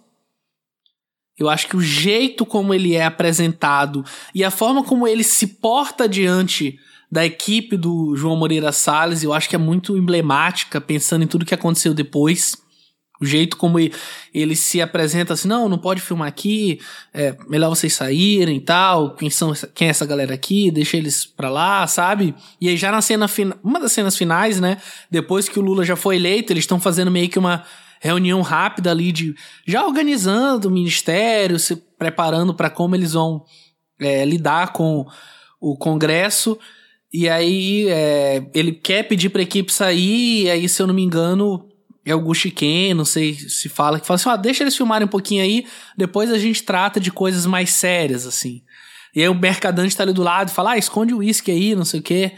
eu 1.40 1.48
acho 1.48 1.68
que 1.68 1.76
o 1.76 1.80
jeito 1.80 2.44
como 2.44 2.74
ele 2.74 2.94
é 2.94 3.04
apresentado 3.04 4.04
e 4.34 4.44
a 4.44 4.50
forma 4.50 4.84
como 4.84 5.08
ele 5.08 5.24
se 5.24 5.46
porta 5.46 6.06
diante 6.06 6.78
da 7.10 7.24
equipe 7.24 7.78
do 7.78 8.14
João 8.14 8.36
Moreira 8.36 8.70
Salles, 8.72 9.22
eu 9.22 9.32
acho 9.32 9.48
que 9.48 9.56
é 9.56 9.58
muito 9.58 9.96
emblemática, 9.96 10.80
pensando 10.80 11.24
em 11.24 11.26
tudo 11.26 11.46
que 11.46 11.54
aconteceu 11.54 11.92
depois. 11.94 12.56
O 13.20 13.26
jeito 13.26 13.56
como 13.56 13.78
ele, 13.78 14.56
se 14.56 14.80
apresenta 14.80 15.34
assim, 15.34 15.46
não, 15.46 15.68
não 15.68 15.76
pode 15.76 16.00
filmar 16.00 16.28
aqui, 16.28 16.80
é 17.12 17.36
melhor 17.48 17.68
vocês 17.68 17.92
saírem 17.92 18.56
e 18.56 18.60
tal, 18.60 19.14
quem, 19.14 19.28
são, 19.28 19.52
quem 19.74 19.88
é 19.88 19.90
essa 19.90 20.06
galera 20.06 20.32
aqui, 20.32 20.70
deixa 20.70 20.96
eles 20.96 21.26
pra 21.26 21.50
lá, 21.50 21.86
sabe? 21.86 22.34
E 22.60 22.68
aí 22.68 22.76
já 22.76 22.90
na 22.90 23.02
cena, 23.02 23.26
uma 23.62 23.78
das 23.78 23.92
cenas 23.92 24.16
finais, 24.16 24.58
né, 24.58 24.78
depois 25.10 25.48
que 25.48 25.58
o 25.58 25.62
Lula 25.62 25.84
já 25.84 25.96
foi 25.96 26.16
eleito, 26.16 26.52
eles 26.52 26.62
estão 26.62 26.80
fazendo 26.80 27.10
meio 27.10 27.28
que 27.28 27.38
uma 27.38 27.64
reunião 28.00 28.40
rápida 28.40 28.90
ali 28.90 29.12
de 29.12 29.34
já 29.66 29.84
organizando 29.84 30.68
o 30.68 30.70
ministério, 30.70 31.58
se 31.58 31.76
preparando 31.76 32.54
para 32.54 32.70
como 32.70 32.96
eles 32.96 33.12
vão 33.12 33.44
é, 34.00 34.24
lidar 34.24 34.72
com 34.72 35.06
o 35.60 35.76
Congresso. 35.76 36.58
E 37.12 37.28
aí 37.28 37.88
é, 37.88 38.42
ele 38.54 38.72
quer 38.72 39.02
pedir 39.02 39.28
para 39.28 39.40
a 39.40 39.42
equipe 39.42 39.72
sair, 39.72 40.44
e 40.44 40.50
aí, 40.50 40.68
se 40.68 40.80
eu 40.80 40.86
não 40.86 40.94
me 40.94 41.02
engano, 41.02 41.68
é 42.04 42.14
o 42.14 42.20
Guxiken, 42.20 42.94
não 42.94 43.04
sei 43.04 43.34
se 43.34 43.68
fala, 43.68 44.00
que 44.00 44.06
fala 44.06 44.16
assim: 44.16 44.28
ó, 44.28 44.36
deixa 44.36 44.62
eles 44.62 44.76
filmarem 44.76 45.06
um 45.06 45.10
pouquinho 45.10 45.42
aí, 45.42 45.66
depois 45.96 46.30
a 46.32 46.38
gente 46.38 46.62
trata 46.62 46.98
de 46.98 47.10
coisas 47.10 47.46
mais 47.46 47.70
sérias, 47.70 48.26
assim. 48.26 48.62
E 49.14 49.20
aí 49.20 49.28
o 49.28 49.34
Mercadante 49.34 49.96
tá 49.96 50.02
ali 50.02 50.12
do 50.12 50.22
lado 50.22 50.48
e 50.48 50.52
fala: 50.52 50.72
ah, 50.72 50.78
esconde 50.78 51.12
o 51.12 51.18
uísque 51.18 51.50
aí, 51.50 51.74
não 51.74 51.84
sei 51.84 52.00
o 52.00 52.02
quê. 52.02 52.32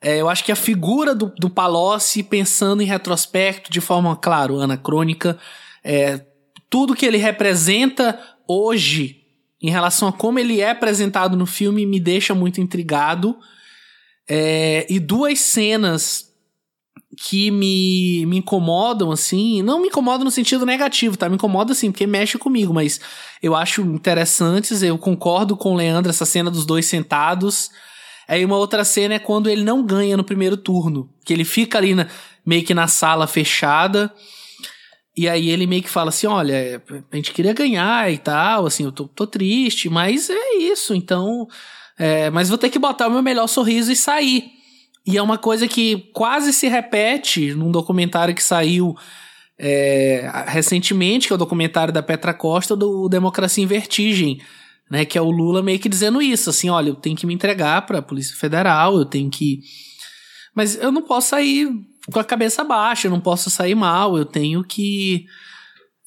É, 0.00 0.20
eu 0.20 0.28
acho 0.28 0.44
que 0.44 0.52
a 0.52 0.56
figura 0.56 1.14
do, 1.14 1.32
do 1.38 1.48
Palocci, 1.48 2.22
pensando 2.22 2.82
em 2.82 2.86
retrospecto, 2.86 3.70
de 3.70 3.80
forma, 3.80 4.14
claro, 4.16 4.60
anacrônica, 4.60 5.38
é, 5.82 6.24
tudo 6.68 6.94
que 6.94 7.06
ele 7.06 7.16
representa 7.16 8.18
hoje, 8.46 9.22
em 9.62 9.70
relação 9.70 10.08
a 10.08 10.12
como 10.12 10.38
ele 10.38 10.60
é 10.60 10.70
apresentado 10.70 11.36
no 11.36 11.46
filme, 11.46 11.86
me 11.86 11.98
deixa 11.98 12.34
muito 12.34 12.60
intrigado. 12.60 13.36
É, 14.28 14.86
e 14.90 14.98
duas 14.98 15.38
cenas 15.40 16.25
que 17.16 17.50
me, 17.50 18.26
me 18.26 18.38
incomodam, 18.38 19.10
assim, 19.10 19.62
não 19.62 19.80
me 19.80 19.88
incomodam 19.88 20.24
no 20.24 20.30
sentido 20.30 20.66
negativo, 20.66 21.16
tá? 21.16 21.28
Me 21.28 21.36
incomoda, 21.36 21.72
assim, 21.72 21.90
porque 21.90 22.06
mexe 22.06 22.36
comigo, 22.36 22.74
mas 22.74 23.00
eu 23.42 23.56
acho 23.56 23.80
interessantes, 23.82 24.82
eu 24.82 24.98
concordo 24.98 25.56
com 25.56 25.72
o 25.72 25.76
Leandro, 25.76 26.10
essa 26.10 26.26
cena 26.26 26.50
dos 26.50 26.66
dois 26.66 26.86
sentados, 26.86 27.70
Aí 28.28 28.44
uma 28.44 28.56
outra 28.56 28.84
cena 28.84 29.14
é 29.14 29.18
quando 29.18 29.48
ele 29.48 29.62
não 29.62 29.84
ganha 29.84 30.16
no 30.16 30.24
primeiro 30.24 30.56
turno. 30.56 31.08
Que 31.24 31.32
ele 31.32 31.44
fica 31.44 31.78
ali 31.78 31.94
na, 31.94 32.08
meio 32.44 32.64
que 32.64 32.74
na 32.74 32.88
sala 32.88 33.26
fechada. 33.26 34.12
E 35.16 35.28
aí 35.28 35.48
ele 35.48 35.66
meio 35.66 35.82
que 35.82 35.88
fala 35.88 36.08
assim: 36.08 36.26
olha, 36.26 36.82
a 37.10 37.16
gente 37.16 37.32
queria 37.32 37.52
ganhar 37.52 38.12
e 38.12 38.18
tal, 38.18 38.66
assim, 38.66 38.84
eu 38.84 38.92
tô, 38.92 39.06
tô 39.08 39.26
triste, 39.26 39.88
mas 39.88 40.28
é 40.28 40.56
isso, 40.56 40.94
então. 40.94 41.46
É, 41.98 42.28
mas 42.30 42.48
vou 42.48 42.58
ter 42.58 42.68
que 42.68 42.78
botar 42.78 43.06
o 43.06 43.10
meu 43.10 43.22
melhor 43.22 43.46
sorriso 43.46 43.90
e 43.90 43.96
sair. 43.96 44.55
E 45.06 45.16
é 45.16 45.22
uma 45.22 45.38
coisa 45.38 45.68
que 45.68 46.10
quase 46.12 46.52
se 46.52 46.66
repete 46.68 47.54
num 47.54 47.70
documentário 47.70 48.34
que 48.34 48.42
saiu 48.42 48.94
é, 49.58 50.28
recentemente, 50.48 51.28
que 51.28 51.32
é 51.32 51.36
o 51.36 51.38
documentário 51.38 51.92
da 51.92 52.02
Petra 52.02 52.34
Costa, 52.34 52.74
do 52.74 53.08
Democracia 53.08 53.62
em 53.62 53.66
Vertigem 53.66 54.40
né? 54.90 55.04
Que 55.04 55.18
é 55.18 55.20
o 55.20 55.30
Lula 55.30 55.62
meio 55.62 55.78
que 55.78 55.88
dizendo 55.88 56.22
isso, 56.22 56.50
assim, 56.50 56.70
olha, 56.70 56.90
eu 56.90 56.94
tenho 56.94 57.16
que 57.16 57.26
me 57.26 57.34
entregar 57.34 57.82
para 57.86 57.98
a 57.98 58.02
Polícia 58.02 58.36
Federal, 58.36 58.96
eu 58.96 59.04
tenho 59.04 59.30
que. 59.30 59.60
Mas 60.54 60.76
eu 60.76 60.90
não 60.90 61.02
posso 61.02 61.30
sair 61.30 61.68
com 62.10 62.18
a 62.18 62.24
cabeça 62.24 62.64
baixa, 62.64 63.06
eu 63.06 63.10
não 63.10 63.20
posso 63.20 63.50
sair 63.50 63.74
mal, 63.74 64.16
eu 64.16 64.24
tenho 64.24 64.64
que 64.64 65.26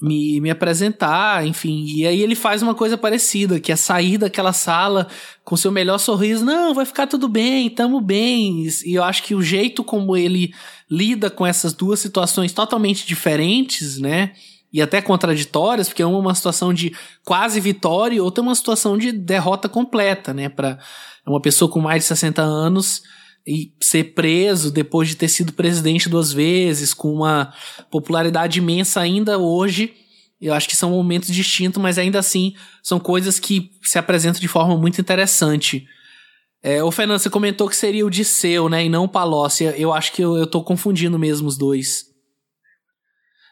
me, 0.02 0.40
me 0.40 0.50
apresentar, 0.50 1.46
enfim. 1.46 1.86
E 1.88 2.08
aí 2.08 2.22
ele 2.22 2.36
faz 2.36 2.62
uma 2.62 2.74
coisa 2.74 2.98
parecida, 2.98 3.60
que 3.60 3.72
é 3.72 3.76
sair 3.76 4.18
daquela 4.18 4.54
sala 4.54 5.08
com 5.44 5.58
seu 5.58 5.72
melhor 5.72 5.98
sorriso, 5.98 6.46
não, 6.46 6.74
vai 6.74 6.86
ficar 6.86 7.08
tudo 7.08 7.28
bem, 7.28 7.70
tamo 7.70 8.00
bem. 8.00 8.68
E 8.86 8.94
eu 8.94 9.04
acho 9.04 9.24
que 9.24 9.36
o 9.36 9.42
jeito 9.42 9.84
como 9.84 10.16
ele 10.16 10.54
lida 10.90 11.30
com 11.30 11.46
essas 11.46 11.74
duas 11.74 12.00
situações 12.00 12.54
totalmente 12.54 13.06
diferentes, 13.06 13.98
né? 14.00 14.32
e 14.72 14.82
até 14.82 15.02
contraditórias, 15.02 15.88
porque 15.88 16.04
uma 16.04 16.18
é 16.18 16.22
uma 16.22 16.36
situação 16.36 16.74
de 16.74 16.96
quase 17.26 17.60
vitória 17.60 18.16
e 18.16 18.22
outra 18.22 18.44
é 18.44 18.46
uma 18.46 18.56
situação 18.56 18.98
de 18.98 19.12
derrota 19.12 19.68
completa, 19.68 20.32
né? 20.32 20.48
Para 20.48 20.78
uma 21.26 21.42
pessoa 21.42 21.72
com 21.72 21.80
mais 21.80 22.04
de 22.04 22.08
60 22.08 22.42
anos 22.42 23.02
e 23.45 23.74
ser 23.82 24.14
preso 24.14 24.72
depois 24.72 25.07
de 25.07 25.16
ter 25.16 25.28
sido 25.28 25.53
presidente 25.53 26.10
duas 26.10 26.32
vezes, 26.32 26.94
com 26.94 27.14
uma 27.14 27.53
popularidade 27.90 28.60
imensa 28.60 28.99
ainda 28.99 29.38
hoje. 29.38 29.94
Eu 30.41 30.53
acho 30.53 30.70
que 30.70 30.76
são 30.76 30.91
momentos 30.91 31.30
distintos, 31.30 31.82
mas 31.82 31.98
ainda 31.98 32.20
assim 32.20 32.53
são 32.82 32.99
coisas 32.99 33.40
que 33.40 33.72
se 33.84 33.98
apresentam 33.99 34.40
de 34.40 34.48
forma 34.48 34.78
muito 34.78 35.02
interessante. 35.02 35.86
É, 36.61 36.84
o 36.84 36.91
Fernando, 36.91 37.20
você 37.20 37.30
comentou 37.30 37.70
que 37.70 37.76
seria 37.76 38.06
o 38.06 38.10
Disseu, 38.10 38.68
né? 38.68 38.86
E 38.86 38.90
não 38.90 39.06
o 39.06 39.10
Palocci. 39.10 39.64
Eu 39.78 39.94
acho 39.94 40.11
que 40.11 40.22
eu, 40.22 40.38
eu 40.38 40.45
tô 40.45 40.61
confundindo 40.61 41.18
mesmo 41.18 41.48
os 41.48 41.57
dois. 41.57 42.09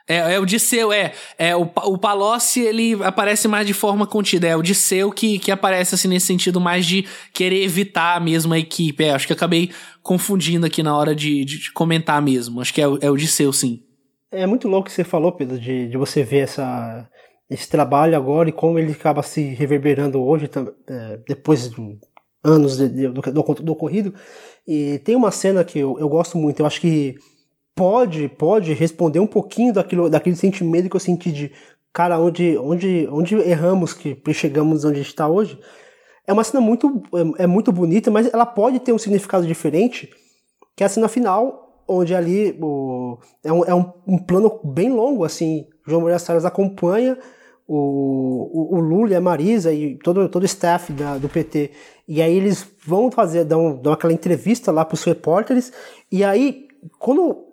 É, 0.08 0.36
é 0.36 0.40
o 0.40 0.46
Disseu, 0.46 0.94
é. 0.94 1.12
é 1.38 1.56
o, 1.56 1.64
o 1.64 1.98
Palocci, 1.98 2.62
ele 2.62 2.94
aparece 3.04 3.48
mais 3.48 3.68
de 3.68 3.74
forma 3.74 4.08
contida. 4.08 4.48
É 4.48 4.56
o 4.56 4.62
Disseu 4.62 5.12
que, 5.12 5.38
que 5.38 5.52
aparece, 5.52 5.96
assim, 5.96 6.08
nesse 6.08 6.28
sentido 6.28 6.62
mais 6.62 6.86
de 6.86 7.06
querer 7.34 7.62
evitar 7.64 8.22
mesmo 8.22 8.54
a 8.54 8.60
equipe. 8.60 9.04
É, 9.04 9.12
acho 9.12 9.28
que 9.28 9.34
acabei 9.34 9.70
confundindo 10.02 10.66
aqui 10.66 10.82
na 10.82 10.98
hora 10.98 11.14
de, 11.14 11.44
de, 11.44 11.60
de 11.60 11.72
comentar 11.74 12.22
mesmo. 12.22 12.62
Acho 12.62 12.74
que 12.74 12.82
é, 12.82 12.88
o, 12.88 12.98
é 13.02 13.12
o 13.12 13.18
Disseu, 13.18 13.52
sim. 13.52 13.84
É 14.32 14.46
muito 14.46 14.68
louco 14.68 14.88
que 14.88 14.94
você 14.94 15.04
falou, 15.04 15.34
Pedro, 15.34 15.60
de, 15.60 15.90
de 15.90 15.98
você 15.98 16.24
ver 16.24 16.40
essa, 16.40 17.10
esse 17.50 17.68
trabalho 17.70 18.16
agora 18.16 18.48
e 18.48 18.54
como 18.54 18.80
ele 18.80 18.94
acaba 18.94 19.22
se 19.22 19.42
reverberando 19.42 20.22
hoje, 20.22 20.50
é, 20.90 21.20
depois 21.28 21.70
de 21.70 21.98
anos 22.44 22.78
de, 22.78 22.88
de, 22.88 23.08
do, 23.10 23.22
do, 23.22 23.54
do 23.56 23.72
ocorrido. 23.74 24.14
E 24.66 25.00
tem 25.00 25.16
uma 25.16 25.32
cena 25.32 25.64
que 25.64 25.80
eu, 25.80 25.98
eu 26.00 26.08
gosto 26.08 26.38
muito, 26.38 26.62
eu 26.62 26.66
acho 26.66 26.80
que 26.80 27.16
pode 27.78 28.28
pode 28.28 28.74
responder 28.74 29.20
um 29.20 29.28
pouquinho 29.28 29.72
daquilo, 29.72 30.10
daquele 30.10 30.36
sentimento 30.36 30.90
que 30.90 30.96
eu 30.96 31.00
senti 31.00 31.32
de 31.32 31.52
cara, 31.94 32.20
onde, 32.20 32.58
onde, 32.58 33.08
onde 33.12 33.36
erramos 33.36 33.94
que 33.94 34.22
chegamos 34.32 34.86
onde 34.86 34.96
a 34.96 34.98
gente 34.98 35.08
está 35.08 35.28
hoje. 35.28 35.60
É 36.28 36.34
uma 36.34 36.44
cena 36.44 36.62
muito, 36.62 37.02
é, 37.40 37.44
é, 37.44 37.48
muito 37.48 37.72
bonita, 37.72 38.12
mas 38.12 38.32
ela 38.32 38.46
pode 38.46 38.80
ter 38.80 38.94
um 38.94 39.00
significado 39.00 39.48
diferente, 39.48 40.10
que 40.76 40.84
é 40.84 40.86
a 40.86 40.90
cena 40.90 41.08
final, 41.08 41.84
onde 41.88 42.14
ali 42.14 42.56
o, 42.62 43.18
é, 43.44 43.52
um, 43.52 43.66
é 43.66 43.74
um, 43.74 43.94
um 44.06 44.18
plano 44.18 44.60
bem 44.64 44.92
longo, 44.92 45.24
assim, 45.24 45.66
João 45.88 46.02
Moreira 46.02 46.20
Salles 46.20 46.46
acompanha 46.46 47.18
o, 47.68 48.76
o, 48.76 48.78
o, 48.78 48.80
Lula 48.80 49.14
e 49.14 49.16
a 49.16 49.22
Marisa 49.22 49.74
e 49.74 49.98
todo, 49.98 50.30
todo 50.30 50.44
o 50.44 50.46
staff 50.46 50.94
da, 50.94 51.18
do 51.18 51.28
PT. 51.28 51.72
E 52.08 52.22
aí 52.22 52.36
eles 52.36 52.68
vão 52.86 53.10
fazer, 53.10 53.44
dão, 53.44 53.76
dão 53.76 53.92
aquela 53.92 54.14
entrevista 54.14 54.72
lá 54.72 54.86
para 54.86 54.94
os 54.94 55.04
repórteres, 55.04 55.74
e 56.12 56.24
aí, 56.24 56.68
quando 57.00 57.47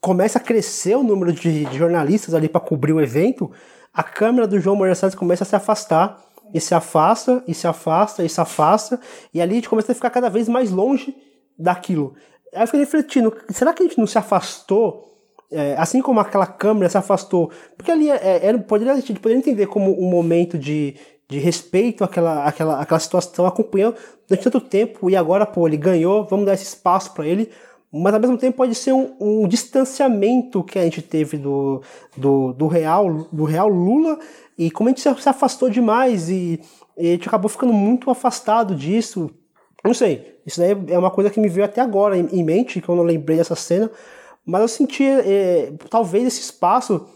começa 0.00 0.38
a 0.38 0.42
crescer 0.42 0.96
o 0.96 1.02
número 1.02 1.32
de, 1.32 1.64
jornalistas 1.76 2.34
ali 2.34 2.48
para 2.48 2.60
cobrir 2.60 2.92
o 2.92 3.00
evento, 3.00 3.50
a 3.92 4.02
câmera 4.02 4.46
do 4.46 4.58
João 4.58 4.76
Moreira 4.76 4.94
Salles 4.94 5.14
começa 5.14 5.44
a 5.44 5.46
se 5.46 5.56
afastar, 5.56 6.18
e 6.52 6.60
se 6.60 6.74
afasta, 6.74 7.44
e 7.46 7.54
se 7.54 7.66
afasta, 7.66 8.24
e 8.24 8.28
se 8.28 8.40
afasta, 8.40 9.00
e 9.32 9.40
ali 9.40 9.52
a 9.52 9.54
gente 9.56 9.68
começa 9.68 9.92
a 9.92 9.94
ficar 9.94 10.10
cada 10.10 10.28
vez 10.28 10.48
mais 10.48 10.70
longe 10.70 11.14
daquilo. 11.56 12.14
Aí 12.52 12.62
eu 12.62 12.66
fiquei 12.66 12.80
refletindo, 12.80 13.32
será 13.50 13.72
que 13.72 13.82
a 13.82 13.86
gente 13.86 13.98
não 13.98 14.06
se 14.06 14.18
afastou 14.18 15.10
é, 15.50 15.74
assim 15.76 16.00
como 16.00 16.20
aquela 16.20 16.46
câmera 16.46 16.88
se 16.88 16.96
afastou, 16.96 17.50
porque 17.76 17.90
ali 17.90 18.08
é, 18.10 18.46
era, 18.46 18.58
poderia, 18.58 18.92
a 18.92 19.00
gente 19.00 19.20
poderia 19.20 19.38
entender 19.38 19.66
como 19.66 19.90
um 20.00 20.08
momento 20.08 20.56
de, 20.56 20.94
de 21.28 21.38
respeito 21.38 22.04
àquela, 22.04 22.44
àquela, 22.44 22.80
àquela 22.80 23.00
situação, 23.00 23.46
acompanhando 23.46 23.96
durante 24.28 24.44
tanto 24.44 24.60
tempo, 24.60 25.10
e 25.10 25.16
agora, 25.16 25.44
pô, 25.44 25.66
ele 25.66 25.76
ganhou, 25.76 26.24
vamos 26.24 26.46
dar 26.46 26.54
esse 26.54 26.64
espaço 26.64 27.12
para 27.14 27.26
ele, 27.26 27.50
mas 27.92 28.14
ao 28.14 28.20
mesmo 28.20 28.38
tempo 28.38 28.56
pode 28.56 28.74
ser 28.74 28.92
um, 28.92 29.14
um, 29.20 29.48
distanciamento 29.48 30.62
que 30.62 30.78
a 30.78 30.82
gente 30.82 31.02
teve 31.02 31.36
do, 31.36 31.82
do, 32.16 32.52
do, 32.52 32.66
real, 32.68 33.28
do 33.32 33.44
real 33.44 33.68
Lula, 33.68 34.18
e 34.56 34.70
como 34.70 34.88
a 34.88 34.92
gente 34.92 35.00
se, 35.00 35.28
afastou 35.28 35.68
demais, 35.68 36.28
e, 36.28 36.60
e 36.96 37.08
a 37.08 37.12
gente 37.12 37.28
acabou 37.28 37.48
ficando 37.48 37.72
muito 37.72 38.10
afastado 38.10 38.74
disso, 38.74 39.30
não 39.84 39.94
sei, 39.94 40.38
isso 40.46 40.60
daí 40.60 40.76
é 40.88 40.98
uma 40.98 41.10
coisa 41.10 41.30
que 41.30 41.40
me 41.40 41.48
veio 41.48 41.64
até 41.64 41.80
agora 41.80 42.16
em, 42.16 42.26
em 42.32 42.44
mente, 42.44 42.80
que 42.80 42.88
eu 42.88 42.94
não 42.94 43.02
lembrei 43.02 43.38
dessa 43.38 43.56
cena, 43.56 43.90
mas 44.44 44.62
eu 44.62 44.68
senti, 44.68 45.04
é, 45.04 45.72
talvez 45.88 46.26
esse 46.26 46.40
espaço 46.40 47.06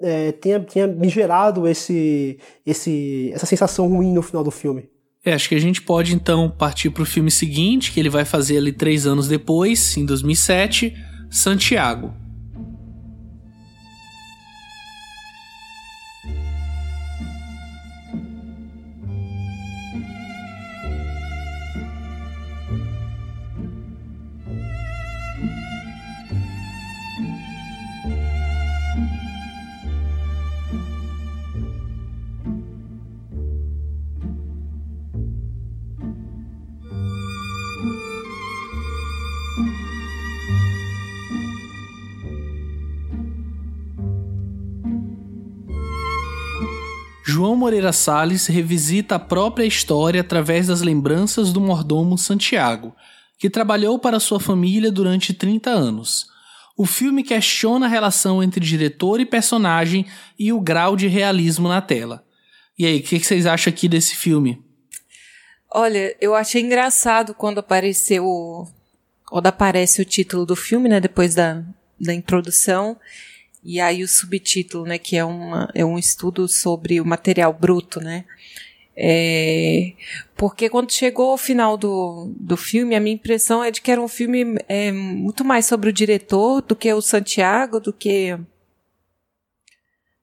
é, 0.00 0.32
tenha, 0.32 0.60
tenha 0.60 0.86
me 0.86 1.08
gerado 1.08 1.66
esse, 1.66 2.38
esse, 2.64 3.30
essa 3.34 3.46
sensação 3.46 3.88
ruim 3.88 4.12
no 4.12 4.22
final 4.22 4.44
do 4.44 4.50
filme. 4.50 4.88
É, 5.24 5.32
acho 5.32 5.48
que 5.48 5.54
a 5.54 5.60
gente 5.60 5.82
pode 5.82 6.14
então 6.14 6.48
partir 6.48 6.90
para 6.90 7.02
o 7.02 7.06
filme 7.06 7.30
seguinte, 7.30 7.92
que 7.92 8.00
ele 8.00 8.08
vai 8.08 8.24
fazer 8.24 8.56
ali 8.56 8.72
três 8.72 9.06
anos 9.06 9.28
depois, 9.28 9.96
em 9.96 10.04
2007, 10.04 10.94
Santiago. 11.30 12.14
João 47.38 47.54
Moreira 47.54 47.92
Salles 47.92 48.48
revisita 48.48 49.14
a 49.14 49.18
própria 49.20 49.64
história 49.64 50.22
através 50.22 50.66
das 50.66 50.80
lembranças 50.80 51.52
do 51.52 51.60
mordomo 51.60 52.18
Santiago, 52.18 52.96
que 53.38 53.48
trabalhou 53.48 53.96
para 53.96 54.18
sua 54.18 54.40
família 54.40 54.90
durante 54.90 55.32
30 55.32 55.70
anos. 55.70 56.26
O 56.76 56.84
filme 56.84 57.22
questiona 57.22 57.86
a 57.86 57.88
relação 57.88 58.42
entre 58.42 58.58
diretor 58.58 59.20
e 59.20 59.24
personagem 59.24 60.04
e 60.36 60.52
o 60.52 60.60
grau 60.60 60.96
de 60.96 61.06
realismo 61.06 61.68
na 61.68 61.80
tela. 61.80 62.24
E 62.76 62.84
aí, 62.84 62.98
o 62.98 63.02
que 63.04 63.20
vocês 63.20 63.46
acham 63.46 63.72
aqui 63.72 63.88
desse 63.88 64.16
filme? 64.16 64.60
Olha, 65.70 66.16
eu 66.20 66.34
achei 66.34 66.60
engraçado 66.60 67.34
quando 67.34 67.58
apareceu. 67.58 68.66
Quando 69.28 69.46
aparece 69.46 70.02
o 70.02 70.04
título 70.04 70.44
do 70.44 70.56
filme, 70.56 70.88
né? 70.88 70.98
Depois 70.98 71.36
da, 71.36 71.62
da 72.00 72.12
introdução. 72.12 72.98
E 73.70 73.80
aí 73.80 74.02
o 74.02 74.08
subtítulo, 74.08 74.86
né, 74.86 74.96
que 74.96 75.14
é, 75.14 75.22
uma, 75.22 75.70
é 75.74 75.84
um 75.84 75.98
estudo 75.98 76.48
sobre 76.48 77.02
o 77.02 77.04
material 77.04 77.52
bruto, 77.52 78.00
né? 78.00 78.24
É, 78.96 79.92
porque 80.34 80.70
quando 80.70 80.90
chegou 80.90 81.32
ao 81.32 81.36
final 81.36 81.76
do, 81.76 82.32
do 82.34 82.56
filme, 82.56 82.96
a 82.96 83.00
minha 83.00 83.14
impressão 83.14 83.62
é 83.62 83.70
de 83.70 83.82
que 83.82 83.90
era 83.90 84.00
um 84.00 84.08
filme 84.08 84.56
é, 84.70 84.90
muito 84.90 85.44
mais 85.44 85.66
sobre 85.66 85.90
o 85.90 85.92
diretor 85.92 86.62
do 86.62 86.74
que 86.74 86.90
o 86.90 87.02
Santiago, 87.02 87.78
do 87.78 87.92
que 87.92 88.38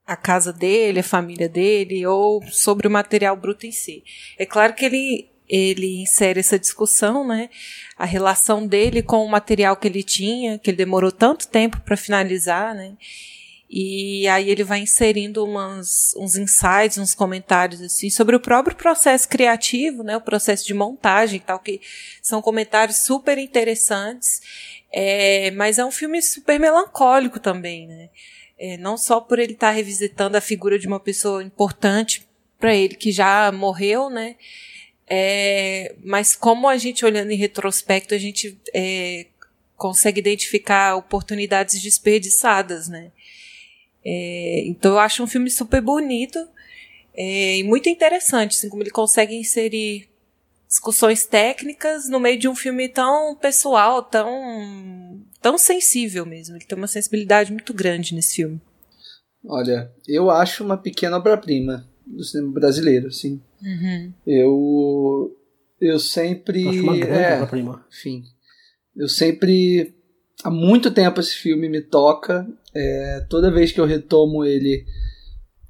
a 0.04 0.16
casa 0.16 0.52
dele, 0.52 0.98
a 0.98 1.04
família 1.04 1.48
dele, 1.48 2.04
ou 2.04 2.42
sobre 2.50 2.88
o 2.88 2.90
material 2.90 3.36
bruto 3.36 3.64
em 3.64 3.70
si. 3.70 4.02
É 4.36 4.44
claro 4.44 4.74
que 4.74 4.84
ele, 4.84 5.30
ele 5.48 6.02
insere 6.02 6.40
essa 6.40 6.58
discussão, 6.58 7.24
né? 7.24 7.48
A 7.96 8.04
relação 8.04 8.66
dele 8.66 9.04
com 9.04 9.24
o 9.24 9.30
material 9.30 9.76
que 9.76 9.86
ele 9.86 10.02
tinha, 10.02 10.58
que 10.58 10.68
ele 10.68 10.78
demorou 10.78 11.12
tanto 11.12 11.46
tempo 11.46 11.80
para 11.82 11.96
finalizar, 11.96 12.74
né? 12.74 12.96
E 13.68 14.28
aí 14.28 14.48
ele 14.48 14.62
vai 14.62 14.78
inserindo 14.78 15.44
umas, 15.44 16.14
uns 16.16 16.36
insights, 16.36 16.98
uns 16.98 17.14
comentários 17.14 17.82
assim 17.82 18.08
sobre 18.08 18.36
o 18.36 18.40
próprio 18.40 18.76
processo 18.76 19.28
criativo, 19.28 20.04
né, 20.04 20.16
o 20.16 20.20
processo 20.20 20.64
de 20.64 20.72
montagem, 20.72 21.40
tal 21.40 21.58
que 21.58 21.80
são 22.22 22.40
comentários 22.40 22.98
super 22.98 23.38
interessantes. 23.38 24.40
É, 24.92 25.50
mas 25.50 25.78
é 25.78 25.84
um 25.84 25.90
filme 25.90 26.22
super 26.22 26.60
melancólico 26.60 27.40
também, 27.40 27.88
né? 27.88 28.08
É, 28.58 28.76
não 28.78 28.96
só 28.96 29.20
por 29.20 29.38
ele 29.38 29.52
estar 29.52 29.68
tá 29.68 29.72
revisitando 29.72 30.36
a 30.36 30.40
figura 30.40 30.78
de 30.78 30.86
uma 30.86 31.00
pessoa 31.00 31.42
importante 31.42 32.26
para 32.58 32.74
ele 32.74 32.94
que 32.94 33.12
já 33.12 33.52
morreu, 33.52 34.08
né? 34.08 34.36
É, 35.08 35.94
mas 36.02 36.34
como 36.34 36.68
a 36.68 36.76
gente 36.76 37.04
olhando 37.04 37.30
em 37.30 37.36
retrospecto 37.36 38.14
a 38.14 38.18
gente 38.18 38.58
é, 38.74 39.26
consegue 39.76 40.20
identificar 40.20 40.96
oportunidades 40.96 41.80
desperdiçadas, 41.80 42.88
né? 42.88 43.12
É, 44.08 44.62
então 44.66 44.92
eu 44.92 44.98
acho 45.00 45.20
um 45.20 45.26
filme 45.26 45.50
super 45.50 45.80
bonito 45.80 46.38
é, 47.12 47.58
e 47.58 47.64
muito 47.64 47.88
interessante, 47.88 48.56
assim, 48.56 48.68
como 48.68 48.84
ele 48.84 48.90
consegue 48.90 49.34
inserir 49.34 50.08
discussões 50.68 51.26
técnicas 51.26 52.08
no 52.08 52.20
meio 52.20 52.38
de 52.38 52.46
um 52.46 52.54
filme 52.54 52.88
tão 52.88 53.34
pessoal, 53.34 54.02
tão, 54.02 55.20
tão 55.42 55.58
sensível 55.58 56.24
mesmo. 56.24 56.54
Ele 56.56 56.64
tem 56.64 56.78
uma 56.78 56.86
sensibilidade 56.86 57.50
muito 57.50 57.74
grande 57.74 58.14
nesse 58.14 58.36
filme. 58.36 58.60
Olha, 59.44 59.90
eu 60.06 60.30
acho 60.30 60.62
uma 60.62 60.76
pequena 60.76 61.16
obra-prima 61.16 61.88
do 62.06 62.22
cinema 62.22 62.52
brasileiro, 62.52 63.08
assim. 63.08 63.40
Uhum. 63.60 64.12
Eu 64.24 65.36
eu 65.80 65.98
sempre 65.98 66.68
acho 66.68 66.82
uma 66.82 66.96
grande 66.96 67.22
é, 67.22 67.34
obra-prima. 67.34 67.84
Enfim, 67.90 68.24
eu 68.96 69.08
sempre 69.08 69.94
há 70.42 70.50
muito 70.50 70.90
tempo 70.90 71.20
esse 71.20 71.34
filme 71.34 71.68
me 71.68 71.80
toca. 71.80 72.46
É, 72.78 73.26
toda 73.30 73.50
vez 73.50 73.72
que 73.72 73.80
eu 73.80 73.86
retomo 73.86 74.44
ele, 74.44 74.84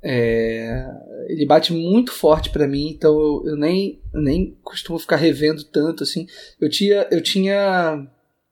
é, 0.02 0.84
ele 1.28 1.46
bate 1.46 1.72
muito 1.72 2.10
forte 2.10 2.50
para 2.50 2.66
mim. 2.66 2.88
Então 2.88 3.12
eu, 3.12 3.42
eu 3.50 3.56
nem, 3.56 4.02
nem 4.12 4.58
costumo 4.62 4.98
ficar 4.98 5.16
revendo 5.16 5.62
tanto 5.64 6.02
assim. 6.02 6.26
Eu 6.60 6.68
tinha, 6.68 7.06
eu 7.10 7.22
tinha 7.22 8.06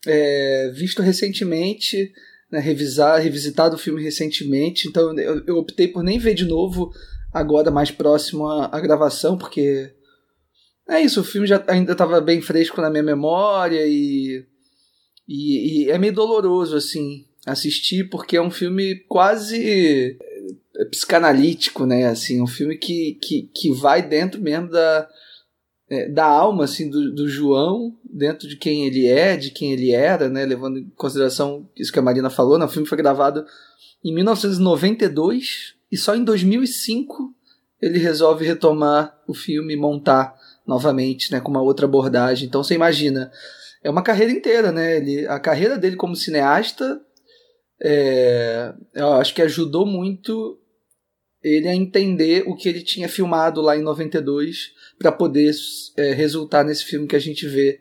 é, 0.06 0.70
visto 0.72 1.02
recentemente, 1.02 2.12
né, 2.50 2.60
revisar, 2.60 3.20
revisitado 3.20 3.74
o 3.74 3.78
filme 3.78 4.02
recentemente. 4.02 4.86
Então 4.88 5.18
eu, 5.18 5.44
eu, 5.46 5.56
optei 5.56 5.88
por 5.88 6.04
nem 6.04 6.18
ver 6.18 6.34
de 6.34 6.44
novo 6.44 6.92
agora 7.32 7.72
mais 7.72 7.90
próximo 7.90 8.46
à, 8.46 8.66
à 8.66 8.80
gravação, 8.80 9.36
porque 9.36 9.92
é 10.88 11.00
isso. 11.00 11.20
O 11.20 11.24
filme 11.24 11.46
já 11.48 11.64
ainda 11.66 11.92
estava 11.92 12.20
bem 12.20 12.40
fresco 12.40 12.80
na 12.80 12.88
minha 12.88 13.02
memória 13.02 13.84
e 13.84 14.46
e, 15.28 15.84
e, 15.86 15.90
é 15.90 15.98
meio 15.98 16.12
doloroso, 16.12 16.76
assim, 16.76 17.24
assistir, 17.46 18.08
porque 18.08 18.36
é 18.36 18.42
um 18.42 18.50
filme 18.50 18.96
quase 19.08 20.18
é, 20.76 20.84
psicanalítico, 20.86 21.84
né? 21.86 22.06
Assim, 22.06 22.40
um 22.40 22.46
filme 22.46 22.76
que, 22.76 23.18
que, 23.22 23.50
que 23.54 23.72
vai 23.72 24.02
dentro 24.02 24.40
mesmo 24.40 24.70
da, 24.70 25.08
é, 25.88 26.08
da 26.08 26.24
alma, 26.24 26.64
assim, 26.64 26.88
do, 26.88 27.12
do 27.14 27.28
João, 27.28 27.96
dentro 28.04 28.48
de 28.48 28.56
quem 28.56 28.86
ele 28.86 29.06
é, 29.06 29.36
de 29.36 29.50
quem 29.50 29.72
ele 29.72 29.90
era, 29.90 30.28
né? 30.28 30.44
Levando 30.44 30.78
em 30.78 30.90
consideração 30.96 31.68
isso 31.76 31.92
que 31.92 31.98
a 31.98 32.02
Marina 32.02 32.30
falou, 32.30 32.58
né? 32.58 32.64
O 32.64 32.68
filme 32.70 32.88
foi 32.88 32.98
gravado 32.98 33.44
em 34.02 34.14
1992 34.14 35.74
e 35.90 35.96
só 35.96 36.14
em 36.14 36.24
2005 36.24 37.34
ele 37.80 37.98
resolve 37.98 38.44
retomar 38.46 39.18
o 39.26 39.34
filme 39.34 39.74
e 39.74 39.76
montar 39.76 40.34
novamente, 40.66 41.30
né? 41.30 41.40
Com 41.40 41.50
uma 41.50 41.62
outra 41.62 41.84
abordagem. 41.84 42.48
Então 42.48 42.62
você 42.64 42.74
imagina 42.74 43.30
é 43.82 43.90
uma 43.90 44.02
carreira 44.02 44.32
inteira, 44.32 44.72
né? 44.72 44.96
Ele, 44.96 45.26
a 45.28 45.38
carreira 45.38 45.76
dele 45.76 45.94
como 45.94 46.16
cineasta, 46.16 46.98
é, 47.82 48.72
eu 48.94 49.12
acho 49.14 49.34
que 49.34 49.42
ajudou 49.42 49.86
muito 49.86 50.58
ele 51.42 51.68
a 51.68 51.74
entender 51.74 52.44
o 52.46 52.56
que 52.56 52.68
ele 52.68 52.80
tinha 52.80 53.08
filmado 53.08 53.60
lá 53.60 53.76
em 53.76 53.82
92 53.82 54.72
para 54.98 55.12
poder 55.12 55.54
é, 55.96 56.12
resultar 56.12 56.64
nesse 56.64 56.84
filme 56.84 57.06
que 57.06 57.16
a 57.16 57.20
gente 57.20 57.46
vê 57.46 57.78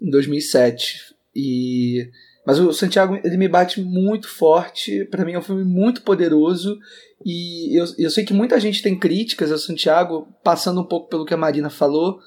em 0.00 0.10
2007. 0.10 1.14
E 1.34 2.10
mas 2.44 2.58
o 2.58 2.72
Santiago 2.72 3.18
ele 3.22 3.36
me 3.36 3.48
bate 3.48 3.80
muito 3.80 4.28
forte. 4.28 5.04
Para 5.06 5.24
mim 5.24 5.32
é 5.32 5.38
um 5.38 5.42
filme 5.42 5.64
muito 5.64 6.02
poderoso 6.02 6.78
e 7.24 7.78
eu, 7.78 7.84
eu 7.98 8.10
sei 8.10 8.24
que 8.24 8.32
muita 8.32 8.58
gente 8.58 8.82
tem 8.82 8.98
críticas 8.98 9.52
ao 9.52 9.58
Santiago, 9.58 10.26
passando 10.42 10.80
um 10.80 10.86
pouco 10.86 11.08
pelo 11.08 11.24
que 11.24 11.34
a 11.34 11.38
Marina 11.38 11.70
falou 11.70 12.18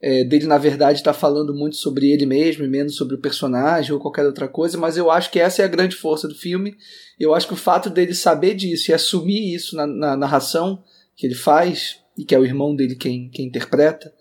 é, 0.00 0.24
dele, 0.24 0.46
na 0.46 0.58
verdade, 0.58 0.98
estar 0.98 1.12
tá 1.12 1.18
falando 1.18 1.54
muito 1.54 1.76
sobre 1.76 2.10
ele 2.10 2.26
mesmo 2.26 2.64
e 2.64 2.68
menos 2.68 2.96
sobre 2.96 3.14
o 3.14 3.20
personagem 3.20 3.92
ou 3.92 4.00
qualquer 4.00 4.26
outra 4.26 4.46
coisa, 4.46 4.76
mas 4.76 4.96
eu 4.96 5.10
acho 5.10 5.30
que 5.30 5.40
essa 5.40 5.62
é 5.62 5.64
a 5.64 5.68
grande 5.68 5.96
força 5.96 6.28
do 6.28 6.34
filme. 6.34 6.76
Eu 7.18 7.34
acho 7.34 7.46
que 7.46 7.54
o 7.54 7.56
fato 7.56 7.88
dele 7.88 8.14
saber 8.14 8.54
disso 8.54 8.90
e 8.90 8.94
assumir 8.94 9.54
isso 9.54 9.74
na, 9.74 9.86
na 9.86 10.16
narração 10.16 10.82
que 11.16 11.26
ele 11.26 11.34
faz, 11.34 12.00
e 12.16 12.24
que 12.24 12.34
é 12.34 12.38
o 12.38 12.44
irmão 12.44 12.74
dele 12.74 12.94
quem, 12.94 13.30
quem 13.30 13.46
interpreta, 13.46 14.12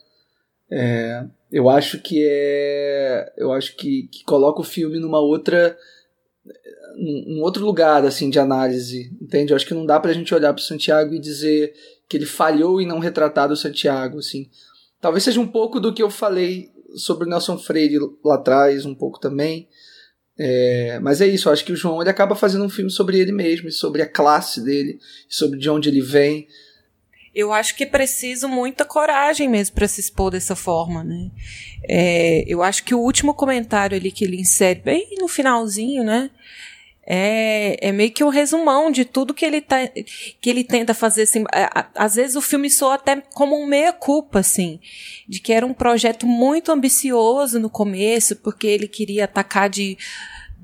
é, 0.71 1.25
eu 1.51 1.69
acho 1.69 1.99
que 2.01 2.25
é. 2.27 3.33
Eu 3.37 3.51
acho 3.51 3.75
que, 3.75 4.09
que 4.11 4.23
coloca 4.23 4.61
o 4.61 4.63
filme 4.63 4.99
numa 4.99 5.19
outra 5.19 5.77
um 6.97 7.41
outro 7.41 7.65
lugar 7.65 8.05
assim 8.05 8.29
de 8.29 8.39
análise, 8.39 9.11
entende? 9.21 9.51
Eu 9.51 9.55
acho 9.55 9.65
que 9.65 9.73
não 9.73 9.85
dá 9.85 9.99
pra 9.99 10.13
gente 10.13 10.33
olhar 10.33 10.53
para 10.53 10.63
Santiago 10.63 11.13
e 11.13 11.19
dizer 11.19 11.73
que 12.07 12.17
ele 12.17 12.25
falhou 12.25 12.79
em 12.79 12.87
não 12.87 12.99
retratar 12.99 13.51
o 13.51 13.55
Santiago, 13.55 14.19
assim. 14.19 14.49
Talvez 15.05 15.23
seja 15.23 15.39
um 15.39 15.45
pouco 15.45 15.79
do 15.79 15.93
que 15.93 16.01
eu 16.01 16.09
falei 16.09 16.71
sobre 16.95 17.27
o 17.27 17.29
Nelson 17.29 17.59
Freire 17.59 17.99
lá 18.23 18.33
atrás, 18.33 18.87
um 18.87 18.95
pouco 18.95 19.19
também. 19.19 19.69
É, 20.35 20.97
mas 20.99 21.21
é 21.21 21.27
isso, 21.27 21.47
eu 21.47 21.53
acho 21.53 21.63
que 21.63 21.71
o 21.71 21.75
João 21.75 22.01
ele 22.01 22.09
acaba 22.09 22.35
fazendo 22.35 22.65
um 22.65 22.69
filme 22.69 22.89
sobre 22.89 23.19
ele 23.19 23.31
mesmo, 23.31 23.71
sobre 23.71 24.01
a 24.01 24.09
classe 24.09 24.63
dele, 24.63 24.97
sobre 25.29 25.59
de 25.59 25.69
onde 25.69 25.89
ele 25.89 26.01
vem. 26.01 26.47
Eu 27.35 27.53
acho 27.53 27.75
que 27.75 27.83
é 27.83 27.87
preciso 27.87 28.47
muita 28.47 28.83
coragem 28.83 29.47
mesmo 29.47 29.75
para 29.75 29.87
se 29.87 30.01
expor 30.01 30.31
dessa 30.31 30.55
forma, 30.55 31.03
né? 31.03 31.29
É, 31.87 32.43
eu 32.47 32.63
acho 32.63 32.83
que 32.83 32.95
o 32.95 32.99
último 32.99 33.35
comentário 33.35 33.95
ali 33.95 34.11
que 34.11 34.25
ele 34.25 34.41
insere 34.41 34.79
bem 34.79 35.07
no 35.19 35.27
finalzinho, 35.27 36.03
né? 36.03 36.31
É, 37.07 37.89
é 37.89 37.91
meio 37.91 38.11
que 38.11 38.23
um 38.23 38.29
resumão 38.29 38.89
de 38.89 39.05
tudo 39.05 39.33
que 39.33 39.45
ele, 39.45 39.61
tá, 39.61 39.87
que 40.41 40.49
ele 40.49 40.63
tenta 40.63 40.93
fazer. 40.93 41.23
Assim, 41.23 41.43
às 41.93 42.15
vezes 42.15 42.35
o 42.35 42.41
filme 42.41 42.69
soa 42.69 42.95
até 42.95 43.21
como 43.33 43.55
um 43.61 43.67
meia-culpa, 43.67 44.39
assim, 44.39 44.79
de 45.27 45.39
que 45.39 45.53
era 45.53 45.65
um 45.65 45.73
projeto 45.73 46.25
muito 46.25 46.71
ambicioso 46.71 47.59
no 47.59 47.69
começo, 47.69 48.35
porque 48.37 48.65
ele 48.65 48.87
queria 48.87 49.25
atacar 49.25 49.69
de 49.69 49.97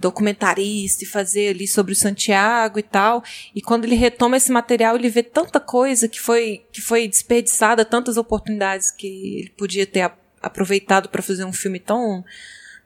documentarista 0.01 1.03
e 1.03 1.07
fazer 1.07 1.49
ali 1.49 1.68
sobre 1.68 1.93
o 1.93 1.95
Santiago 1.95 2.80
e 2.80 2.84
tal. 2.84 3.23
E 3.55 3.61
quando 3.61 3.85
ele 3.85 3.95
retoma 3.95 4.35
esse 4.35 4.51
material, 4.51 4.95
ele 4.95 5.09
vê 5.09 5.22
tanta 5.22 5.59
coisa 5.59 6.07
que 6.07 6.19
foi, 6.19 6.65
que 6.72 6.81
foi 6.81 7.07
desperdiçada, 7.07 7.85
tantas 7.85 8.18
oportunidades 8.18 8.89
que 8.89 9.07
ele 9.38 9.49
podia 9.55 9.85
ter 9.85 10.11
aproveitado 10.41 11.07
para 11.07 11.22
fazer 11.22 11.45
um 11.45 11.53
filme 11.53 11.80
tão, 11.80 12.26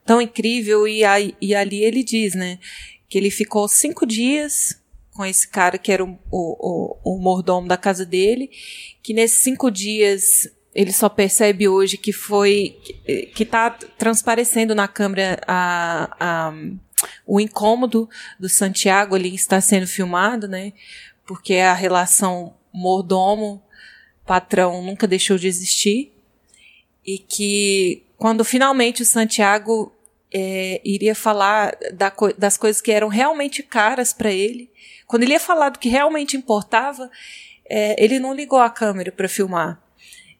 tão 0.06 0.22
incrível. 0.22 0.86
E, 0.86 1.06
aí, 1.06 1.34
e 1.42 1.56
ali 1.56 1.84
ele 1.84 2.04
diz, 2.04 2.36
né? 2.36 2.60
Que 3.16 3.20
ele 3.20 3.32
ficou 3.32 3.66
cinco 3.70 4.06
dias 4.06 4.78
com 5.14 5.26
esse 5.26 5.48
cara 5.48 5.78
que 5.78 5.90
era 5.90 6.04
o, 6.04 6.20
o, 6.30 7.00
o, 7.10 7.16
o 7.16 7.18
mordomo 7.18 7.66
da 7.66 7.78
casa 7.78 8.06
dele, 8.06 8.52
que 9.02 9.14
nesses 9.14 9.42
cinco 9.42 9.72
dias 9.72 10.50
ele 10.74 10.92
só 10.92 11.08
percebe 11.08 11.66
hoje 11.66 11.96
que 11.96 12.12
foi 12.12 12.78
que 13.34 13.44
está 13.44 13.70
transparecendo 13.70 14.76
na 14.76 14.86
câmera 14.90 15.40
a, 15.48 16.18
a, 16.20 16.54
o 17.26 17.40
incômodo 17.40 18.10
do 18.38 18.50
Santiago 18.50 19.16
ali 19.16 19.34
está 19.34 19.62
sendo 19.62 19.88
filmado, 19.88 20.46
né? 20.46 20.74
Porque 21.26 21.54
a 21.54 21.74
relação 21.74 22.54
mordomo 22.74 23.64
patrão 24.26 24.84
nunca 24.84 25.08
deixou 25.08 25.38
de 25.38 25.48
existir 25.48 26.12
e 27.06 27.18
que 27.18 28.04
quando 28.18 28.44
finalmente 28.44 29.04
o 29.04 29.06
Santiago 29.06 29.95
é, 30.38 30.82
iria 30.84 31.16
falar 31.16 31.78
da, 31.94 32.12
das 32.38 32.58
coisas 32.58 32.82
que 32.82 32.92
eram 32.92 33.08
realmente 33.08 33.64
caras 33.64 34.12
para 34.12 34.30
ele. 34.30 34.70
Quando 35.08 35.24
ele 35.24 35.32
ia 35.32 35.40
falar 35.40 35.70
do 35.70 35.80
que 35.80 35.88
realmente 35.88 36.36
importava, 36.36 37.10
é, 37.70 38.04
ele 38.04 38.20
não 38.20 38.34
ligou 38.34 38.60
a 38.60 38.70
câmera 38.70 39.14
para 39.14 39.30
filmar. 39.30 39.82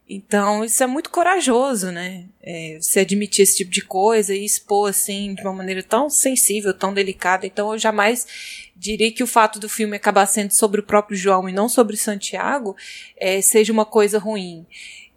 Então, 0.08 0.66
isso 0.66 0.84
é 0.84 0.88
muito 0.88 1.10
corajoso, 1.10 1.92
né? 1.92 2.26
É, 2.44 2.78
você 2.80 3.00
admitir 3.00 3.44
esse 3.44 3.56
tipo 3.56 3.72
de 3.72 3.82
coisa 3.82 4.36
e 4.36 4.44
expor 4.44 4.90
assim 4.90 5.34
de 5.34 5.42
uma 5.42 5.54
maneira 5.54 5.82
tão 5.82 6.10
sensível, 6.10 6.74
tão 6.74 6.94
delicada. 6.94 7.48
Então, 7.48 7.72
eu 7.72 7.80
jamais 7.80 8.28
diria 8.76 9.12
que 9.14 9.24
o 9.24 9.28
fato 9.28 9.60
do 9.60 9.70
filme 9.70 9.96
acabar 9.96 10.26
sendo 10.26 10.52
sobre 10.52 10.82
o 10.82 10.84
próprio 10.84 11.18
João 11.18 11.48
e 11.48 11.54
não 11.54 11.70
sobre 11.70 11.96
Santiago 11.96 12.76
é, 13.16 13.42
seja 13.42 13.72
uma 13.72 13.86
coisa 13.86 14.20
ruim. 14.20 14.68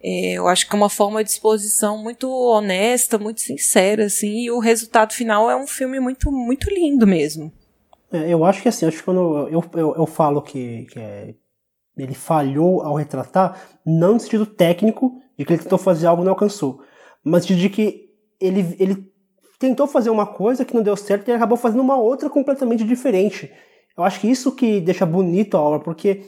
É, 0.01 0.33
eu 0.33 0.47
acho 0.47 0.67
que 0.67 0.73
é 0.73 0.77
uma 0.77 0.89
forma 0.89 1.23
de 1.23 1.29
exposição 1.29 1.97
muito 1.97 2.29
honesta, 2.29 3.17
muito 3.17 3.41
sincera, 3.41 4.05
assim, 4.05 4.45
e 4.45 4.51
o 4.51 4.59
resultado 4.59 5.13
final 5.13 5.49
é 5.49 5.55
um 5.55 5.67
filme 5.67 5.99
muito, 5.99 6.31
muito 6.31 6.69
lindo 6.69 7.05
mesmo. 7.05 7.51
É, 8.11 8.33
eu 8.33 8.43
acho 8.45 8.61
que 8.61 8.69
assim, 8.69 8.85
acho 8.85 8.97
que 8.97 9.03
quando 9.03 9.47
eu, 9.49 9.63
eu, 9.73 9.95
eu 9.95 10.05
falo 10.05 10.41
que, 10.41 10.85
que 10.85 10.99
é, 10.99 11.35
ele 11.97 12.13
falhou 12.13 12.81
ao 12.81 12.95
retratar, 12.95 13.59
não 13.85 14.13
no 14.13 14.19
sentido 14.19 14.45
técnico, 14.45 15.21
de 15.37 15.45
que 15.45 15.53
ele 15.53 15.63
tentou 15.63 15.77
fazer 15.77 16.07
algo 16.07 16.23
e 16.23 16.25
não 16.25 16.31
alcançou, 16.31 16.81
mas 17.23 17.45
de 17.45 17.69
que 17.69 18.09
ele, 18.39 18.75
ele 18.79 19.11
tentou 19.59 19.85
fazer 19.85 20.09
uma 20.09 20.25
coisa 20.25 20.63
que 20.63 20.73
não 20.73 20.81
deu 20.81 20.95
certo 20.95 21.27
e 21.27 21.33
acabou 21.33 21.57
fazendo 21.57 21.81
uma 21.81 21.97
outra 21.97 22.29
completamente 22.29 22.83
diferente. 22.83 23.51
Eu 23.97 24.03
acho 24.03 24.21
que 24.21 24.29
isso 24.29 24.53
que 24.53 24.79
deixa 24.79 25.05
bonito 25.05 25.57
a 25.57 25.61
obra, 25.61 25.79
porque 25.79 26.23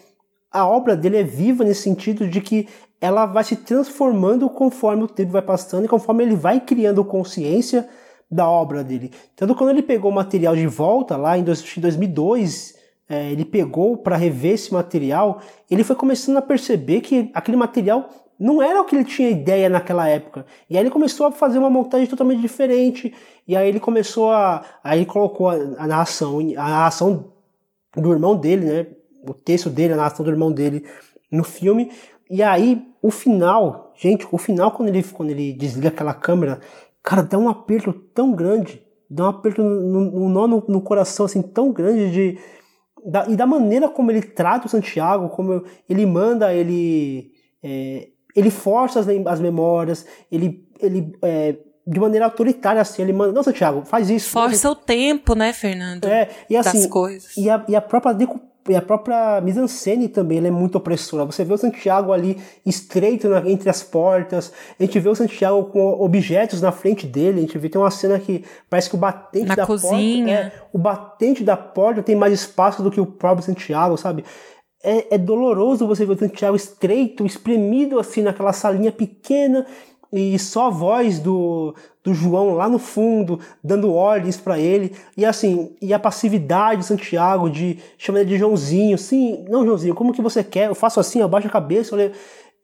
a 0.52 0.68
obra 0.68 0.96
dele 0.96 1.18
é 1.18 1.24
viva 1.24 1.64
nesse 1.64 1.84
sentido 1.84 2.28
de 2.28 2.42
que 2.42 2.68
ela 3.02 3.26
vai 3.26 3.44
se 3.44 3.56
transformando 3.56 4.48
conforme 4.48 5.04
o 5.04 5.08
tempo 5.08 5.32
vai 5.32 5.42
passando 5.42 5.86
e 5.86 5.88
conforme 5.88 6.24
ele 6.24 6.36
vai 6.36 6.60
criando 6.62 7.04
consciência 7.04 7.90
da 8.30 8.48
obra 8.48 8.84
dele. 8.84 9.12
Tanto 9.36 9.56
quando 9.56 9.72
ele 9.72 9.82
pegou 9.82 10.12
o 10.12 10.14
material 10.14 10.56
de 10.56 10.68
volta, 10.68 11.18
lá 11.18 11.38
em 11.38 11.44
2002, 11.44 12.76
é, 13.10 13.32
ele 13.32 13.44
pegou 13.44 13.98
para 13.98 14.16
rever 14.16 14.54
esse 14.54 14.72
material, 14.72 15.42
ele 15.70 15.84
foi 15.84 15.96
começando 15.96 16.38
a 16.38 16.42
perceber 16.42 17.02
que 17.02 17.30
aquele 17.34 17.58
material 17.58 18.08
não 18.40 18.62
era 18.62 18.82
o 18.82 18.86
que 18.86 18.96
ele 18.96 19.04
tinha 19.04 19.30
ideia 19.30 19.68
naquela 19.68 20.08
época. 20.08 20.46
E 20.70 20.78
aí 20.78 20.84
ele 20.84 20.90
começou 20.90 21.28
a 21.28 21.32
fazer 21.32 21.60
uma 21.60 21.70
montagem 21.70 22.08
totalmente 22.08 22.40
diferente. 22.42 23.14
E 23.48 23.56
aí 23.56 23.68
ele 23.68 23.80
começou 23.80 24.32
a. 24.32 24.64
Aí 24.84 25.00
ele 25.00 25.06
colocou 25.06 25.50
a, 25.50 25.54
a 25.54 25.88
narração, 25.88 26.40
a 26.40 26.70
narração 26.70 27.34
do 27.96 28.12
irmão 28.12 28.36
dele, 28.36 28.66
né? 28.66 28.88
O 29.28 29.34
texto 29.34 29.70
dele, 29.70 29.94
a 29.94 29.98
narração 29.98 30.26
do 30.26 30.32
irmão 30.32 30.52
dele 30.52 30.84
no 31.32 31.44
filme. 31.44 31.92
E 32.32 32.42
aí, 32.42 32.82
o 33.02 33.12
final, 33.12 33.92
gente, 33.94 34.26
o 34.32 34.38
final, 34.38 34.72
quando 34.72 34.88
ele, 34.88 35.04
quando 35.04 35.32
ele 35.32 35.52
desliga 35.52 35.90
aquela 35.90 36.14
câmera, 36.14 36.62
cara, 37.04 37.22
dá 37.22 37.38
um 37.38 37.50
aperto 37.50 37.92
tão 37.92 38.32
grande, 38.32 38.82
dá 39.10 39.26
um 39.26 39.28
aperto 39.28 39.62
no, 39.62 40.00
no, 40.00 40.30
nó 40.30 40.48
no, 40.48 40.64
no 40.66 40.82
coração, 40.82 41.26
assim, 41.26 41.42
tão 41.42 41.74
grande 41.74 42.10
de. 42.10 42.40
Da, 43.06 43.28
e 43.28 43.36
da 43.36 43.46
maneira 43.46 43.90
como 43.90 44.12
ele 44.12 44.22
trata 44.22 44.68
o 44.68 44.70
Santiago, 44.70 45.28
como 45.28 45.62
ele 45.90 46.06
manda, 46.06 46.54
ele. 46.54 47.34
É, 47.62 48.08
ele 48.34 48.50
força 48.50 49.02
as, 49.02 49.08
as 49.10 49.40
memórias, 49.42 50.06
ele. 50.32 50.66
ele 50.80 51.12
é, 51.22 51.58
de 51.86 52.00
maneira 52.00 52.26
autoritária, 52.26 52.80
assim, 52.80 53.02
ele 53.02 53.12
manda, 53.12 53.34
não, 53.34 53.44
Santiago, 53.44 53.84
faz 53.84 54.10
isso. 54.10 54.30
Força 54.30 54.70
o 54.70 54.76
tempo, 54.76 55.34
né, 55.34 55.52
Fernando? 55.52 56.06
É, 56.06 56.30
e 56.50 56.56
assim, 56.56 56.78
das 56.78 56.88
coisas. 56.88 57.36
E 57.36 57.50
a, 57.50 57.66
e 57.68 57.76
a 57.76 57.82
própria 57.82 58.14
e 58.70 58.76
a 58.76 58.82
própria 58.82 59.42
mise-en-scène 59.42 60.08
também 60.08 60.46
é 60.46 60.52
muito 60.52 60.78
opressora. 60.78 61.26
Você 61.26 61.44
vê 61.44 61.54
o 61.54 61.58
Santiago 61.58 62.14
ali 62.14 62.38
estreito 62.66 63.28
na, 63.28 63.50
entre 63.50 63.70
as 63.70 63.82
portas, 63.82 64.52
a 64.80 64.84
gente 64.84 65.00
vê 65.00 65.10
o 65.10 65.16
Santiago 65.16 65.66
com 65.66 66.00
objetos 66.00 66.62
na 66.62 66.72
frente 66.72 67.08
dele, 67.08 67.40
a 67.40 67.42
gente 67.42 67.58
vê 67.58 67.70
tem 67.70 67.82
uma 67.82 67.90
cena 67.92 68.20
que 68.20 68.44
parece 68.70 68.90
que 68.90 68.96
o 68.96 69.00
batente 69.00 69.48
na 69.48 69.56
da 69.56 69.66
cozinha. 69.66 70.44
porta, 70.44 70.58
é, 70.58 70.62
o 70.72 70.78
batente 70.78 71.44
da 71.44 71.58
porta 71.58 72.04
tem 72.04 72.16
mais 72.16 72.34
espaço 72.34 72.84
do 72.84 72.92
que 72.92 73.02
o 73.02 73.06
próprio 73.06 73.46
Santiago, 73.46 73.98
sabe? 73.98 74.24
É, 74.84 75.16
é 75.16 75.18
doloroso 75.18 75.88
você 75.88 76.06
ver 76.06 76.14
o 76.14 76.20
Santiago 76.20 76.56
estreito, 76.56 77.26
espremido 77.26 78.00
assim 78.00 78.22
naquela 78.22 78.54
salinha 78.54 78.92
pequena 78.92 79.66
e 80.12 80.38
só 80.38 80.68
a 80.68 80.70
voz 80.70 81.20
do, 81.20 81.74
do 82.04 82.14
João 82.14 82.54
lá 82.54 82.68
no 82.68 82.80
fundo, 82.80 83.40
dando 83.64 83.94
ordens 83.94 84.38
para 84.38 84.60
ele, 84.60 84.96
e 85.16 85.26
assim, 85.26 85.76
e 85.82 85.94
a 85.94 86.00
passividade 86.00 86.82
de 86.82 86.88
Santiago 86.88 87.50
de 87.50 87.80
chamar 87.98 88.22
ele 88.22 88.30
de 88.30 88.38
Joãozinho, 88.38 88.98
sim, 88.98 89.46
não 89.50 89.66
Joãozinho, 89.66 89.96
como 89.96 90.14
que 90.14 90.22
você 90.22 90.44
quer? 90.44 90.68
Eu 90.68 90.76
faço 90.76 91.00
assim, 91.00 91.20
eu 91.20 91.30
baixo 91.30 91.48
a 91.48 91.52
cabeça, 91.52 91.96
eu 91.96 92.12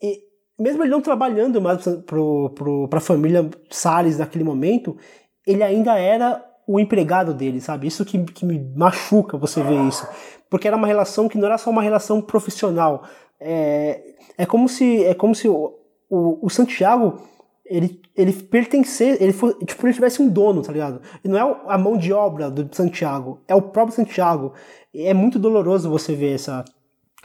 e 0.02 0.28
mesmo 0.60 0.84
ele 0.84 0.92
não 0.92 1.02
trabalhando 1.02 1.62
mais 1.62 1.84
para 1.84 2.98
a 2.98 3.02
família 3.02 3.48
Salles 3.70 4.18
naquele 4.18 4.44
momento, 4.44 4.98
ele 5.46 5.64
ainda 5.64 5.98
era 5.98 6.44
o 6.68 6.80
empregado 6.80 7.34
dele, 7.34 7.62
sabe? 7.62 7.88
Isso 7.88 8.04
que, 8.04 8.22
que 8.26 8.46
me 8.46 8.60
machuca 8.76 9.38
você 9.38 9.62
ver 9.62 9.80
isso. 9.88 10.06
Porque 10.50 10.68
era 10.68 10.76
uma 10.76 10.88
relação 10.88 11.30
que 11.30 11.38
não 11.38 11.46
era 11.46 11.58
só 11.58 11.70
uma 11.70 11.82
relação 11.82 12.22
profissional. 12.22 13.04
É, 13.40 14.16
é 14.38 14.46
como 14.46 14.68
se, 14.68 15.04
é 15.06 15.14
como 15.14 15.36
se 15.36 15.48
o, 15.48 15.76
o, 16.10 16.46
o 16.46 16.50
Santiago 16.50 17.22
ele, 17.70 18.02
ele 18.16 18.34
pertencer, 18.34 19.22
ele 19.22 19.34
for, 19.34 19.54
tipo, 19.66 19.86
ele 19.86 19.94
tivesse 19.94 20.22
um 20.22 20.30
dono, 20.30 20.62
tá 20.62 20.72
ligado? 20.72 21.02
E 21.24 21.28
não 21.28 21.38
é 21.38 21.62
a 21.68 21.78
mão 21.78 21.98
de 21.98 22.12
obra 22.14 22.50
do 22.50 22.74
Santiago, 22.76 23.42
é 23.48 23.56
o 23.56 23.62
próprio 23.62 23.96
Santiago. 23.96 24.54
E 24.94 25.04
é 25.04 25.14
muito 25.14 25.38
doloroso 25.38 25.90
você 25.90 26.16
ver 26.16 26.36
essa, 26.36 26.64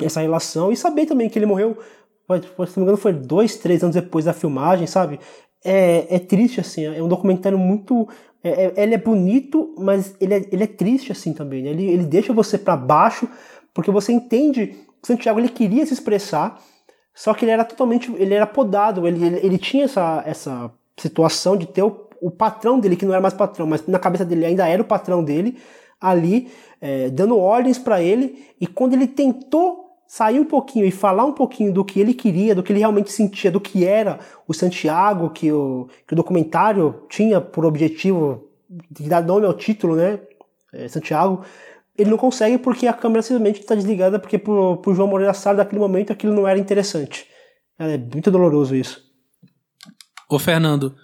essa 0.00 0.20
relação 0.20 0.72
e 0.72 0.76
saber 0.76 1.06
também 1.06 1.28
que 1.28 1.38
ele 1.38 1.46
morreu, 1.46 1.78
se 2.28 2.48
não 2.58 2.66
me 2.76 2.82
engano, 2.82 2.96
foi 2.96 3.12
dois, 3.12 3.56
três 3.56 3.82
anos 3.82 3.94
depois 3.94 4.24
da 4.24 4.32
filmagem, 4.32 4.86
sabe? 4.86 5.20
É, 5.64 6.16
é 6.16 6.18
triste, 6.18 6.60
assim, 6.60 6.84
é 6.84 7.02
um 7.02 7.08
documentário 7.08 7.58
muito. 7.58 8.08
É, 8.42 8.64
é, 8.64 8.82
ele 8.82 8.94
é 8.94 8.98
bonito, 8.98 9.74
mas 9.78 10.16
ele 10.20 10.34
é, 10.34 10.48
ele 10.50 10.64
é 10.64 10.66
triste, 10.66 11.12
assim, 11.12 11.32
também. 11.32 11.62
Né? 11.62 11.70
Ele, 11.70 11.84
ele 11.84 12.04
deixa 12.04 12.32
você 12.32 12.58
para 12.58 12.76
baixo, 12.76 13.28
porque 13.72 13.90
você 13.90 14.12
entende 14.12 14.66
que 15.00 15.06
Santiago 15.06 15.38
ele 15.38 15.48
queria 15.48 15.86
se 15.86 15.92
expressar, 15.92 16.60
só 17.14 17.34
que 17.34 17.44
ele 17.44 17.52
era 17.52 17.64
totalmente. 17.64 18.12
Ele 18.16 18.34
era 18.34 18.46
podado, 18.46 19.06
ele, 19.06 19.24
ele, 19.24 19.40
ele 19.42 19.58
tinha 19.58 19.84
essa, 19.84 20.22
essa 20.26 20.70
situação 20.96 21.56
de 21.56 21.66
ter 21.66 21.82
o, 21.82 22.08
o, 22.20 22.30
patrão 22.30 22.78
dele, 22.78 22.96
que 22.96 23.04
não 23.04 23.12
era 23.12 23.20
mais 23.20 23.34
patrão, 23.34 23.66
mas 23.66 23.86
na 23.86 23.98
cabeça 23.98 24.24
dele 24.24 24.46
ainda 24.46 24.66
era 24.66 24.82
o 24.82 24.84
patrão 24.84 25.22
dele, 25.22 25.58
ali, 26.00 26.50
é, 26.80 27.10
dando 27.10 27.38
ordens 27.38 27.78
para 27.78 28.02
ele. 28.02 28.46
E 28.60 28.66
quando 28.66 28.94
ele 28.94 29.06
tentou 29.06 29.82
sair 30.06 30.38
um 30.38 30.44
pouquinho 30.44 30.84
e 30.84 30.90
falar 30.90 31.24
um 31.24 31.32
pouquinho 31.32 31.72
do 31.72 31.84
que 31.84 31.98
ele 32.00 32.12
queria, 32.12 32.54
do 32.54 32.62
que 32.62 32.72
ele 32.72 32.80
realmente 32.80 33.10
sentia, 33.10 33.50
do 33.50 33.60
que 33.60 33.84
era 33.84 34.18
o 34.46 34.52
Santiago, 34.52 35.30
que 35.30 35.50
o, 35.50 35.88
que 36.06 36.12
o 36.12 36.16
documentário 36.16 37.02
tinha 37.08 37.40
por 37.40 37.64
objetivo 37.64 38.48
de 38.90 39.08
dar 39.08 39.22
nome 39.22 39.46
ao 39.46 39.54
título, 39.54 39.96
né? 39.96 40.18
é, 40.72 40.88
Santiago, 40.88 41.44
ele 41.96 42.10
não 42.10 42.16
consegue 42.16 42.58
porque 42.58 42.86
a 42.86 42.92
câmera 42.92 43.22
simplesmente 43.22 43.60
está 43.60 43.74
desligada 43.74 44.18
porque 44.18 44.38
pro, 44.38 44.78
pro 44.78 44.94
João 44.94 45.08
Moreira 45.08 45.34
Salles 45.34 45.58
naquele 45.58 45.80
momento 45.80 46.12
aquilo 46.12 46.34
não 46.34 46.48
era 46.48 46.58
interessante. 46.58 47.26
É 47.78 47.98
muito 47.98 48.30
doloroso 48.30 48.74
isso. 48.74 49.02
Ô 50.30 50.38
Fernando, 50.38 50.94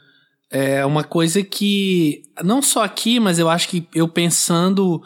é 0.51 0.85
uma 0.85 1.05
coisa 1.05 1.43
que 1.43 2.23
não 2.43 2.63
só 2.63 2.83
aqui, 2.83 3.21
mas 3.21 3.39
eu 3.39 3.49
acho 3.49 3.69
que 3.69 3.87
eu 3.95 4.09
pensando 4.09 5.03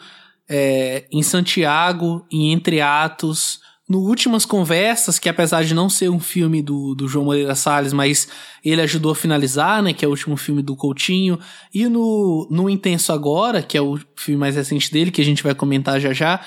é, 0.49 1.05
em 1.11 1.21
Santiago, 1.21 2.25
em 2.31 2.53
Entre 2.53 2.79
Atos, 2.79 3.59
no 3.93 3.99
Últimas 3.99 4.43
Conversas, 4.43 5.19
que 5.19 5.29
apesar 5.29 5.63
de 5.63 5.75
não 5.75 5.87
ser 5.87 6.09
um 6.09 6.19
filme 6.19 6.63
do, 6.63 6.95
do 6.95 7.07
João 7.07 7.25
Moreira 7.25 7.53
Salles, 7.53 7.93
mas 7.93 8.27
ele 8.65 8.81
ajudou 8.81 9.11
a 9.11 9.15
finalizar, 9.15 9.83
né, 9.83 9.93
que 9.93 10.03
é 10.03 10.07
o 10.07 10.11
último 10.11 10.35
filme 10.35 10.63
do 10.63 10.75
Coutinho, 10.75 11.39
e 11.71 11.87
no, 11.87 12.47
no 12.49 12.67
Intenso 12.67 13.13
Agora, 13.13 13.61
que 13.61 13.77
é 13.77 13.81
o 13.83 13.99
filme 14.15 14.39
mais 14.39 14.55
recente 14.55 14.91
dele, 14.91 15.11
que 15.11 15.21
a 15.21 15.23
gente 15.23 15.43
vai 15.43 15.53
comentar 15.53 15.99
já 15.99 16.11
já, 16.11 16.41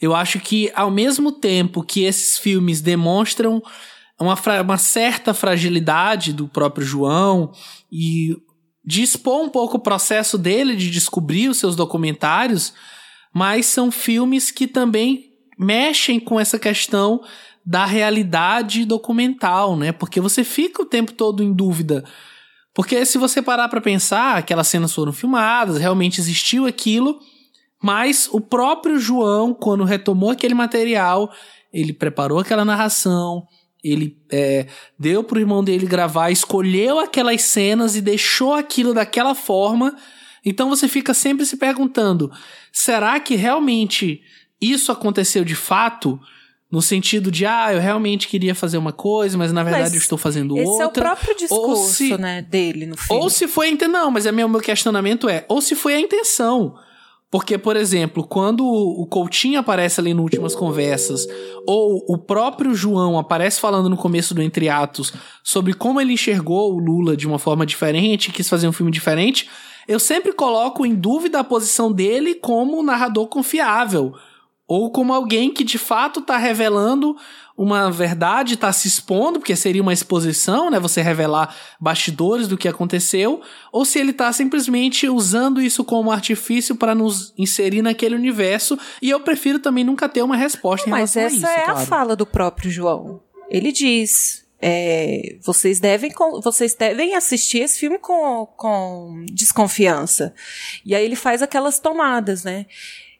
eu 0.00 0.14
acho 0.14 0.40
que 0.40 0.72
ao 0.74 0.90
mesmo 0.90 1.32
tempo 1.32 1.82
que 1.82 2.04
esses 2.04 2.38
filmes 2.38 2.80
demonstram 2.80 3.62
uma, 4.18 4.34
uma 4.62 4.78
certa 4.78 5.34
fragilidade 5.34 6.32
do 6.32 6.48
próprio 6.48 6.86
João 6.86 7.52
e 7.92 8.34
de 8.82 9.02
expor 9.02 9.42
um 9.42 9.50
pouco 9.50 9.76
o 9.76 9.82
processo 9.82 10.38
dele 10.38 10.74
de 10.74 10.90
descobrir 10.90 11.50
os 11.50 11.58
seus 11.58 11.76
documentários, 11.76 12.72
mas 13.34 13.66
são 13.66 13.90
filmes 13.90 14.50
que 14.50 14.66
também 14.66 15.35
mexem 15.58 16.20
com 16.20 16.38
essa 16.38 16.58
questão 16.58 17.22
da 17.64 17.84
realidade 17.84 18.84
documental, 18.84 19.76
né? 19.76 19.90
Porque 19.90 20.20
você 20.20 20.44
fica 20.44 20.82
o 20.82 20.86
tempo 20.86 21.12
todo 21.12 21.42
em 21.42 21.52
dúvida. 21.52 22.04
Porque 22.72 23.04
se 23.04 23.18
você 23.18 23.40
parar 23.40 23.68
para 23.68 23.80
pensar, 23.80 24.36
aquelas 24.36 24.68
cenas 24.68 24.92
foram 24.92 25.12
filmadas, 25.12 25.78
realmente 25.78 26.20
existiu 26.20 26.66
aquilo, 26.66 27.18
mas 27.82 28.28
o 28.30 28.40
próprio 28.40 28.98
João, 28.98 29.54
quando 29.54 29.82
retomou 29.82 30.30
aquele 30.30 30.54
material, 30.54 31.32
ele 31.72 31.92
preparou 31.92 32.38
aquela 32.38 32.64
narração, 32.64 33.46
ele 33.82 34.16
é, 34.30 34.66
deu 34.98 35.24
pro 35.24 35.40
irmão 35.40 35.62
dele 35.62 35.86
gravar, 35.86 36.30
escolheu 36.30 36.98
aquelas 36.98 37.42
cenas 37.42 37.96
e 37.96 38.00
deixou 38.00 38.54
aquilo 38.54 38.92
daquela 38.94 39.34
forma. 39.34 39.96
Então 40.44 40.68
você 40.68 40.88
fica 40.88 41.14
sempre 41.14 41.46
se 41.46 41.56
perguntando: 41.56 42.30
será 42.72 43.18
que 43.20 43.34
realmente 43.36 44.20
isso 44.60 44.90
aconteceu 44.92 45.44
de 45.44 45.54
fato? 45.54 46.18
No 46.70 46.82
sentido 46.82 47.30
de, 47.30 47.46
ah, 47.46 47.72
eu 47.72 47.80
realmente 47.80 48.26
queria 48.26 48.54
fazer 48.54 48.76
uma 48.76 48.92
coisa, 48.92 49.38
mas 49.38 49.52
na 49.52 49.62
verdade 49.62 49.84
mas 49.84 49.94
eu 49.94 50.00
estou 50.00 50.18
fazendo 50.18 50.56
esse 50.58 50.66
outra. 50.66 50.74
Esse 50.74 50.82
é 50.82 50.86
o 50.86 50.90
próprio 50.90 51.36
discurso, 51.36 51.94
se, 51.94 52.18
né, 52.18 52.42
dele 52.42 52.86
no 52.86 52.96
filme. 52.96 53.22
Ou 53.22 53.30
se 53.30 53.46
foi 53.46 53.68
a 53.68 53.70
intenção. 53.70 53.92
Não, 53.92 54.10
mas 54.10 54.26
é 54.26 54.32
meu, 54.32 54.48
meu 54.48 54.60
questionamento 54.60 55.28
é, 55.28 55.46
ou 55.48 55.60
se 55.60 55.76
foi 55.76 55.94
a 55.94 56.00
intenção. 56.00 56.74
Porque, 57.30 57.58
por 57.58 57.76
exemplo, 57.76 58.24
quando 58.24 58.64
o 58.64 59.04
Coutinho 59.06 59.58
aparece 59.58 60.00
ali 60.00 60.14
no 60.14 60.22
Últimas 60.22 60.54
Conversas, 60.54 61.26
ou 61.66 62.04
o 62.08 62.16
próprio 62.16 62.72
João 62.72 63.18
aparece 63.18 63.60
falando 63.60 63.90
no 63.90 63.96
começo 63.96 64.32
do 64.32 64.40
Entre 64.40 64.68
Atos 64.68 65.12
sobre 65.42 65.74
como 65.74 66.00
ele 66.00 66.12
enxergou 66.12 66.72
o 66.72 66.78
Lula 66.78 67.16
de 67.16 67.26
uma 67.26 67.38
forma 67.38 67.66
diferente, 67.66 68.30
quis 68.30 68.48
fazer 68.48 68.68
um 68.68 68.72
filme 68.72 68.92
diferente, 68.92 69.48
eu 69.88 69.98
sempre 69.98 70.32
coloco 70.32 70.86
em 70.86 70.94
dúvida 70.94 71.40
a 71.40 71.44
posição 71.44 71.92
dele 71.92 72.34
como 72.34 72.82
narrador 72.82 73.26
confiável. 73.26 74.14
Ou 74.68 74.90
como 74.90 75.12
alguém 75.12 75.52
que 75.52 75.62
de 75.62 75.78
fato 75.78 76.20
está 76.20 76.36
revelando 76.36 77.16
uma 77.56 77.90
verdade, 77.90 78.54
está 78.54 78.70
se 78.72 78.86
expondo, 78.86 79.38
porque 79.38 79.56
seria 79.56 79.80
uma 79.80 79.92
exposição, 79.92 80.70
né? 80.70 80.78
Você 80.78 81.00
revelar 81.00 81.56
bastidores 81.80 82.46
do 82.46 82.58
que 82.58 82.68
aconteceu, 82.68 83.40
ou 83.72 83.84
se 83.84 83.98
ele 83.98 84.10
está 84.10 84.30
simplesmente 84.32 85.08
usando 85.08 85.62
isso 85.62 85.82
como 85.82 86.10
artifício 86.10 86.76
para 86.76 86.94
nos 86.94 87.32
inserir 87.38 87.80
naquele 87.80 88.14
universo. 88.14 88.78
E 89.00 89.08
eu 89.08 89.20
prefiro 89.20 89.58
também 89.58 89.84
nunca 89.84 90.08
ter 90.08 90.22
uma 90.22 90.36
resposta 90.36 90.86
em 90.86 90.90
Mas 90.90 91.14
relação 91.14 91.36
a 91.36 91.38
isso. 91.38 91.46
Essa 91.46 91.60
é 91.60 91.64
claro. 91.64 91.78
a 91.80 91.86
fala 91.86 92.16
do 92.16 92.26
próprio 92.26 92.70
João. 92.70 93.22
Ele 93.48 93.72
diz: 93.72 94.44
é, 94.60 95.36
vocês, 95.42 95.80
devem, 95.80 96.12
vocês 96.42 96.74
devem 96.74 97.14
assistir 97.14 97.58
esse 97.58 97.78
filme 97.78 97.98
com, 97.98 98.46
com 98.56 99.24
desconfiança. 99.32 100.34
E 100.84 100.94
aí 100.94 101.04
ele 101.04 101.16
faz 101.16 101.40
aquelas 101.40 101.78
tomadas, 101.78 102.44
né? 102.44 102.66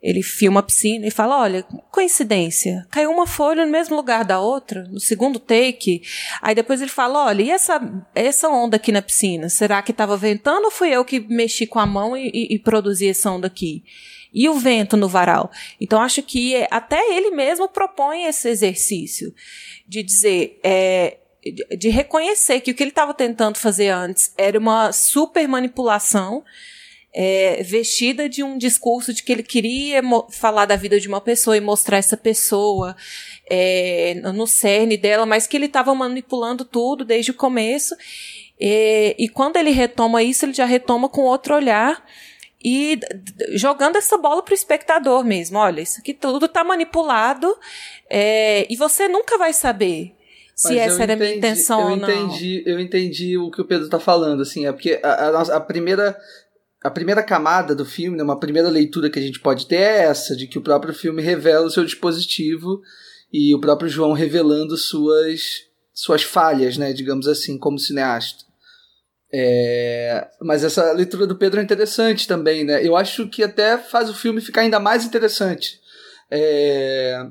Ele 0.07 0.23
filma 0.23 0.61
a 0.61 0.63
piscina 0.63 1.05
e 1.05 1.11
fala: 1.11 1.41
olha, 1.41 1.65
coincidência, 1.91 2.87
caiu 2.93 3.11
uma 3.11 3.27
folha 3.27 3.67
no 3.67 3.73
mesmo 3.73 3.97
lugar 3.97 4.25
da 4.25 4.39
outra, 4.39 4.85
no 4.85 5.01
segundo 5.01 5.41
take. 5.41 6.01
Aí 6.41 6.55
depois 6.55 6.81
ele 6.81 6.91
fala: 6.91 7.27
olha, 7.27 7.43
e 7.43 7.51
essa, 7.51 7.81
essa 8.15 8.49
onda 8.49 8.77
aqui 8.77 8.93
na 8.93 9.03
piscina? 9.03 9.49
Será 9.49 9.83
que 9.83 9.91
estava 9.91 10.17
ventando 10.17 10.67
ou 10.67 10.71
fui 10.71 10.91
eu 10.91 11.05
que 11.05 11.19
mexi 11.19 11.67
com 11.67 11.81
a 11.81 11.87
mão 11.87 12.17
e, 12.17 12.31
e, 12.33 12.55
e 12.55 12.59
produzi 12.61 13.09
essa 13.09 13.33
onda 13.33 13.49
aqui? 13.49 13.83
E 14.33 14.49
o 14.49 14.55
vento 14.55 14.97
no 14.97 15.09
varal? 15.09 15.51
Então 15.81 16.01
acho 16.01 16.23
que 16.23 16.55
até 16.71 17.17
ele 17.17 17.33
mesmo 17.33 17.69
propõe 17.69 18.27
esse 18.27 18.49
exercício 18.49 19.35
de 19.89 20.05
dizer. 20.05 20.61
É, 20.63 21.19
de 21.79 21.89
reconhecer 21.91 22.61
que 22.61 22.73
o 22.73 22.75
que 22.75 22.83
ele 22.83 22.91
estava 22.91 23.15
tentando 23.15 23.57
fazer 23.57 23.89
antes 23.89 24.33
era 24.37 24.59
uma 24.59 24.91
super 24.91 25.47
manipulação 25.47 26.43
é, 27.19 27.63
vestida 27.63 28.29
de 28.29 28.43
um 28.43 28.59
discurso 28.59 29.15
de 29.15 29.23
que 29.23 29.33
ele 29.33 29.43
queria 29.43 30.03
falar 30.31 30.67
da 30.67 30.77
vida 30.77 31.01
de 31.01 31.09
uma 31.09 31.21
pessoa 31.21 31.57
e 31.57 31.63
mostrar 31.63 31.97
essa 31.97 32.17
pessoa 32.17 32.95
é, 33.49 34.21
no 34.35 34.47
cerne 34.47 34.99
dela, 34.99 35.25
mas 35.25 35.47
que 35.47 35.57
ele 35.57 35.65
estava 35.65 35.95
manipulando 35.95 36.63
tudo 36.63 37.07
desde 37.07 37.31
o 37.31 37.35
começo. 37.35 37.97
É, 38.61 39.17
e 39.19 39.31
quando 39.31 39.57
ele 39.57 39.71
retoma 39.71 40.23
isso, 40.23 40.45
ele 40.45 40.53
já 40.53 40.67
retoma 40.67 41.09
com 41.09 41.23
outro 41.23 41.55
olhar 41.55 42.05
e 42.63 43.01
jogando 43.53 43.97
essa 43.97 44.19
bola 44.19 44.43
para 44.43 44.53
o 44.53 44.55
espectador 44.55 45.25
mesmo. 45.25 45.57
Olha, 45.57 45.81
isso 45.81 46.01
aqui 46.01 46.13
tudo 46.13 46.45
está 46.45 46.63
manipulado 46.63 47.57
é, 48.11 48.67
e 48.71 48.77
você 48.77 49.09
nunca 49.09 49.39
vai 49.39 49.55
saber 49.55 50.15
se 50.55 50.69
Mas 50.69 50.79
essa 50.79 51.03
era 51.03 51.13
a 51.13 51.17
minha 51.17 51.35
intenção 51.35 51.81
eu 51.81 51.87
ou 51.89 51.97
não. 51.97 52.11
Entendi, 52.11 52.63
eu 52.67 52.81
entendi 52.81 53.37
o 53.37 53.51
que 53.51 53.61
o 53.61 53.65
Pedro 53.65 53.85
está 53.85 54.01
falando, 54.01 54.41
assim, 54.41 54.67
é 54.67 54.73
porque 54.73 54.99
a, 55.03 55.09
a, 55.09 55.41
a, 55.57 55.61
primeira 55.61 56.19
a 56.87 56.91
primeira 56.91 57.23
camada 57.23 57.75
do 57.75 57.85
filme, 57.85 58.17
né, 58.17 58.23
uma 58.23 58.39
primeira 58.39 58.69
leitura 58.69 59.11
que 59.11 59.19
a 59.19 59.23
gente 59.23 59.41
pode 59.41 59.67
ter 59.67 59.77
é 59.77 60.05
essa, 60.05 60.37
de 60.37 60.47
que 60.47 60.59
o 60.59 60.63
próprio 60.63 60.95
filme 60.95 61.21
revela 61.21 61.67
o 61.67 61.71
seu 61.71 61.85
dispositivo 61.85 62.81
e 63.33 63.53
o 63.55 63.61
próprio 63.61 63.89
João 63.89 64.13
revelando 64.13 64.77
suas, 64.77 65.65
suas 65.93 66.23
falhas, 66.23 66.79
né, 66.79 66.93
digamos 66.93 67.27
assim, 67.27 67.59
como 67.59 67.79
cineasta. 67.79 68.45
É, 69.33 70.29
mas 70.41 70.63
essa 70.63 70.93
leitura 70.93 71.27
do 71.27 71.37
Pedro 71.37 71.59
é 71.59 71.63
interessante 71.63 72.29
também, 72.29 72.65
né? 72.65 72.87
Eu 72.87 72.97
acho 72.97 73.29
que 73.29 73.43
até 73.43 73.77
faz 73.77 74.09
o 74.09 74.15
filme 74.15 74.41
ficar 74.41 74.61
ainda 74.61 74.79
mais 74.79 75.05
interessante. 75.05 75.81
É, 76.31 77.27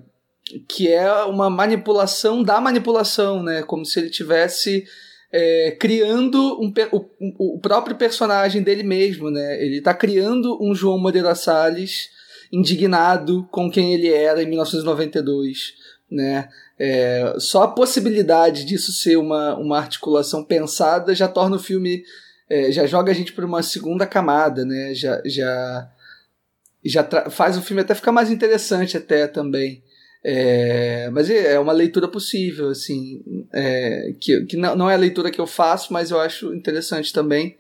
que 0.67 0.91
é 0.91 1.11
uma 1.23 1.49
manipulação 1.49 2.43
da 2.43 2.59
manipulação, 2.59 3.41
né? 3.41 3.63
Como 3.63 3.85
se 3.85 3.99
ele 3.99 4.09
tivesse 4.09 4.85
é, 5.37 5.71
criando 5.71 6.39
um, 6.61 6.73
o, 6.93 7.55
o, 7.55 7.59
próprio 7.59 7.97
personagem 7.97 8.63
dele 8.63 8.83
mesmo, 8.83 9.29
né? 9.29 9.61
Ele 9.61 9.79
está 9.79 9.93
criando 9.93 10.57
um 10.63 10.73
João 10.73 10.97
Moreira 10.97 11.35
Salles 11.35 12.09
indignado 12.53 13.45
com 13.51 13.69
quem 13.69 13.93
ele 13.93 14.07
era 14.07 14.41
em 14.41 14.45
1992, 14.45 15.73
né? 16.09 16.47
É, 16.79 17.35
só 17.37 17.63
a 17.63 17.67
possibilidade 17.67 18.63
disso 18.63 18.93
ser 18.93 19.17
uma, 19.17 19.57
uma 19.57 19.77
articulação 19.77 20.41
pensada 20.41 21.13
já 21.13 21.27
torna 21.27 21.57
o 21.57 21.59
filme 21.59 22.03
é, 22.49 22.71
já 22.71 22.85
joga 22.85 23.11
a 23.11 23.15
gente 23.15 23.33
para 23.33 23.45
uma 23.45 23.61
segunda 23.61 24.07
camada, 24.07 24.63
né? 24.63 24.93
Já 24.93 25.21
já 25.25 25.91
já 26.85 27.29
faz 27.29 27.57
o 27.57 27.61
filme 27.61 27.81
até 27.81 27.93
ficar 27.93 28.13
mais 28.13 28.31
interessante 28.31 28.95
até 28.95 29.27
também. 29.27 29.83
É, 30.27 31.07
mas 31.11 31.29
é, 31.29 31.53
é 31.53 31.59
uma 31.59 31.71
leitura 31.71 32.07
possível, 32.07 32.69
assim, 32.69 33.21
é, 33.53 34.11
que, 34.19 34.43
que 34.45 34.57
não, 34.57 34.89
é 34.89 34.95
a 34.95 34.97
leitura 34.97 35.29
que 35.29 35.39
eu 35.39 35.45
faço, 35.45 35.93
mas 35.93 36.09
eu 36.09 36.19
acho 36.19 36.51
interessante 36.51 37.13
também. 37.13 37.55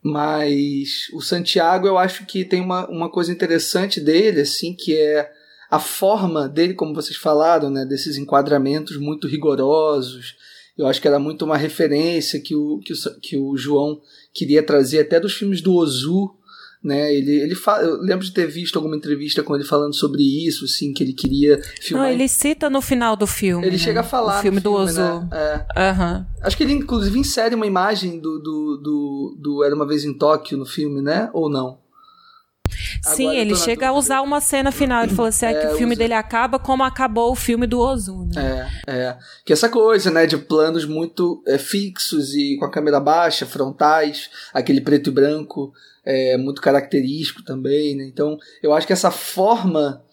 Mas 0.00 1.08
o 1.12 1.20
Santiago, 1.20 1.88
eu 1.88 1.98
acho 1.98 2.26
que 2.26 2.44
tem 2.44 2.60
uma, 2.60 2.88
uma 2.88 3.10
coisa 3.10 3.32
interessante 3.32 4.00
dele, 4.00 4.42
assim, 4.42 4.72
que 4.72 4.96
é 4.96 5.28
a 5.68 5.80
forma 5.80 6.48
dele, 6.48 6.74
como 6.74 6.94
vocês 6.94 7.16
falaram, 7.16 7.68
né, 7.70 7.84
desses 7.84 8.16
enquadramentos 8.16 8.96
muito 8.96 9.26
rigorosos. 9.26 10.36
Eu 10.78 10.86
acho 10.86 11.00
que 11.00 11.08
era 11.08 11.18
muito 11.18 11.44
uma 11.44 11.56
referência 11.56 12.40
que 12.40 12.54
o, 12.54 12.78
que 12.78 12.92
o, 12.92 13.20
que 13.20 13.36
o 13.36 13.56
João 13.56 14.00
queria 14.32 14.62
trazer 14.62 15.00
até 15.00 15.18
dos 15.18 15.34
filmes 15.34 15.60
do 15.60 15.74
Ozu, 15.74 16.36
né? 16.84 17.14
Ele, 17.14 17.40
ele 17.40 17.54
fala, 17.54 17.82
eu 17.82 18.00
lembro 18.02 18.24
de 18.24 18.30
ter 18.30 18.46
visto 18.46 18.76
alguma 18.76 18.94
entrevista 18.94 19.42
com 19.42 19.54
ele 19.54 19.64
falando 19.64 19.94
sobre 19.94 20.22
isso, 20.46 20.66
assim, 20.66 20.92
que 20.92 21.02
ele 21.02 21.14
queria 21.14 21.58
filmar. 21.80 22.06
Não, 22.06 22.12
ele 22.12 22.28
cita 22.28 22.68
no 22.68 22.82
final 22.82 23.16
do 23.16 23.26
filme. 23.26 23.64
Ele 23.64 23.76
né? 23.76 23.82
chega 23.82 24.00
a 24.00 24.04
falar. 24.04 24.38
O 24.38 24.42
filme, 24.42 24.60
filme 24.60 24.76
do 24.76 24.82
Ozu. 24.82 25.00
Né? 25.00 25.28
É. 25.74 25.90
Uhum. 25.90 26.26
Acho 26.42 26.56
que 26.56 26.62
ele, 26.62 26.74
inclusive, 26.74 27.18
insere 27.18 27.54
uma 27.54 27.66
imagem 27.66 28.20
do, 28.20 28.38
do, 28.38 28.76
do, 28.76 29.36
do 29.40 29.64
Era 29.64 29.74
uma 29.74 29.86
Vez 29.86 30.04
em 30.04 30.12
Tóquio 30.12 30.58
no 30.58 30.66
filme, 30.66 31.00
né? 31.00 31.30
Ou 31.32 31.48
não? 31.48 31.78
Sim, 33.02 33.36
ele 33.36 33.54
chega 33.56 33.88
a 33.88 33.92
usar 33.92 34.22
uma 34.22 34.40
cena 34.40 34.70
final. 34.70 35.04
Ele 35.04 35.14
falou 35.14 35.28
assim: 35.28 35.46
é, 35.46 35.54
que 35.54 35.66
o 35.68 35.76
filme 35.76 35.94
usa... 35.94 35.98
dele 35.98 36.14
acaba 36.14 36.58
como 36.58 36.82
acabou 36.82 37.30
o 37.30 37.36
filme 37.36 37.66
do 37.66 37.80
Ozuna. 37.80 38.32
É, 38.86 38.92
é. 38.92 39.18
Que 39.44 39.52
essa 39.52 39.68
coisa, 39.68 40.10
né, 40.10 40.26
de 40.26 40.36
planos 40.36 40.84
muito 40.84 41.42
é, 41.46 41.58
fixos 41.58 42.34
e 42.34 42.56
com 42.58 42.64
a 42.64 42.70
câmera 42.70 43.00
baixa, 43.00 43.46
frontais, 43.46 44.30
aquele 44.52 44.80
preto 44.80 45.10
e 45.10 45.12
branco, 45.12 45.72
é 46.04 46.36
muito 46.36 46.60
característico 46.60 47.42
também, 47.42 47.96
né? 47.96 48.04
Então, 48.06 48.38
eu 48.62 48.72
acho 48.72 48.86
que 48.86 48.92
essa 48.92 49.10
forma 49.10 50.04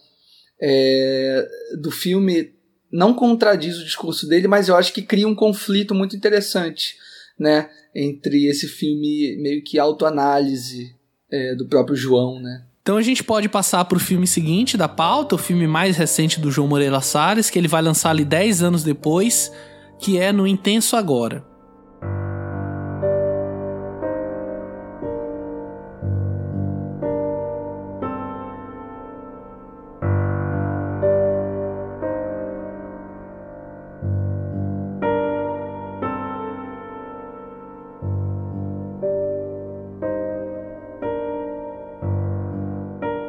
é, 0.62 1.48
do 1.80 1.92
filme 1.92 2.54
não 2.92 3.14
contradiz 3.14 3.78
o 3.78 3.84
discurso 3.84 4.28
dele, 4.28 4.48
mas 4.48 4.68
eu 4.68 4.76
acho 4.76 4.94
que 4.94 5.02
cria 5.02 5.28
um 5.28 5.36
conflito 5.36 5.96
muito 5.96 6.16
interessante, 6.16 6.96
né? 7.40 7.70
Entre 7.96 8.48
esse 8.48 8.68
filme 8.68 9.38
meio 9.42 9.64
que 9.64 9.80
autoanálise 9.80 10.96
é, 11.30 11.56
do 11.56 11.68
próprio 11.68 11.96
João, 11.96 12.40
né? 12.40 12.66
Então 12.82 12.98
a 12.98 13.02
gente 13.02 13.24
pode 13.24 13.48
passar 13.48 13.86
para 13.86 13.98
o 13.98 14.02
filme 14.02 14.26
seguinte 14.26 14.76
da 14.76 14.88
pauta, 14.88 15.36
o 15.36 15.38
filme 15.38 15.68
mais 15.68 15.98
recente 15.98 16.40
do 16.40 16.50
João 16.50 16.68
Moreira 16.68 17.00
Salles, 17.00 17.50
que 17.50 17.60
ele 17.60 17.68
vai 17.68 17.82
lançar 17.82 18.10
ali 18.10 18.26
10 18.26 18.64
anos 18.64 18.84
depois, 18.84 19.52
que 20.00 20.18
é 20.18 20.32
No 20.32 20.48
Intenso 20.48 20.96
Agora. 20.96 21.51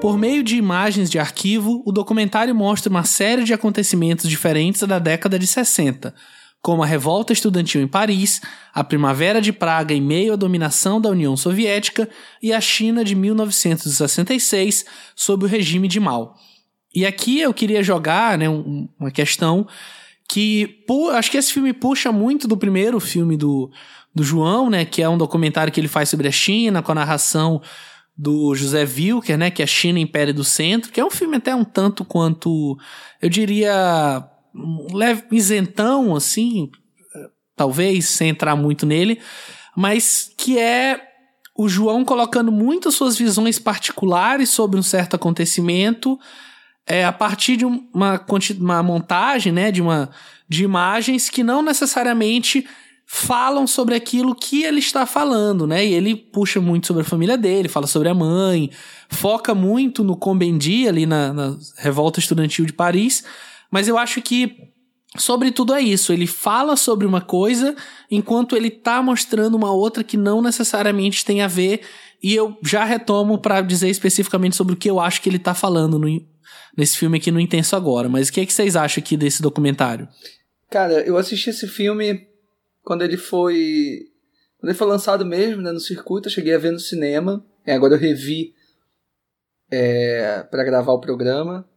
Por 0.02 0.18
meio 0.18 0.42
de 0.42 0.56
imagens 0.56 1.08
de 1.08 1.16
arquivo, 1.16 1.80
o 1.86 1.92
documentário 1.92 2.52
mostra 2.52 2.90
uma 2.90 3.04
série 3.04 3.44
de 3.44 3.54
acontecimentos 3.54 4.28
diferentes 4.28 4.82
da 4.82 4.98
década 4.98 5.38
de 5.38 5.46
60, 5.46 6.12
como 6.60 6.82
a 6.82 6.86
revolta 6.86 7.32
estudantil 7.32 7.80
em 7.80 7.86
Paris, 7.86 8.40
a 8.74 8.82
Primavera 8.82 9.40
de 9.40 9.52
Praga 9.52 9.94
em 9.94 10.00
meio 10.00 10.32
à 10.32 10.36
dominação 10.36 11.00
da 11.00 11.08
União 11.08 11.36
Soviética 11.36 12.08
e 12.42 12.52
a 12.52 12.60
China 12.60 13.04
de 13.04 13.14
1966 13.14 14.84
sob 15.14 15.44
o 15.44 15.48
regime 15.48 15.86
de 15.86 16.00
Mao. 16.00 16.34
E 16.92 17.06
aqui 17.06 17.38
eu 17.38 17.54
queria 17.54 17.80
jogar 17.80 18.36
né, 18.36 18.48
uma 18.48 19.12
questão 19.12 19.68
que 20.28 20.84
acho 21.14 21.30
que 21.30 21.36
esse 21.36 21.52
filme 21.52 21.72
puxa 21.72 22.10
muito 22.10 22.48
do 22.48 22.56
primeiro 22.56 22.98
filme 22.98 23.36
do, 23.36 23.70
do 24.12 24.24
João, 24.24 24.68
né, 24.68 24.84
que 24.84 25.00
é 25.00 25.08
um 25.08 25.16
documentário 25.16 25.72
que 25.72 25.78
ele 25.78 25.86
faz 25.86 26.08
sobre 26.08 26.26
a 26.26 26.32
China, 26.32 26.82
com 26.82 26.90
a 26.90 26.96
narração 26.96 27.62
do 28.16 28.54
José 28.54 28.84
Wilker, 28.84 29.38
né, 29.38 29.50
que 29.50 29.62
é 29.62 29.66
China 29.66 29.98
Império 29.98 30.34
do 30.34 30.44
Centro, 30.44 30.92
que 30.92 31.00
é 31.00 31.04
um 31.04 31.10
filme 31.10 31.36
até 31.36 31.54
um 31.54 31.64
tanto 31.64 32.04
quanto, 32.04 32.76
eu 33.20 33.28
diria, 33.28 34.24
leve, 34.92 35.24
isentão, 35.32 36.14
assim, 36.14 36.70
talvez, 37.56 38.06
sem 38.06 38.28
entrar 38.28 38.54
muito 38.54 38.84
nele, 38.86 39.20
mas 39.76 40.30
que 40.36 40.58
é 40.58 41.00
o 41.56 41.68
João 41.68 42.04
colocando 42.04 42.50
muitas 42.50 42.94
suas 42.94 43.16
visões 43.16 43.58
particulares 43.58 44.48
sobre 44.50 44.78
um 44.78 44.82
certo 44.82 45.16
acontecimento 45.16 46.18
é, 46.86 47.04
a 47.04 47.12
partir 47.12 47.56
de 47.56 47.64
uma, 47.64 48.24
uma 48.58 48.82
montagem, 48.82 49.52
né, 49.52 49.70
de, 49.70 49.80
uma, 49.80 50.10
de 50.48 50.64
imagens 50.64 51.30
que 51.30 51.42
não 51.42 51.62
necessariamente 51.62 52.66
falam 53.14 53.66
sobre 53.66 53.94
aquilo 53.94 54.34
que 54.34 54.62
ele 54.62 54.78
está 54.78 55.04
falando, 55.04 55.66
né? 55.66 55.84
E 55.84 55.92
ele 55.92 56.16
puxa 56.16 56.62
muito 56.62 56.86
sobre 56.86 57.02
a 57.02 57.04
família 57.04 57.36
dele, 57.36 57.68
fala 57.68 57.86
sobre 57.86 58.08
a 58.08 58.14
mãe, 58.14 58.70
foca 59.10 59.54
muito 59.54 60.02
no 60.02 60.16
Combendi 60.16 60.88
ali 60.88 61.04
na, 61.04 61.30
na 61.30 61.56
revolta 61.76 62.18
estudantil 62.18 62.64
de 62.64 62.72
Paris, 62.72 63.22
mas 63.70 63.86
eu 63.86 63.98
acho 63.98 64.22
que 64.22 64.72
Sobretudo 65.18 65.74
é 65.74 65.80
isso, 65.82 66.10
ele 66.10 66.26
fala 66.26 66.74
sobre 66.74 67.06
uma 67.06 67.20
coisa 67.20 67.76
enquanto 68.10 68.56
ele 68.56 68.70
tá 68.70 69.02
mostrando 69.02 69.56
uma 69.56 69.70
outra 69.70 70.02
que 70.02 70.16
não 70.16 70.40
necessariamente 70.40 71.22
tem 71.22 71.42
a 71.42 71.46
ver, 71.46 71.82
e 72.22 72.34
eu 72.34 72.56
já 72.64 72.82
retomo 72.82 73.36
para 73.36 73.60
dizer 73.60 73.90
especificamente 73.90 74.56
sobre 74.56 74.72
o 74.72 74.76
que 74.76 74.88
eu 74.88 74.98
acho 74.98 75.20
que 75.20 75.28
ele 75.28 75.38
tá 75.38 75.52
falando 75.52 75.98
no, 75.98 76.08
nesse 76.74 76.96
filme 76.96 77.18
aqui 77.18 77.30
no 77.30 77.38
Intenso 77.38 77.76
Agora. 77.76 78.08
Mas 78.08 78.28
o 78.28 78.32
que, 78.32 78.40
é 78.40 78.46
que 78.46 78.54
vocês 78.54 78.74
acham 78.74 79.02
aqui 79.02 79.14
desse 79.14 79.42
documentário? 79.42 80.08
Cara, 80.70 81.02
eu 81.02 81.18
assisti 81.18 81.50
esse 81.50 81.68
filme 81.68 82.31
quando 82.82 83.02
ele 83.02 83.16
foi. 83.16 84.08
Quando 84.58 84.70
ele 84.70 84.78
foi 84.78 84.86
lançado 84.86 85.24
mesmo, 85.24 85.62
né, 85.62 85.72
no 85.72 85.80
circuito, 85.80 86.28
eu 86.28 86.32
cheguei 86.32 86.54
a 86.54 86.58
ver 86.58 86.72
no 86.72 86.78
cinema. 86.78 87.44
É, 87.66 87.74
agora 87.74 87.94
eu 87.94 87.98
revi 87.98 88.54
é, 89.70 90.42
para 90.50 90.64
gravar 90.64 90.92
o 90.92 91.00
programa. 91.00 91.68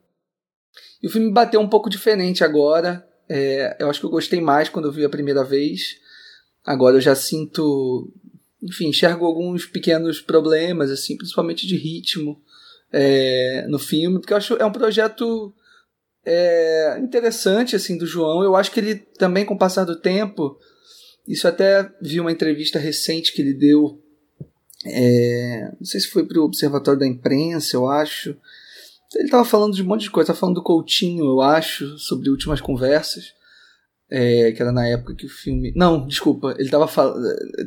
E 1.02 1.08
o 1.08 1.10
filme 1.10 1.32
bateu 1.32 1.60
um 1.60 1.70
pouco 1.70 1.90
diferente 1.90 2.44
agora. 2.44 3.08
É, 3.28 3.78
eu 3.80 3.90
acho 3.90 4.00
que 4.00 4.06
eu 4.06 4.12
gostei 4.12 4.40
mais 4.40 4.70
quando 4.70 4.86
eu 4.86 4.92
vi 4.92 5.04
a 5.04 5.10
primeira 5.10 5.44
vez. 5.44 5.98
Agora 6.64 6.98
eu 6.98 7.02
já 7.02 7.16
sinto. 7.16 8.12
Enfim, 8.62 8.90
enxergo 8.90 9.26
alguns 9.26 9.66
pequenos 9.66 10.20
problemas, 10.20 10.90
assim, 10.90 11.16
principalmente 11.18 11.68
de 11.68 11.76
ritmo 11.76 12.42
é, 12.92 13.66
no 13.68 13.78
filme, 13.78 14.20
porque 14.20 14.34
eu 14.34 14.38
acho 14.38 14.56
é 14.56 14.66
um 14.66 14.72
projeto 14.72 15.54
é, 16.26 16.98
interessante 17.00 17.76
assim 17.76 17.98
do 17.98 18.08
João. 18.08 18.44
Eu 18.44 18.56
acho 18.56 18.72
que 18.72 18.80
ele 18.80 18.96
também, 18.96 19.46
com 19.46 19.54
o 19.54 19.58
passar 19.58 19.84
do 19.84 20.00
tempo, 20.00 20.58
isso 21.28 21.48
até 21.48 21.90
vi 22.02 22.20
uma 22.20 22.32
entrevista 22.32 22.78
recente 22.78 23.34
que 23.34 23.42
ele 23.42 23.54
deu, 23.54 24.02
é, 24.86 25.72
não 25.80 25.86
sei 25.86 26.00
se 26.00 26.08
foi 26.08 26.26
para 26.26 26.40
o 26.40 26.44
Observatório 26.44 27.00
da 27.00 27.08
Imprensa, 27.08 27.76
eu 27.76 27.88
acho. 27.88 28.38
Ele 29.16 29.26
estava 29.26 29.46
falando 29.46 29.74
de 29.74 29.82
um 29.82 29.86
monte 29.86 30.02
de 30.02 30.12
coisa, 30.12 30.26
estava 30.26 30.40
falando 30.40 30.56
do 30.56 30.64
Coutinho, 30.64 31.26
eu 31.26 31.42
acho, 31.42 31.98
sobre 31.98 32.30
últimas 32.30 32.62
conversas. 32.62 33.34
É, 34.08 34.52
que 34.52 34.62
era 34.62 34.72
na 34.72 34.88
época 34.88 35.16
que 35.16 35.26
o 35.26 35.30
filme. 35.30 35.74
Não, 35.76 36.06
desculpa, 36.06 36.52
ele 36.60 36.66
estava 36.66 36.88
fal... 36.88 37.16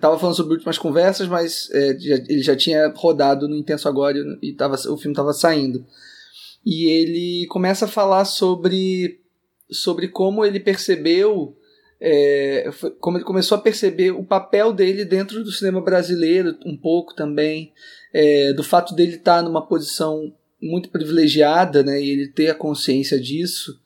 falando 0.01 0.37
sobre 0.37 0.55
últimas 0.55 0.79
conversas, 0.79 1.27
mas 1.27 1.69
é, 1.73 1.99
já, 1.99 2.15
ele 2.15 2.43
já 2.43 2.55
tinha 2.55 2.93
rodado 2.95 3.49
no 3.49 3.57
Intenso 3.57 3.89
Agora 3.89 4.17
e 4.41 4.53
tava, 4.53 4.77
o 4.77 4.97
filme 4.97 5.13
estava 5.13 5.33
saindo. 5.33 5.85
E 6.65 6.87
ele 6.87 7.47
começa 7.49 7.87
a 7.87 7.89
falar 7.89 8.25
sobre, 8.25 9.21
sobre 9.69 10.07
como 10.07 10.45
ele 10.45 10.61
percebeu 10.61 11.58
é, 12.01 12.71
foi, 12.73 12.91
como 12.93 13.17
ele 13.17 13.25
começou 13.25 13.57
a 13.57 13.61
perceber 13.61 14.13
o 14.13 14.25
papel 14.25 14.73
dele 14.73 15.05
dentro 15.05 15.43
do 15.43 15.51
cinema 15.51 15.81
brasileiro, 15.81 16.57
um 16.65 16.77
pouco 16.77 17.15
também, 17.15 17.73
é, 18.13 18.53
do 18.53 18.63
fato 18.63 18.95
dele 18.95 19.17
estar 19.17 19.43
numa 19.43 19.67
posição 19.67 20.35
muito 20.61 20.91
privilegiada, 20.91 21.83
né, 21.83 22.01
e 22.01 22.11
ele 22.11 22.29
ter 22.29 22.51
a 22.51 22.55
consciência 22.55 23.21
disso, 23.21 23.81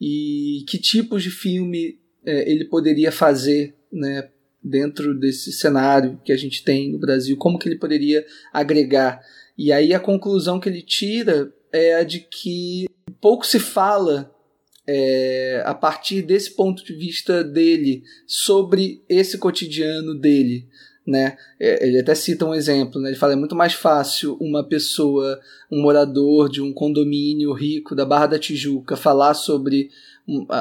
e 0.00 0.64
que 0.68 0.78
tipos 0.78 1.22
de 1.22 1.30
filme 1.30 1.98
é, 2.24 2.50
ele 2.50 2.64
poderia 2.64 3.12
fazer, 3.12 3.74
né, 3.92 4.28
dentro 4.62 5.18
desse 5.18 5.52
cenário 5.52 6.18
que 6.24 6.32
a 6.32 6.36
gente 6.36 6.64
tem 6.64 6.92
no 6.92 6.98
Brasil, 6.98 7.36
como 7.36 7.58
que 7.58 7.68
ele 7.68 7.78
poderia 7.78 8.24
agregar. 8.50 9.20
E 9.58 9.70
aí 9.70 9.92
a 9.92 10.00
conclusão 10.00 10.58
que 10.58 10.68
ele 10.68 10.80
tira 10.80 11.52
é 11.70 11.96
a 11.96 12.02
de 12.02 12.20
que 12.20 12.86
pouco 13.20 13.46
se 13.46 13.58
fala 13.58 14.33
é, 14.86 15.62
a 15.64 15.74
partir 15.74 16.22
desse 16.22 16.50
ponto 16.54 16.84
de 16.84 16.94
vista 16.94 17.42
dele 17.42 18.02
sobre 18.26 19.02
esse 19.08 19.38
cotidiano 19.38 20.14
dele. 20.14 20.68
Né? 21.06 21.36
É, 21.60 21.86
ele 21.86 22.00
até 22.00 22.14
cita 22.14 22.46
um 22.46 22.54
exemplo, 22.54 23.00
né? 23.00 23.10
ele 23.10 23.18
fala 23.18 23.34
é 23.34 23.36
muito 23.36 23.54
mais 23.54 23.74
fácil 23.74 24.38
uma 24.40 24.66
pessoa, 24.66 25.38
um 25.70 25.82
morador 25.82 26.48
de 26.48 26.62
um 26.62 26.72
condomínio 26.72 27.52
rico 27.52 27.94
da 27.94 28.06
Barra 28.06 28.28
da 28.28 28.38
Tijuca 28.38 28.96
falar 28.96 29.34
sobre, 29.34 29.90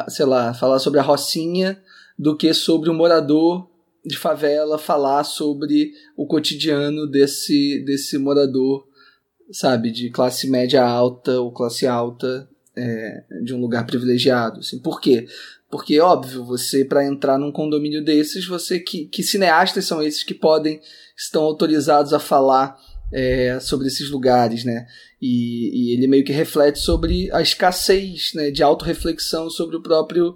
sei 0.09 0.25
lá, 0.25 0.53
falar 0.53 0.79
sobre 0.79 0.99
a 0.99 1.03
Rocinha 1.03 1.81
do 2.19 2.35
que 2.35 2.53
sobre 2.53 2.89
um 2.89 2.93
morador 2.93 3.69
de 4.05 4.17
favela 4.17 4.77
falar 4.77 5.23
sobre 5.23 5.93
o 6.17 6.27
cotidiano 6.27 7.07
desse, 7.07 7.81
desse 7.85 8.17
morador, 8.17 8.85
sabe, 9.49 9.91
de 9.91 10.09
classe 10.09 10.49
média 10.49 10.83
alta 10.83 11.39
ou 11.39 11.53
classe 11.53 11.87
alta 11.87 12.49
é, 12.75 13.23
de 13.43 13.53
um 13.53 13.59
lugar 13.59 13.85
privilegiado. 13.85 14.59
Assim. 14.59 14.79
Por 14.79 14.99
quê? 14.99 15.27
Porque, 15.69 15.99
óbvio, 15.99 16.43
você, 16.45 16.85
para 16.85 17.05
entrar 17.05 17.37
num 17.37 17.51
condomínio 17.51 18.03
desses, 18.03 18.45
você 18.45 18.79
que, 18.79 19.05
que 19.05 19.23
cineastas 19.23 19.85
são 19.85 20.03
esses 20.03 20.23
que 20.23 20.33
podem, 20.33 20.79
estão 21.17 21.43
autorizados 21.43 22.13
a 22.13 22.19
falar 22.19 22.77
é, 23.11 23.59
sobre 23.59 23.87
esses 23.87 24.09
lugares, 24.09 24.63
né? 24.63 24.87
E, 25.21 25.91
e, 25.91 25.93
ele 25.93 26.07
meio 26.07 26.23
que 26.23 26.31
reflete 26.31 26.79
sobre 26.79 27.31
a 27.31 27.41
escassez 27.41 28.33
né, 28.35 28.51
de 28.51 28.61
autorreflexão 28.61 29.49
sobre 29.49 29.75
o 29.75 29.81
próprio. 29.81 30.35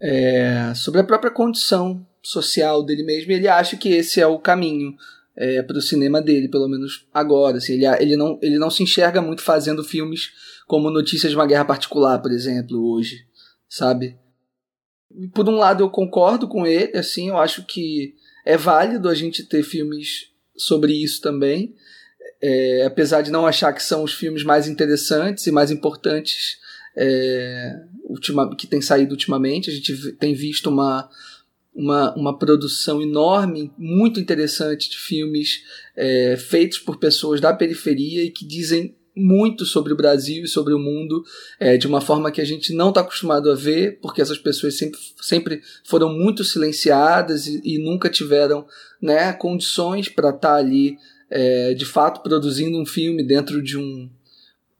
É, 0.00 0.72
sobre 0.74 1.00
a 1.00 1.04
própria 1.04 1.30
condição 1.30 2.06
social 2.22 2.82
dele 2.82 3.02
mesmo, 3.02 3.32
e 3.32 3.34
ele 3.34 3.48
acha 3.48 3.76
que 3.76 3.90
esse 3.90 4.20
é 4.20 4.26
o 4.26 4.38
caminho 4.38 4.94
é, 5.36 5.62
para 5.62 5.76
o 5.76 5.82
cinema 5.82 6.22
dele, 6.22 6.48
pelo 6.48 6.68
menos 6.68 7.06
agora. 7.12 7.58
Assim, 7.58 7.74
ele, 7.74 7.86
ele, 7.86 8.16
não, 8.16 8.38
ele 8.40 8.58
não 8.58 8.70
se 8.70 8.82
enxerga 8.82 9.20
muito 9.20 9.42
fazendo 9.42 9.84
filmes 9.84 10.30
como 10.70 10.88
Notícias 10.88 11.32
de 11.32 11.36
uma 11.36 11.48
Guerra 11.48 11.64
Particular, 11.64 12.22
por 12.22 12.30
exemplo, 12.30 12.92
hoje, 12.92 13.26
sabe? 13.68 14.16
Por 15.34 15.48
um 15.48 15.56
lado, 15.56 15.82
eu 15.82 15.90
concordo 15.90 16.46
com 16.46 16.64
ele, 16.64 16.96
assim, 16.96 17.28
eu 17.28 17.38
acho 17.38 17.66
que 17.66 18.14
é 18.44 18.56
válido 18.56 19.08
a 19.08 19.14
gente 19.16 19.42
ter 19.42 19.64
filmes 19.64 20.30
sobre 20.56 20.92
isso 20.92 21.20
também. 21.20 21.74
é, 22.40 22.84
apesar 22.86 23.20
de 23.20 23.32
não 23.32 23.48
achar 23.48 23.72
que 23.72 23.82
são 23.82 24.04
os 24.04 24.14
filmes 24.14 24.44
mais 24.44 24.68
interessantes 24.68 25.44
e 25.44 25.50
mais 25.50 25.72
importantes 25.72 26.58
é, 26.96 27.82
ultima, 28.04 28.54
que 28.54 28.68
tem 28.68 28.80
saído 28.80 29.10
ultimamente, 29.10 29.70
a 29.70 29.72
gente 29.72 30.12
tem 30.12 30.34
visto 30.34 30.70
uma, 30.70 31.10
uma, 31.74 32.14
uma 32.14 32.38
produção 32.38 33.02
enorme, 33.02 33.72
muito 33.76 34.20
interessante 34.20 34.88
de 34.88 34.96
filmes 34.96 35.64
é, 35.96 36.36
feitos 36.36 36.78
por 36.78 36.96
pessoas 36.96 37.40
da 37.40 37.52
periferia 37.52 38.22
e 38.22 38.30
que 38.30 38.46
dizem 38.46 38.94
muito 39.16 39.64
sobre 39.64 39.92
o 39.92 39.96
Brasil 39.96 40.44
e 40.44 40.48
sobre 40.48 40.72
o 40.72 40.78
mundo 40.78 41.22
é, 41.58 41.76
de 41.76 41.86
uma 41.86 42.00
forma 42.00 42.30
que 42.30 42.40
a 42.40 42.44
gente 42.44 42.72
não 42.72 42.90
está 42.90 43.00
acostumado 43.00 43.50
a 43.50 43.54
ver, 43.54 43.98
porque 44.00 44.22
essas 44.22 44.38
pessoas 44.38 44.76
sempre, 44.76 44.98
sempre 45.20 45.60
foram 45.84 46.12
muito 46.12 46.44
silenciadas 46.44 47.46
e, 47.46 47.60
e 47.64 47.78
nunca 47.78 48.08
tiveram 48.08 48.66
né, 49.00 49.32
condições 49.32 50.08
para 50.08 50.30
estar 50.30 50.48
tá 50.48 50.56
ali 50.56 50.96
é, 51.30 51.74
de 51.74 51.84
fato 51.84 52.22
produzindo 52.22 52.78
um 52.78 52.86
filme 52.86 53.22
dentro 53.22 53.62
de 53.62 53.78
um, 53.78 54.10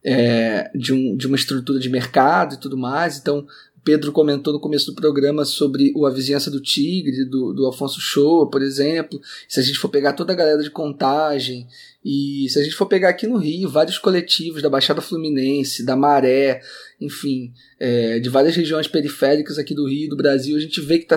é, 0.03 0.71
de, 0.75 0.93
um, 0.93 1.17
de 1.17 1.27
uma 1.27 1.37
estrutura 1.37 1.79
de 1.79 1.89
mercado 1.89 2.55
e 2.55 2.61
tudo 2.61 2.77
mais. 2.77 3.19
Então, 3.19 3.47
Pedro 3.85 4.13
comentou 4.13 4.53
no 4.53 4.61
começo 4.61 4.87
do 4.87 4.95
programa 4.95 5.45
sobre 5.45 5.93
o 5.97 6.07
A 6.07 6.11
Vizinhança 6.11 6.51
do 6.51 6.61
Tigre, 6.61 7.25
do, 7.25 7.53
do 7.53 7.67
Alfonso 7.67 8.01
Shoa, 8.01 8.51
por 8.51 8.63
exemplo. 8.63 9.21
Se 9.49 9.59
a 9.59 9.63
gente 9.63 9.79
for 9.79 9.89
pegar 9.89 10.13
toda 10.13 10.33
a 10.33 10.37
galera 10.37 10.63
de 10.63 10.71
contagem, 10.71 11.67
e 12.05 12.47
se 12.49 12.59
a 12.59 12.63
gente 12.63 12.75
for 12.75 12.87
pegar 12.87 13.11
aqui 13.11 13.27
no 13.27 13.37
Rio, 13.37 13.69
vários 13.69 13.99
coletivos 13.99 14.63
da 14.63 14.71
Baixada 14.71 15.01
Fluminense, 15.01 15.85
da 15.85 15.97
Maré, 15.97 16.61
enfim, 17.01 17.53
é, 17.79 18.19
de 18.19 18.29
várias 18.29 18.55
regiões 18.55 18.87
periféricas 18.87 19.59
aqui 19.59 19.75
do 19.75 19.89
Rio, 19.89 20.11
do 20.11 20.17
Brasil, 20.17 20.57
a 20.57 20.61
gente 20.61 20.81
vê 20.81 20.99
que 20.99 21.13
está 21.13 21.17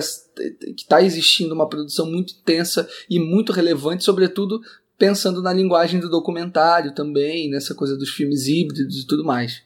que 0.76 0.86
tá 0.88 1.02
existindo 1.02 1.54
uma 1.54 1.68
produção 1.68 2.10
muito 2.10 2.34
intensa 2.34 2.88
e 3.08 3.18
muito 3.18 3.52
relevante, 3.52 4.04
sobretudo 4.04 4.60
pensando 4.98 5.42
na 5.42 5.52
linguagem 5.52 6.00
do 6.00 6.08
documentário 6.08 6.94
também, 6.94 7.50
nessa 7.50 7.74
coisa 7.74 7.96
dos 7.96 8.10
filmes 8.10 8.46
híbridos 8.46 9.02
e 9.02 9.06
tudo 9.06 9.24
mais. 9.24 9.62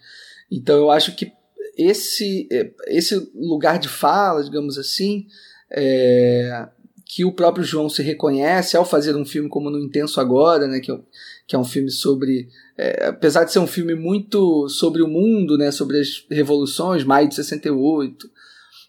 Então 0.50 0.76
eu 0.76 0.90
acho 0.90 1.14
que 1.14 1.32
esse, 1.78 2.48
é, 2.50 2.72
esse 2.88 3.30
lugar 3.34 3.78
de 3.78 3.88
fala, 3.88 4.42
digamos 4.42 4.76
assim, 4.76 5.26
é, 5.70 6.68
que 7.06 7.24
o 7.24 7.32
próprio 7.32 7.64
João 7.64 7.88
se 7.88 8.02
reconhece 8.02 8.76
ao 8.76 8.84
fazer 8.84 9.16
um 9.16 9.24
filme 9.24 9.48
como 9.48 9.70
No 9.70 9.78
Intenso 9.78 10.20
Agora, 10.20 10.66
né, 10.66 10.80
que, 10.80 10.90
é, 10.90 10.98
que 11.46 11.56
é 11.56 11.58
um 11.58 11.64
filme 11.64 11.90
sobre. 11.90 12.48
É, 12.76 13.06
apesar 13.06 13.44
de 13.44 13.52
ser 13.52 13.60
um 13.60 13.66
filme 13.66 13.94
muito 13.94 14.68
sobre 14.68 15.02
o 15.02 15.08
mundo, 15.08 15.56
né, 15.56 15.70
sobre 15.70 16.00
as 16.00 16.26
revoluções, 16.30 17.04
maio 17.04 17.28
de 17.28 17.34
68, 17.36 18.28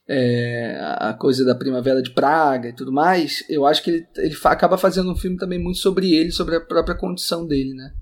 é, 0.07 0.77
a 0.97 1.13
coisa 1.13 1.45
da 1.45 1.53
Primavera 1.53 2.01
de 2.01 2.09
Praga 2.09 2.69
e 2.69 2.73
tudo 2.73 2.91
mais, 2.91 3.43
eu 3.47 3.65
acho 3.65 3.83
que 3.83 3.91
ele, 3.91 4.07
ele 4.17 4.35
acaba 4.43 4.77
fazendo 4.77 5.11
um 5.11 5.15
filme 5.15 5.37
também 5.37 5.59
muito 5.59 5.77
sobre 5.77 6.13
ele, 6.13 6.31
sobre 6.31 6.55
a 6.55 6.61
própria 6.61 6.97
condição 6.97 7.45
dele, 7.45 7.73
né? 7.75 7.93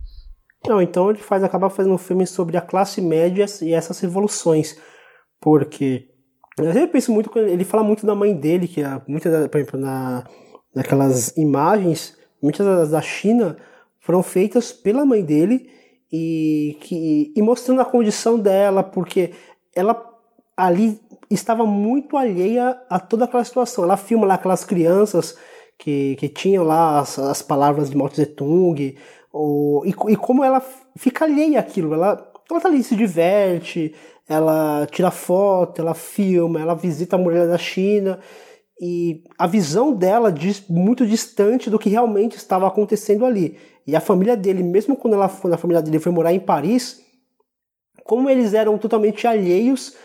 Não, 0.65 0.81
então 0.81 1.09
ele 1.09 1.19
faz, 1.19 1.43
acaba 1.43 1.69
fazendo 1.69 1.93
um 1.93 1.97
filme 1.97 2.25
sobre 2.25 2.57
a 2.57 2.61
classe 2.61 3.01
média 3.01 3.45
e 3.61 3.73
essas 3.73 3.99
revoluções. 3.99 4.77
Porque 5.39 6.09
eu 6.57 6.87
penso 6.87 7.11
muito, 7.11 7.37
ele 7.37 7.63
fala 7.63 7.83
muito 7.83 8.05
da 8.05 8.15
mãe 8.15 8.33
dele, 8.33 8.67
que 8.67 8.81
é, 8.81 9.01
muitas, 9.07 9.47
por 9.47 9.57
exemplo, 9.59 9.79
na, 9.79 10.23
naquelas 10.73 11.35
imagens, 11.37 12.17
muitas 12.41 12.65
das 12.65 12.91
da 12.91 13.01
China 13.01 13.57
foram 13.99 14.23
feitas 14.23 14.71
pela 14.71 15.05
mãe 15.05 15.23
dele 15.23 15.69
e, 16.11 16.77
que, 16.81 17.33
e 17.35 17.41
mostrando 17.41 17.81
a 17.81 17.85
condição 17.85 18.39
dela, 18.39 18.83
porque 18.83 19.33
ela 19.75 20.03
ali 20.55 20.99
estava 21.29 21.65
muito 21.65 22.17
alheia 22.17 22.81
a 22.89 22.99
toda 22.99 23.25
aquela 23.25 23.43
situação. 23.43 23.83
Ela 23.83 23.97
filma 23.97 24.25
lá 24.25 24.35
aquelas 24.35 24.63
crianças 24.63 25.37
que, 25.77 26.15
que 26.15 26.27
tinham 26.27 26.63
lá 26.63 26.99
as, 26.99 27.19
as 27.19 27.41
palavras 27.41 27.89
de 27.89 27.97
Mao 27.97 28.09
Tse 28.09 28.25
Tung, 28.25 28.95
e, 29.85 29.89
e, 29.89 30.15
como 30.15 30.43
ela 30.43 30.61
fica 30.95 31.25
alheia 31.25 31.59
àquilo, 31.59 31.93
ela, 31.93 32.31
ela 32.49 32.61
tá 32.61 32.67
ali, 32.67 32.83
se 32.83 32.95
diverte, 32.95 33.93
ela 34.27 34.87
tira 34.91 35.11
foto, 35.11 35.81
ela 35.81 35.93
filma, 35.93 36.59
ela 36.59 36.75
visita 36.75 37.15
a 37.15 37.19
muralha 37.19 37.47
da 37.47 37.57
China, 37.57 38.19
e 38.79 39.23
a 39.37 39.47
visão 39.47 39.91
dela 39.91 40.31
diz 40.31 40.63
muito 40.69 41.05
distante 41.05 41.69
do 41.69 41.79
que 41.79 41.89
realmente 41.89 42.37
estava 42.37 42.67
acontecendo 42.67 43.25
ali. 43.25 43.57
E 43.87 43.95
a 43.95 44.01
família 44.01 44.37
dele, 44.37 44.61
mesmo 44.61 44.95
quando, 44.95 45.15
ela, 45.15 45.27
quando 45.29 45.53
a 45.53 45.57
família 45.57 45.81
dele 45.81 45.99
foi 45.99 46.11
morar 46.11 46.33
em 46.33 46.39
Paris, 46.39 47.01
como 48.03 48.29
eles 48.29 48.53
eram 48.53 48.77
totalmente 48.77 49.25
alheios 49.25 49.95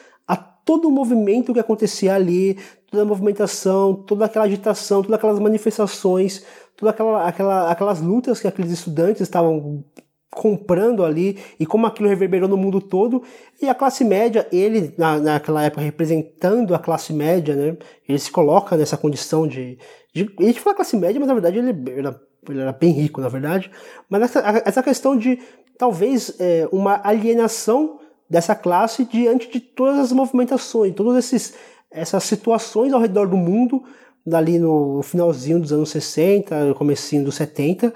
todo 0.64 0.88
o 0.88 0.90
movimento 0.90 1.52
que 1.52 1.60
acontecia 1.60 2.14
ali, 2.14 2.58
toda 2.90 3.02
a 3.02 3.06
movimentação, 3.06 3.94
toda 3.94 4.26
aquela 4.26 4.44
agitação, 4.44 5.02
todas 5.02 5.16
aquelas 5.16 5.38
manifestações, 5.38 6.44
todas 6.76 6.94
aquela, 6.94 7.26
aquela, 7.26 7.70
aquelas 7.70 8.00
lutas 8.00 8.40
que 8.40 8.46
aqueles 8.46 8.70
estudantes 8.70 9.22
estavam 9.22 9.84
comprando 10.30 11.04
ali 11.04 11.38
e 11.60 11.66
como 11.66 11.86
aquilo 11.86 12.08
reverberou 12.08 12.48
no 12.48 12.56
mundo 12.56 12.80
todo. 12.80 13.22
E 13.60 13.68
a 13.68 13.74
classe 13.74 14.04
média 14.04 14.46
ele 14.50 14.94
na, 14.96 15.18
naquela 15.18 15.62
época 15.62 15.82
representando 15.82 16.74
a 16.74 16.78
classe 16.78 17.12
média 17.12 17.54
né 17.54 17.76
ele 18.08 18.18
se 18.18 18.30
coloca 18.30 18.76
nessa 18.76 18.96
condição 18.96 19.46
de, 19.46 19.78
de 20.14 20.34
a 20.38 20.42
gente 20.44 20.60
fala 20.60 20.76
classe 20.76 20.96
média 20.96 21.20
mas 21.20 21.28
na 21.28 21.34
verdade 21.34 21.58
ele 21.58 21.74
era, 21.98 22.18
ele 22.48 22.60
era 22.60 22.72
bem 22.72 22.92
rico 22.92 23.20
na 23.20 23.28
verdade. 23.28 23.70
Mas 24.08 24.22
essa, 24.22 24.62
essa 24.64 24.82
questão 24.82 25.16
de 25.16 25.38
talvez 25.76 26.34
é, 26.40 26.66
uma 26.72 27.00
alienação 27.04 27.98
dessa 28.32 28.54
classe 28.54 29.04
diante 29.04 29.50
de 29.50 29.60
todas 29.60 29.98
as 29.98 30.12
movimentações 30.12 30.94
todas 30.94 31.24
esses 31.24 31.54
essas 31.90 32.24
situações 32.24 32.92
ao 32.92 33.00
redor 33.00 33.28
do 33.28 33.36
mundo 33.36 33.84
dali 34.26 34.58
no 34.58 35.02
finalzinho 35.02 35.60
dos 35.60 35.72
anos 35.72 35.90
60, 35.90 36.74
comecinho 36.74 37.24
dos 37.24 37.34
70. 37.34 37.92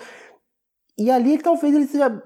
E 0.99 1.11
ali 1.11 1.39
talvez 1.39 1.75
ele 1.75 1.85
esteja 1.85 2.23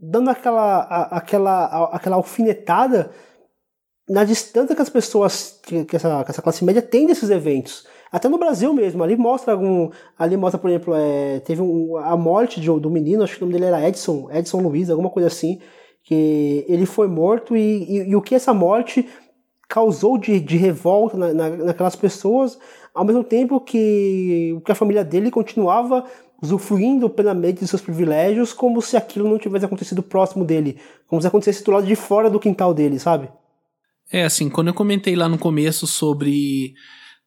dando 0.00 0.30
aquela, 0.30 0.80
aquela, 1.10 1.86
aquela 1.86 2.16
alfinetada 2.16 3.10
na 4.08 4.22
distância 4.22 4.76
que 4.76 4.82
as 4.82 4.88
pessoas, 4.88 5.58
que, 5.62 5.96
essa, 5.96 6.24
que 6.24 6.30
essa 6.30 6.42
classe 6.42 6.64
média 6.64 6.82
tem 6.82 7.06
desses 7.06 7.30
eventos. 7.30 7.86
Até 8.12 8.28
no 8.28 8.38
Brasil 8.38 8.72
mesmo, 8.72 9.02
ali 9.02 9.16
mostra 9.16 9.52
algum. 9.52 9.90
Ali 10.16 10.36
mostra, 10.36 10.60
por 10.60 10.70
exemplo, 10.70 10.94
é, 10.94 11.40
teve 11.40 11.60
um, 11.60 11.96
a 11.96 12.16
morte 12.16 12.60
de, 12.60 12.66
do 12.66 12.88
menino, 12.88 13.24
acho 13.24 13.36
que 13.36 13.42
o 13.42 13.46
nome 13.46 13.54
dele 13.54 13.66
era 13.66 13.88
Edson, 13.88 14.30
Edson 14.30 14.60
Luiz, 14.60 14.88
alguma 14.88 15.10
coisa 15.10 15.26
assim, 15.26 15.60
que 16.06 16.64
ele 16.68 16.86
foi 16.86 17.08
morto 17.08 17.56
e, 17.56 17.82
e, 17.82 18.08
e 18.10 18.16
o 18.16 18.22
que 18.22 18.36
essa 18.36 18.54
morte 18.54 19.06
causou 19.68 20.16
de, 20.16 20.38
de 20.38 20.56
revolta 20.56 21.16
na, 21.18 21.34
na, 21.34 21.50
naquelas 21.50 21.96
pessoas, 21.96 22.56
ao 22.94 23.04
mesmo 23.04 23.24
tempo 23.24 23.60
que, 23.60 24.56
que 24.64 24.72
a 24.72 24.76
família 24.76 25.04
dele 25.04 25.32
continuava 25.32 26.04
usufruindo 26.40 27.10
plenamente 27.10 27.60
de 27.60 27.66
seus 27.66 27.82
privilégios, 27.82 28.52
como 28.52 28.80
se 28.80 28.96
aquilo 28.96 29.28
não 29.28 29.38
tivesse 29.38 29.64
acontecido 29.64 30.02
próximo 30.02 30.44
dele, 30.44 30.78
como 31.08 31.20
se 31.20 31.26
acontecesse 31.26 31.64
do 31.64 31.72
lado 31.72 31.86
de 31.86 31.96
fora 31.96 32.30
do 32.30 32.38
quintal 32.38 32.72
dele, 32.72 33.00
sabe? 33.00 33.28
É, 34.12 34.24
assim, 34.24 34.48
quando 34.48 34.68
eu 34.68 34.74
comentei 34.74 35.16
lá 35.16 35.28
no 35.28 35.38
começo 35.38 35.88
sobre 35.88 36.74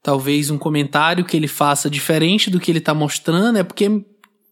talvez 0.01 0.49
um 0.49 0.57
comentário 0.57 1.25
que 1.25 1.35
ele 1.35 1.49
faça 1.49 1.89
diferente 1.89 2.49
do 2.49 2.61
que 2.61 2.71
ele 2.71 2.79
está 2.79 2.93
mostrando, 2.93 3.57
é 3.57 3.63
porque 3.63 3.89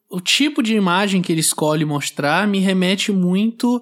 o 0.09 0.19
tipo 0.19 0.61
de 0.61 0.75
imagem 0.75 1.21
que 1.21 1.31
ele 1.31 1.39
escolhe 1.39 1.85
mostrar 1.85 2.45
me 2.45 2.59
remete 2.59 3.13
muito 3.13 3.81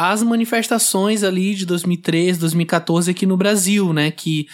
às 0.00 0.22
manifestações 0.22 1.22
ali 1.22 1.54
de 1.54 1.66
2013, 1.66 2.40
2014 2.40 3.10
aqui 3.10 3.26
no 3.26 3.36
Brasil, 3.36 3.92
né? 3.92 4.10
Que 4.10 4.46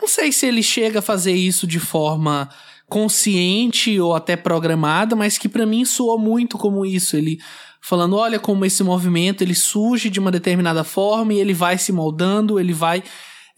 não 0.00 0.06
sei 0.06 0.30
se 0.30 0.46
ele 0.46 0.62
chega 0.62 1.00
a 1.00 1.02
fazer 1.02 1.32
isso 1.32 1.66
de 1.66 1.80
forma 1.80 2.48
consciente 2.88 3.98
ou 3.98 4.14
até 4.14 4.36
programada, 4.36 5.16
mas 5.16 5.36
que 5.36 5.48
para 5.48 5.66
mim 5.66 5.84
soou 5.84 6.16
muito 6.20 6.56
como 6.56 6.86
isso. 6.86 7.16
Ele 7.16 7.40
falando, 7.82 8.14
olha 8.14 8.38
como 8.38 8.64
esse 8.64 8.84
movimento 8.84 9.42
ele 9.42 9.56
surge 9.56 10.08
de 10.08 10.20
uma 10.20 10.30
determinada 10.30 10.84
forma 10.84 11.34
e 11.34 11.40
ele 11.40 11.52
vai 11.52 11.76
se 11.76 11.90
moldando, 11.90 12.60
ele 12.60 12.72
vai 12.72 13.02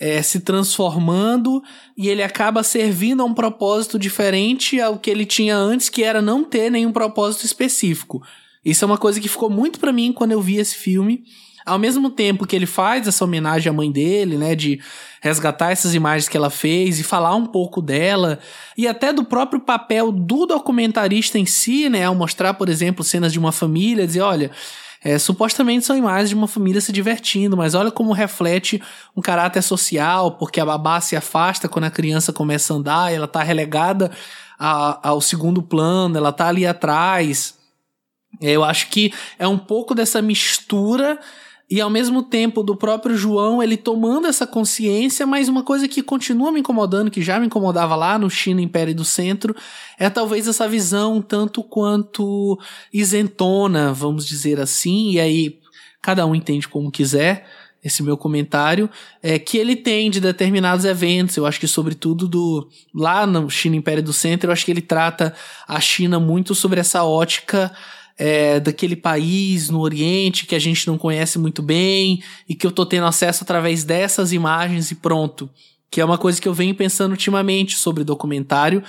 é, 0.01 0.23
se 0.23 0.41
transformando 0.41 1.63
e 1.95 2.09
ele 2.09 2.23
acaba 2.23 2.63
servindo 2.63 3.21
a 3.21 3.27
um 3.27 3.35
propósito 3.35 3.99
diferente 3.99 4.81
ao 4.81 4.99
que 4.99 5.11
ele 5.11 5.27
tinha 5.27 5.59
antes, 5.59 5.91
que 5.91 6.03
era 6.03 6.23
não 6.23 6.43
ter 6.43 6.71
nenhum 6.71 6.91
propósito 6.91 7.45
específico. 7.45 8.23
Isso 8.65 8.85
é 8.85 8.87
uma 8.87 8.99
coisa 8.99 9.21
que 9.21 9.29
ficou 9.29 9.51
muito 9.51 9.81
para 9.81 9.93
mim 9.93 10.13
quando 10.13 10.33
eu 10.33 10.41
vi 10.41 10.57
esse 10.57 10.77
filme. 10.77 11.25
Ao 11.65 11.79
mesmo 11.79 12.11
tempo 12.11 12.47
que 12.47 12.57
ele 12.57 12.67
faz 12.67 13.07
essa 13.07 13.25
homenagem 13.25 13.71
à 13.71 13.73
mãe 13.73 13.91
dele, 13.91 14.37
né, 14.37 14.57
de 14.57 14.81
resgatar 15.21 15.71
essas 15.71 15.95
imagens 15.95 16.29
que 16.29 16.37
ela 16.37 16.51
fez 16.51 16.99
e 16.99 17.05
falar 17.05 17.37
um 17.37 17.47
pouco 17.47 17.81
dela, 17.81 18.41
e 18.77 18.89
até 18.89 19.13
do 19.13 19.25
próprio 19.25 19.61
papel 19.61 20.11
do 20.11 20.45
documentarista 20.45 21.39
em 21.39 21.47
si, 21.47 21.89
né, 21.89 22.05
ao 22.05 22.17
mostrar, 22.17 22.55
por 22.55 22.69
exemplo, 22.69 23.05
cenas 23.05 23.33
de 23.33 23.39
uma 23.39 23.53
família, 23.53 24.07
dizer, 24.07 24.23
olha, 24.23 24.51
é, 25.05 25.19
supostamente 25.19 25.85
são 25.85 25.97
imagens 25.97 26.29
de 26.29 26.35
uma 26.35 26.49
família 26.49 26.81
se 26.81 26.93
divertindo, 26.93 27.57
mas 27.57 27.75
olha 27.75 27.91
como 27.91 28.13
reflete 28.13 28.81
um 29.17 29.21
caráter 29.21 29.63
social, 29.63 30.33
porque 30.33 30.61
a 30.61 30.67
babá 30.67 31.01
se 31.01 31.17
afasta 31.17 31.69
quando 31.69 31.85
a 31.85 31.91
criança 31.91 32.33
começa 32.33 32.73
a 32.73 32.77
andar, 32.77 33.13
ela 33.13 33.27
tá 33.27 33.43
relegada 33.43 34.11
a, 34.59 35.09
ao 35.09 35.21
segundo 35.21 35.63
plano, 35.63 36.17
ela 36.17 36.33
tá 36.33 36.49
ali 36.49 36.67
atrás. 36.67 37.62
Eu 38.43 38.65
acho 38.65 38.89
que 38.89 39.13
é 39.39 39.47
um 39.47 39.59
pouco 39.59 39.95
dessa 39.95 40.21
mistura 40.21 41.19
e 41.73 41.81
ao 41.81 41.89
mesmo 41.89 42.23
tempo 42.23 42.63
do 42.63 42.77
próprio 42.77 43.17
João 43.17 43.63
ele 43.63 43.79
tomando 43.79 44.27
essa 44.27 44.47
consciência, 44.47 45.27
mas 45.27 45.49
uma 45.49 45.63
coisa 45.63 45.89
que 45.89 46.03
continua 46.03 46.53
me 46.53 46.61
incomodando, 46.61 47.11
que 47.11 47.23
já 47.23 47.41
me 47.41 47.47
incomodava 47.47 47.97
lá 47.97 48.19
no 48.19 48.29
China 48.29 48.61
Império 48.61 48.95
do 48.95 49.07
Centro, 49.07 49.57
é 49.99 50.11
talvez 50.11 50.47
essa 50.47 50.69
visão 50.69 51.23
tanto 51.23 51.63
quanto 51.63 52.61
isentona, 52.93 53.91
vamos 53.91 54.27
dizer 54.27 54.61
assim, 54.61 55.13
e 55.13 55.21
aí 55.21 55.61
cada 56.03 56.27
um 56.27 56.35
entende 56.35 56.69
como 56.69 56.91
quiser 56.91 57.47
esse 57.83 58.03
meu 58.03 58.19
comentário, 58.19 58.89
é 59.23 59.39
que 59.39 59.57
ele 59.57 59.75
tem 59.75 60.11
de 60.11 60.21
determinados 60.21 60.85
eventos, 60.85 61.37
eu 61.37 61.47
acho 61.47 61.59
que 61.59 61.67
sobretudo 61.67 62.29
do 62.29 62.69
lá 62.95 63.27
no 63.27 63.49
China 63.49 63.77
Império 63.77 64.03
do 64.03 64.13
Centro, 64.13 64.49
eu 64.49 64.53
acho 64.53 64.65
que 64.65 64.71
ele 64.71 64.83
trata 64.83 65.35
a 65.67 65.81
China 65.81 66.21
muito 66.21 66.55
sobre 66.55 66.81
essa 66.81 67.03
ótica 67.03 67.73
é, 68.19 68.61
daquele 68.61 68.97
país 68.97 69.69
no 69.69 69.81
Oriente 69.81 70.47
que 70.47 70.55
a 70.55 70.59
gente 70.59 70.87
não 70.87 70.99
conhece 70.99 71.39
muito 71.39 71.63
bem 71.63 72.23
e 72.49 72.55
que 72.55 72.67
eu 72.67 72.71
tô 72.71 72.85
tendo 72.85 73.07
acesso 73.07 73.45
através 73.45 73.85
dessas 73.85 74.33
imagens 74.33 74.91
e 74.91 74.95
pronto. 74.95 75.51
Que 75.91 76.01
é 76.01 76.05
uma 76.05 76.19
coisa 76.19 76.41
que 76.41 76.49
eu 76.49 76.55
venho 76.55 76.75
pensando 76.75 77.13
ultimamente 77.13 77.77
sobre 77.77 78.05
documentário, 78.05 78.83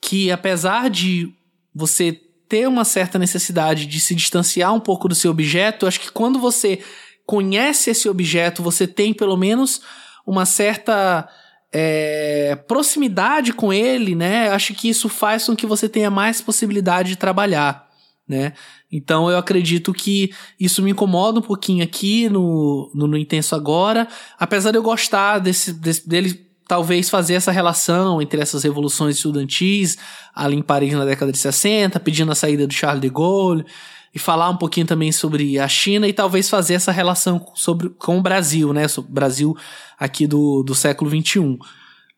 que 0.00 0.30
apesar 0.30 0.90
de 0.90 1.32
você 1.74 2.20
ter 2.48 2.68
uma 2.68 2.84
certa 2.84 3.18
necessidade 3.18 3.86
de 3.86 3.98
se 4.00 4.14
distanciar 4.14 4.74
um 4.74 4.80
pouco 4.80 5.08
do 5.08 5.14
seu 5.14 5.30
objeto, 5.30 5.86
acho 5.86 6.00
que 6.00 6.12
quando 6.12 6.38
você 6.38 6.80
conhece 7.24 7.90
esse 7.90 8.08
objeto, 8.08 8.62
você 8.62 8.86
tem 8.86 9.14
pelo 9.14 9.36
menos 9.36 9.80
uma 10.26 10.44
certa 10.44 11.26
é, 11.72 12.54
proximidade 12.68 13.54
com 13.54 13.72
ele, 13.72 14.14
né? 14.14 14.50
Acho 14.50 14.74
que 14.74 14.88
isso 14.88 15.08
faz 15.08 15.46
com 15.46 15.56
que 15.56 15.64
você 15.64 15.88
tenha 15.88 16.10
mais 16.10 16.42
possibilidade 16.42 17.10
de 17.10 17.16
trabalhar 17.16 17.91
né? 18.28 18.52
Então 18.90 19.30
eu 19.30 19.36
acredito 19.36 19.92
que 19.92 20.32
isso 20.58 20.82
me 20.82 20.90
incomoda 20.90 21.38
um 21.38 21.42
pouquinho 21.42 21.82
aqui 21.82 22.28
no, 22.28 22.90
no, 22.94 23.06
no 23.06 23.16
Intenso 23.16 23.54
Agora, 23.54 24.08
apesar 24.38 24.70
de 24.70 24.78
eu 24.78 24.82
gostar 24.82 25.38
desse, 25.38 25.72
desse, 25.72 26.08
dele 26.08 26.46
talvez 26.66 27.10
fazer 27.10 27.34
essa 27.34 27.52
relação 27.52 28.22
entre 28.22 28.40
essas 28.40 28.62
revoluções 28.62 29.16
estudantis 29.16 29.98
ali 30.34 30.56
em 30.56 30.62
Paris 30.62 30.94
na 30.94 31.04
década 31.04 31.30
de 31.32 31.38
60, 31.38 32.00
pedindo 32.00 32.32
a 32.32 32.34
saída 32.34 32.66
do 32.66 32.72
Charles 32.72 33.02
de 33.02 33.10
Gaulle, 33.10 33.66
e 34.14 34.18
falar 34.18 34.50
um 34.50 34.56
pouquinho 34.56 34.86
também 34.86 35.10
sobre 35.10 35.58
a 35.58 35.66
China 35.66 36.06
e 36.06 36.12
talvez 36.12 36.48
fazer 36.48 36.74
essa 36.74 36.92
relação 36.92 37.46
sobre, 37.54 37.88
com 37.90 38.18
o 38.18 38.22
Brasil, 38.22 38.72
né? 38.72 38.86
O 38.98 39.02
Brasil 39.02 39.56
aqui 39.98 40.26
do, 40.26 40.62
do 40.62 40.74
século 40.74 41.10
XXI. 41.10 41.58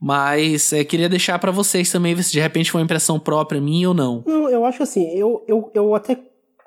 Mas 0.06 0.70
é, 0.70 0.84
queria 0.84 1.08
deixar 1.08 1.38
para 1.38 1.50
vocês 1.50 1.90
também 1.90 2.14
ver 2.14 2.22
se 2.22 2.32
de 2.32 2.38
repente 2.38 2.70
foi 2.70 2.78
uma 2.78 2.84
impressão 2.84 3.18
própria 3.18 3.58
minha 3.58 3.88
ou 3.88 3.94
não. 3.94 4.22
Não, 4.26 4.50
eu 4.50 4.62
acho 4.66 4.82
assim, 4.82 5.08
eu, 5.16 5.42
eu, 5.48 5.70
eu 5.72 5.94
até 5.94 6.18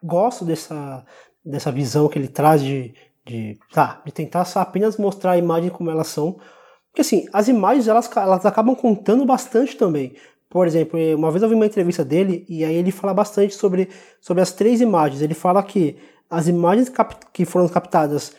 gosto 0.01 0.43
dessa, 0.43 1.05
dessa 1.45 1.71
visão 1.71 2.09
que 2.09 2.17
ele 2.17 2.29
traz 2.29 2.63
de, 2.63 2.95
de, 3.23 3.59
tá, 3.71 4.01
de 4.03 4.11
tentar 4.11 4.41
apenas 4.55 4.97
mostrar 4.97 5.33
a 5.33 5.37
imagem 5.37 5.69
como 5.69 5.91
elas 5.91 6.07
são. 6.07 6.39
Porque 6.89 7.01
assim, 7.01 7.27
as 7.31 7.47
imagens 7.47 7.87
elas, 7.87 8.09
elas 8.17 8.43
acabam 8.43 8.75
contando 8.75 9.23
bastante 9.23 9.77
também. 9.77 10.15
Por 10.49 10.65
exemplo, 10.65 10.99
uma 11.15 11.29
vez 11.29 11.43
eu 11.43 11.49
vi 11.49 11.53
uma 11.53 11.67
entrevista 11.67 12.03
dele 12.03 12.43
e 12.49 12.65
aí 12.65 12.73
ele 12.73 12.89
fala 12.89 13.13
bastante 13.13 13.53
sobre, 13.53 13.87
sobre 14.19 14.41
as 14.41 14.51
três 14.51 14.81
imagens. 14.81 15.21
Ele 15.21 15.35
fala 15.35 15.61
que 15.61 15.95
as 16.27 16.47
imagens 16.47 16.91
que 17.31 17.45
foram 17.45 17.67
captadas 17.67 18.33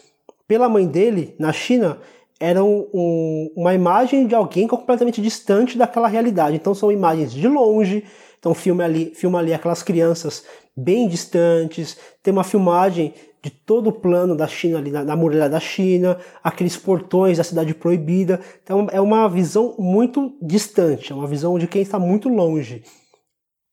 pela 0.49 0.69
mãe 0.69 0.89
dele 0.89 1.37
na 1.39 1.53
China 1.53 2.01
era 2.41 2.63
um, 2.63 3.51
uma 3.57 3.75
imagem 3.75 4.27
de 4.27 4.35
alguém 4.35 4.69
completamente 4.69 5.21
distante 5.21 5.77
daquela 5.77 6.09
realidade. 6.09 6.57
Então 6.57 6.75
são 6.75 6.93
imagens 6.93 7.33
de 7.33 7.49
longe, 7.49 8.05
então 8.39 8.55
filma 8.55 8.85
ali, 8.85 9.13
filma 9.15 9.39
ali 9.39 9.53
aquelas 9.53 9.83
crianças 9.83 10.45
bem 10.77 11.09
distantes, 11.09 11.99
tem 12.23 12.33
uma 12.33 12.45
filmagem 12.45 13.13
de 13.43 13.51
todo 13.51 13.89
o 13.89 13.93
plano 13.93 14.37
da 14.37 14.47
China 14.47 14.79
ali, 14.79 14.91
da, 14.91 15.17
muralha 15.17 15.49
da 15.49 15.61
China, 15.61 16.19
aqueles 16.43 16.77
portões 16.77 17.39
da 17.39 17.45
cidade 17.45 17.75
proibida. 17.75 18.41
Então 18.63 18.87
é 18.91 19.01
uma 19.01 19.29
visão 19.29 19.75
muito 19.79 20.37
distante, 20.41 21.13
é 21.13 21.15
uma 21.15 21.27
visão 21.27 21.59
de 21.59 21.67
quem 21.67 21.83
está 21.83 21.99
muito 21.99 22.29
longe. 22.29 22.83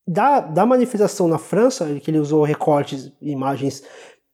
Da, 0.07 0.39
da 0.39 0.65
manifestação 0.65 1.27
na 1.27 1.39
França, 1.39 1.99
que 1.99 2.11
ele 2.11 2.19
usou 2.19 2.43
recortes, 2.43 3.11
imagens 3.21 3.83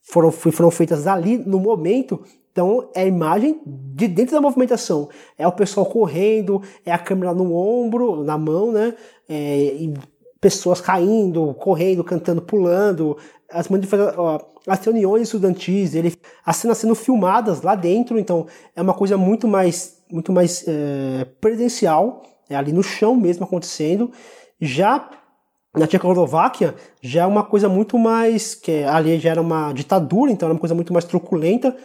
foram, 0.01 0.31
foram 0.31 0.71
feitas 0.71 1.07
ali 1.07 1.37
no 1.37 1.59
momento, 1.59 2.21
então 2.51 2.89
é 2.93 3.01
a 3.01 3.05
imagem 3.05 3.61
de 3.65 4.07
dentro 4.07 4.33
da 4.35 4.41
movimentação. 4.41 5.09
É 5.37 5.47
o 5.47 5.51
pessoal 5.51 5.85
correndo, 5.85 6.61
é 6.85 6.91
a 6.91 6.99
câmera 6.99 7.33
no 7.33 7.55
ombro, 7.55 8.23
na 8.23 8.37
mão, 8.37 8.71
né? 8.71 8.93
É, 9.29 9.73
pessoas 10.39 10.81
caindo, 10.81 11.53
correndo, 11.53 12.03
cantando, 12.03 12.41
pulando. 12.41 13.17
As, 13.49 13.67
as 14.67 14.85
reuniões 14.85 15.23
estudantis, 15.23 15.93
ele, 15.93 16.13
as 16.45 16.57
cenas 16.57 16.77
sendo 16.79 16.95
filmadas 16.95 17.61
lá 17.61 17.75
dentro, 17.75 18.19
então 18.19 18.47
é 18.75 18.81
uma 18.81 18.93
coisa 18.93 19.17
muito 19.17 19.47
mais, 19.47 20.01
muito 20.11 20.31
mais 20.31 20.65
é, 20.67 21.25
presencial, 21.39 22.23
é 22.49 22.55
ali 22.55 22.73
no 22.73 22.83
chão 22.83 23.15
mesmo 23.15 23.45
acontecendo. 23.45 24.11
Já 24.59 25.09
na 25.75 25.87
Tchecoslováquia 25.87 26.75
já 27.01 27.23
é 27.23 27.25
uma 27.25 27.43
coisa 27.43 27.69
muito 27.69 27.97
mais 27.97 28.53
que 28.55 28.83
ali 28.83 29.17
já 29.19 29.29
era 29.31 29.41
uma 29.41 29.71
ditadura, 29.71 30.31
então 30.31 30.47
era 30.47 30.53
uma 30.53 30.59
coisa 30.59 30.75
muito 30.75 30.91
mais 30.91 31.05
truculenta 31.05 31.75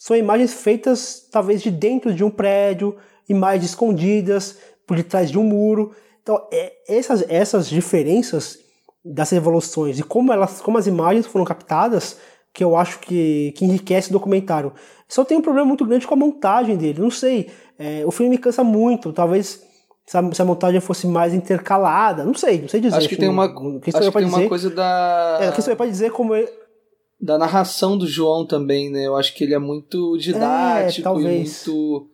são 0.00 0.16
imagens 0.16 0.54
feitas 0.54 1.28
talvez 1.30 1.60
de 1.60 1.70
dentro 1.70 2.14
de 2.14 2.24
um 2.24 2.30
prédio, 2.30 2.96
imagens 3.28 3.66
escondidas 3.66 4.56
por 4.86 4.96
detrás 4.96 5.30
de 5.30 5.38
um 5.38 5.42
muro. 5.44 5.94
Então, 6.22 6.42
é, 6.50 6.72
essas, 6.88 7.22
essas 7.28 7.68
diferenças 7.68 8.58
das 9.04 9.28
revoluções 9.28 9.98
e 9.98 10.02
como 10.02 10.32
elas, 10.32 10.58
como 10.62 10.78
as 10.78 10.86
imagens 10.86 11.26
foram 11.26 11.44
captadas, 11.44 12.16
que 12.50 12.64
eu 12.64 12.78
acho 12.78 12.98
que, 13.00 13.52
que 13.54 13.66
enriquece 13.66 14.08
o 14.08 14.12
documentário. 14.14 14.72
Só 15.06 15.22
tem 15.22 15.36
um 15.36 15.42
problema 15.42 15.66
muito 15.66 15.84
grande 15.84 16.06
com 16.06 16.14
a 16.14 16.16
montagem 16.16 16.78
dele. 16.78 16.98
Não 16.98 17.10
sei, 17.10 17.50
é, 17.78 18.02
o 18.06 18.10
filme 18.10 18.30
me 18.30 18.38
cansa 18.38 18.64
muito. 18.64 19.12
Talvez 19.12 19.62
se 20.06 20.16
a, 20.16 20.32
se 20.32 20.40
a, 20.40 20.44
montagem 20.46 20.80
fosse 20.80 21.06
mais 21.06 21.34
intercalada, 21.34 22.24
não 22.24 22.34
sei, 22.34 22.62
não 22.62 22.68
sei 22.68 22.80
dizer. 22.80 22.96
Acho 22.96 23.08
que 23.08 23.16
tem 23.16 23.28
uma, 23.28 23.44
acho 23.44 24.10
que 24.10 24.18
tem 24.18 24.24
uma 24.24 24.48
coisa 24.48 24.70
da. 24.70 25.40
É, 25.42 25.52
que 25.52 25.60
você 25.60 25.76
pode 25.76 25.90
dizer 25.90 26.10
como 26.10 26.34
da 27.20 27.36
narração 27.36 27.98
do 27.98 28.06
João 28.06 28.46
também, 28.46 28.90
né? 28.90 29.06
Eu 29.06 29.16
acho 29.16 29.34
que 29.34 29.44
ele 29.44 29.54
é 29.54 29.58
muito 29.58 30.16
didático 30.16 31.08
é, 31.08 31.12
e 31.12 31.36
muito 31.36 32.10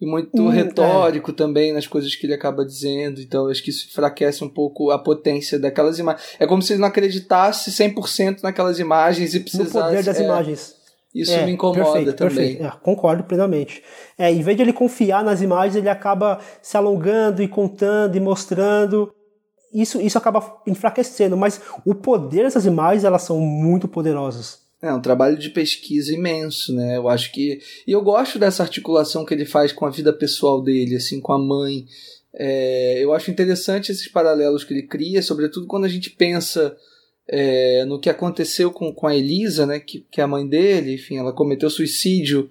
e 0.00 0.06
muito 0.06 0.40
hum, 0.40 0.48
retórico 0.48 1.32
é. 1.32 1.34
também 1.34 1.72
nas 1.72 1.86
coisas 1.86 2.14
que 2.14 2.24
ele 2.24 2.34
acaba 2.34 2.64
dizendo. 2.64 3.20
Então, 3.20 3.46
eu 3.46 3.50
acho 3.50 3.62
que 3.62 3.70
isso 3.70 3.88
enfraquece 3.88 4.44
um 4.44 4.48
pouco 4.48 4.92
a 4.92 4.98
potência 4.98 5.58
daquelas 5.58 5.98
imagens. 5.98 6.36
É 6.38 6.46
como 6.46 6.62
se 6.62 6.72
ele 6.72 6.80
não 6.80 6.88
acreditasse 6.88 7.70
100% 7.72 8.42
naquelas 8.42 8.78
imagens 8.78 9.34
e 9.34 9.40
precisasse... 9.40 9.74
No 9.74 9.82
poder 9.82 10.04
das 10.04 10.20
é, 10.20 10.24
imagens. 10.24 10.74
Isso 11.12 11.32
é, 11.32 11.44
me 11.44 11.52
incomoda 11.52 11.82
perfeito, 11.82 12.12
também. 12.14 12.36
Perfeito. 12.36 12.64
É, 12.64 12.80
concordo 12.80 13.24
plenamente. 13.24 13.82
É, 14.16 14.30
em 14.30 14.40
vez 14.40 14.56
de 14.56 14.62
ele 14.62 14.72
confiar 14.72 15.24
nas 15.24 15.42
imagens, 15.42 15.74
ele 15.74 15.88
acaba 15.88 16.38
se 16.62 16.76
alongando 16.76 17.42
e 17.42 17.48
contando 17.48 18.14
e 18.14 18.20
mostrando 18.20 19.12
isso, 19.72 20.00
isso 20.00 20.18
acaba 20.18 20.62
enfraquecendo, 20.66 21.36
mas 21.36 21.60
o 21.84 21.94
poder 21.94 22.44
dessas 22.44 22.66
imagens, 22.66 23.04
elas 23.04 23.22
são 23.22 23.38
muito 23.38 23.86
poderosas. 23.86 24.66
É 24.80 24.92
um 24.92 25.00
trabalho 25.00 25.36
de 25.36 25.50
pesquisa 25.50 26.14
imenso, 26.14 26.72
né? 26.72 26.96
Eu 26.96 27.08
acho 27.08 27.32
que. 27.32 27.60
E 27.86 27.90
eu 27.90 28.00
gosto 28.00 28.38
dessa 28.38 28.62
articulação 28.62 29.24
que 29.24 29.34
ele 29.34 29.44
faz 29.44 29.72
com 29.72 29.84
a 29.84 29.90
vida 29.90 30.12
pessoal 30.12 30.62
dele, 30.62 30.94
assim, 30.94 31.20
com 31.20 31.32
a 31.32 31.38
mãe. 31.38 31.84
É, 32.32 33.02
eu 33.02 33.12
acho 33.12 33.30
interessante 33.30 33.90
esses 33.90 34.06
paralelos 34.06 34.62
que 34.62 34.72
ele 34.72 34.84
cria, 34.84 35.20
sobretudo 35.20 35.66
quando 35.66 35.84
a 35.84 35.88
gente 35.88 36.10
pensa 36.10 36.76
é, 37.26 37.84
no 37.86 37.98
que 37.98 38.08
aconteceu 38.08 38.70
com, 38.70 38.92
com 38.92 39.08
a 39.08 39.16
Elisa, 39.16 39.66
né? 39.66 39.80
Que, 39.80 40.06
que 40.10 40.20
é 40.20 40.24
a 40.24 40.28
mãe 40.28 40.46
dele, 40.46 40.94
enfim, 40.94 41.16
ela 41.16 41.32
cometeu 41.32 41.68
suicídio 41.68 42.48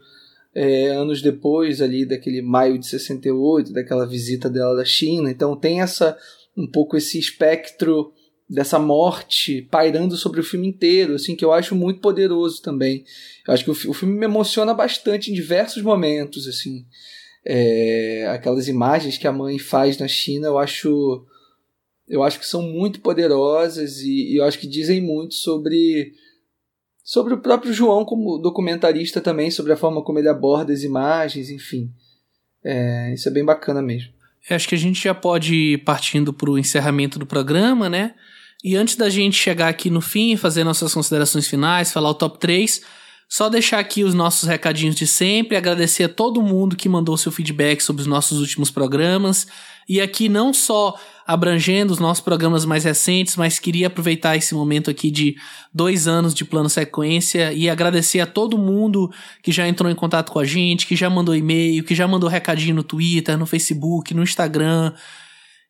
é, 0.53 0.87
anos 0.87 1.21
depois 1.21 1.81
ali 1.81 2.05
daquele 2.05 2.41
maio 2.41 2.77
de 2.77 2.87
68, 2.87 3.71
daquela 3.71 4.05
visita 4.05 4.49
dela 4.49 4.75
da 4.75 4.83
China. 4.83 5.31
Então 5.31 5.55
tem 5.55 5.81
essa 5.81 6.17
um 6.57 6.65
pouco 6.65 6.97
esse 6.97 7.19
espectro 7.19 8.11
dessa 8.49 8.79
morte 8.79 9.67
pairando 9.69 10.15
sobre 10.15 10.39
o 10.39 10.43
filme 10.43 10.67
inteiro, 10.67 11.15
assim, 11.15 11.35
que 11.35 11.45
eu 11.45 11.51
acho 11.51 11.75
muito 11.75 11.99
poderoso 11.99 12.61
também. 12.61 13.03
Eu 13.47 13.53
acho 13.53 13.63
que 13.63 13.69
o, 13.69 13.91
o 13.91 13.93
filme 13.93 14.17
me 14.17 14.25
emociona 14.25 14.73
bastante 14.73 15.29
em 15.29 15.33
diversos 15.33 15.83
momentos, 15.83 16.47
assim. 16.47 16.85
É, 17.45 18.27
aquelas 18.29 18.67
imagens 18.67 19.17
que 19.17 19.27
a 19.27 19.31
mãe 19.31 19.59
faz 19.59 19.97
na 19.97 20.07
China, 20.07 20.47
eu 20.47 20.57
acho 20.57 21.25
eu 22.07 22.23
acho 22.23 22.39
que 22.39 22.45
são 22.45 22.61
muito 22.61 23.01
poderosas 23.01 23.99
e, 23.99 24.33
e 24.33 24.37
eu 24.37 24.45
acho 24.45 24.57
que 24.57 24.67
dizem 24.67 25.01
muito 25.01 25.33
sobre 25.33 26.13
sobre 27.03 27.33
o 27.33 27.41
próprio 27.41 27.71
João 27.71 28.03
como 28.03 28.37
documentarista 28.37 29.21
também, 29.21 29.51
sobre 29.51 29.71
a 29.71 29.77
forma 29.77 30.03
como 30.03 30.19
ele 30.19 30.27
aborda 30.27 30.73
as 30.73 30.83
imagens, 30.83 31.49
enfim. 31.49 31.89
É, 32.63 33.13
isso 33.13 33.29
é 33.29 33.31
bem 33.31 33.45
bacana 33.45 33.81
mesmo. 33.81 34.16
Acho 34.49 34.67
que 34.67 34.75
a 34.75 34.77
gente 34.77 35.03
já 35.03 35.13
pode 35.13 35.53
ir 35.53 35.77
partindo 35.79 36.31
para 36.31 36.49
o 36.49 36.57
encerramento 36.57 37.19
do 37.19 37.25
programa, 37.25 37.89
né? 37.89 38.13
E 38.63 38.75
antes 38.75 38.95
da 38.95 39.09
gente 39.09 39.37
chegar 39.37 39.67
aqui 39.67 39.89
no 39.89 40.01
fim 40.01 40.35
fazer 40.35 40.63
nossas 40.63 40.93
considerações 40.93 41.47
finais, 41.47 41.91
falar 41.91 42.09
o 42.09 42.15
top 42.15 42.39
3, 42.39 42.81
Só 43.29 43.49
deixar 43.49 43.79
aqui 43.79 44.05
os 44.05 44.13
nossos 44.13 44.47
recadinhos 44.47 44.95
de 44.95 45.05
sempre, 45.05 45.57
agradecer 45.57 46.05
a 46.05 46.09
todo 46.09 46.41
mundo 46.41 46.77
que 46.77 46.87
mandou 46.87 47.17
seu 47.17 47.31
feedback 47.31 47.81
sobre 47.81 48.01
os 48.01 48.07
nossos 48.07 48.39
últimos 48.39 48.71
programas. 48.71 49.47
E 49.87 50.01
aqui 50.01 50.27
não 50.27 50.53
só 50.53 50.99
abrangendo 51.25 51.91
os 51.91 51.99
nossos 51.99 52.23
programas 52.23 52.63
mais 52.63 52.83
recentes, 52.85 53.35
mas 53.35 53.59
queria 53.59 53.87
aproveitar 53.87 54.37
esse 54.37 54.53
momento 54.53 54.89
aqui 54.89 55.11
de 55.11 55.35
dois 55.73 56.07
anos 56.07 56.33
de 56.33 56.45
plano 56.45 56.69
sequência 56.69 57.51
e 57.51 57.69
agradecer 57.69 58.21
a 58.21 58.25
todo 58.25 58.57
mundo 58.57 59.11
que 59.43 59.51
já 59.51 59.67
entrou 59.67 59.91
em 59.91 59.95
contato 59.95 60.31
com 60.31 60.39
a 60.39 60.45
gente, 60.45 60.87
que 60.87 60.95
já 60.95 61.09
mandou 61.09 61.35
e-mail, 61.35 61.83
que 61.83 61.93
já 61.93 62.07
mandou 62.07 62.29
recadinho 62.29 62.75
no 62.75 62.83
Twitter, 62.83 63.37
no 63.37 63.45
Facebook, 63.45 64.13
no 64.13 64.23
Instagram. 64.23 64.93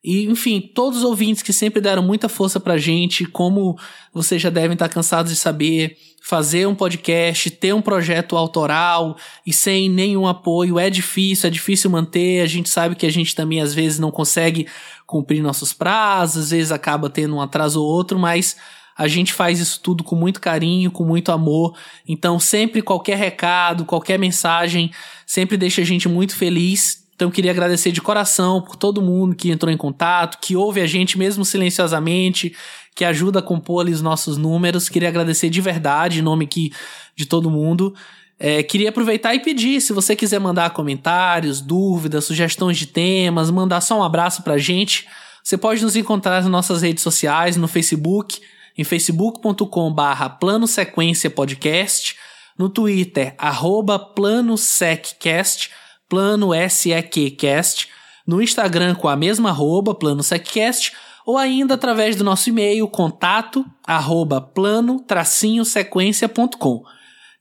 E, 0.10 0.24
enfim, 0.24 0.62
todos 0.62 1.00
os 1.00 1.04
ouvintes 1.04 1.44
que 1.44 1.52
sempre 1.52 1.82
deram 1.82 2.02
muita 2.02 2.30
força 2.30 2.62
pra 2.62 2.78
gente, 2.78 3.26
como 3.26 3.78
vocês 4.14 4.42
já 4.42 4.50
devem 4.50 4.72
estar 4.72 4.88
cansados 4.88 5.34
de 5.34 5.38
saber, 5.38 5.98
fazer 6.24 6.66
um 6.66 6.74
podcast, 6.74 7.52
ter 7.52 7.74
um 7.74 7.82
projeto 7.82 8.38
autoral 8.38 9.18
e 9.46 9.52
sem 9.52 9.90
nenhum 9.90 10.26
apoio 10.26 10.80
é 10.80 10.90
difícil, 10.90 11.50
é 11.50 11.52
difícil 11.52 11.90
manter. 11.90 12.40
A 12.40 12.46
gente 12.46 12.70
sabe 12.70 12.96
que 12.96 13.06
a 13.06 13.12
gente 13.12 13.36
também 13.36 13.60
às 13.60 13.74
vezes 13.74 14.00
não 14.00 14.10
consegue 14.10 14.66
cumprir 15.06 15.44
nossos 15.44 15.74
prazos, 15.74 16.46
às 16.46 16.52
vezes 16.52 16.72
acaba 16.72 17.10
tendo 17.10 17.36
um 17.36 17.42
atraso 17.42 17.84
ou 17.84 17.86
outro, 17.86 18.18
mas 18.18 18.56
a 18.98 19.10
gente 19.10 19.34
faz 19.34 19.60
isso 19.60 19.82
tudo 19.84 20.06
com 20.06 20.16
muito 20.16 20.40
carinho, 20.40 20.90
com 20.90 21.04
muito 21.04 21.34
amor. 21.34 21.78
Então, 22.08 22.40
sempre 22.40 22.82
qualquer 22.82 23.18
recado, 23.18 23.84
qualquer 23.84 24.18
mensagem, 24.18 24.90
sempre 25.26 25.58
deixa 25.58 25.82
a 25.82 25.86
gente 25.86 26.08
muito 26.08 26.34
feliz. 26.34 27.06
Então, 27.18 27.32
queria 27.32 27.50
agradecer 27.50 27.92
de 27.92 28.00
coração 28.00 28.62
por 28.62 28.76
todo 28.76 29.02
mundo 29.02 29.36
que 29.36 29.50
entrou 29.50 29.74
em 29.74 29.76
contato, 29.76 30.38
que 30.40 30.56
ouve 30.56 30.82
a 30.82 30.86
gente 30.86 31.18
mesmo 31.18 31.44
silenciosamente, 31.44 32.56
que 32.96 33.04
ajuda 33.04 33.40
a 33.40 33.42
compor 33.42 33.82
ali 33.82 33.92
os 33.92 34.04
nossos 34.04 34.38
números. 34.38 34.88
Queria 34.88 35.10
agradecer 35.10 35.50
de 35.50 35.60
verdade, 35.60 36.20
em 36.20 36.22
nome 36.22 36.46
aqui 36.46 36.72
de 37.16 37.26
todo 37.26 37.50
mundo. 37.50 37.92
É, 38.40 38.62
queria 38.62 38.90
aproveitar 38.90 39.34
e 39.34 39.40
pedir, 39.40 39.82
se 39.82 39.94
você 39.94 40.16
quiser 40.16 40.40
mandar 40.40 40.70
comentários, 40.70 41.60
dúvidas, 41.60 42.26
sugestões 42.26 42.78
de 42.78 42.86
temas, 42.86 43.50
mandar 43.50 43.82
só 43.82 43.98
um 43.98 44.04
abraço 44.04 44.44
pra 44.44 44.60
gente, 44.60 45.08
você 45.44 45.58
pode 45.58 45.82
nos 45.82 45.96
encontrar 45.96 46.44
nas 46.44 46.52
nossas 46.52 46.84
redes 46.84 47.02
sociais, 47.02 47.58
no 47.58 47.68
Facebook, 47.68 48.40
em 48.78 48.84
facebook.com 48.84 49.92
barra 49.92 50.30
plano 50.30 50.68
sequência 50.68 51.32
podcast, 51.32 52.16
no 52.56 52.70
Twitter, 52.70 53.34
arroba 53.40 53.98
plano 53.98 54.56
seccast, 54.56 55.72
plano 56.10 56.50
SEQcast, 56.70 57.88
no 58.26 58.42
Instagram 58.42 58.96
com 58.96 59.08
a 59.08 59.16
mesma 59.16 59.50
arroba, 59.50 59.96
plano 59.96 60.22
ou 61.26 61.38
ainda 61.38 61.74
através 61.74 62.16
do 62.16 62.24
nosso 62.24 62.48
e-mail 62.50 62.88
contato 62.88 63.66
arroba 63.86 64.40
plano-sequência.com. 64.40 66.84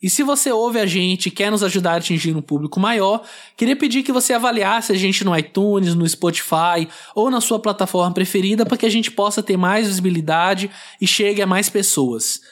E 0.03 0.11
se 0.11 0.23
você 0.23 0.53
ouve 0.53 0.79
a 0.79 0.87
gente 0.87 1.27
e 1.27 1.31
quer 1.31 1.51
nos 1.51 1.63
ajudar 1.63 1.93
a 1.93 1.97
atingir 1.97 2.37
um 2.37 2.43
público 2.43 2.79
maior, 2.79 3.23
queria 3.57 3.75
pedir 3.75 4.03
que 4.03 4.13
você 4.13 4.35
avaliasse 4.35 4.93
a 4.93 4.95
gente 4.95 5.25
no 5.25 5.37
iTunes, 5.37 5.95
no 5.95 6.07
Spotify 6.07 6.87
ou 7.15 7.31
na 7.31 7.41
sua 7.41 7.59
plataforma 7.59 8.13
preferida 8.13 8.67
para 8.67 8.77
que 8.77 8.85
a 8.85 8.91
gente 8.91 9.11
possa 9.11 9.43
ter 9.43 9.57
mais 9.57 9.87
visibilidade 9.87 10.71
e 11.01 11.07
chegue 11.07 11.41
a 11.41 11.47
mais 11.47 11.71
pessoas. 11.71 12.43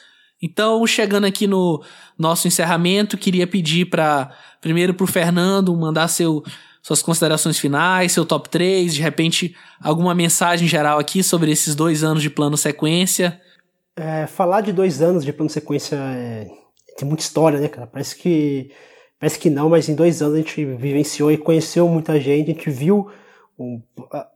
Então, 0.45 0.85
chegando 0.85 1.25
aqui 1.25 1.47
no 1.47 1.83
nosso 2.15 2.47
encerramento, 2.47 3.17
queria 3.17 3.47
pedir 3.47 3.85
para 3.85 4.31
primeiro 4.61 4.93
para 4.93 5.03
o 5.03 5.07
Fernando 5.07 5.75
mandar 5.75 6.07
seu 6.07 6.43
suas 6.83 7.01
considerações 7.01 7.57
finais, 7.57 8.11
seu 8.11 8.23
top 8.23 8.47
3, 8.47 8.93
de 8.93 9.01
repente 9.01 9.55
alguma 9.81 10.13
mensagem 10.13 10.67
geral 10.67 10.99
aqui 10.99 11.23
sobre 11.23 11.51
esses 11.51 11.73
dois 11.73 12.03
anos 12.03 12.21
de 12.21 12.29
plano 12.29 12.55
sequência. 12.55 13.41
É, 13.95 14.27
falar 14.27 14.61
de 14.61 14.71
dois 14.71 15.01
anos 15.01 15.25
de 15.25 15.33
plano 15.33 15.49
sequência 15.49 15.95
é, 15.95 16.45
tem 16.95 17.07
muita 17.07 17.23
história, 17.23 17.59
né, 17.59 17.67
cara? 17.67 17.87
Parece 17.87 18.15
que 18.15 18.69
parece 19.19 19.39
que 19.39 19.49
não, 19.49 19.67
mas 19.67 19.89
em 19.89 19.95
dois 19.95 20.21
anos 20.21 20.35
a 20.35 20.37
gente 20.37 20.63
vivenciou 20.63 21.31
e 21.31 21.39
conheceu 21.39 21.89
muita 21.89 22.19
gente, 22.19 22.51
a 22.51 22.53
gente 22.53 22.69
viu 22.69 23.09
o, 23.57 23.81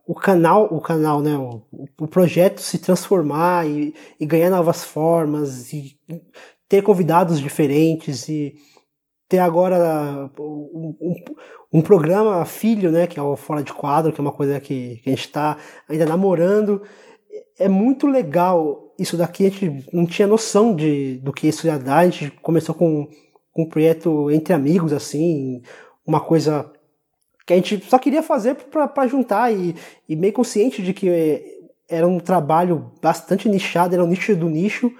o 0.06 0.14
canal, 0.14 0.66
o 0.70 0.80
canal, 0.80 1.20
né, 1.20 1.36
o, 1.36 1.62
o 1.98 2.08
projeto 2.08 2.60
se 2.60 2.78
transformar 2.78 3.66
e, 3.66 3.94
e 4.18 4.26
ganhar 4.26 4.50
novas 4.50 4.84
formas 4.84 5.72
e 5.72 5.98
ter 6.68 6.82
convidados 6.82 7.40
diferentes 7.40 8.28
e 8.28 8.54
ter 9.28 9.38
agora 9.38 10.30
um, 10.38 10.96
um, 11.00 11.14
um, 11.74 11.82
programa 11.82 12.44
filho, 12.44 12.90
né, 12.90 13.06
que 13.06 13.18
é 13.18 13.22
o 13.22 13.36
Fora 13.36 13.62
de 13.62 13.72
Quadro, 13.72 14.12
que 14.12 14.20
é 14.20 14.22
uma 14.22 14.32
coisa 14.32 14.58
que, 14.58 14.96
que 14.96 15.08
a 15.08 15.10
gente 15.10 15.26
está 15.26 15.56
ainda 15.88 16.06
namorando. 16.06 16.82
É 17.58 17.68
muito 17.68 18.06
legal 18.06 18.92
isso 18.98 19.16
daqui, 19.16 19.46
a 19.46 19.50
gente 19.50 19.86
não 19.92 20.06
tinha 20.06 20.26
noção 20.26 20.74
de, 20.74 21.18
do 21.18 21.32
que 21.32 21.48
isso 21.48 21.66
ia 21.66 21.78
dar, 21.78 21.98
a 21.98 22.08
gente 22.08 22.30
começou 22.42 22.74
com, 22.74 23.08
com 23.52 23.62
um 23.62 23.68
projeto 23.68 24.30
entre 24.30 24.52
amigos, 24.52 24.92
assim, 24.92 25.62
uma 26.06 26.20
coisa 26.20 26.70
que 27.46 27.52
a 27.52 27.56
gente 27.56 27.84
só 27.86 27.98
queria 27.98 28.22
fazer 28.22 28.54
para 28.54 29.06
juntar 29.06 29.52
e, 29.52 29.74
e 30.08 30.16
meio 30.16 30.32
consciente 30.32 30.82
de 30.82 30.92
que 30.92 31.60
era 31.88 32.06
um 32.06 32.20
trabalho 32.20 32.92
bastante 33.02 33.48
nichado, 33.48 33.94
era 33.94 34.04
um 34.04 34.08
nicho 34.08 34.36
do 34.36 34.48
nicho, 34.48 34.92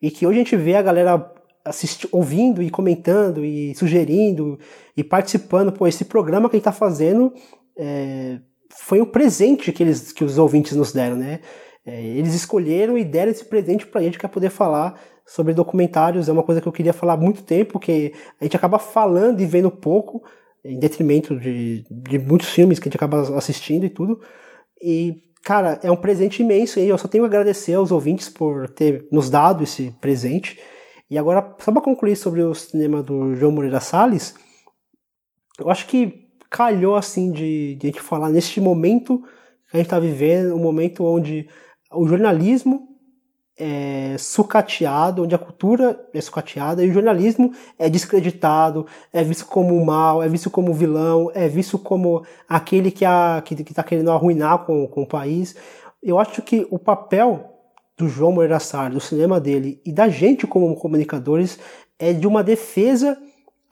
e 0.00 0.10
que 0.10 0.26
hoje 0.26 0.40
a 0.40 0.42
gente 0.42 0.56
vê 0.56 0.74
a 0.74 0.82
galera 0.82 1.32
assisti, 1.64 2.08
ouvindo 2.10 2.62
e 2.62 2.70
comentando 2.70 3.44
e 3.44 3.74
sugerindo 3.76 4.58
e 4.96 5.04
participando. 5.04 5.72
Pô, 5.72 5.86
esse 5.86 6.04
programa 6.04 6.48
que 6.48 6.56
a 6.56 6.58
gente 6.58 6.68
está 6.68 6.72
fazendo 6.72 7.32
é, 7.78 8.40
foi 8.70 9.00
um 9.00 9.06
presente 9.06 9.72
que, 9.72 9.82
eles, 9.82 10.12
que 10.12 10.24
os 10.24 10.38
ouvintes 10.38 10.76
nos 10.76 10.92
deram, 10.92 11.16
né? 11.16 11.40
É, 11.84 12.00
eles 12.00 12.34
escolheram 12.34 12.96
e 12.96 13.04
deram 13.04 13.30
esse 13.30 13.44
presente 13.44 13.86
para 13.86 14.00
a 14.00 14.04
gente 14.04 14.18
para 14.18 14.28
poder 14.28 14.50
falar 14.50 15.00
sobre 15.26 15.54
documentários. 15.54 16.28
É 16.28 16.32
uma 16.32 16.42
coisa 16.42 16.60
que 16.60 16.68
eu 16.68 16.72
queria 16.72 16.92
falar 16.92 17.14
há 17.14 17.16
muito 17.16 17.42
tempo, 17.42 17.78
que 17.78 18.12
a 18.40 18.44
gente 18.44 18.56
acaba 18.56 18.78
falando 18.78 19.40
e 19.40 19.46
vendo 19.46 19.70
pouco, 19.70 20.22
em 20.64 20.78
detrimento 20.78 21.38
de, 21.38 21.84
de 21.90 22.18
muitos 22.18 22.48
filmes 22.48 22.78
que 22.78 22.88
a 22.88 22.90
gente 22.90 22.96
acaba 22.96 23.36
assistindo 23.36 23.84
e 23.84 23.90
tudo. 23.90 24.20
E, 24.80 25.22
cara, 25.42 25.80
é 25.82 25.90
um 25.90 25.96
presente 25.96 26.42
imenso 26.42 26.78
e 26.78 26.88
eu 26.88 26.98
só 26.98 27.08
tenho 27.08 27.24
a 27.24 27.26
agradecer 27.26 27.74
aos 27.74 27.90
ouvintes 27.90 28.28
por 28.28 28.68
ter 28.68 29.06
nos 29.10 29.28
dado 29.28 29.64
esse 29.64 29.90
presente. 30.00 30.58
E 31.10 31.18
agora, 31.18 31.54
só 31.58 31.72
para 31.72 31.82
concluir 31.82 32.16
sobre 32.16 32.42
o 32.42 32.54
cinema 32.54 33.02
do 33.02 33.34
João 33.34 33.52
Moreira 33.52 33.80
Salles, 33.80 34.34
eu 35.58 35.68
acho 35.70 35.86
que 35.86 36.28
calhou 36.48 36.96
assim 36.96 37.32
de, 37.32 37.74
de 37.76 37.86
a 37.86 37.90
gente 37.90 38.00
falar 38.00 38.30
neste 38.30 38.60
momento 38.60 39.18
que 39.70 39.76
a 39.76 39.78
gente 39.78 39.86
está 39.86 39.98
vivendo, 39.98 40.54
um 40.54 40.62
momento 40.62 41.04
onde 41.04 41.48
o 41.90 42.06
jornalismo 42.06 42.91
é 43.58 44.16
sucateado, 44.18 45.22
onde 45.22 45.34
a 45.34 45.38
cultura 45.38 46.00
é 46.12 46.20
sucateada 46.20 46.84
e 46.84 46.90
o 46.90 46.92
jornalismo 46.92 47.52
é 47.78 47.88
descreditado, 47.88 48.86
é 49.12 49.22
visto 49.22 49.46
como 49.46 49.84
mal, 49.84 50.22
é 50.22 50.28
visto 50.28 50.50
como 50.50 50.72
vilão, 50.72 51.30
é 51.34 51.48
visto 51.48 51.78
como 51.78 52.24
aquele 52.48 52.90
que 52.90 53.04
está 53.04 53.42
que, 53.42 53.62
que 53.62 53.74
tá 53.74 53.82
querendo 53.82 54.10
arruinar 54.10 54.64
com, 54.64 54.86
com 54.86 55.02
o 55.02 55.06
país. 55.06 55.54
Eu 56.02 56.18
acho 56.18 56.42
que 56.42 56.66
o 56.70 56.78
papel 56.78 57.48
do 57.96 58.08
João 58.08 58.32
Moreira 58.32 58.58
Salles, 58.58 58.94
do 58.94 59.00
cinema 59.00 59.38
dele 59.38 59.80
e 59.84 59.92
da 59.92 60.08
gente 60.08 60.46
como 60.46 60.74
comunicadores 60.74 61.58
é 61.98 62.12
de 62.12 62.26
uma 62.26 62.42
defesa 62.42 63.16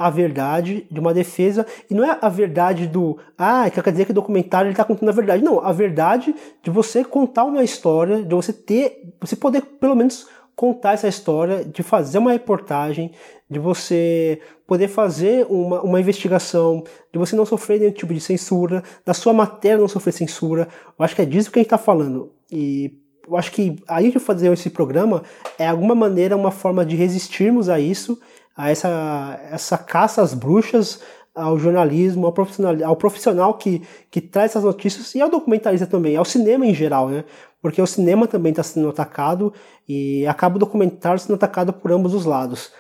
à 0.01 0.09
verdade, 0.09 0.87
de 0.91 0.99
uma 0.99 1.13
defesa, 1.13 1.67
e 1.91 1.95
não 1.95 2.03
é 2.03 2.19
a 2.23 2.29
verdade 2.31 2.87
do, 2.87 3.19
ah, 3.37 3.69
quer 3.69 3.91
dizer 3.91 4.07
que 4.07 4.13
o 4.13 4.15
documentário 4.15 4.69
ele 4.69 4.73
está 4.73 4.83
contando 4.83 5.11
a 5.11 5.13
verdade. 5.13 5.45
Não, 5.45 5.61
a 5.61 5.73
verdade 5.73 6.35
de 6.63 6.71
você 6.71 7.05
contar 7.05 7.45
uma 7.45 7.63
história, 7.63 8.23
de 8.23 8.35
você 8.35 8.51
ter, 8.51 9.13
você 9.21 9.37
poder 9.37 9.61
pelo 9.61 9.95
menos 9.95 10.27
contar 10.57 10.95
essa 10.95 11.07
história, 11.07 11.63
de 11.63 11.83
fazer 11.83 12.17
uma 12.17 12.33
reportagem, 12.33 13.13
de 13.49 13.59
você 13.59 14.41
poder 14.67 14.89
fazer 14.89 15.47
uma, 15.51 15.83
uma 15.83 16.01
investigação, 16.01 16.83
de 17.13 17.19
você 17.19 17.37
não 17.37 17.45
sofrer 17.45 17.79
nenhum 17.79 17.93
tipo 17.93 18.15
de 18.15 18.21
censura, 18.21 18.83
da 19.05 19.13
sua 19.13 19.35
matéria 19.35 19.77
não 19.77 19.89
sofrer 19.89 20.13
censura. 20.13 20.67
Eu 20.99 21.05
acho 21.05 21.15
que 21.15 21.21
é 21.21 21.27
disso 21.27 21.51
que 21.51 21.59
a 21.59 21.61
gente 21.61 21.67
está 21.67 21.79
falando. 21.79 22.33
E 22.51 22.95
eu 23.29 23.37
acho 23.37 23.53
que 23.53 23.77
a 23.87 24.01
gente 24.01 24.19
fazer 24.19 24.51
esse 24.51 24.71
programa 24.71 25.23
é 25.59 25.69
alguma 25.69 25.95
maneira 25.95 26.37
uma 26.37 26.51
forma 26.51 26.87
de 26.87 26.97
resistirmos 26.97 27.69
a 27.69 27.79
isso, 27.79 28.19
a 28.61 28.71
essa, 28.71 29.41
essa 29.51 29.79
caça 29.79 30.23
às 30.23 30.35
bruxas, 30.35 31.01
ao 31.35 31.59
jornalismo, 31.59 32.27
ao 32.27 32.33
profissional, 32.33 32.77
ao 32.85 32.97
profissional 32.97 33.55
que, 33.55 33.83
que 34.11 34.21
traz 34.21 34.51
essas 34.51 34.65
notícias 34.65 35.15
e 35.15 35.21
ao 35.21 35.31
documentarista 35.31 35.87
também, 35.87 36.17
ao 36.17 36.25
cinema 36.25 36.67
em 36.67 36.75
geral, 36.75 37.09
né? 37.09 37.25
Porque 37.63 37.81
o 37.81 37.87
cinema 37.87 38.27
também 38.27 38.51
está 38.51 38.63
sendo 38.63 38.89
atacado 38.89 39.53
e 39.89 40.27
acaba 40.27 40.57
o 40.57 40.59
documentário 40.59 41.19
sendo 41.19 41.35
atacado 41.35 41.73
por 41.73 41.93
ambos 41.93 42.15
os 42.15 42.25
lados. 42.25 42.73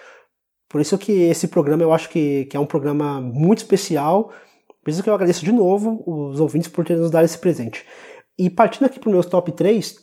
Por 0.68 0.80
isso 0.80 0.96
que 0.98 1.12
esse 1.12 1.48
programa 1.48 1.82
eu 1.82 1.92
acho 1.92 2.08
que, 2.08 2.44
que 2.46 2.56
é 2.56 2.60
um 2.60 2.66
programa 2.66 3.20
muito 3.20 3.58
especial. 3.58 4.30
Por 4.82 4.90
isso 4.90 5.02
que 5.02 5.10
eu 5.10 5.14
agradeço 5.14 5.44
de 5.44 5.52
novo 5.52 6.02
os 6.06 6.40
ouvintes 6.40 6.68
por 6.68 6.84
terem 6.84 7.02
nos 7.02 7.10
dado 7.10 7.24
esse 7.24 7.38
presente. 7.38 7.84
E 8.38 8.48
partindo 8.48 8.86
aqui 8.86 8.98
para 8.98 9.08
os 9.08 9.14
meus 9.14 9.26
top 9.26 9.52
3, 9.52 9.96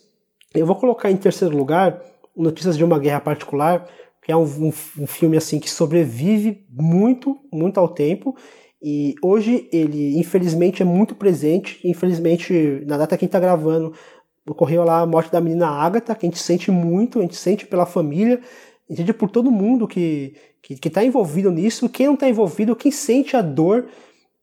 eu 0.54 0.66
vou 0.66 0.76
colocar 0.76 1.10
em 1.10 1.16
terceiro 1.16 1.56
lugar 1.56 2.00
Notícias 2.36 2.76
de 2.76 2.84
uma 2.84 3.00
Guerra 3.00 3.20
Particular, 3.20 3.88
é 4.28 4.36
um, 4.36 4.44
um, 4.44 4.68
um, 4.68 5.06
filme 5.06 5.36
assim 5.36 5.58
que 5.58 5.70
sobrevive 5.70 6.64
muito, 6.70 7.36
muito 7.50 7.80
ao 7.80 7.88
tempo. 7.88 8.36
E 8.80 9.14
hoje 9.22 9.68
ele, 9.72 10.18
infelizmente, 10.18 10.82
é 10.82 10.84
muito 10.84 11.14
presente. 11.14 11.80
Infelizmente, 11.82 12.84
na 12.86 12.98
data 12.98 13.16
que 13.16 13.24
a 13.24 13.26
gente 13.26 13.30
está 13.30 13.40
gravando, 13.40 13.94
ocorreu 14.46 14.84
lá 14.84 15.00
a 15.00 15.06
morte 15.06 15.32
da 15.32 15.40
menina 15.40 15.66
Agatha, 15.66 16.14
que 16.14 16.26
a 16.26 16.28
gente 16.28 16.38
sente 16.38 16.70
muito, 16.70 17.18
a 17.18 17.22
gente 17.22 17.36
sente 17.36 17.66
pela 17.66 17.86
família. 17.86 18.40
entende 18.88 19.12
por 19.14 19.30
todo 19.30 19.50
mundo 19.50 19.88
que 19.88 20.34
que 20.60 20.88
está 20.88 21.02
envolvido 21.02 21.50
nisso, 21.50 21.88
quem 21.88 22.06
não 22.06 22.14
está 22.14 22.28
envolvido, 22.28 22.76
quem 22.76 22.92
sente 22.92 23.36
a 23.36 23.40
dor 23.40 23.88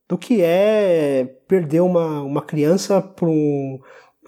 do 0.07 0.17
que 0.17 0.41
é 0.41 1.25
perder 1.47 1.81
uma, 1.81 2.21
uma 2.23 2.41
criança 2.41 3.01
por, 3.01 3.27
um, 3.27 3.79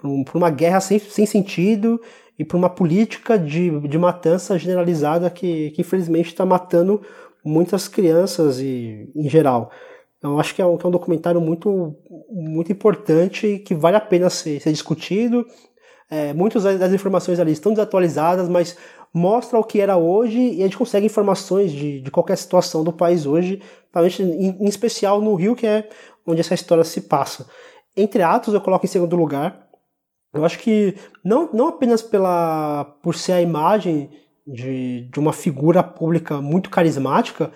um, 0.04 0.24
uma 0.34 0.50
guerra 0.50 0.80
sem, 0.80 0.98
sem 0.98 1.26
sentido 1.26 2.00
e 2.38 2.44
por 2.44 2.56
uma 2.56 2.70
política 2.70 3.38
de, 3.38 3.80
de 3.80 3.98
matança 3.98 4.58
generalizada 4.58 5.28
que, 5.28 5.70
que 5.72 5.80
infelizmente 5.80 6.28
está 6.28 6.46
matando 6.46 7.02
muitas 7.44 7.88
crianças 7.88 8.60
e, 8.60 9.10
em 9.14 9.28
geral. 9.28 9.70
Então, 10.18 10.38
acho 10.38 10.54
que 10.54 10.62
é 10.62 10.66
um, 10.66 10.76
que 10.76 10.84
é 10.84 10.88
um 10.88 10.92
documentário 10.92 11.40
muito, 11.40 11.96
muito 12.30 12.72
importante 12.72 13.58
que 13.58 13.74
vale 13.74 13.96
a 13.96 14.00
pena 14.00 14.28
ser, 14.28 14.60
ser 14.60 14.72
discutido. 14.72 15.46
É, 16.10 16.32
muitas 16.32 16.64
das 16.64 16.92
informações 16.92 17.38
ali 17.38 17.52
estão 17.52 17.72
desatualizadas, 17.72 18.48
mas 18.48 18.76
mostra 19.12 19.58
o 19.58 19.64
que 19.64 19.80
era 19.80 19.96
hoje 19.96 20.38
e 20.38 20.60
a 20.60 20.64
gente 20.64 20.78
consegue 20.78 21.06
informações 21.06 21.70
de, 21.70 22.00
de 22.00 22.10
qualquer 22.10 22.36
situação 22.36 22.82
do 22.82 22.92
país 22.92 23.26
hoje, 23.26 23.62
em, 24.20 24.56
em 24.60 24.68
especial 24.68 25.20
no 25.20 25.34
Rio, 25.34 25.54
que 25.54 25.66
é 25.66 25.88
onde 26.26 26.40
essa 26.40 26.54
história 26.54 26.84
se 26.84 27.02
passa. 27.02 27.46
Entre 27.96 28.22
Atos 28.22 28.54
eu 28.54 28.60
coloco 28.60 28.84
em 28.84 28.88
segundo 28.88 29.16
lugar. 29.16 29.67
Eu 30.32 30.44
acho 30.44 30.58
que 30.58 30.94
não, 31.24 31.50
não 31.52 31.68
apenas 31.68 32.02
pela 32.02 32.84
por 33.02 33.14
ser 33.14 33.32
a 33.32 33.42
imagem 33.42 34.10
de, 34.46 35.08
de 35.10 35.18
uma 35.18 35.32
figura 35.32 35.82
pública 35.82 36.40
muito 36.40 36.70
carismática, 36.70 37.52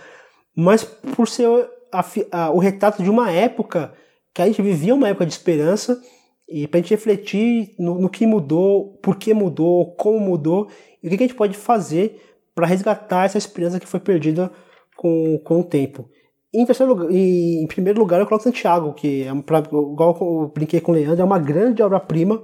mas 0.57 0.85
por 0.85 1.29
ser 1.29 1.49
a, 1.93 2.05
a, 2.31 2.51
o 2.51 2.59
retrato 2.59 3.03
de 3.03 3.11
uma 3.11 3.31
época 3.31 3.93
que 4.35 4.41
a 4.41 4.47
gente 4.47 4.63
vivia 4.63 4.95
uma 4.95 5.09
época 5.09 5.27
de 5.27 5.33
esperança 5.33 6.01
e 6.49 6.67
para 6.67 6.79
a 6.79 6.83
gente 6.83 6.91
refletir 6.91 7.75
no, 7.79 8.01
no, 8.01 8.09
que 8.09 8.27
mudou, 8.27 8.99
por 9.03 9.17
que 9.17 9.33
mudou, 9.33 9.95
como 9.95 10.19
mudou 10.19 10.69
e 11.03 11.07
o 11.07 11.11
que 11.11 11.17
a 11.17 11.27
gente 11.27 11.35
pode 11.35 11.57
fazer 11.57 12.21
para 12.55 12.67
resgatar 12.67 13.25
essa 13.25 13.39
esperança 13.39 13.81
que 13.81 13.87
foi 13.87 14.01
perdida 14.01 14.51
com, 14.97 15.39
com 15.45 15.61
o 15.61 15.65
tempo. 15.65 16.09
Em, 16.55 16.67
terceiro 16.67 16.93
lugar, 16.93 17.11
em 17.11 17.67
primeiro 17.67 17.99
lugar, 17.99 18.21
eu 18.21 18.27
coloco 18.27 18.45
Santiago, 18.45 18.93
que 18.93 19.23
é, 19.23 19.35
pra, 19.43 19.61
igual 19.61 20.19
eu 20.21 20.53
brinquei 20.55 20.81
com 20.81 20.93
o 20.93 20.95
Leandro, 20.95 21.23
é 21.23 21.25
uma 21.25 21.39
grande 21.39 21.83
obra-prima. 21.83 22.43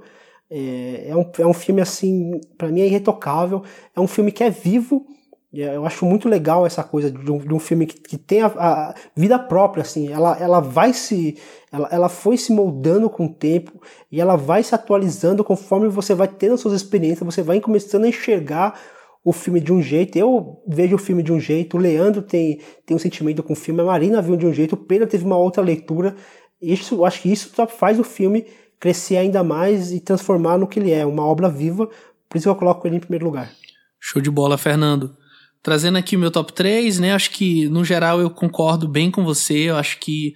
É, 0.49 1.09
é, 1.09 1.15
um, 1.15 1.29
é 1.37 1.45
um 1.45 1.53
filme, 1.53 1.81
assim, 1.81 2.39
para 2.57 2.69
mim 2.69 2.81
é 2.81 2.87
irretocável. 2.87 3.63
É 3.95 3.99
um 3.99 4.07
filme 4.07 4.31
que 4.31 4.43
é 4.43 4.49
vivo. 4.49 5.05
Eu 5.51 5.83
acho 5.85 6.05
muito 6.05 6.29
legal 6.29 6.65
essa 6.65 6.83
coisa 6.83 7.09
de 7.09 7.31
um, 7.31 7.39
de 7.39 7.53
um 7.53 7.59
filme 7.59 7.87
que, 7.87 7.99
que 7.99 8.17
tem 8.17 8.41
a, 8.41 8.47
a, 8.47 8.95
vida 9.15 9.37
própria, 9.39 9.81
assim. 9.81 10.11
Ela, 10.11 10.37
ela 10.39 10.59
vai 10.59 10.93
se. 10.93 11.37
Ela, 11.71 11.89
ela 11.91 12.09
foi 12.09 12.37
se 12.37 12.51
moldando 12.51 13.09
com 13.09 13.25
o 13.25 13.33
tempo 13.33 13.81
e 14.11 14.21
ela 14.21 14.35
vai 14.35 14.61
se 14.61 14.75
atualizando 14.75 15.43
conforme 15.43 15.87
você 15.87 16.13
vai 16.13 16.27
tendo 16.27 16.57
suas 16.57 16.75
experiências, 16.75 17.25
você 17.25 17.41
vai 17.41 17.59
começando 17.59 18.05
a 18.05 18.09
enxergar 18.09 18.79
o 19.23 19.33
filme 19.33 19.59
de 19.59 19.73
um 19.73 19.81
jeito, 19.81 20.17
eu 20.17 20.63
vejo 20.67 20.95
o 20.95 20.99
filme 20.99 21.21
de 21.21 21.31
um 21.31 21.39
jeito, 21.39 21.77
o 21.77 21.79
Leandro 21.79 22.21
tem, 22.21 22.61
tem 22.85 22.95
um 22.95 22.99
sentimento 22.99 23.43
com 23.43 23.53
o 23.53 23.55
filme, 23.55 23.81
a 23.81 23.85
Marina 23.85 24.21
viu 24.21 24.37
de 24.37 24.45
um 24.45 24.53
jeito, 24.53 24.73
o 24.73 24.77
Pedro 24.77 25.07
teve 25.07 25.25
uma 25.25 25.37
outra 25.37 25.61
leitura. 25.61 26.15
Isso, 26.61 27.05
acho 27.05 27.21
que 27.21 27.31
isso 27.31 27.51
faz 27.67 27.99
o 27.99 28.03
filme 28.03 28.45
crescer 28.79 29.17
ainda 29.17 29.43
mais 29.43 29.91
e 29.91 29.99
transformar 29.99 30.57
no 30.57 30.67
que 30.67 30.79
ele 30.79 30.91
é, 30.91 31.05
uma 31.05 31.25
obra 31.25 31.49
viva. 31.49 31.87
Por 32.29 32.37
isso 32.37 32.45
que 32.45 32.49
eu 32.49 32.55
coloco 32.55 32.87
ele 32.87 32.95
em 32.97 32.99
primeiro 32.99 33.25
lugar. 33.25 33.51
Show 33.99 34.21
de 34.21 34.31
bola, 34.31 34.57
Fernando. 34.57 35.15
Trazendo 35.61 35.97
aqui 35.97 36.15
o 36.15 36.19
meu 36.19 36.31
top 36.31 36.53
3, 36.53 36.99
né? 36.99 37.13
Acho 37.13 37.31
que, 37.31 37.67
no 37.67 37.83
geral, 37.83 38.21
eu 38.21 38.29
concordo 38.29 38.87
bem 38.87 39.11
com 39.11 39.25
você. 39.25 39.69
Eu 39.69 39.75
acho 39.75 39.99
que 39.99 40.33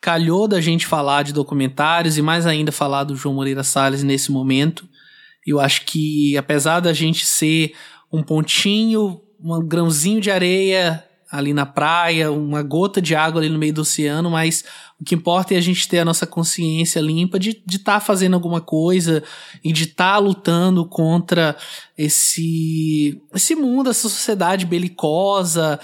calhou 0.00 0.46
da 0.46 0.60
gente 0.60 0.86
falar 0.86 1.22
de 1.22 1.32
documentários 1.32 2.18
e 2.18 2.22
mais 2.22 2.46
ainda 2.46 2.70
falar 2.70 3.04
do 3.04 3.16
João 3.16 3.34
Moreira 3.34 3.64
Salles 3.64 4.02
nesse 4.02 4.30
momento. 4.30 4.86
Eu 5.46 5.58
acho 5.58 5.86
que, 5.86 6.36
apesar 6.36 6.80
da 6.80 6.92
gente 6.92 7.24
ser 7.24 7.72
um 8.12 8.22
pontinho, 8.22 9.22
um 9.42 9.66
grãozinho 9.66 10.20
de 10.20 10.30
areia 10.30 11.02
ali 11.30 11.52
na 11.52 11.66
praia, 11.66 12.32
uma 12.32 12.62
gota 12.62 13.02
de 13.02 13.14
água 13.14 13.40
ali 13.40 13.50
no 13.50 13.58
meio 13.58 13.74
do 13.74 13.82
oceano, 13.82 14.30
mas 14.30 14.64
o 14.98 15.04
que 15.04 15.14
importa 15.14 15.54
é 15.54 15.58
a 15.58 15.60
gente 15.60 15.86
ter 15.86 15.98
a 15.98 16.04
nossa 16.04 16.26
consciência 16.26 17.00
limpa 17.00 17.38
de 17.38 17.62
estar 17.68 17.94
tá 17.94 18.00
fazendo 18.00 18.34
alguma 18.34 18.60
coisa 18.60 19.22
e 19.62 19.72
de 19.72 19.84
estar 19.84 20.14
tá 20.14 20.18
lutando 20.18 20.86
contra 20.86 21.56
esse, 21.96 23.20
esse 23.34 23.54
mundo, 23.54 23.90
essa 23.90 24.08
sociedade 24.08 24.64
belicosa 24.64 25.78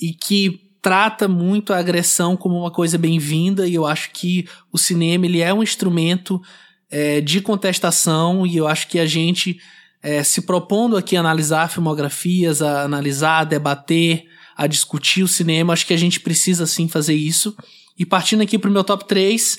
e 0.00 0.12
que 0.12 0.70
trata 0.82 1.26
muito 1.26 1.72
a 1.72 1.78
agressão 1.78 2.36
como 2.36 2.58
uma 2.58 2.70
coisa 2.70 2.98
bem-vinda. 2.98 3.66
E 3.66 3.74
eu 3.74 3.86
acho 3.86 4.10
que 4.12 4.46
o 4.70 4.78
cinema 4.78 5.26
ele 5.26 5.40
é 5.40 5.52
um 5.52 5.62
instrumento 5.62 6.40
é, 6.90 7.20
de 7.20 7.40
contestação 7.40 8.46
e 8.46 8.56
eu 8.56 8.66
acho 8.66 8.88
que 8.88 8.98
a 8.98 9.06
gente 9.06 9.58
é, 10.02 10.22
se 10.22 10.42
propondo 10.42 10.96
aqui 10.96 11.16
analisar 11.16 11.68
filmografias, 11.68 12.62
a 12.62 12.82
analisar, 12.82 13.44
debater, 13.44 14.24
a 14.60 14.66
discutir 14.66 15.22
o 15.22 15.28
cinema. 15.28 15.72
Acho 15.72 15.86
que 15.86 15.94
a 15.94 15.96
gente 15.96 16.20
precisa 16.20 16.66
sim 16.66 16.86
fazer 16.86 17.14
isso. 17.14 17.56
E 17.98 18.04
partindo 18.04 18.42
aqui 18.42 18.58
pro 18.58 18.70
meu 18.70 18.84
top 18.84 19.06
3, 19.06 19.58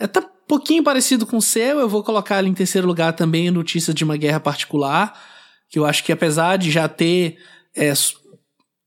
é, 0.00 0.06
tá 0.06 0.20
um 0.20 0.48
pouquinho 0.48 0.82
parecido 0.82 1.26
com 1.26 1.36
o 1.36 1.42
seu, 1.42 1.78
eu 1.78 1.86
vou 1.86 2.02
colocar 2.02 2.38
ele 2.38 2.48
em 2.48 2.54
terceiro 2.54 2.86
lugar 2.86 3.12
também, 3.12 3.50
Notícias 3.50 3.94
de 3.94 4.04
uma 4.04 4.16
Guerra 4.16 4.40
Particular, 4.40 5.12
que 5.68 5.78
eu 5.78 5.84
acho 5.84 6.02
que 6.02 6.10
apesar 6.10 6.56
de 6.56 6.70
já 6.70 6.88
ter. 6.88 7.36
É, 7.76 7.92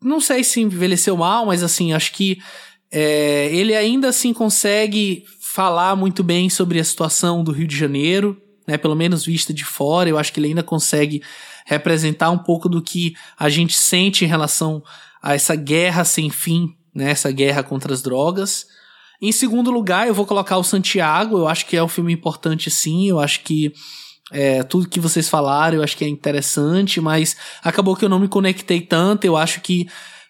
não 0.01 0.19
sei 0.19 0.43
se 0.43 0.61
envelheceu 0.61 1.15
mal, 1.15 1.45
mas 1.45 1.61
assim, 1.61 1.93
acho 1.93 2.11
que 2.13 2.41
é, 2.91 3.47
ele 3.53 3.75
ainda 3.75 4.09
assim 4.09 4.33
consegue 4.33 5.23
falar 5.39 5.95
muito 5.95 6.23
bem 6.23 6.49
sobre 6.49 6.79
a 6.79 6.83
situação 6.83 7.43
do 7.43 7.51
Rio 7.51 7.67
de 7.67 7.77
Janeiro, 7.77 8.35
né, 8.67 8.77
pelo 8.79 8.95
menos 8.95 9.23
vista 9.23 9.53
de 9.53 9.63
fora, 9.63 10.09
eu 10.09 10.17
acho 10.17 10.33
que 10.33 10.39
ele 10.39 10.47
ainda 10.47 10.63
consegue 10.63 11.21
representar 11.67 12.31
um 12.31 12.39
pouco 12.39 12.67
do 12.67 12.81
que 12.81 13.13
a 13.37 13.47
gente 13.47 13.77
sente 13.77 14.25
em 14.25 14.27
relação 14.27 14.81
a 15.21 15.33
essa 15.35 15.55
guerra 15.55 16.03
sem 16.03 16.29
fim, 16.29 16.75
né, 16.93 17.11
essa 17.11 17.31
guerra 17.31 17.63
contra 17.63 17.93
as 17.93 18.01
drogas. 18.01 18.65
Em 19.21 19.31
segundo 19.31 19.69
lugar, 19.69 20.07
eu 20.07 20.13
vou 20.13 20.25
colocar 20.25 20.57
o 20.57 20.63
Santiago, 20.63 21.37
eu 21.37 21.47
acho 21.47 21.65
que 21.67 21.77
é 21.77 21.83
um 21.83 21.87
filme 21.87 22.11
importante 22.11 22.71
sim, 22.71 23.07
eu 23.07 23.19
acho 23.19 23.41
que 23.41 23.71
é, 24.31 24.63
tudo 24.63 24.89
que 24.89 24.99
vocês 24.99 25.27
falaram 25.29 25.77
eu 25.77 25.83
acho 25.83 25.95
que 25.95 26.05
é 26.05 26.07
interessante, 26.07 26.99
mas 26.99 27.35
acabou 27.63 27.95
que 27.95 28.03
eu 28.05 28.09
não 28.09 28.19
me 28.19 28.27
conectei 28.27 28.81
tanto, 28.81 29.25
eu 29.25 29.37
acho 29.37 29.61
que 29.61 29.87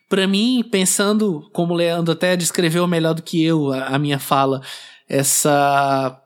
para 0.10 0.28
mim, 0.28 0.62
pensando 0.70 1.50
como 1.54 1.74
o 1.74 1.78
Leandro 1.78 2.12
até 2.12 2.36
descreveu 2.36 2.86
melhor 2.86 3.14
do 3.14 3.22
que 3.22 3.42
eu 3.42 3.72
a, 3.72 3.96
a 3.96 4.00
minha 4.00 4.20
fala, 4.20 4.62
essa 5.08 6.22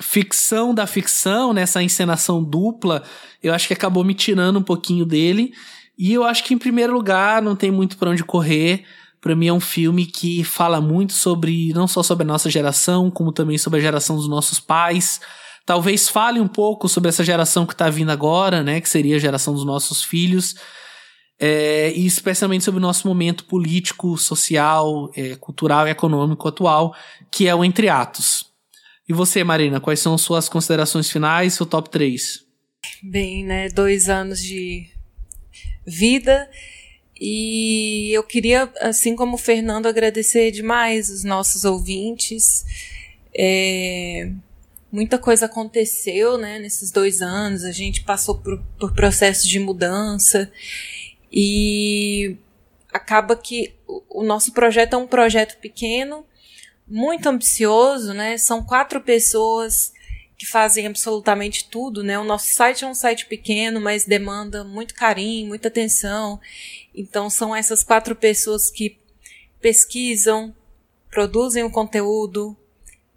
ficção 0.00 0.72
da 0.72 0.86
ficção, 0.86 1.52
nessa 1.52 1.82
encenação 1.82 2.42
dupla, 2.42 3.02
eu 3.42 3.52
acho 3.52 3.66
que 3.66 3.74
acabou 3.74 4.02
me 4.02 4.14
tirando 4.14 4.58
um 4.58 4.62
pouquinho 4.62 5.04
dele. 5.04 5.52
E 5.98 6.12
eu 6.12 6.22
acho 6.22 6.44
que, 6.44 6.54
em 6.54 6.58
primeiro 6.58 6.92
lugar, 6.92 7.42
não 7.42 7.56
tem 7.56 7.70
muito 7.70 7.96
para 7.96 8.10
onde 8.10 8.22
correr. 8.22 8.84
Para 9.20 9.34
mim, 9.34 9.48
é 9.48 9.52
um 9.52 9.58
filme 9.58 10.06
que 10.06 10.44
fala 10.44 10.80
muito 10.80 11.12
sobre, 11.12 11.72
não 11.74 11.88
só 11.88 12.04
sobre 12.04 12.22
a 12.22 12.26
nossa 12.26 12.48
geração, 12.48 13.10
como 13.10 13.32
também 13.32 13.58
sobre 13.58 13.80
a 13.80 13.82
geração 13.82 14.14
dos 14.14 14.28
nossos 14.28 14.60
pais. 14.60 15.20
Talvez 15.66 16.08
fale 16.08 16.38
um 16.38 16.46
pouco 16.46 16.88
sobre 16.88 17.08
essa 17.08 17.24
geração 17.24 17.66
que 17.66 17.74
está 17.74 17.90
vindo 17.90 18.10
agora, 18.10 18.62
né? 18.62 18.80
Que 18.80 18.88
seria 18.88 19.16
a 19.16 19.18
geração 19.18 19.52
dos 19.52 19.64
nossos 19.64 20.04
filhos. 20.04 20.54
É, 21.40 21.92
e 21.92 22.06
especialmente 22.06 22.64
sobre 22.64 22.78
o 22.78 22.82
nosso 22.82 23.06
momento 23.06 23.44
político, 23.44 24.16
social, 24.16 25.10
é, 25.16 25.34
cultural 25.36 25.86
e 25.86 25.90
econômico 25.90 26.46
atual, 26.46 26.94
que 27.30 27.48
é 27.48 27.54
o 27.54 27.64
Entre 27.64 27.88
Atos. 27.88 28.46
E 29.08 29.12
você, 29.12 29.42
Marina, 29.42 29.80
quais 29.80 30.00
são 30.00 30.16
suas 30.16 30.48
considerações 30.48 31.10
finais, 31.10 31.54
seu 31.54 31.66
top 31.66 31.90
3? 31.90 32.40
Bem, 33.02 33.44
né, 33.44 33.68
dois 33.68 34.08
anos 34.08 34.40
de 34.40 34.86
vida 35.88 36.48
e 37.20 38.12
eu 38.12 38.22
queria, 38.22 38.72
assim 38.80 39.16
como 39.16 39.34
o 39.34 39.38
Fernando, 39.38 39.86
agradecer 39.86 40.52
demais 40.52 41.10
os 41.10 41.24
nossos 41.24 41.64
ouvintes. 41.64 42.64
É, 43.36 44.30
muita 44.92 45.18
coisa 45.18 45.46
aconteceu, 45.46 46.38
né, 46.38 46.60
nesses 46.60 46.92
dois 46.92 47.20
anos. 47.20 47.64
A 47.64 47.72
gente 47.72 48.02
passou 48.02 48.38
por, 48.38 48.62
por 48.78 48.94
processos 48.94 49.48
de 49.48 49.58
mudança 49.58 50.50
e 51.32 52.36
acaba 52.92 53.34
que 53.34 53.74
o, 53.86 54.22
nosso 54.22 54.52
projeto 54.52 54.94
é 54.94 54.96
um 54.96 55.06
projeto 55.06 55.58
pequeno, 55.58 56.24
muito 56.86 57.28
ambicioso, 57.28 58.14
né? 58.14 58.38
São 58.38 58.62
quatro 58.62 59.00
pessoas 59.00 59.92
que 60.38 60.46
fazem 60.46 60.86
absolutamente 60.86 61.68
tudo, 61.68 62.04
né? 62.04 62.16
O 62.16 62.22
nosso 62.22 62.46
site 62.46 62.84
é 62.84 62.86
um 62.86 62.94
site 62.94 63.26
pequeno, 63.26 63.80
mas 63.80 64.04
demanda 64.04 64.62
muito 64.62 64.94
carinho, 64.94 65.48
muita 65.48 65.66
atenção. 65.66 66.40
Então 66.94 67.28
são 67.28 67.54
essas 67.54 67.82
quatro 67.82 68.14
pessoas 68.14 68.70
que 68.70 68.96
pesquisam, 69.60 70.54
produzem 71.10 71.64
o 71.64 71.70
conteúdo, 71.70 72.56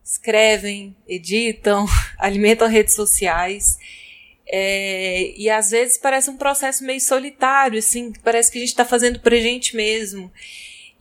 escrevem, 0.03 0.95
editam, 1.07 1.85
alimentam 2.18 2.68
redes 2.68 2.95
sociais. 2.95 3.77
É, 4.48 5.31
e 5.38 5.48
às 5.48 5.69
vezes 5.69 5.99
parece 5.99 6.30
um 6.30 6.38
processo 6.38 6.84
meio 6.84 6.99
solitário, 6.99 7.77
assim, 7.77 8.11
parece 8.23 8.52
que 8.52 8.57
a 8.57 8.61
gente 8.61 8.69
está 8.69 8.84
fazendo 8.84 9.19
pra 9.19 9.38
gente 9.38 9.76
mesmo. 9.76 10.31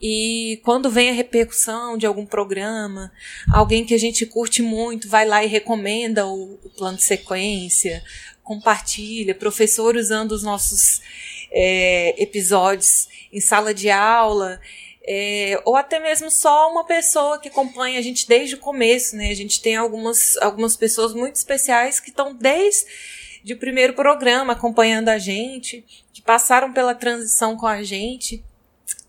E 0.01 0.59
quando 0.63 0.89
vem 0.89 1.09
a 1.09 1.13
repercussão 1.13 1.95
de 1.95 2.07
algum 2.07 2.25
programa, 2.25 3.11
alguém 3.53 3.85
que 3.85 3.93
a 3.93 3.99
gente 3.99 4.25
curte 4.25 4.61
muito 4.61 5.07
vai 5.07 5.25
lá 5.25 5.43
e 5.43 5.47
recomenda 5.47 6.25
o, 6.25 6.59
o 6.63 6.69
plano 6.71 6.97
de 6.97 7.03
sequência, 7.03 8.03
compartilha, 8.43 9.35
professor 9.35 9.95
usando 9.95 10.31
os 10.31 10.41
nossos 10.41 11.01
é, 11.51 12.15
episódios 12.21 13.07
em 13.31 13.39
sala 13.39 13.73
de 13.73 13.91
aula, 13.91 14.59
é, 15.03 15.61
ou 15.65 15.75
até 15.75 15.99
mesmo 15.99 16.29
só 16.29 16.71
uma 16.71 16.83
pessoa 16.83 17.39
que 17.39 17.49
acompanha 17.49 17.99
a 17.99 18.01
gente 18.01 18.27
desde 18.27 18.55
o 18.55 18.59
começo, 18.59 19.15
né? 19.15 19.29
A 19.29 19.35
gente 19.35 19.61
tem 19.61 19.75
algumas, 19.75 20.37
algumas 20.37 20.75
pessoas 20.75 21.13
muito 21.13 21.35
especiais 21.35 21.99
que 21.99 22.09
estão 22.09 22.35
desde 22.35 23.53
o 23.53 23.57
primeiro 23.57 23.93
programa 23.93 24.53
acompanhando 24.53 25.09
a 25.09 25.17
gente, 25.17 25.83
que 26.13 26.21
passaram 26.21 26.71
pela 26.71 26.93
transição 26.93 27.57
com 27.57 27.67
a 27.67 27.81
gente. 27.83 28.43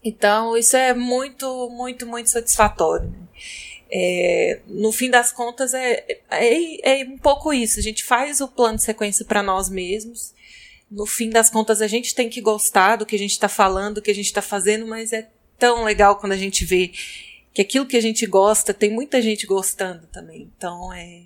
Então, 0.04 0.56
isso 0.56 0.76
é 0.76 0.92
muito, 0.92 1.70
muito, 1.70 2.06
muito 2.06 2.28
satisfatório. 2.28 3.08
Né? 3.08 3.18
É, 3.94 4.60
no 4.66 4.90
fim 4.90 5.10
das 5.10 5.30
contas, 5.30 5.74
é, 5.74 6.04
é, 6.30 7.02
é 7.02 7.04
um 7.04 7.18
pouco 7.18 7.52
isso. 7.52 7.78
A 7.78 7.82
gente 7.82 8.02
faz 8.02 8.40
o 8.40 8.48
plano 8.48 8.76
de 8.76 8.84
sequência 8.84 9.24
para 9.24 9.42
nós 9.42 9.68
mesmos. 9.68 10.34
No 10.90 11.06
fim 11.06 11.30
das 11.30 11.50
contas, 11.50 11.80
a 11.80 11.86
gente 11.86 12.14
tem 12.14 12.28
que 12.28 12.40
gostar 12.40 12.96
do 12.96 13.06
que 13.06 13.14
a 13.14 13.18
gente 13.18 13.32
está 13.32 13.48
falando, 13.48 13.96
do 13.96 14.02
que 14.02 14.10
a 14.10 14.14
gente 14.14 14.26
está 14.26 14.42
fazendo, 14.42 14.86
mas 14.86 15.12
é 15.12 15.28
tão 15.58 15.84
legal 15.84 16.16
quando 16.16 16.32
a 16.32 16.36
gente 16.36 16.64
vê 16.64 16.90
que 17.54 17.62
aquilo 17.62 17.86
que 17.86 17.96
a 17.96 18.00
gente 18.00 18.26
gosta 18.26 18.72
tem 18.74 18.90
muita 18.90 19.20
gente 19.20 19.46
gostando 19.46 20.06
também. 20.08 20.50
Então, 20.56 20.92
é, 20.92 21.24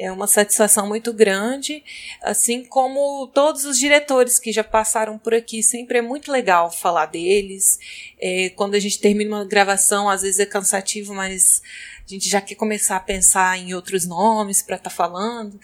é 0.00 0.10
uma 0.10 0.26
satisfação 0.26 0.88
muito 0.88 1.12
grande, 1.12 1.84
assim 2.22 2.64
como 2.64 3.26
todos 3.34 3.66
os 3.66 3.78
diretores 3.78 4.38
que 4.38 4.50
já 4.50 4.64
passaram 4.64 5.18
por 5.18 5.34
aqui. 5.34 5.62
Sempre 5.62 5.98
é 5.98 6.02
muito 6.02 6.32
legal 6.32 6.72
falar 6.72 7.04
deles. 7.04 7.78
É, 8.18 8.48
quando 8.56 8.74
a 8.74 8.78
gente 8.78 8.98
termina 8.98 9.36
uma 9.36 9.44
gravação, 9.44 10.08
às 10.08 10.22
vezes 10.22 10.40
é 10.40 10.46
cansativo, 10.46 11.12
mas 11.14 11.60
a 11.98 12.08
gente 12.08 12.30
já 12.30 12.40
quer 12.40 12.54
começar 12.54 12.96
a 12.96 13.00
pensar 13.00 13.58
em 13.58 13.74
outros 13.74 14.06
nomes 14.06 14.62
para 14.62 14.76
estar 14.76 14.88
tá 14.88 14.96
falando. 14.96 15.60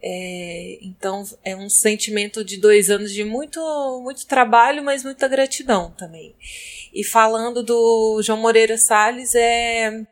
É, 0.00 0.78
então 0.82 1.24
é 1.44 1.56
um 1.56 1.68
sentimento 1.68 2.44
de 2.44 2.58
dois 2.58 2.90
anos 2.90 3.12
de 3.12 3.24
muito, 3.24 3.60
muito 4.04 4.24
trabalho, 4.24 4.84
mas 4.84 5.02
muita 5.02 5.26
gratidão 5.26 5.90
também. 5.98 6.32
E 6.94 7.02
falando 7.02 7.60
do 7.60 8.22
João 8.22 8.38
Moreira 8.38 8.78
Salles, 8.78 9.34
é, 9.34 10.06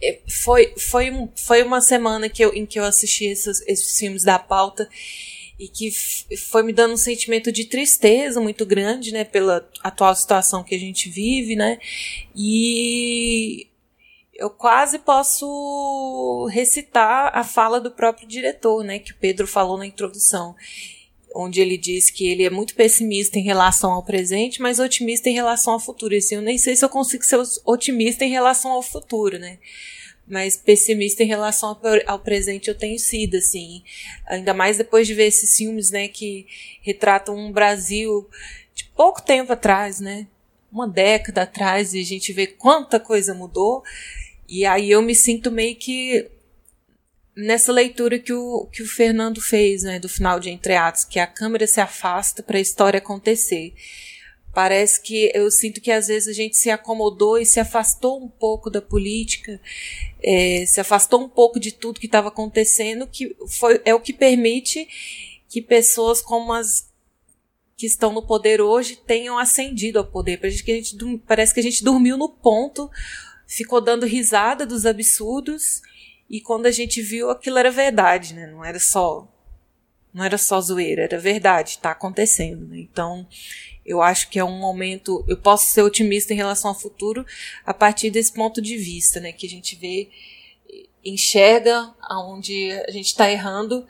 é 0.00 0.20
foi, 0.28 0.74
foi, 0.76 1.28
foi 1.36 1.62
uma 1.62 1.80
semana 1.80 2.28
que 2.28 2.44
eu, 2.44 2.54
em 2.54 2.64
que 2.64 2.78
eu 2.78 2.84
assisti 2.84 3.26
esses, 3.26 3.60
esses 3.66 3.98
filmes 3.98 4.22
da 4.22 4.38
pauta 4.38 4.88
e 5.58 5.66
que 5.66 5.90
foi 6.36 6.62
me 6.62 6.72
dando 6.72 6.94
um 6.94 6.98
sentimento 6.98 7.50
de 7.50 7.64
tristeza 7.64 8.40
muito 8.40 8.64
grande, 8.64 9.12
né, 9.12 9.24
pela 9.24 9.68
atual 9.82 10.14
situação 10.14 10.62
que 10.62 10.74
a 10.74 10.78
gente 10.78 11.10
vive, 11.10 11.56
né, 11.56 11.80
e 12.34 13.66
eu 14.34 14.48
quase 14.48 15.00
posso 15.00 16.48
recitar 16.52 17.36
a 17.36 17.42
fala 17.42 17.80
do 17.80 17.90
próprio 17.90 18.28
diretor, 18.28 18.84
né, 18.84 19.00
que 19.00 19.10
o 19.10 19.16
Pedro 19.16 19.48
falou 19.48 19.76
na 19.76 19.86
introdução, 19.86 20.54
onde 21.34 21.60
ele 21.60 21.76
diz 21.76 22.10
que 22.10 22.26
ele 22.26 22.44
é 22.44 22.50
muito 22.50 22.74
pessimista 22.74 23.38
em 23.38 23.42
relação 23.42 23.92
ao 23.92 24.02
presente, 24.02 24.60
mas 24.60 24.78
otimista 24.78 25.28
em 25.28 25.34
relação 25.34 25.74
ao 25.74 25.80
futuro. 25.80 26.14
E 26.14 26.18
assim, 26.18 26.36
eu 26.36 26.42
nem 26.42 26.58
sei 26.58 26.76
se 26.76 26.84
eu 26.84 26.88
consigo 26.88 27.24
ser 27.24 27.40
otimista 27.64 28.24
em 28.24 28.30
relação 28.30 28.72
ao 28.72 28.82
futuro, 28.82 29.38
né? 29.38 29.58
Mas 30.26 30.56
pessimista 30.56 31.22
em 31.22 31.26
relação 31.26 31.70
ao, 31.70 31.80
ao 32.06 32.18
presente 32.18 32.68
eu 32.68 32.74
tenho 32.74 32.98
sido, 32.98 33.36
assim. 33.36 33.82
Ainda 34.26 34.52
mais 34.52 34.76
depois 34.76 35.06
de 35.06 35.14
ver 35.14 35.26
esses 35.26 35.56
filmes, 35.56 35.90
né, 35.90 36.08
que 36.08 36.46
retratam 36.82 37.36
um 37.36 37.50
Brasil 37.50 38.28
de 38.74 38.84
pouco 38.96 39.22
tempo 39.22 39.52
atrás, 39.52 40.00
né? 40.00 40.26
Uma 40.70 40.86
década 40.86 41.42
atrás, 41.42 41.94
e 41.94 42.00
a 42.00 42.04
gente 42.04 42.32
vê 42.32 42.46
quanta 42.46 43.00
coisa 43.00 43.34
mudou. 43.34 43.82
E 44.48 44.64
aí 44.64 44.90
eu 44.90 45.00
me 45.00 45.14
sinto 45.14 45.50
meio 45.50 45.76
que 45.76 46.30
nessa 47.38 47.70
leitura 47.70 48.18
que 48.18 48.32
o, 48.32 48.66
que 48.72 48.82
o 48.82 48.86
Fernando 48.86 49.40
fez, 49.40 49.84
né, 49.84 50.00
do 50.00 50.08
final 50.08 50.40
de 50.40 50.50
Entre 50.50 50.74
Atos, 50.74 51.04
que 51.04 51.20
a 51.20 51.26
câmera 51.26 51.68
se 51.68 51.80
afasta 51.80 52.42
para 52.42 52.58
a 52.58 52.60
história 52.60 52.98
acontecer. 52.98 53.72
Parece 54.52 55.00
que 55.00 55.30
eu 55.32 55.48
sinto 55.48 55.80
que 55.80 55.92
às 55.92 56.08
vezes 56.08 56.28
a 56.28 56.32
gente 56.32 56.56
se 56.56 56.68
acomodou 56.68 57.38
e 57.38 57.46
se 57.46 57.60
afastou 57.60 58.20
um 58.20 58.28
pouco 58.28 58.68
da 58.68 58.82
política, 58.82 59.60
é, 60.20 60.66
se 60.66 60.80
afastou 60.80 61.22
um 61.22 61.28
pouco 61.28 61.60
de 61.60 61.70
tudo 61.70 62.00
que 62.00 62.06
estava 62.06 62.26
acontecendo, 62.26 63.06
que 63.06 63.36
foi, 63.46 63.80
é 63.84 63.94
o 63.94 64.00
que 64.00 64.12
permite 64.12 64.88
que 65.48 65.62
pessoas 65.62 66.20
como 66.20 66.52
as 66.52 66.88
que 67.76 67.86
estão 67.86 68.12
no 68.12 68.26
poder 68.26 68.60
hoje 68.60 68.96
tenham 68.96 69.38
ascendido 69.38 70.00
ao 70.00 70.04
poder. 70.04 70.38
Parece 70.40 70.64
que 70.64 70.72
a 70.72 70.74
gente, 70.74 70.96
parece 71.24 71.54
que 71.54 71.60
a 71.60 71.62
gente 71.62 71.84
dormiu 71.84 72.16
no 72.16 72.28
ponto 72.28 72.90
ficou 73.48 73.80
dando 73.80 74.04
risada 74.04 74.66
dos 74.66 74.84
absurdos 74.84 75.80
e 76.28 76.40
quando 76.40 76.66
a 76.66 76.70
gente 76.70 77.00
viu 77.00 77.30
aquilo 77.30 77.58
era 77.58 77.70
verdade, 77.70 78.34
né? 78.34 78.46
Não 78.46 78.64
era 78.64 78.78
só 78.78 79.26
não 80.12 80.24
era 80.24 80.38
só 80.38 80.60
zoeira, 80.60 81.02
era 81.02 81.18
verdade, 81.18 81.70
está 81.70 81.90
acontecendo. 81.90 82.66
Né? 82.66 82.78
Então, 82.80 83.26
eu 83.84 84.02
acho 84.02 84.28
que 84.28 84.38
é 84.38 84.44
um 84.44 84.58
momento. 84.58 85.24
Eu 85.28 85.36
posso 85.36 85.66
ser 85.66 85.82
otimista 85.82 86.32
em 86.32 86.36
relação 86.36 86.70
ao 86.70 86.78
futuro 86.78 87.24
a 87.64 87.72
partir 87.72 88.10
desse 88.10 88.32
ponto 88.32 88.60
de 88.60 88.76
vista, 88.76 89.20
né? 89.20 89.32
Que 89.32 89.46
a 89.46 89.48
gente 89.48 89.76
vê, 89.76 90.08
enxerga 91.04 91.94
aonde 92.02 92.72
a 92.86 92.90
gente 92.90 93.06
está 93.06 93.30
errando 93.30 93.86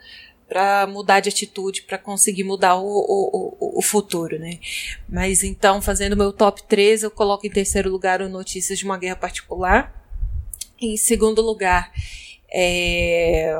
para 0.47 0.87
mudar 0.87 1.19
de 1.19 1.29
atitude, 1.29 1.83
para 1.83 1.97
conseguir 1.97 2.43
mudar 2.43 2.75
o, 2.75 2.85
o, 2.85 3.55
o, 3.59 3.79
o, 3.79 3.81
futuro, 3.81 4.39
né? 4.39 4.59
Mas 5.07 5.43
então, 5.43 5.81
fazendo 5.81 6.17
meu 6.17 6.33
top 6.33 6.63
3, 6.63 7.03
eu 7.03 7.11
coloco 7.11 7.45
em 7.45 7.51
terceiro 7.51 7.89
lugar 7.89 8.21
o 8.21 8.29
Notícias 8.29 8.79
de 8.79 8.85
uma 8.85 8.97
Guerra 8.97 9.15
Particular. 9.15 9.95
Em 10.81 10.95
segundo 10.97 11.41
lugar, 11.41 11.91
é... 12.53 13.53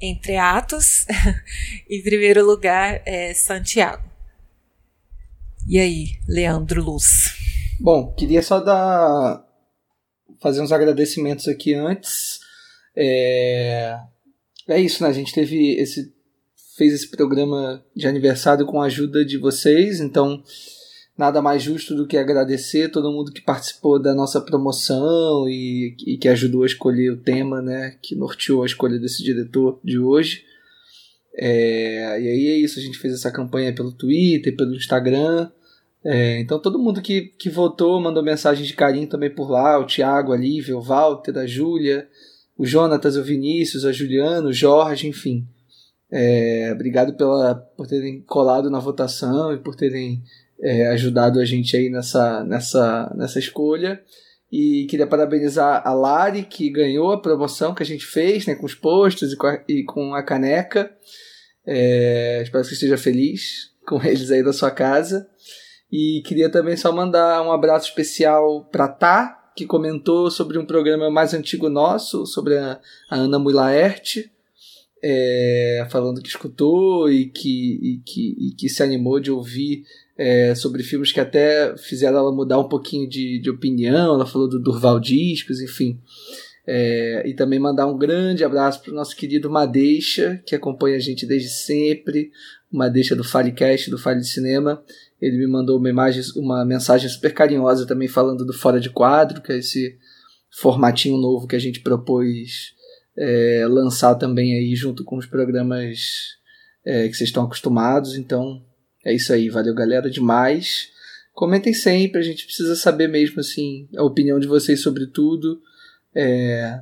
Entre 0.00 0.36
Atos. 0.36 1.06
em 1.88 2.02
primeiro 2.02 2.44
lugar, 2.44 3.02
é 3.06 3.32
Santiago. 3.34 4.04
E 5.66 5.78
aí, 5.78 6.18
Leandro 6.28 6.82
Luz? 6.82 7.34
Bom, 7.80 8.12
queria 8.14 8.42
só 8.42 8.60
dar 8.60 9.44
fazer 10.40 10.60
uns 10.60 10.72
agradecimentos 10.72 11.48
aqui 11.48 11.74
antes. 11.74 12.38
É, 12.96 13.98
é 14.68 14.80
isso, 14.80 15.02
né? 15.02 15.08
A 15.08 15.12
gente 15.12 15.32
teve 15.32 15.74
esse 15.80 16.14
fez 16.76 16.92
esse 16.92 17.10
programa 17.10 17.82
de 17.94 18.06
aniversário 18.06 18.66
com 18.66 18.80
a 18.80 18.86
ajuda 18.86 19.24
de 19.24 19.38
vocês, 19.38 19.98
então 19.98 20.42
nada 21.16 21.40
mais 21.40 21.62
justo 21.62 21.94
do 21.94 22.06
que 22.06 22.16
agradecer 22.16 22.90
todo 22.90 23.10
mundo 23.10 23.32
que 23.32 23.40
participou 23.40 24.00
da 24.00 24.14
nossa 24.14 24.40
promoção 24.40 25.48
e, 25.48 25.96
e 26.06 26.18
que 26.18 26.28
ajudou 26.28 26.62
a 26.62 26.66
escolher 26.66 27.10
o 27.10 27.16
tema, 27.16 27.62
né? 27.62 27.96
Que 28.02 28.14
norteou 28.14 28.62
a 28.62 28.66
escolha 28.66 28.98
desse 28.98 29.22
diretor 29.22 29.80
de 29.82 29.98
hoje. 29.98 30.44
É, 31.38 32.20
e 32.20 32.28
aí 32.28 32.46
é 32.48 32.56
isso, 32.58 32.78
a 32.78 32.82
gente 32.82 32.98
fez 32.98 33.14
essa 33.14 33.30
campanha 33.30 33.74
pelo 33.74 33.92
Twitter, 33.92 34.54
pelo 34.56 34.74
Instagram. 34.74 35.50
É, 36.04 36.38
então 36.40 36.60
todo 36.60 36.78
mundo 36.78 37.02
que, 37.02 37.32
que 37.38 37.50
votou 37.50 38.00
mandou 38.00 38.22
mensagem 38.22 38.64
de 38.64 38.74
carinho 38.74 39.08
também 39.08 39.30
por 39.30 39.50
lá, 39.50 39.78
o 39.78 39.86
Thiago, 39.86 40.32
a 40.32 40.36
Lívia, 40.36 40.76
o 40.76 40.82
Walter, 40.82 41.36
a 41.38 41.46
Júlia, 41.46 42.08
o 42.56 42.64
Jonatas, 42.64 43.16
o 43.16 43.24
Vinícius, 43.24 43.84
a 43.84 43.92
Juliano, 43.92 44.48
o 44.48 44.52
Jorge, 44.52 45.08
enfim. 45.08 45.46
É, 46.10 46.70
obrigado 46.72 47.14
pela, 47.14 47.54
por 47.54 47.86
terem 47.86 48.22
colado 48.22 48.70
na 48.70 48.78
votação 48.78 49.52
e 49.52 49.58
por 49.58 49.74
terem 49.74 50.22
é, 50.60 50.88
ajudado 50.88 51.40
a 51.40 51.44
gente 51.44 51.76
aí 51.76 51.88
nessa, 51.90 52.44
nessa, 52.44 53.12
nessa 53.16 53.38
escolha. 53.38 54.00
E 54.50 54.86
queria 54.88 55.06
parabenizar 55.06 55.82
a 55.86 55.92
Lari, 55.92 56.44
que 56.44 56.70
ganhou 56.70 57.12
a 57.12 57.20
promoção 57.20 57.74
que 57.74 57.82
a 57.82 57.86
gente 57.86 58.06
fez, 58.06 58.46
né, 58.46 58.54
com 58.54 58.64
os 58.64 58.74
postos 58.74 59.32
e 59.32 59.36
com 59.36 59.46
a, 59.46 59.64
e 59.68 59.84
com 59.84 60.14
a 60.14 60.22
caneca. 60.22 60.90
É, 61.66 62.40
espero 62.42 62.62
que 62.62 62.68
você 62.68 62.74
esteja 62.74 62.96
feliz 62.96 63.72
com 63.86 64.02
eles 64.02 64.30
aí 64.30 64.42
da 64.42 64.52
sua 64.52 64.70
casa. 64.70 65.28
E 65.90 66.22
queria 66.26 66.50
também 66.50 66.76
só 66.76 66.92
mandar 66.92 67.42
um 67.42 67.52
abraço 67.52 67.88
especial 67.88 68.64
para 68.64 68.88
Tá, 68.88 69.52
que 69.56 69.64
comentou 69.64 70.30
sobre 70.30 70.58
um 70.58 70.66
programa 70.66 71.10
mais 71.10 71.32
antigo 71.32 71.68
nosso, 71.68 72.26
sobre 72.26 72.58
a, 72.58 72.78
a 73.08 73.16
Ana 73.16 73.38
Mulaerte, 73.38 74.30
é, 75.02 75.86
falando 75.90 76.20
que 76.20 76.28
escutou 76.28 77.10
e 77.10 77.26
que, 77.26 77.78
e 77.82 78.02
que, 78.04 78.36
e 78.38 78.54
que 78.56 78.68
se 78.68 78.82
animou 78.82 79.20
de 79.20 79.30
ouvir 79.30 79.84
é, 80.18 80.54
sobre 80.54 80.82
filmes 80.82 81.12
que 81.12 81.20
até 81.20 81.76
fizeram 81.76 82.18
ela 82.18 82.32
mudar 82.32 82.58
um 82.58 82.68
pouquinho 82.68 83.08
de, 83.08 83.38
de 83.38 83.50
opinião. 83.50 84.14
Ela 84.14 84.26
falou 84.26 84.48
do 84.48 84.60
Durval 84.60 84.98
Discos, 84.98 85.60
enfim. 85.60 86.00
É, 86.66 87.22
e 87.26 87.34
também 87.34 87.60
mandar 87.60 87.86
um 87.86 87.96
grande 87.96 88.42
abraço 88.42 88.82
para 88.82 88.90
o 88.90 88.94
nosso 88.94 89.14
querido 89.14 89.48
Madeixa, 89.48 90.42
que 90.44 90.54
acompanha 90.54 90.96
a 90.96 91.00
gente 91.00 91.24
desde 91.24 91.48
sempre, 91.48 92.32
Madeixa 92.72 93.14
do 93.14 93.22
Falecast, 93.22 93.90
do 93.90 93.98
Fale 93.98 94.20
de 94.20 94.28
Cinema. 94.28 94.82
Ele 95.20 95.38
me 95.38 95.46
mandou 95.46 95.78
uma 95.78 95.88
imagem, 95.88 96.22
uma 96.36 96.64
mensagem 96.64 97.08
super 97.08 97.32
carinhosa 97.32 97.86
também 97.86 98.08
falando 98.08 98.44
do 98.44 98.52
Fora 98.52 98.80
de 98.80 98.90
Quadro, 98.90 99.40
que 99.40 99.52
é 99.52 99.58
esse 99.58 99.96
formatinho 100.60 101.18
novo 101.18 101.46
que 101.46 101.54
a 101.54 101.60
gente 101.60 101.80
propôs 101.80 102.74
é, 103.16 103.66
lançar 103.68 104.14
também 104.16 104.54
aí 104.54 104.74
junto 104.74 105.04
com 105.04 105.16
os 105.16 105.26
programas 105.26 105.98
é, 106.84 107.08
que 107.08 107.14
vocês 107.14 107.28
estão 107.28 107.44
acostumados. 107.44 108.16
Então 108.16 108.60
é 109.06 109.14
isso 109.14 109.32
aí, 109.32 109.48
valeu 109.48 109.72
galera 109.72 110.10
demais. 110.10 110.88
Comentem 111.32 111.72
sempre, 111.72 112.18
a 112.18 112.24
gente 112.24 112.44
precisa 112.44 112.74
saber 112.74 113.08
mesmo 113.08 113.38
assim 113.38 113.88
a 113.96 114.02
opinião 114.02 114.40
de 114.40 114.48
vocês 114.48 114.82
sobre 114.82 115.06
tudo. 115.06 115.62
É, 116.12 116.80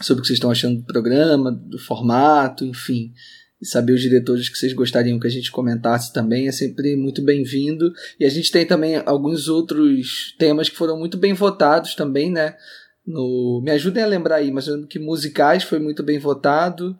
sobre 0.00 0.20
o 0.20 0.22
que 0.22 0.28
vocês 0.28 0.36
estão 0.36 0.50
achando 0.50 0.78
do 0.78 0.84
programa, 0.84 1.50
do 1.50 1.78
formato, 1.78 2.64
enfim. 2.64 3.12
E 3.60 3.66
saber 3.66 3.92
os 3.92 4.00
diretores 4.00 4.48
que 4.48 4.56
vocês 4.56 4.72
gostariam 4.72 5.18
que 5.18 5.26
a 5.26 5.30
gente 5.30 5.50
comentasse 5.50 6.12
também 6.12 6.48
é 6.48 6.52
sempre 6.52 6.96
muito 6.96 7.22
bem-vindo. 7.22 7.92
E 8.20 8.24
a 8.24 8.28
gente 8.28 8.52
tem 8.52 8.64
também 8.64 9.02
alguns 9.04 9.48
outros 9.48 10.34
temas 10.38 10.68
que 10.68 10.76
foram 10.76 10.96
muito 10.96 11.16
bem 11.16 11.32
votados 11.32 11.94
também, 11.94 12.30
né? 12.30 12.56
No, 13.04 13.60
me 13.64 13.72
ajudem 13.72 14.02
a 14.02 14.06
lembrar 14.06 14.36
aí, 14.36 14.52
mas 14.52 14.68
lembro 14.68 14.86
que 14.86 14.98
musicais 14.98 15.64
foi 15.64 15.80
muito 15.80 16.02
bem 16.04 16.18
votado. 16.20 16.96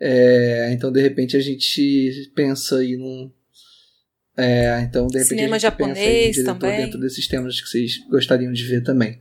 É, 0.00 0.70
então, 0.72 0.92
de 0.92 1.00
repente, 1.00 1.36
a 1.36 1.40
gente 1.40 2.30
pensa 2.34 2.78
aí 2.78 2.96
num. 2.96 3.30
É, 4.38 4.80
então, 4.82 5.08
de 5.08 5.18
repente, 5.18 5.30
Cinema 5.30 5.58
japonês 5.58 6.36
pensa 6.36 6.54
também. 6.54 6.84
dentro 6.84 7.00
desses 7.00 7.26
temas 7.26 7.60
que 7.60 7.68
vocês 7.68 7.98
gostariam 8.08 8.52
de 8.52 8.62
ver 8.64 8.82
também, 8.84 9.18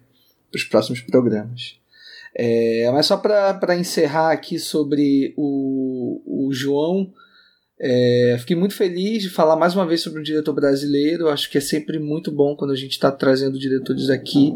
para 0.52 0.60
os 0.60 0.64
próximos 0.64 1.02
programas. 1.02 1.76
É, 2.35 2.88
mas 2.91 3.07
só 3.07 3.18
para 3.18 3.76
encerrar 3.76 4.31
aqui 4.31 4.60
sobre 4.60 5.34
o, 5.35 6.22
o 6.23 6.53
João, 6.53 7.11
é, 7.80 8.38
fiquei 8.39 8.56
muito 8.56 8.76
feliz 8.76 9.23
de 9.23 9.30
falar 9.30 9.56
mais 9.56 9.76
uma 9.76 9.88
vez 9.88 10.02
sobre 10.02 10.19
um 10.19 10.23
diretor 10.23 10.53
brasileiro. 10.53 11.30
Acho 11.30 11.49
que 11.49 11.57
é 11.57 11.61
sempre 11.61 11.98
muito 11.98 12.31
bom 12.31 12.56
quando 12.56 12.72
a 12.72 12.76
gente 12.76 12.91
está 12.91 13.11
trazendo 13.11 13.57
diretores 13.57 14.11
aqui 14.11 14.53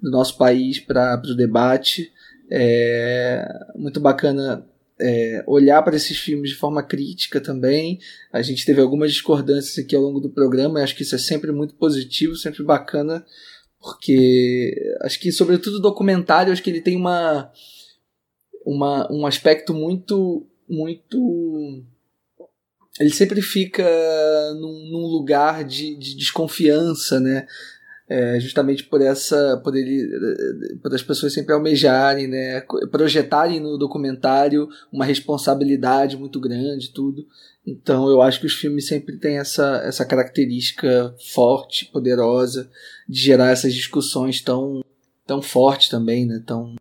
do 0.00 0.12
nosso 0.12 0.38
país 0.38 0.78
para 0.78 1.20
o 1.24 1.34
debate. 1.34 2.12
É 2.48 3.48
muito 3.74 3.98
bacana 3.98 4.64
é, 5.00 5.42
olhar 5.46 5.82
para 5.82 5.96
esses 5.96 6.18
filmes 6.18 6.50
de 6.50 6.56
forma 6.56 6.82
crítica 6.82 7.40
também. 7.40 7.98
A 8.32 8.42
gente 8.42 8.64
teve 8.64 8.80
algumas 8.80 9.12
discordâncias 9.12 9.84
aqui 9.84 9.94
ao 9.94 10.02
longo 10.02 10.20
do 10.20 10.30
programa, 10.30 10.80
e 10.80 10.82
acho 10.82 10.94
que 10.94 11.02
isso 11.02 11.14
é 11.14 11.18
sempre 11.18 11.52
muito 11.52 11.74
positivo, 11.74 12.36
sempre 12.36 12.62
bacana, 12.62 13.24
porque 13.80 14.74
acho 15.02 15.20
que, 15.20 15.32
sobretudo, 15.32 15.76
o 15.76 15.82
documentário, 15.82 16.52
acho 16.52 16.62
que 16.62 16.70
ele 16.70 16.80
tem 16.80 16.96
uma, 16.96 17.50
uma 18.64 19.12
um 19.12 19.26
aspecto 19.26 19.74
muito, 19.74 20.46
muito. 20.68 21.82
Ele 22.98 23.10
sempre 23.10 23.42
fica 23.42 23.84
num, 24.54 24.90
num 24.90 25.06
lugar 25.06 25.64
de, 25.64 25.96
de 25.96 26.16
desconfiança, 26.16 27.18
né? 27.18 27.46
É, 28.06 28.38
justamente 28.38 28.84
por 28.84 29.00
essa 29.00 29.58
por 29.64 29.74
ele 29.74 30.06
por 30.82 30.94
as 30.94 31.02
pessoas 31.02 31.32
sempre 31.32 31.54
almejarem 31.54 32.26
né 32.26 32.60
projetarem 32.90 33.58
no 33.58 33.78
documentário 33.78 34.68
uma 34.92 35.06
responsabilidade 35.06 36.14
muito 36.14 36.38
grande 36.38 36.92
tudo. 36.92 37.26
Então 37.66 38.06
eu 38.10 38.20
acho 38.20 38.40
que 38.40 38.46
os 38.46 38.52
filmes 38.52 38.86
sempre 38.86 39.16
têm 39.16 39.38
essa 39.38 39.82
essa 39.84 40.04
característica 40.04 41.14
forte 41.32 41.86
poderosa 41.86 42.70
de 43.08 43.20
gerar 43.20 43.52
essas 43.52 43.72
discussões 43.72 44.42
tão 44.42 44.84
tão 45.26 45.40
fortes 45.40 45.88
também 45.88 46.26
né 46.26 46.42
tão 46.46 46.74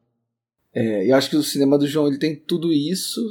é, 0.75 1.09
eu 1.09 1.15
acho 1.15 1.29
que 1.29 1.37
o 1.37 1.43
cinema 1.43 1.77
do 1.77 1.87
João 1.87 2.07
ele 2.07 2.17
tem 2.17 2.35
tudo 2.35 2.73
isso 2.73 3.21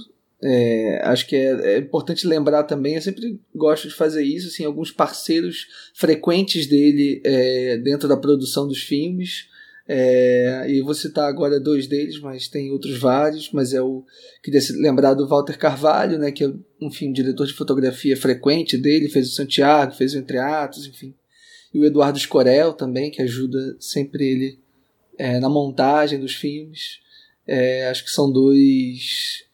é, 0.44 1.00
acho 1.04 1.28
que 1.28 1.36
é, 1.36 1.74
é, 1.74 1.78
importante 1.78 2.26
lembrar 2.26 2.64
também, 2.64 2.96
eu 2.96 3.02
sempre 3.02 3.38
gosto 3.54 3.86
de 3.86 3.94
fazer 3.94 4.24
isso, 4.24 4.48
assim, 4.48 4.64
alguns 4.64 4.90
parceiros 4.90 5.68
frequentes 5.94 6.66
dele 6.66 7.20
é, 7.24 7.76
dentro 7.78 8.08
da 8.08 8.16
produção 8.16 8.66
dos 8.66 8.82
filmes. 8.82 9.48
É, 9.86 10.66
e 10.68 10.80
vou 10.80 10.94
citar 10.94 11.28
agora 11.28 11.60
dois 11.60 11.86
deles, 11.86 12.18
mas 12.20 12.48
tem 12.48 12.72
outros 12.72 12.98
vários. 12.98 13.52
Mas 13.52 13.72
é 13.72 13.80
o 13.80 14.04
queria 14.42 14.60
lembrar 14.80 15.14
do 15.14 15.28
Walter 15.28 15.56
Carvalho, 15.56 16.18
né, 16.18 16.32
que 16.32 16.44
é 16.44 16.52
enfim, 16.80 17.12
diretor 17.12 17.46
de 17.46 17.52
fotografia 17.52 18.16
frequente 18.16 18.76
dele, 18.76 19.08
fez 19.08 19.28
o 19.28 19.34
Santiago, 19.34 19.94
fez 19.94 20.14
o 20.14 20.18
Entre 20.18 20.38
Atos, 20.38 20.86
enfim. 20.86 21.14
E 21.72 21.78
o 21.78 21.84
Eduardo 21.84 22.18
Escorel 22.18 22.72
também, 22.72 23.10
que 23.10 23.22
ajuda 23.22 23.76
sempre 23.78 24.24
ele 24.26 24.58
é, 25.16 25.38
na 25.38 25.48
montagem 25.48 26.18
dos 26.18 26.34
filmes. 26.34 27.00
É, 27.46 27.88
acho 27.88 28.04
que 28.04 28.10
são 28.10 28.30
dois 28.30 29.44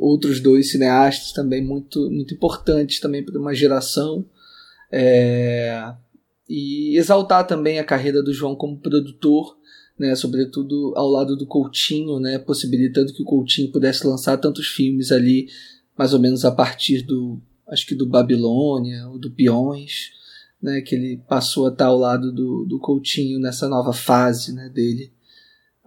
outros 0.00 0.40
dois 0.40 0.70
cineastas 0.70 1.32
também 1.32 1.64
muito, 1.64 2.10
muito 2.10 2.34
importantes 2.34 3.00
também 3.00 3.24
para 3.24 3.38
uma 3.38 3.54
geração. 3.54 4.24
É, 4.90 5.94
e 6.48 6.96
exaltar 6.96 7.46
também 7.46 7.78
a 7.78 7.84
carreira 7.84 8.22
do 8.22 8.32
João 8.32 8.56
como 8.56 8.78
produtor, 8.78 9.56
né, 9.98 10.14
sobretudo 10.14 10.94
ao 10.96 11.08
lado 11.08 11.36
do 11.36 11.46
Coutinho, 11.46 12.18
né, 12.18 12.38
possibilitando 12.38 13.12
que 13.12 13.22
o 13.22 13.26
Coutinho 13.26 13.70
pudesse 13.70 14.06
lançar 14.06 14.38
tantos 14.38 14.68
filmes 14.68 15.12
ali, 15.12 15.48
mais 15.96 16.14
ou 16.14 16.20
menos 16.20 16.44
a 16.44 16.50
partir 16.50 17.02
do, 17.02 17.40
acho 17.68 17.86
que 17.86 17.94
do 17.94 18.06
Babilônia 18.06 19.08
ou 19.08 19.18
do 19.18 19.30
Peões, 19.30 20.12
né, 20.62 20.80
que 20.80 20.94
ele 20.94 21.20
passou 21.28 21.66
a 21.66 21.70
estar 21.70 21.86
ao 21.86 21.98
lado 21.98 22.32
do, 22.32 22.64
do 22.64 22.78
Coutinho 22.78 23.38
nessa 23.38 23.68
nova 23.68 23.92
fase 23.92 24.54
né, 24.54 24.68
dele 24.68 25.12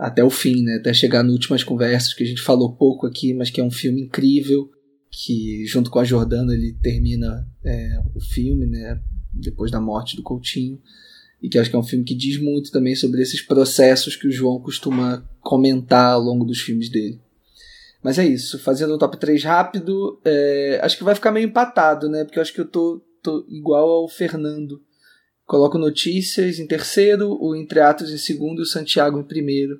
até 0.02 0.24
o 0.24 0.32
fim, 0.32 0.64
né? 0.64 0.78
Até 0.78 0.92
chegar 0.94 1.22
nas 1.22 1.32
últimas 1.32 1.64
conversas 1.64 2.16
que 2.16 2.24
a 2.24 2.26
gente 2.26 2.42
falou 2.42 2.76
pouco 2.76 3.06
aqui, 3.06 3.36
mas 3.36 3.52
que 3.52 3.62
é 3.62 3.64
um 3.64 3.70
filme 3.70 4.02
incrível 4.02 4.68
que 5.12 5.64
junto 5.68 5.92
com 5.92 6.00
a 6.00 6.04
Jordana 6.04 6.54
ele 6.56 6.76
termina 6.82 7.48
é, 7.64 8.02
o 8.16 8.20
filme, 8.20 8.66
né? 8.66 9.00
Depois 9.32 9.70
da 9.70 9.80
morte 9.80 10.16
do 10.16 10.24
Coutinho 10.24 10.82
e 11.40 11.48
que 11.48 11.60
acho 11.60 11.70
que 11.70 11.76
é 11.76 11.80
um 11.80 11.84
filme 11.84 12.04
que 12.04 12.16
diz 12.16 12.42
muito 12.42 12.72
também 12.72 12.96
sobre 12.96 13.22
esses 13.22 13.44
processos 13.44 14.16
que 14.16 14.28
o 14.28 14.32
João 14.32 14.60
costuma 14.60 15.24
comentar 15.40 16.14
ao 16.14 16.22
longo 16.22 16.46
dos 16.46 16.60
filmes 16.60 16.90
dele. 16.90 17.22
Mas 18.02 18.18
é 18.18 18.26
isso, 18.26 18.58
fazendo 18.58 18.96
um 18.96 18.98
top 18.98 19.18
3 19.18 19.44
rápido, 19.44 20.20
é, 20.26 20.80
acho 20.82 20.98
que 20.98 21.04
vai 21.04 21.14
ficar 21.14 21.32
meio 21.32 21.46
empatado, 21.46 22.10
né? 22.10 22.24
Porque 22.24 22.40
eu 22.40 22.42
acho 22.42 22.54
que 22.54 22.62
eu 22.62 22.68
tô, 22.68 23.04
tô 23.22 23.46
igual 23.48 23.88
ao 23.88 24.10
Fernando. 24.10 24.82
Coloco 25.46 25.78
notícias 25.78 26.58
em 26.58 26.66
terceiro, 26.66 27.38
o 27.40 27.56
Entre 27.56 27.80
Atos 27.80 28.10
em 28.12 28.18
segundo 28.18 28.60
e 28.60 28.64
o 28.64 28.68
Santiago 28.68 29.20
em 29.20 29.24
primeiro. 29.24 29.80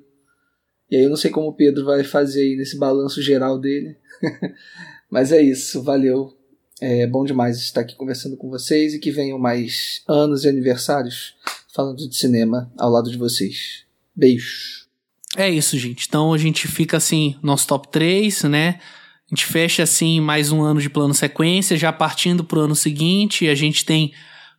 E 0.92 0.96
aí 0.96 1.04
eu 1.04 1.08
não 1.08 1.16
sei 1.16 1.30
como 1.30 1.48
o 1.48 1.54
Pedro 1.54 1.86
vai 1.86 2.04
fazer 2.04 2.42
aí 2.42 2.54
nesse 2.54 2.76
balanço 2.76 3.22
geral 3.22 3.58
dele. 3.58 3.96
Mas 5.10 5.32
é 5.32 5.40
isso, 5.40 5.82
valeu. 5.82 6.36
É 6.82 7.06
bom 7.06 7.24
demais 7.24 7.56
estar 7.56 7.80
aqui 7.80 7.96
conversando 7.96 8.36
com 8.36 8.50
vocês 8.50 8.92
e 8.92 8.98
que 8.98 9.10
venham 9.10 9.38
mais 9.38 10.02
anos 10.06 10.44
e 10.44 10.50
aniversários 10.50 11.34
falando 11.74 12.06
de 12.06 12.14
cinema 12.14 12.70
ao 12.76 12.90
lado 12.90 13.10
de 13.10 13.16
vocês. 13.16 13.86
Beijos. 14.14 14.86
É 15.34 15.48
isso, 15.48 15.78
gente. 15.78 16.04
Então 16.06 16.30
a 16.30 16.36
gente 16.36 16.68
fica 16.68 16.98
assim, 16.98 17.36
nosso 17.42 17.66
top 17.66 17.88
3, 17.90 18.42
né? 18.44 18.78
A 19.26 19.34
gente 19.34 19.46
fecha 19.46 19.82
assim 19.84 20.20
mais 20.20 20.52
um 20.52 20.60
ano 20.60 20.78
de 20.78 20.90
plano 20.90 21.14
sequência, 21.14 21.74
já 21.74 21.90
partindo 21.90 22.44
pro 22.44 22.60
ano 22.60 22.76
seguinte. 22.76 23.48
A 23.48 23.54
gente 23.54 23.82
tem 23.86 24.12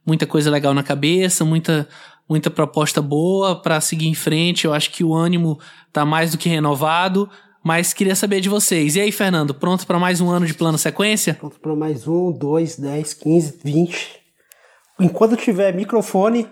muita 0.04 0.26
coisa 0.26 0.50
legal 0.50 0.74
na 0.74 0.82
cabeça, 0.82 1.46
muita 1.46 1.88
muita 2.30 2.50
proposta 2.50 3.02
boa 3.02 3.62
para 3.62 3.80
seguir 3.82 4.08
em 4.08 4.14
frente. 4.14 4.66
Eu 4.66 4.74
acho 4.74 4.92
que 4.92 5.04
o 5.04 5.14
ânimo 5.14 5.60
tá 5.92 6.06
mais 6.06 6.32
do 6.32 6.38
que 6.38 6.50
renovado. 6.50 7.30
Mas 7.64 7.94
queria 7.94 8.16
saber 8.16 8.42
de 8.42 8.50
vocês. 8.50 8.98
E 8.98 9.00
aí, 9.00 9.12
Fernando, 9.12 9.54
pronto 9.54 9.88
para 9.88 9.98
mais 9.98 10.20
um 10.20 10.30
ano 10.30 10.46
de 10.46 10.54
plano 10.54 10.78
sequência? 10.78 11.36
Pronto 11.36 11.60
para 11.60 11.74
mais 11.76 12.06
um, 12.06 12.30
dois, 12.32 12.78
dez, 12.78 13.14
quinze, 13.14 13.58
vinte. 13.64 14.20
Enquanto 15.00 15.38
tiver 15.38 15.74
microfone 15.74 16.46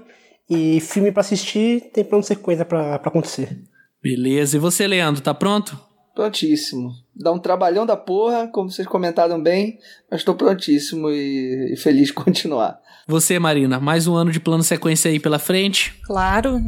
e 0.49 0.79
filme 0.79 1.11
para 1.11 1.21
assistir, 1.21 1.91
tem 1.93 2.03
plano 2.03 2.23
sequência 2.23 2.63
para 2.63 2.95
acontecer. 2.95 3.61
Beleza. 4.01 4.55
E 4.55 4.59
você, 4.59 4.87
Leandro, 4.87 5.21
tá 5.21 5.33
pronto? 5.33 5.77
Prontíssimo. 6.15 6.91
Dá 7.15 7.31
um 7.31 7.39
trabalhão 7.39 7.85
da 7.85 7.95
porra, 7.95 8.47
como 8.47 8.69
vocês 8.69 8.87
comentaram 8.87 9.41
bem, 9.41 9.77
mas 10.09 10.21
estou 10.21 10.35
prontíssimo 10.35 11.09
e, 11.09 11.73
e 11.73 11.77
feliz 11.77 12.07
de 12.07 12.13
continuar. 12.15 12.80
Você, 13.07 13.39
Marina, 13.39 13.79
mais 13.79 14.07
um 14.07 14.15
ano 14.15 14.31
de 14.31 14.39
plano 14.39 14.63
sequência 14.63 15.09
aí 15.09 15.19
pela 15.19 15.39
frente? 15.39 15.93
Claro, 16.03 16.59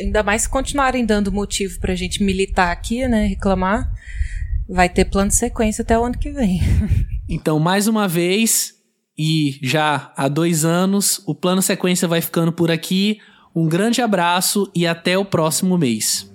ainda 0.00 0.22
mais 0.22 0.42
se 0.42 0.48
continuarem 0.48 1.04
dando 1.04 1.32
motivo 1.32 1.80
pra 1.80 1.94
gente 1.94 2.22
militar 2.22 2.70
aqui, 2.70 3.06
né, 3.08 3.26
reclamar, 3.26 3.90
vai 4.68 4.88
ter 4.88 5.06
plano 5.06 5.30
sequência 5.30 5.82
até 5.82 5.98
o 5.98 6.04
ano 6.04 6.18
que 6.18 6.30
vem. 6.30 6.60
Então, 7.30 7.58
mais 7.58 7.86
uma 7.86 8.08
vez, 8.08 8.72
e 9.18 9.58
já 9.62 10.10
há 10.16 10.28
dois 10.28 10.64
anos, 10.64 11.22
o 11.26 11.34
plano 11.34 11.60
sequência 11.60 12.08
vai 12.08 12.22
ficando 12.22 12.50
por 12.50 12.70
aqui. 12.70 13.18
Um 13.54 13.68
grande 13.68 14.00
abraço 14.00 14.70
e 14.74 14.86
até 14.86 15.18
o 15.18 15.26
próximo 15.26 15.76
mês. 15.76 16.32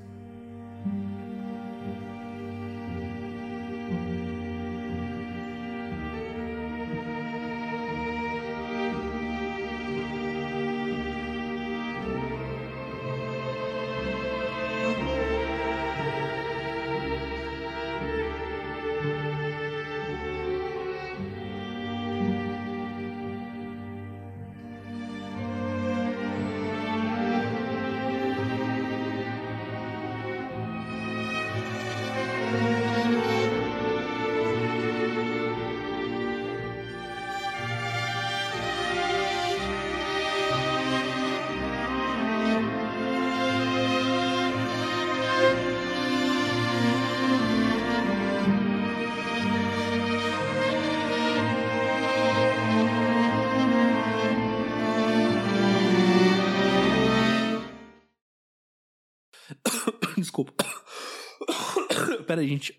Aí, 62.43 62.49
gente. 62.49 62.77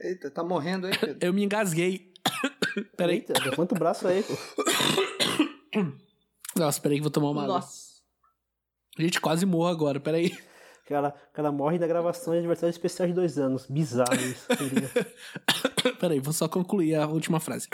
Eita, 0.00 0.30
tá 0.30 0.42
morrendo 0.42 0.88
aí, 0.88 0.96
Pedro? 0.98 1.18
Eu 1.20 1.32
me 1.32 1.44
engasguei. 1.44 2.12
Pera 2.96 3.12
aí. 3.12 3.18
Eita, 3.18 3.34
levanta 3.44 3.74
o 3.74 3.78
braço 3.78 4.08
aí, 4.08 4.22
pô. 4.22 4.34
Nossa, 6.58 6.80
pera 6.80 6.94
aí 6.94 6.98
que 6.98 7.02
vou 7.02 7.10
tomar 7.10 7.30
uma 7.30 7.42
água. 7.42 7.54
Nossa. 7.56 8.00
Gente, 8.98 9.20
quase 9.20 9.44
morro 9.46 9.68
agora, 9.68 10.00
pera 10.00 10.16
aí. 10.16 10.36
O 10.84 10.88
cara, 10.88 11.14
cara 11.32 11.52
morre 11.52 11.78
na 11.78 11.86
gravação 11.86 12.32
de 12.32 12.38
aniversário 12.38 12.70
especial 12.70 13.06
de 13.06 13.14
dois 13.14 13.38
anos. 13.38 13.66
Bizarro 13.66 14.14
isso. 14.14 14.46
queria. 14.48 14.90
Pera 16.00 16.14
aí, 16.14 16.20
vou 16.20 16.32
só 16.32 16.48
concluir 16.48 16.94
a 16.96 17.06
última 17.06 17.38
frase. 17.38 17.68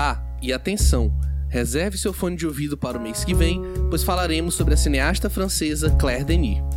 Ah, 0.00 0.22
e 0.40 0.52
atenção! 0.52 1.12
Reserve 1.48 1.98
seu 1.98 2.12
fone 2.12 2.36
de 2.36 2.46
ouvido 2.46 2.78
para 2.78 2.96
o 2.96 3.00
mês 3.00 3.24
que 3.24 3.34
vem, 3.34 3.60
pois 3.90 4.04
falaremos 4.04 4.54
sobre 4.54 4.74
a 4.74 4.76
cineasta 4.76 5.28
francesa 5.28 5.90
Claire 5.98 6.22
Denis. 6.22 6.67